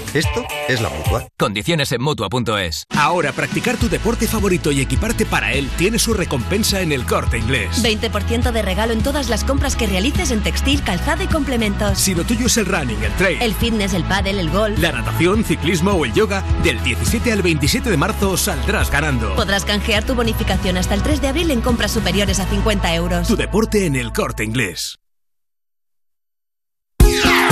Esto 0.13 0.45
es 0.67 0.81
la 0.81 0.89
mutua. 0.89 1.25
Condiciones 1.39 1.89
en 1.93 2.01
mutua.es. 2.01 2.83
Ahora, 2.89 3.31
practicar 3.31 3.77
tu 3.77 3.87
deporte 3.87 4.27
favorito 4.27 4.69
y 4.73 4.81
equiparte 4.81 5.25
para 5.25 5.53
él 5.53 5.69
tiene 5.77 5.99
su 5.99 6.13
recompensa 6.13 6.81
en 6.81 6.91
el 6.91 7.05
corte 7.05 7.37
inglés. 7.37 7.81
20% 7.81 8.51
de 8.51 8.61
regalo 8.61 8.91
en 8.91 9.03
todas 9.03 9.29
las 9.29 9.45
compras 9.45 9.77
que 9.77 9.87
realices 9.87 10.31
en 10.31 10.41
textil, 10.43 10.83
calzado 10.83 11.23
y 11.23 11.27
complementos. 11.27 11.97
Si 11.97 12.13
lo 12.13 12.25
tuyo 12.25 12.47
es 12.47 12.57
el 12.57 12.65
running, 12.65 13.01
el 13.01 13.13
trail, 13.13 13.41
El 13.41 13.53
fitness, 13.55 13.93
el 13.93 14.03
pádel, 14.03 14.39
el 14.39 14.49
golf. 14.49 14.77
la 14.79 14.91
natación, 14.91 15.45
ciclismo 15.45 15.91
o 15.91 16.03
el 16.03 16.13
yoga, 16.13 16.43
del 16.61 16.83
17 16.83 17.31
al 17.31 17.41
27 17.41 17.89
de 17.89 17.95
marzo 17.97 18.35
saldrás 18.35 18.91
ganando. 18.91 19.33
Podrás 19.35 19.63
canjear 19.63 20.03
tu 20.03 20.13
bonificación 20.13 20.75
hasta 20.75 20.93
el 20.93 21.03
3 21.03 21.21
de 21.21 21.27
abril 21.29 21.51
en 21.51 21.61
compras 21.61 21.91
superiores 21.91 22.39
a 22.41 22.45
50 22.47 22.93
euros. 22.95 23.27
Tu 23.29 23.37
deporte 23.37 23.85
en 23.85 23.95
el 23.95 24.11
corte 24.11 24.43
inglés. 24.43 24.97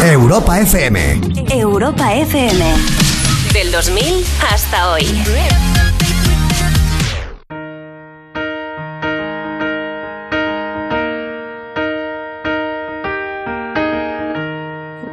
Europa 0.02 0.58
FM. 0.60 1.22
Europa 1.54 2.14
FM. 2.14 2.64
Del 3.54 3.72
2000 3.72 4.26
hasta 4.40 4.92
hoy. 4.92 5.06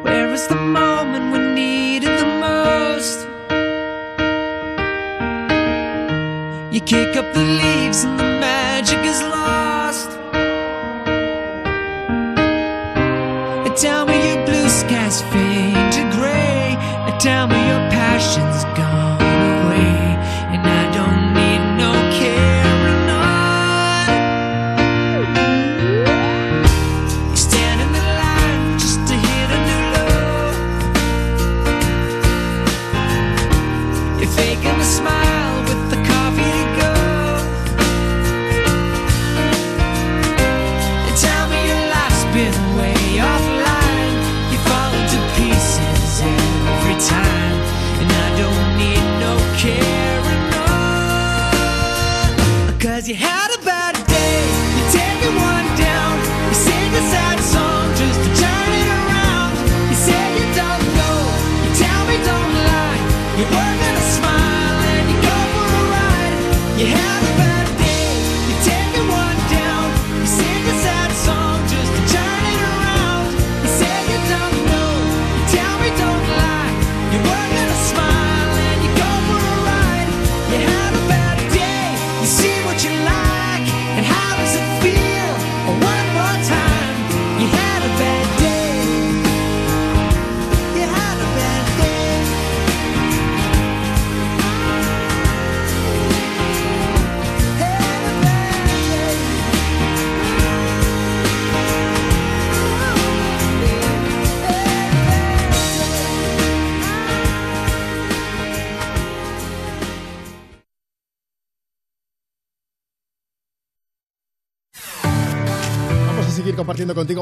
Where 0.03 0.33
is 0.33 0.47
the 0.47 0.55
moment 0.55 1.33
we 1.33 1.39
needed 1.39 2.17
the 2.17 2.25
most? 2.39 3.27
You 6.71 6.81
kick 6.81 7.17
up 7.17 7.33
the 7.33 7.43
leaves 7.43 8.05
and 8.05 8.17
the 8.17 8.26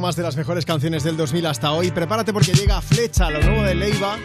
más 0.02 0.16
de 0.16 0.24
las 0.24 0.36
mejores 0.36 0.66
canciones 0.66 1.04
del 1.04 1.18
2000 1.18 1.46
hasta 1.46 1.72
hoy. 1.72 1.92
Prepárate 1.92 2.34
porque 2.34 2.54
llega 2.54 2.82
Flecha, 2.82 3.30
lo 3.30 3.42
nuevo 3.42 3.64
de 3.64 3.76
Leiva. 3.76 4.18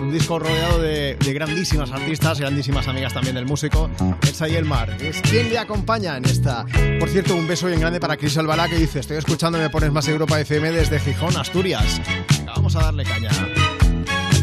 Un 0.00 0.10
disco 0.10 0.38
rodeado 0.38 0.80
de, 0.80 1.16
grandísimas 1.34 1.92
artistas, 1.92 2.40
grandísimas 2.40 2.88
amigas 2.88 3.12
también 3.12 3.34
del 3.34 3.46
músico. 3.46 3.90
Elsa 4.22 4.48
y 4.48 4.56
el 4.56 4.64
mar. 4.64 4.96
Es 5.00 5.20
quien 5.22 5.48
le 5.50 5.58
acompaña 5.58 6.16
en 6.16 6.24
esta. 6.24 6.64
Por 6.98 7.08
cierto, 7.08 7.36
un 7.36 7.46
beso 7.46 7.66
bien 7.66 7.80
grande 7.80 8.00
para 8.00 8.16
Cris 8.16 8.36
Albalá 8.36 8.68
que 8.68 8.76
dice: 8.76 9.00
Estoy 9.00 9.18
escuchando 9.18 9.58
Me 9.58 9.70
Pones 9.70 9.92
Más 9.92 10.08
Europa 10.08 10.40
FM 10.40 10.72
desde 10.72 10.98
Gijón, 10.98 11.36
Asturias. 11.36 12.00
Vamos 12.46 12.74
a 12.76 12.82
darle 12.82 13.04
caña. 13.04 13.30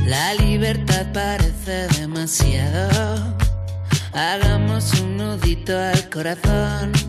La 0.06 0.33
libertad 0.35 1.08
parece 1.14 1.88
demasiado. 1.99 3.38
Hagamos 4.14 4.93
un 5.01 5.17
nudito 5.17 5.77
al 5.77 6.09
corazón. 6.09 7.08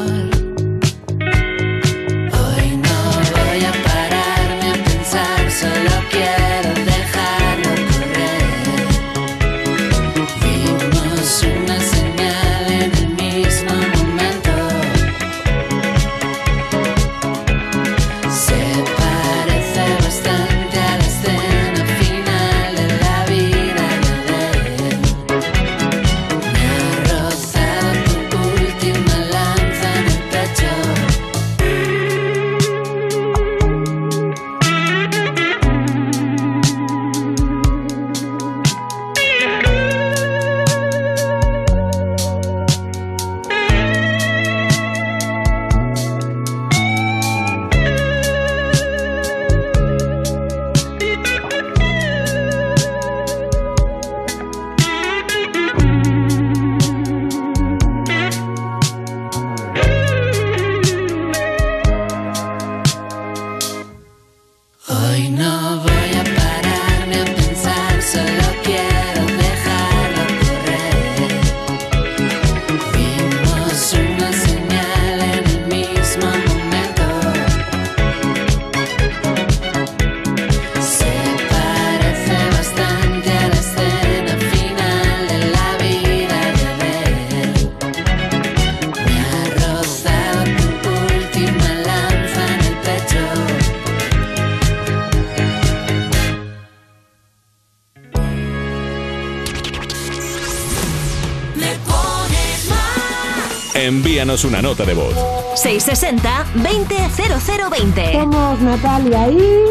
Envíanos 104.31 104.45
una 104.45 104.61
nota 104.61 104.85
de 104.85 104.93
voz. 104.93 105.13
660-200020. 105.61 108.13
Somos 108.13 108.61
Natalia 108.61 109.29
y, 109.29 109.65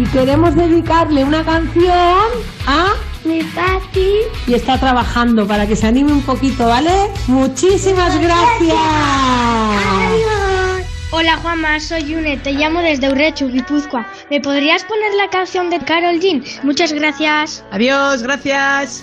y 0.00 0.04
queremos 0.12 0.54
dedicarle 0.54 1.24
una 1.24 1.44
canción 1.44 2.28
a 2.68 2.92
mi 3.24 3.42
papi 3.42 4.08
y 4.46 4.54
está 4.54 4.78
trabajando 4.78 5.48
para 5.48 5.66
que 5.66 5.74
se 5.74 5.88
anime 5.88 6.12
un 6.12 6.22
poquito, 6.22 6.68
¿vale? 6.68 7.10
Muchísimas 7.26 8.16
gracias. 8.20 8.78
Hola 11.10 11.36
Juanma, 11.38 11.80
soy 11.80 12.04
Yune, 12.04 12.36
te 12.36 12.52
llamo 12.52 12.82
desde 12.82 13.10
Urechu, 13.10 13.48
Guipúzcoa. 13.48 14.06
¿Me 14.30 14.40
podrías 14.40 14.84
poner 14.84 15.12
la 15.14 15.28
canción 15.28 15.70
de 15.70 15.80
Carol 15.80 16.20
Jean? 16.20 16.44
Muchas 16.62 16.92
gracias. 16.92 17.64
Adiós, 17.72 18.22
gracias. 18.22 19.02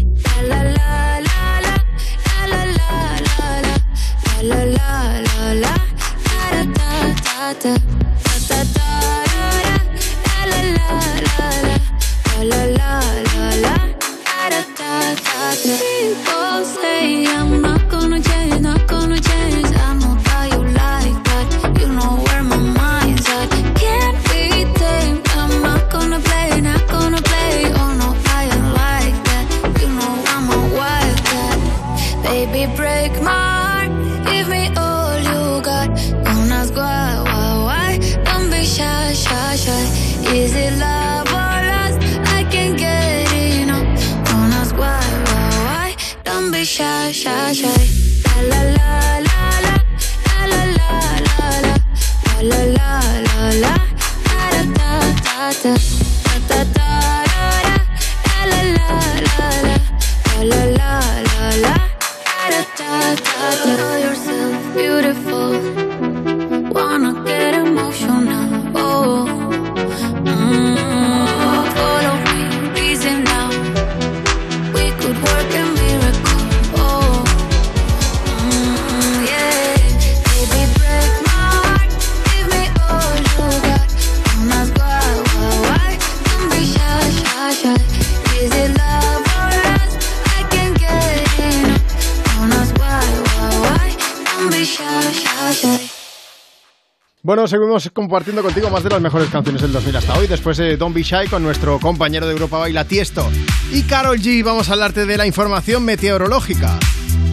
Seguimos 97.51 97.89
compartiendo 97.93 98.41
contigo 98.41 98.69
más 98.69 98.81
de 98.81 98.89
las 98.89 99.01
mejores 99.01 99.29
canciones 99.29 99.61
del 99.61 99.73
2000 99.73 99.97
hasta 99.97 100.17
hoy, 100.17 100.25
después 100.25 100.55
de 100.55 100.77
Don't 100.77 100.95
Be 100.95 101.03
Shy 101.03 101.27
con 101.29 101.43
nuestro 101.43 101.81
compañero 101.81 102.25
de 102.25 102.31
Europa 102.31 102.57
Baila 102.57 102.85
Tiesto. 102.85 103.29
Y 103.73 103.81
Carol 103.83 104.17
G, 104.19 104.41
vamos 104.41 104.69
a 104.69 104.73
hablarte 104.73 105.05
de 105.05 105.17
la 105.17 105.27
información 105.27 105.83
meteorológica. 105.83 106.79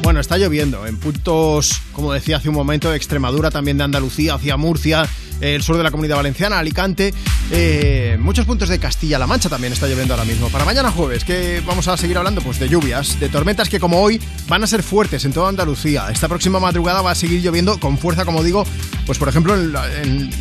Bueno, 0.02 0.18
está 0.18 0.36
lloviendo 0.36 0.88
en 0.88 0.96
puntos, 0.96 1.82
como 1.92 2.12
decía 2.12 2.38
hace 2.38 2.48
un 2.48 2.56
momento, 2.56 2.90
de 2.90 2.96
Extremadura, 2.96 3.52
también 3.52 3.78
de 3.78 3.84
Andalucía, 3.84 4.34
hacia 4.34 4.56
Murcia, 4.56 5.08
eh, 5.40 5.54
el 5.54 5.62
sur 5.62 5.76
de 5.76 5.84
la 5.84 5.92
comunidad 5.92 6.16
valenciana, 6.16 6.58
Alicante, 6.58 7.14
eh, 7.52 8.16
muchos 8.18 8.44
puntos 8.44 8.68
de 8.70 8.80
Castilla-La 8.80 9.28
Mancha 9.28 9.48
también 9.48 9.72
está 9.72 9.86
lloviendo 9.86 10.14
ahora 10.14 10.24
mismo. 10.24 10.48
Para 10.48 10.64
mañana 10.64 10.90
jueves, 10.90 11.24
que 11.24 11.62
vamos 11.64 11.86
a 11.86 11.96
seguir 11.96 12.18
hablando 12.18 12.40
pues 12.40 12.58
de 12.58 12.68
lluvias, 12.68 13.20
de 13.20 13.28
tormentas 13.28 13.68
que 13.68 13.78
como 13.78 14.00
hoy 14.00 14.20
van 14.48 14.64
a 14.64 14.66
ser 14.66 14.82
fuertes 14.82 15.24
en 15.24 15.32
toda 15.32 15.48
Andalucía. 15.48 16.08
Esta 16.10 16.26
próxima 16.26 16.58
madrugada 16.58 17.02
va 17.02 17.12
a 17.12 17.14
seguir 17.14 17.40
lloviendo 17.40 17.78
con 17.78 17.98
fuerza, 17.98 18.24
como 18.24 18.42
digo, 18.42 18.64
pues 19.08 19.18
por 19.18 19.28
ejemplo 19.28 19.56
en 19.56 19.74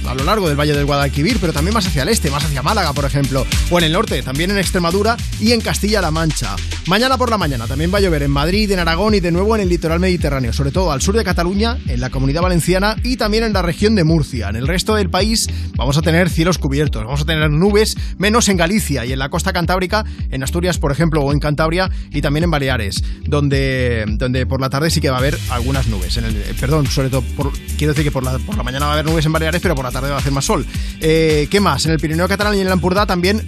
a 0.05 0.13
lo 0.13 0.23
largo 0.25 0.47
del 0.47 0.59
Valle 0.59 0.73
del 0.75 0.85
Guadalquivir, 0.85 1.37
pero 1.39 1.53
también 1.53 1.73
más 1.73 1.87
hacia 1.87 2.03
el 2.03 2.09
este, 2.09 2.29
más 2.29 2.43
hacia 2.43 2.61
Málaga, 2.61 2.93
por 2.93 3.05
ejemplo, 3.05 3.47
o 3.71 3.77
en 3.79 3.85
el 3.85 3.93
norte, 3.93 4.21
también 4.21 4.51
en 4.51 4.57
Extremadura 4.59 5.17
y 5.39 5.53
en 5.53 5.61
Castilla-La 5.61 6.11
Mancha. 6.11 6.55
Mañana 6.85 7.17
por 7.17 7.29
la 7.29 7.37
mañana 7.39 7.65
también 7.65 7.91
va 7.93 7.97
a 7.97 8.01
llover 8.01 8.23
en 8.23 8.31
Madrid, 8.31 8.69
en 8.71 8.79
Aragón 8.79 9.15
y 9.15 9.19
de 9.21 9.31
nuevo 9.31 9.55
en 9.55 9.61
el 9.61 9.69
litoral 9.69 9.99
mediterráneo, 9.99 10.53
sobre 10.53 10.71
todo 10.71 10.91
al 10.91 11.01
sur 11.01 11.15
de 11.17 11.23
Cataluña, 11.23 11.77
en 11.87 12.01
la 12.01 12.09
comunidad 12.09 12.41
valenciana 12.41 12.95
y 13.03 13.15
también 13.17 13.43
en 13.45 13.53
la 13.53 13.61
región 13.61 13.95
de 13.95 14.03
Murcia. 14.03 14.49
En 14.49 14.57
el 14.57 14.67
resto 14.67 14.95
del 14.95 15.09
país 15.09 15.47
vamos 15.75 15.97
a 15.97 16.01
tener 16.01 16.29
cielos 16.29 16.57
cubiertos, 16.57 17.03
vamos 17.05 17.21
a 17.21 17.25
tener 17.25 17.49
nubes, 17.49 17.95
menos 18.17 18.49
en 18.49 18.57
Galicia 18.57 19.05
y 19.05 19.13
en 19.13 19.19
la 19.19 19.29
costa 19.29 19.53
cantábrica, 19.53 20.03
en 20.29 20.43
Asturias, 20.43 20.77
por 20.77 20.91
ejemplo, 20.91 21.21
o 21.21 21.31
en 21.31 21.39
Cantabria 21.39 21.89
y 22.11 22.21
también 22.21 22.43
en 22.43 22.51
Baleares, 22.51 23.01
donde, 23.25 24.03
donde 24.17 24.45
por 24.45 24.59
la 24.59 24.69
tarde 24.69 24.89
sí 24.89 24.99
que 24.99 25.09
va 25.09 25.17
a 25.17 25.19
haber 25.19 25.37
algunas 25.51 25.87
nubes. 25.87 26.17
En 26.17 26.25
el, 26.25 26.35
eh, 26.35 26.53
perdón, 26.59 26.87
sobre 26.87 27.09
todo, 27.09 27.21
por- 27.35 27.53
quiero 27.77 27.93
decir 27.93 28.03
que 28.03 28.11
por 28.11 28.23
la, 28.23 28.37
por 28.39 28.57
la 28.58 28.64
mañana 28.64 28.86
va 28.88 28.92
a 28.92 28.94
haber 28.95 29.06
nubes 29.06 29.26
en 29.26 29.32
Baleares, 29.32 29.61
pero 29.61 29.76
por 29.76 29.86
la 29.86 29.92
tarde 29.92 30.10
va 30.10 30.16
a 30.16 30.19
hacer 30.19 30.32
más 30.32 30.45
sol. 30.45 30.66
Eh, 31.00 31.48
¿Qué 31.50 31.60
más? 31.60 31.86
En 31.86 31.92
el 31.92 32.00
Pirineo 32.00 32.27
catalán 32.27 32.56
y 32.56 32.61
en 32.61 32.68
el 32.68 32.74
Ampurdá 32.74 33.06
también 33.06 33.48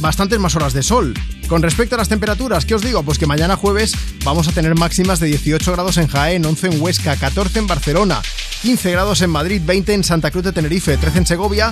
bastantes 0.00 0.38
más 0.38 0.54
horas 0.54 0.72
de 0.72 0.82
sol. 0.82 1.14
Con 1.48 1.62
respecto 1.62 1.94
a 1.94 1.98
las 1.98 2.08
temperaturas, 2.08 2.64
¿qué 2.64 2.74
os 2.74 2.82
digo? 2.82 3.02
Pues 3.02 3.18
que 3.18 3.26
mañana 3.26 3.56
jueves 3.56 3.94
vamos 4.24 4.48
a 4.48 4.52
tener 4.52 4.74
máximas 4.74 5.20
de 5.20 5.26
18 5.26 5.72
grados 5.72 5.96
en 5.98 6.08
Jaén, 6.08 6.44
11 6.44 6.66
en 6.68 6.82
Huesca, 6.82 7.16
14 7.16 7.58
en 7.58 7.66
Barcelona, 7.66 8.22
15 8.62 8.92
grados 8.92 9.20
en 9.22 9.30
Madrid, 9.30 9.60
20 9.64 9.92
en 9.94 10.04
Santa 10.04 10.30
Cruz 10.30 10.44
de 10.44 10.52
Tenerife, 10.52 10.96
13 10.96 11.18
en 11.18 11.26
Segovia, 11.26 11.70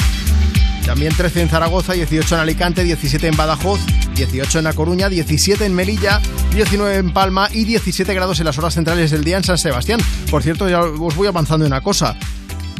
también 0.85 1.15
13 1.15 1.43
en 1.43 1.49
Zaragoza, 1.49 1.93
18 1.93 2.35
en 2.35 2.41
Alicante, 2.41 2.85
17 2.85 3.28
en 3.28 3.36
Badajoz, 3.36 3.81
18 4.15 4.59
en 4.59 4.67
A 4.67 4.73
Coruña, 4.73 5.09
17 5.09 5.65
en 5.65 5.75
Melilla, 5.75 6.20
19 6.55 6.97
en 6.97 7.12
Palma 7.12 7.49
y 7.52 7.65
17 7.65 8.12
grados 8.15 8.41
en 8.41 8.47
las 8.47 8.59
horas 8.59 8.75
centrales 8.75 9.11
del 9.11 9.25
día 9.25 9.36
en 9.36 9.44
San 9.44 9.59
Sebastián. 9.59 10.01
Por 10.31 10.43
cierto, 10.43 10.69
ya 10.69 10.81
os 10.83 11.17
voy 11.17 11.28
avanzando 11.28 11.65
en 11.65 11.73
una 11.73 11.81
cosa 11.81 12.17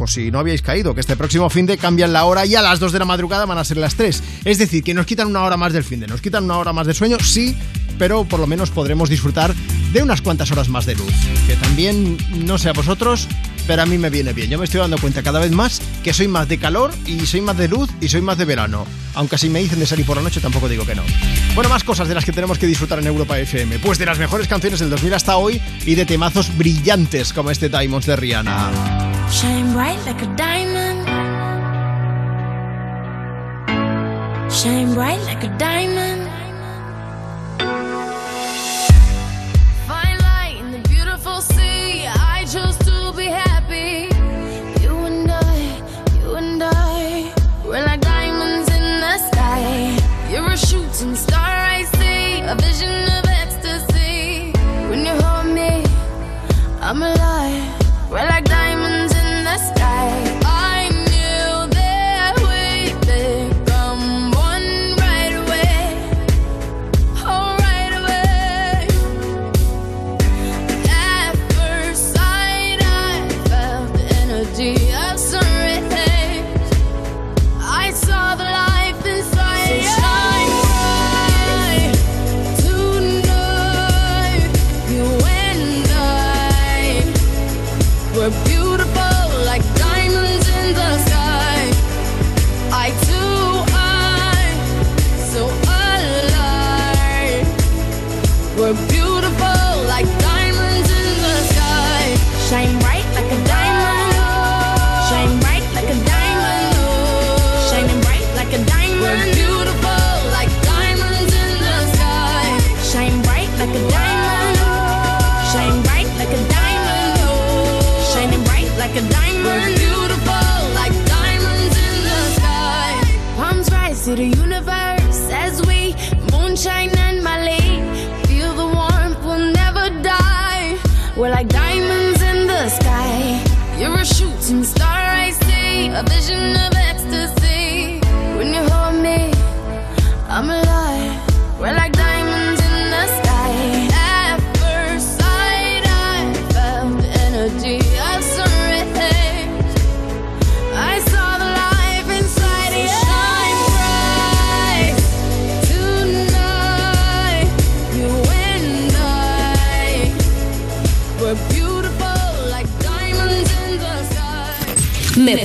si 0.07 0.31
no 0.31 0.39
habíais 0.39 0.63
caído, 0.63 0.95
que 0.95 1.01
este 1.01 1.17
próximo 1.17 1.51
fin 1.51 1.67
de 1.67 1.79
cambian 1.79 2.13
la 2.13 2.25
hora 2.25 2.47
y 2.47 2.55
a 2.55 2.63
las 2.63 2.81
2 2.81 2.93
de 2.93 2.99
la 2.99 3.05
madrugada 3.05 3.47
van 3.47 3.59
a 3.59 3.65
ser 3.65 3.77
las 3.77 3.95
3. 3.95 4.23
Es 4.45 4.59
decir, 4.59 4.83
que 4.83 4.95
nos 4.95 5.07
quitan 5.07 5.29
una 5.29 5.43
hora 5.43 5.57
más 5.57 5.73
del 5.73 5.85
fin 5.85 6.01
de, 6.01 6.07
nos 6.07 6.21
quitan 6.21 6.45
una 6.45 6.59
hora 6.59 6.73
más 6.73 6.87
de 6.87 6.95
sueño, 6.95 7.19
sí, 7.21 7.57
pero 7.99 8.25
por 8.25 8.41
lo 8.41 8.47
menos 8.47 8.71
podremos 8.71 9.09
disfrutar 9.09 9.55
de 9.93 10.03
unas 10.03 10.23
cuantas 10.23 10.51
horas 10.51 10.69
más 10.69 10.87
de 10.87 10.95
luz. 10.95 11.13
Que 11.47 11.57
también, 11.57 12.17
no 12.45 12.59
sé 12.59 12.69
a 12.69 12.73
vosotros, 12.73 13.29
pero 13.67 13.83
a 13.83 13.87
mí 13.87 13.99
me 13.99 14.11
viene 14.11 14.33
bien. 14.33 14.51
Yo 14.51 14.59
me 14.59 14.65
estoy 14.65 14.81
dando 14.81 14.99
cuenta 14.99 15.23
cada 15.23 15.41
vez 15.41 15.53
más 15.53 15.81
que 16.03 16.13
soy 16.13 16.29
más 16.29 16.49
de 16.49 16.59
calor 16.59 16.93
y 17.07 17.27
soy 17.27 17.41
más 17.41 17.57
de 17.57 17.69
luz 17.69 17.91
y 18.01 18.09
soy 18.09 18.21
más 18.21 18.39
de 18.39 18.45
verano. 18.45 18.87
Aunque 19.15 19.39
si 19.39 19.49
me 19.49 19.61
dicen 19.61 19.79
de 19.79 19.87
salir 19.87 20.07
por 20.07 20.17
la 20.17 20.23
noche 20.23 20.41
tampoco 20.41 20.69
digo 20.69 20.87
que 20.87 20.95
no. 20.95 21.03
Bueno, 21.55 21.71
más 21.71 21.85
cosas 21.85 22.09
de 22.09 22.15
las 22.15 22.25
que 22.25 22.33
tenemos 22.33 22.59
que 22.59 22.67
disfrutar 22.67 22.99
en 22.99 23.07
Europa 23.07 23.39
FM. 23.39 23.79
Pues 23.79 23.99
de 23.99 24.07
las 24.07 24.19
mejores 24.19 24.49
canciones 24.49 24.81
del 24.81 24.91
2000 24.91 25.15
hasta 25.15 25.37
hoy 25.37 25.61
y 25.85 25.95
de 25.95 26.07
temazos 26.07 26.57
brillantes 26.57 27.33
como 27.33 27.51
este 27.51 27.69
Diamonds 27.69 28.07
de 28.07 28.17
Rihanna. 28.17 29.12
Shine 29.33 29.73
bright 29.73 29.99
like 30.05 30.21
a 30.23 30.37
diamond. 30.37 31.09
Shine 34.53 34.93
bright 34.93 35.21
like 35.25 35.43
a 35.43 35.49
diamond. 35.57 36.29
Fine 39.89 40.19
light 40.29 40.57
in 40.61 40.71
the 40.71 40.87
beautiful 40.87 41.41
sea. 41.41 42.07
I 42.07 42.45
chose 42.45 42.77
to 42.89 43.13
be 43.17 43.25
happy. 43.25 44.13
You 44.83 44.95
and 45.09 45.31
I, 45.31 45.81
you 46.21 46.35
and 46.35 46.63
I, 46.63 47.33
we're 47.65 47.85
like 47.87 48.03
diamonds 48.03 48.69
in 48.71 48.87
the 49.01 49.17
sky. 49.31 49.97
You're 50.31 50.47
a 50.47 50.59
shooting 50.59 51.15
star 51.17 51.53
I 51.77 51.85
see, 51.97 52.43
a 52.43 52.55
vision 52.55 53.05
of 53.17 53.25
ecstasy. 53.43 54.53
When 54.91 55.07
you 55.07 55.15
hold 55.23 55.47
me, 55.55 55.85
I'm 56.83 57.03
alive. 57.03 57.22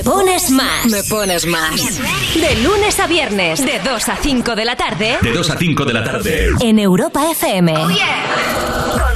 Pones 0.08 0.50
más. 0.50 0.86
Me 0.86 1.02
pones 1.02 1.46
más. 1.46 2.00
De 2.34 2.56
lunes 2.62 2.98
a 2.98 3.06
viernes, 3.06 3.64
de 3.64 3.78
2 3.84 4.08
a 4.08 4.16
5 4.16 4.56
de 4.56 4.64
la 4.64 4.74
tarde. 4.74 5.18
De 5.20 5.32
2 5.32 5.50
a 5.50 5.58
5 5.58 5.84
de 5.84 5.92
la 5.92 6.02
tarde. 6.02 6.48
En 6.60 6.78
Europa 6.78 7.30
FM. 7.30 7.74
Con 7.74 7.92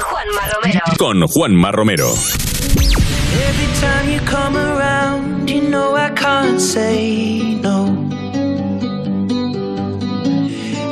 Juanma 0.00 0.42
Romero. 0.52 0.80
Con 0.98 1.26
Juanma 1.26 1.72
Romero. 1.72 2.14
Every 3.48 3.66
time 3.80 4.12
you 4.12 4.20
come 4.26 4.58
around, 4.58 5.48
you 5.48 5.62
know 5.62 5.96
I 5.96 6.10
can't 6.10 6.60
say 6.60 7.58
no. 7.62 7.86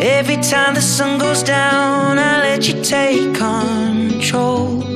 Every 0.00 0.36
time 0.36 0.74
the 0.74 0.80
sun 0.80 1.18
goes 1.18 1.42
down, 1.42 2.18
I 2.18 2.40
let 2.40 2.66
you 2.66 2.82
take 2.82 3.34
control. 3.34 4.89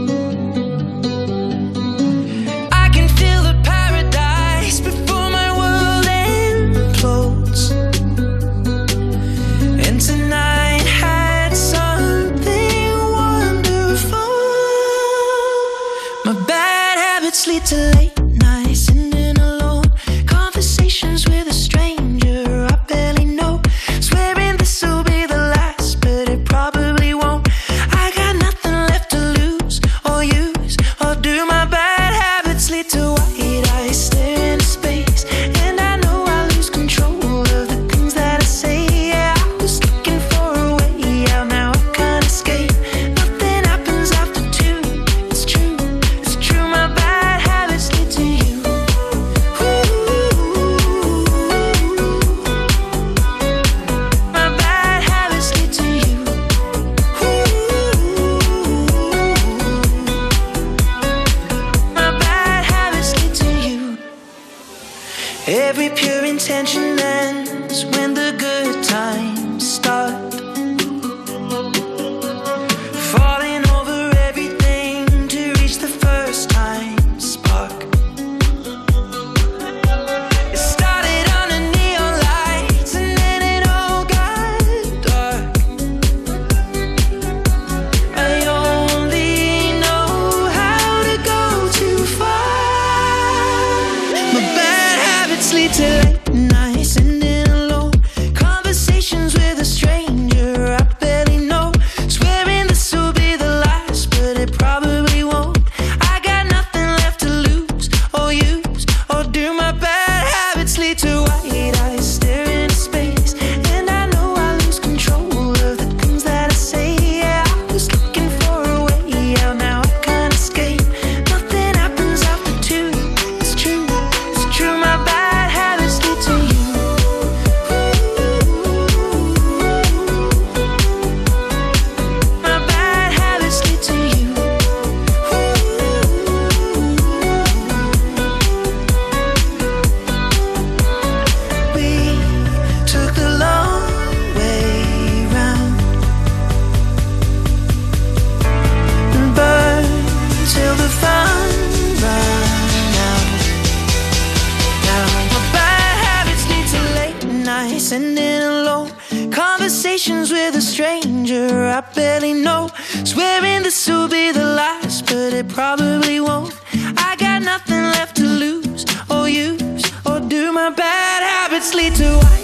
Bad 171.54 171.62
habits 171.62 171.74
lead 171.74 171.94
to 171.94 172.43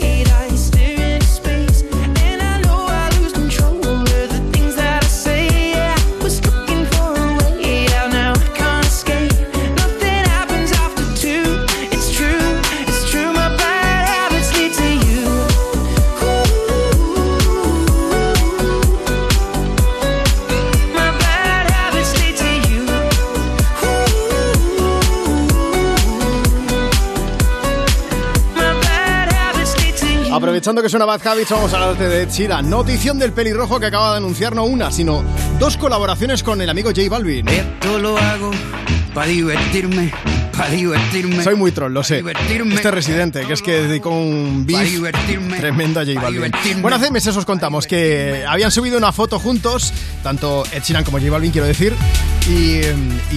Aprovechando 30.61 30.83
que 30.83 30.91
suena 30.91 31.07
Bad 31.07 31.27
Habits, 31.27 31.51
vamos 31.53 31.73
a 31.73 31.77
hablarte 31.79 32.07
de 32.07 32.23
Ed. 32.25 32.51
Notición 32.65 33.19
del 33.19 33.33
pelirrojo 33.33 33.81
que 33.81 33.87
acaba 33.87 34.11
de 34.11 34.19
anunciar 34.19 34.55
no 34.55 34.65
una, 34.65 34.93
sino 34.93 35.25
dos 35.59 35.79
colaboraciones 35.79 36.43
con 36.43 36.61
el 36.61 36.69
amigo 36.69 36.91
J 36.91 37.09
Balvin. 37.09 37.49
Esto 37.49 37.99
lo 37.99 38.19
hago 38.19 38.51
para 39.15 39.29
divertirme, 39.29 40.13
para 40.61 40.75
divertirme. 40.75 41.43
Soy 41.43 41.55
muy 41.55 41.73
troll, 41.73 41.93
lo 41.93 42.05
sé. 42.05 42.17
divertirme. 42.17 42.75
Este 42.75 42.91
residente, 42.91 43.47
que 43.47 43.53
es 43.53 43.63
que 43.63 43.83
dedicó 43.83 44.11
un 44.11 44.67
beef 44.67 45.01
tremendo 45.59 46.01
a 46.01 46.05
J 46.05 46.21
Balvin. 46.21 46.53
Bueno, 46.83 46.97
hace 46.97 47.11
meses 47.11 47.37
os 47.37 47.45
contamos 47.45 47.87
que 47.87 48.45
habían 48.47 48.71
subido 48.71 48.99
una 48.99 49.13
foto 49.13 49.39
juntos, 49.39 49.93
tanto 50.23 50.65
Ed 50.73 50.83
Sheeran 50.83 51.05
como 51.05 51.19
J 51.19 51.31
Balvin, 51.31 51.51
quiero 51.51 51.67
decir, 51.67 51.95
y, 52.49 52.81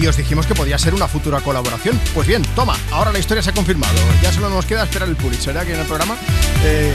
y 0.00 0.06
os 0.06 0.16
dijimos 0.16 0.46
que 0.46 0.54
podía 0.54 0.76
ser 0.78 0.94
una 0.94 1.08
futura 1.08 1.40
colaboración. 1.40 1.98
Pues 2.14 2.26
bien, 2.26 2.42
toma, 2.54 2.76
ahora 2.90 3.12
la 3.12 3.18
historia 3.18 3.42
se 3.42 3.50
ha 3.50 3.54
confirmado. 3.54 3.94
Ya 4.22 4.32
solo 4.32 4.50
nos 4.50 4.66
queda 4.66 4.84
esperar 4.84 5.08
el 5.08 5.16
Pulitzer, 5.16 5.54
¿verdad? 5.54 5.66
Que 5.66 5.74
en 5.74 5.80
el 5.80 5.86
programa. 5.86 6.16
Eh, 6.64 6.92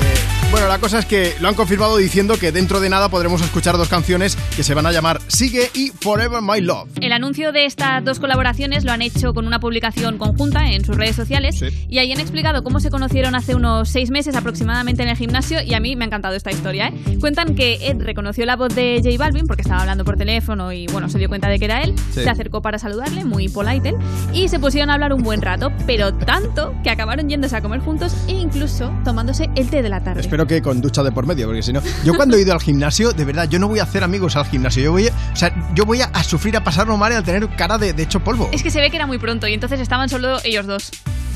bueno, 0.52 0.68
la 0.68 0.80
cosa 0.80 1.00
es 1.00 1.06
que 1.06 1.36
lo 1.40 1.48
han 1.48 1.56
confirmado 1.56 1.98
diciendo 1.98 2.38
que 2.38 2.52
dentro 2.52 2.80
de 2.80 2.90
nada 2.90 3.10
podremos 3.10 3.42
escuchar 3.42 3.78
dos 3.78 3.88
canciones 3.88 4.36
que 4.56 4.64
se 4.64 4.74
van 4.74 4.86
a 4.86 4.92
llamar 4.92 5.22
Sigue 5.28 5.70
y 5.74 5.92
Forever 6.02 6.42
My 6.42 6.60
Love. 6.60 6.90
El 7.02 7.12
anuncio 7.14 7.52
de 7.52 7.66
estas 7.66 8.04
dos 8.04 8.20
colaboraciones 8.20 8.84
lo 8.84 8.92
han 8.92 9.02
hecho 9.02 9.34
con 9.34 9.46
una 9.46 9.60
publicación 9.60 10.18
conjunta 10.20 10.68
en 10.72 10.86
sus 10.86 10.96
redes 10.96 11.16
sociales 11.16 11.64
y 11.90 11.98
ahí 11.98 12.12
han 12.12 12.20
explicado 12.20 12.64
cómo 12.64 12.80
se 12.80 12.92
conocieron 12.92 13.34
hace 13.36 13.56
unos 13.56 13.90
seis 13.90 14.12
meses 14.12 14.36
aproximadamente 14.36 15.02
en 15.04 15.10
el 15.10 15.18
gimnasio 15.18 15.62
y 15.64 15.74
a 15.74 15.80
mí 15.80 15.96
me 15.96 16.04
ha 16.06 16.08
encantado 16.08 16.36
esta 16.36 16.52
historia. 16.52 16.90
¿eh? 16.90 17.18
Cuentan 17.20 17.56
que 17.56 17.88
Ed 17.90 18.02
reconoció 18.02 18.46
la 18.46 18.56
voz 18.56 18.76
de 18.76 19.02
J 19.04 19.18
Balvin 19.18 19.48
porque 19.48 19.62
estaba 19.64 19.82
hablando 19.82 20.06
por 20.06 20.18
teléfono 20.18 20.72
y 20.72 20.86
bueno, 20.88 21.10
se 21.10 21.18
dio 21.18 21.30
cuenta 21.30 21.48
de 21.50 21.58
que 21.58 21.66
era 21.66 21.82
él, 21.82 21.96
Sí. 22.12 22.22
se 22.24 22.30
acercó 22.30 22.62
para 22.62 22.78
saludarle, 22.80 23.24
muy 23.26 23.50
polite 23.50 23.96
y 24.34 24.48
se 24.50 24.60
pusieron 24.60 24.90
a 24.90 24.94
hablar 24.94 25.14
un 25.14 25.24
buen 25.24 25.42
rato, 25.42 25.72
pero 25.88 26.14
tanto 26.14 26.74
que 26.84 26.90
acabaron 26.90 27.30
yéndose 27.30 27.56
a 27.56 27.62
comer 27.62 27.80
juntos 27.80 28.14
e 28.28 28.34
incluso 28.34 28.94
tomándose 29.04 29.50
el 29.56 29.70
té 29.70 29.82
de 29.82 29.90
la 29.90 30.04
tarde. 30.04 30.22
Espero 30.22 30.46
que 30.46 30.62
con 30.62 30.82
ducha 30.82 31.02
de 31.04 31.12
por 31.12 31.26
medio, 31.26 31.48
porque 31.48 31.64
si 31.64 31.72
no. 31.74 31.82
Yo 32.04 32.14
cuando 32.16 32.36
he 32.38 32.42
ido 32.42 32.54
al 32.54 32.60
gimnasio, 32.62 33.12
de 33.14 33.26
verdad, 33.26 33.48
yo 33.50 33.60
no 33.60 33.68
voy 33.68 33.80
a 33.80 33.84
hacer 33.84 34.04
amigos 34.04 34.36
al 34.36 34.46
gimnasio. 34.46 34.84
Yo 34.84 34.92
voy 34.92 35.08
a, 35.08 35.12
o 35.34 35.36
sea, 35.36 35.54
yo 35.76 35.86
voy 35.86 36.02
a, 36.02 36.06
a 36.06 36.24
sufrir, 36.24 36.58
a 36.58 36.64
pasarlo 36.64 36.98
mal 36.98 37.12
y 37.12 37.16
a 37.16 37.24
tener 37.24 37.48
cara 37.56 37.78
de, 37.78 37.94
de 37.94 38.04
hecho 38.04 38.20
polvo. 38.20 38.50
Es 38.52 38.64
que 38.64 38.70
se 38.72 38.82
ve 38.82 38.90
que 38.90 38.98
era 38.98 39.08
muy 39.08 39.18
pronto 39.20 39.48
y 39.48 39.54
entonces 39.54 39.80
estaban 40.06 40.10
solo 40.10 40.40
ellos 40.44 40.66
dos. 40.66 40.92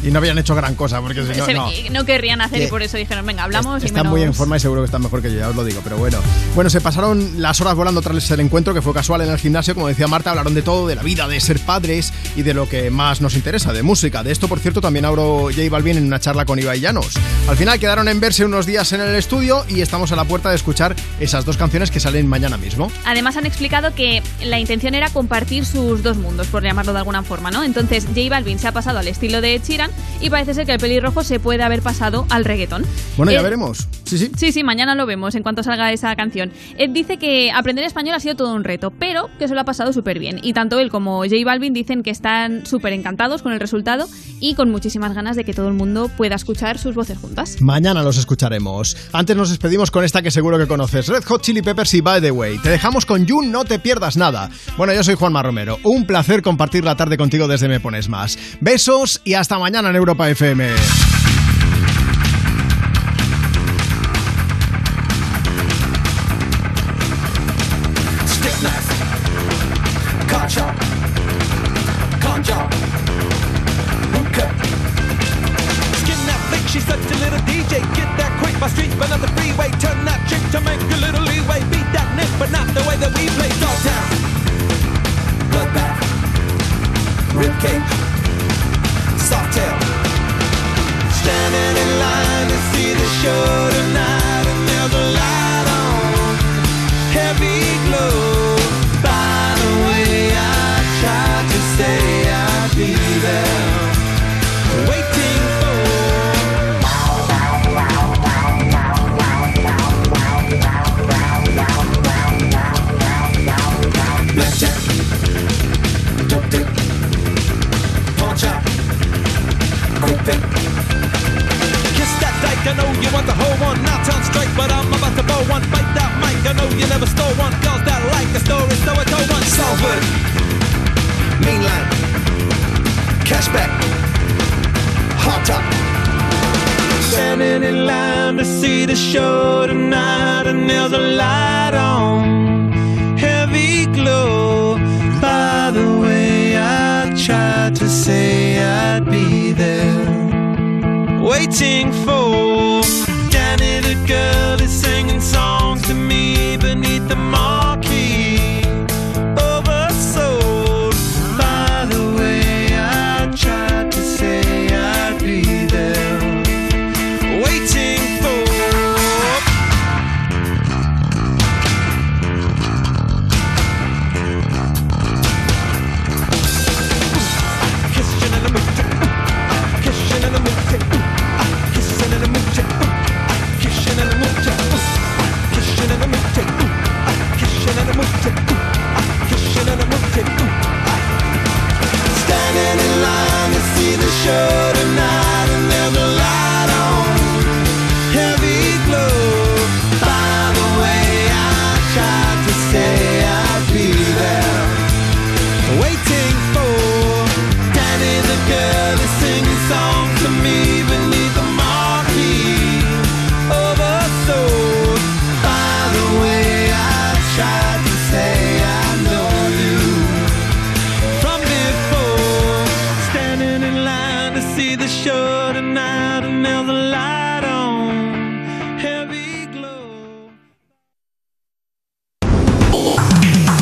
Y 0.06 0.12
no 0.12 0.20
habían 0.20 0.38
hecho 0.38 0.54
gran 0.54 0.76
cosa, 0.76 1.00
porque 1.00 1.22
si 1.24 1.40
no, 1.40 1.46
Se- 1.46 1.54
no. 1.54 1.70
no 1.92 2.06
querrían 2.06 2.42
hacer 2.42 2.62
y 2.64 2.68
por 2.68 2.84
eso 2.84 2.98
dijeron, 2.98 3.26
venga, 3.26 3.46
hablamos 3.46 3.82
y 3.84 3.86
Están 3.86 4.02
menos... 4.02 4.12
muy 4.12 4.22
en 4.22 4.34
forma 4.34 4.58
y 4.58 4.60
seguro 4.60 4.82
que 4.82 4.88
están 4.88 5.02
mejor 5.02 5.22
que 5.22 5.32
yo, 5.32 5.40
ya 5.40 5.48
os 5.48 5.56
lo 5.56 5.64
digo, 5.64 5.80
pero 5.82 5.96
bueno. 5.96 6.18
Bueno, 6.56 6.70
se 6.70 6.82
pasaron 6.82 7.42
las 7.42 7.62
horas 7.62 7.74
volando 7.76 8.02
tras 8.02 8.30
el 8.32 8.42
encuentro, 8.42 8.74
que 8.74 8.82
fue 8.82 8.94
casual 8.94 9.22
en 9.22 9.30
el 9.30 9.38
gimnasio, 9.38 9.74
como 9.76 9.88
decía 9.88 10.08
Marta, 10.10 10.32
hablaron 10.32 10.54
de 10.56 10.62
todo, 10.62 10.88
de 10.88 10.96
la 10.96 11.04
vida, 11.04 11.30
de 11.30 11.40
ser 11.40 11.58
padres 11.62 12.12
y 12.36 12.42
de 12.42 12.54
lo 12.54 12.68
que 12.68 12.92
más 12.92 13.22
nos 13.22 13.36
interesa, 13.36 13.72
de 13.72 13.82
música. 13.82 14.24
De 14.24 14.34
esto, 14.34 14.50
por 14.50 14.60
cierto, 14.60 14.82
también 14.82 15.06
abro 15.06 15.44
J 15.56 15.70
Balvin 15.72 15.96
en 15.96 16.04
una 16.06 16.20
charla 16.20 16.44
con 16.44 16.60
Ibai 16.60 16.82
Llanos. 16.82 17.14
Al 17.48 17.56
final 17.56 17.80
quedaron 17.80 18.10
en 18.10 18.20
verse 18.20 18.44
unos 18.44 18.66
días 18.66 18.92
en 18.92 19.00
el 19.00 19.16
estudio 19.16 19.64
y 19.70 19.80
estamos 19.80 20.12
a 20.12 20.18
la 20.18 20.26
puerta 20.26 20.50
de 20.50 20.58
escuchar 20.58 20.98
esas 21.22 21.46
dos 21.46 21.56
canciones 21.56 21.92
que 21.92 22.02
salen 22.02 22.28
mañana 22.28 22.58
mismo. 22.58 22.92
Además 23.06 23.38
han 23.38 23.46
explicado 23.46 23.96
que 23.96 24.22
la 24.44 24.60
intención 24.60 24.96
era 24.96 25.10
compartir 25.12 25.66
sus 25.66 26.04
dos 26.04 26.18
mundos, 26.18 26.48
por 26.48 26.62
llamarlo 26.62 26.92
de 26.92 26.98
alguna 27.00 27.24
forma, 27.24 27.52
¿no? 27.52 27.64
Entonces 27.64 28.04
J 28.04 28.20
Balvin 28.30 28.53
se 28.60 28.68
ha 28.68 28.72
pasado 28.72 29.00
al 29.00 29.08
estilo 29.08 29.42
de 29.42 29.60
Sheeran 29.64 29.92
y 30.22 30.30
parece 30.30 30.54
ser 30.54 30.66
que 30.66 30.74
el 30.74 30.80
pelirrojo 30.80 31.24
se 31.24 31.40
puede 31.40 31.64
haber 31.64 31.82
pasado 31.82 32.26
al 32.30 32.46
reggaetón. 32.46 32.84
Bueno, 33.18 33.32
ya 33.32 33.40
Ed- 33.40 33.44
veremos. 33.44 33.88
Sí, 34.06 34.18
sí. 34.18 34.32
Sí, 34.38 34.52
sí, 34.52 34.64
mañana 34.64 34.94
lo 34.96 35.06
vemos 35.06 35.34
en 35.36 35.44
cuanto 35.44 35.64
salga 35.64 35.92
esa 35.92 36.16
canción. 36.16 36.52
Ed 36.78 36.92
dice 36.92 37.18
que 37.18 37.52
aprender 37.52 37.84
español 37.86 38.16
ha 38.16 38.20
sido 38.20 38.36
todo 38.36 38.54
un 38.54 38.64
reto, 38.64 38.92
pero 38.92 39.30
que 39.40 39.48
se 39.48 39.56
lo 39.56 39.62
ha 39.62 39.66
pasado 39.66 39.92
súper 39.94 40.20
bien. 40.20 40.40
Y 40.44 40.54
tanto 40.54 40.80
él 40.80 40.90
como 40.90 41.20
J 41.24 41.36
Balvin 41.46 41.74
dicen 41.74 42.04
que 42.04 42.12
están 42.12 42.66
súper 42.66 42.94
encantados 42.94 43.42
con 43.42 43.54
el 43.54 43.60
resultado 43.60 44.08
y 44.40 44.54
con 44.56 44.70
muchísimas 44.70 45.14
ganas 45.14 45.36
de 45.36 45.44
que 45.46 45.54
todo 45.54 45.68
el 45.68 45.74
mundo 45.74 46.10
pueda 46.16 46.36
escuchar 46.36 46.78
sus 46.78 46.94
voces 46.96 47.18
juntas. 47.18 47.58
Mañana 47.62 48.04
los 48.04 48.18
escucharemos. 48.18 48.96
Antes 49.14 49.36
nos 49.36 49.50
despedimos 49.50 49.90
con 49.90 50.04
esta 50.04 50.22
que 50.22 50.32
seguro 50.32 50.58
que 50.58 50.68
conoces, 50.68 51.08
Red 51.08 51.24
Hot 51.24 51.42
Chili 51.42 51.62
Peppers 51.62 51.94
y 51.94 52.02
By 52.02 52.22
the 52.22 52.32
Way. 52.32 52.60
Te 52.60 52.70
dejamos 52.70 53.06
con 53.06 53.26
You, 53.26 53.42
no 53.42 53.64
te 53.66 53.80
pierdas 53.80 54.18
nada. 54.18 54.50
Bueno, 54.78 54.94
yo 54.94 55.04
soy 55.04 55.16
Juanma 55.16 55.42
Romero. 55.42 55.80
Un 55.84 56.06
placer 56.06 56.42
compartir 56.42 56.84
la 56.84 56.96
tarde 56.96 57.18
contigo 57.18 57.48
desde 57.48 57.68
Me 57.68 57.80
Pones 57.80 58.10
Más. 58.10 58.38
Besos 58.60 59.22
y 59.24 59.34
hasta 59.34 59.58
mañana 59.60 59.90
en 59.90 59.96
Europa 59.96 60.30
FM. 60.30 61.23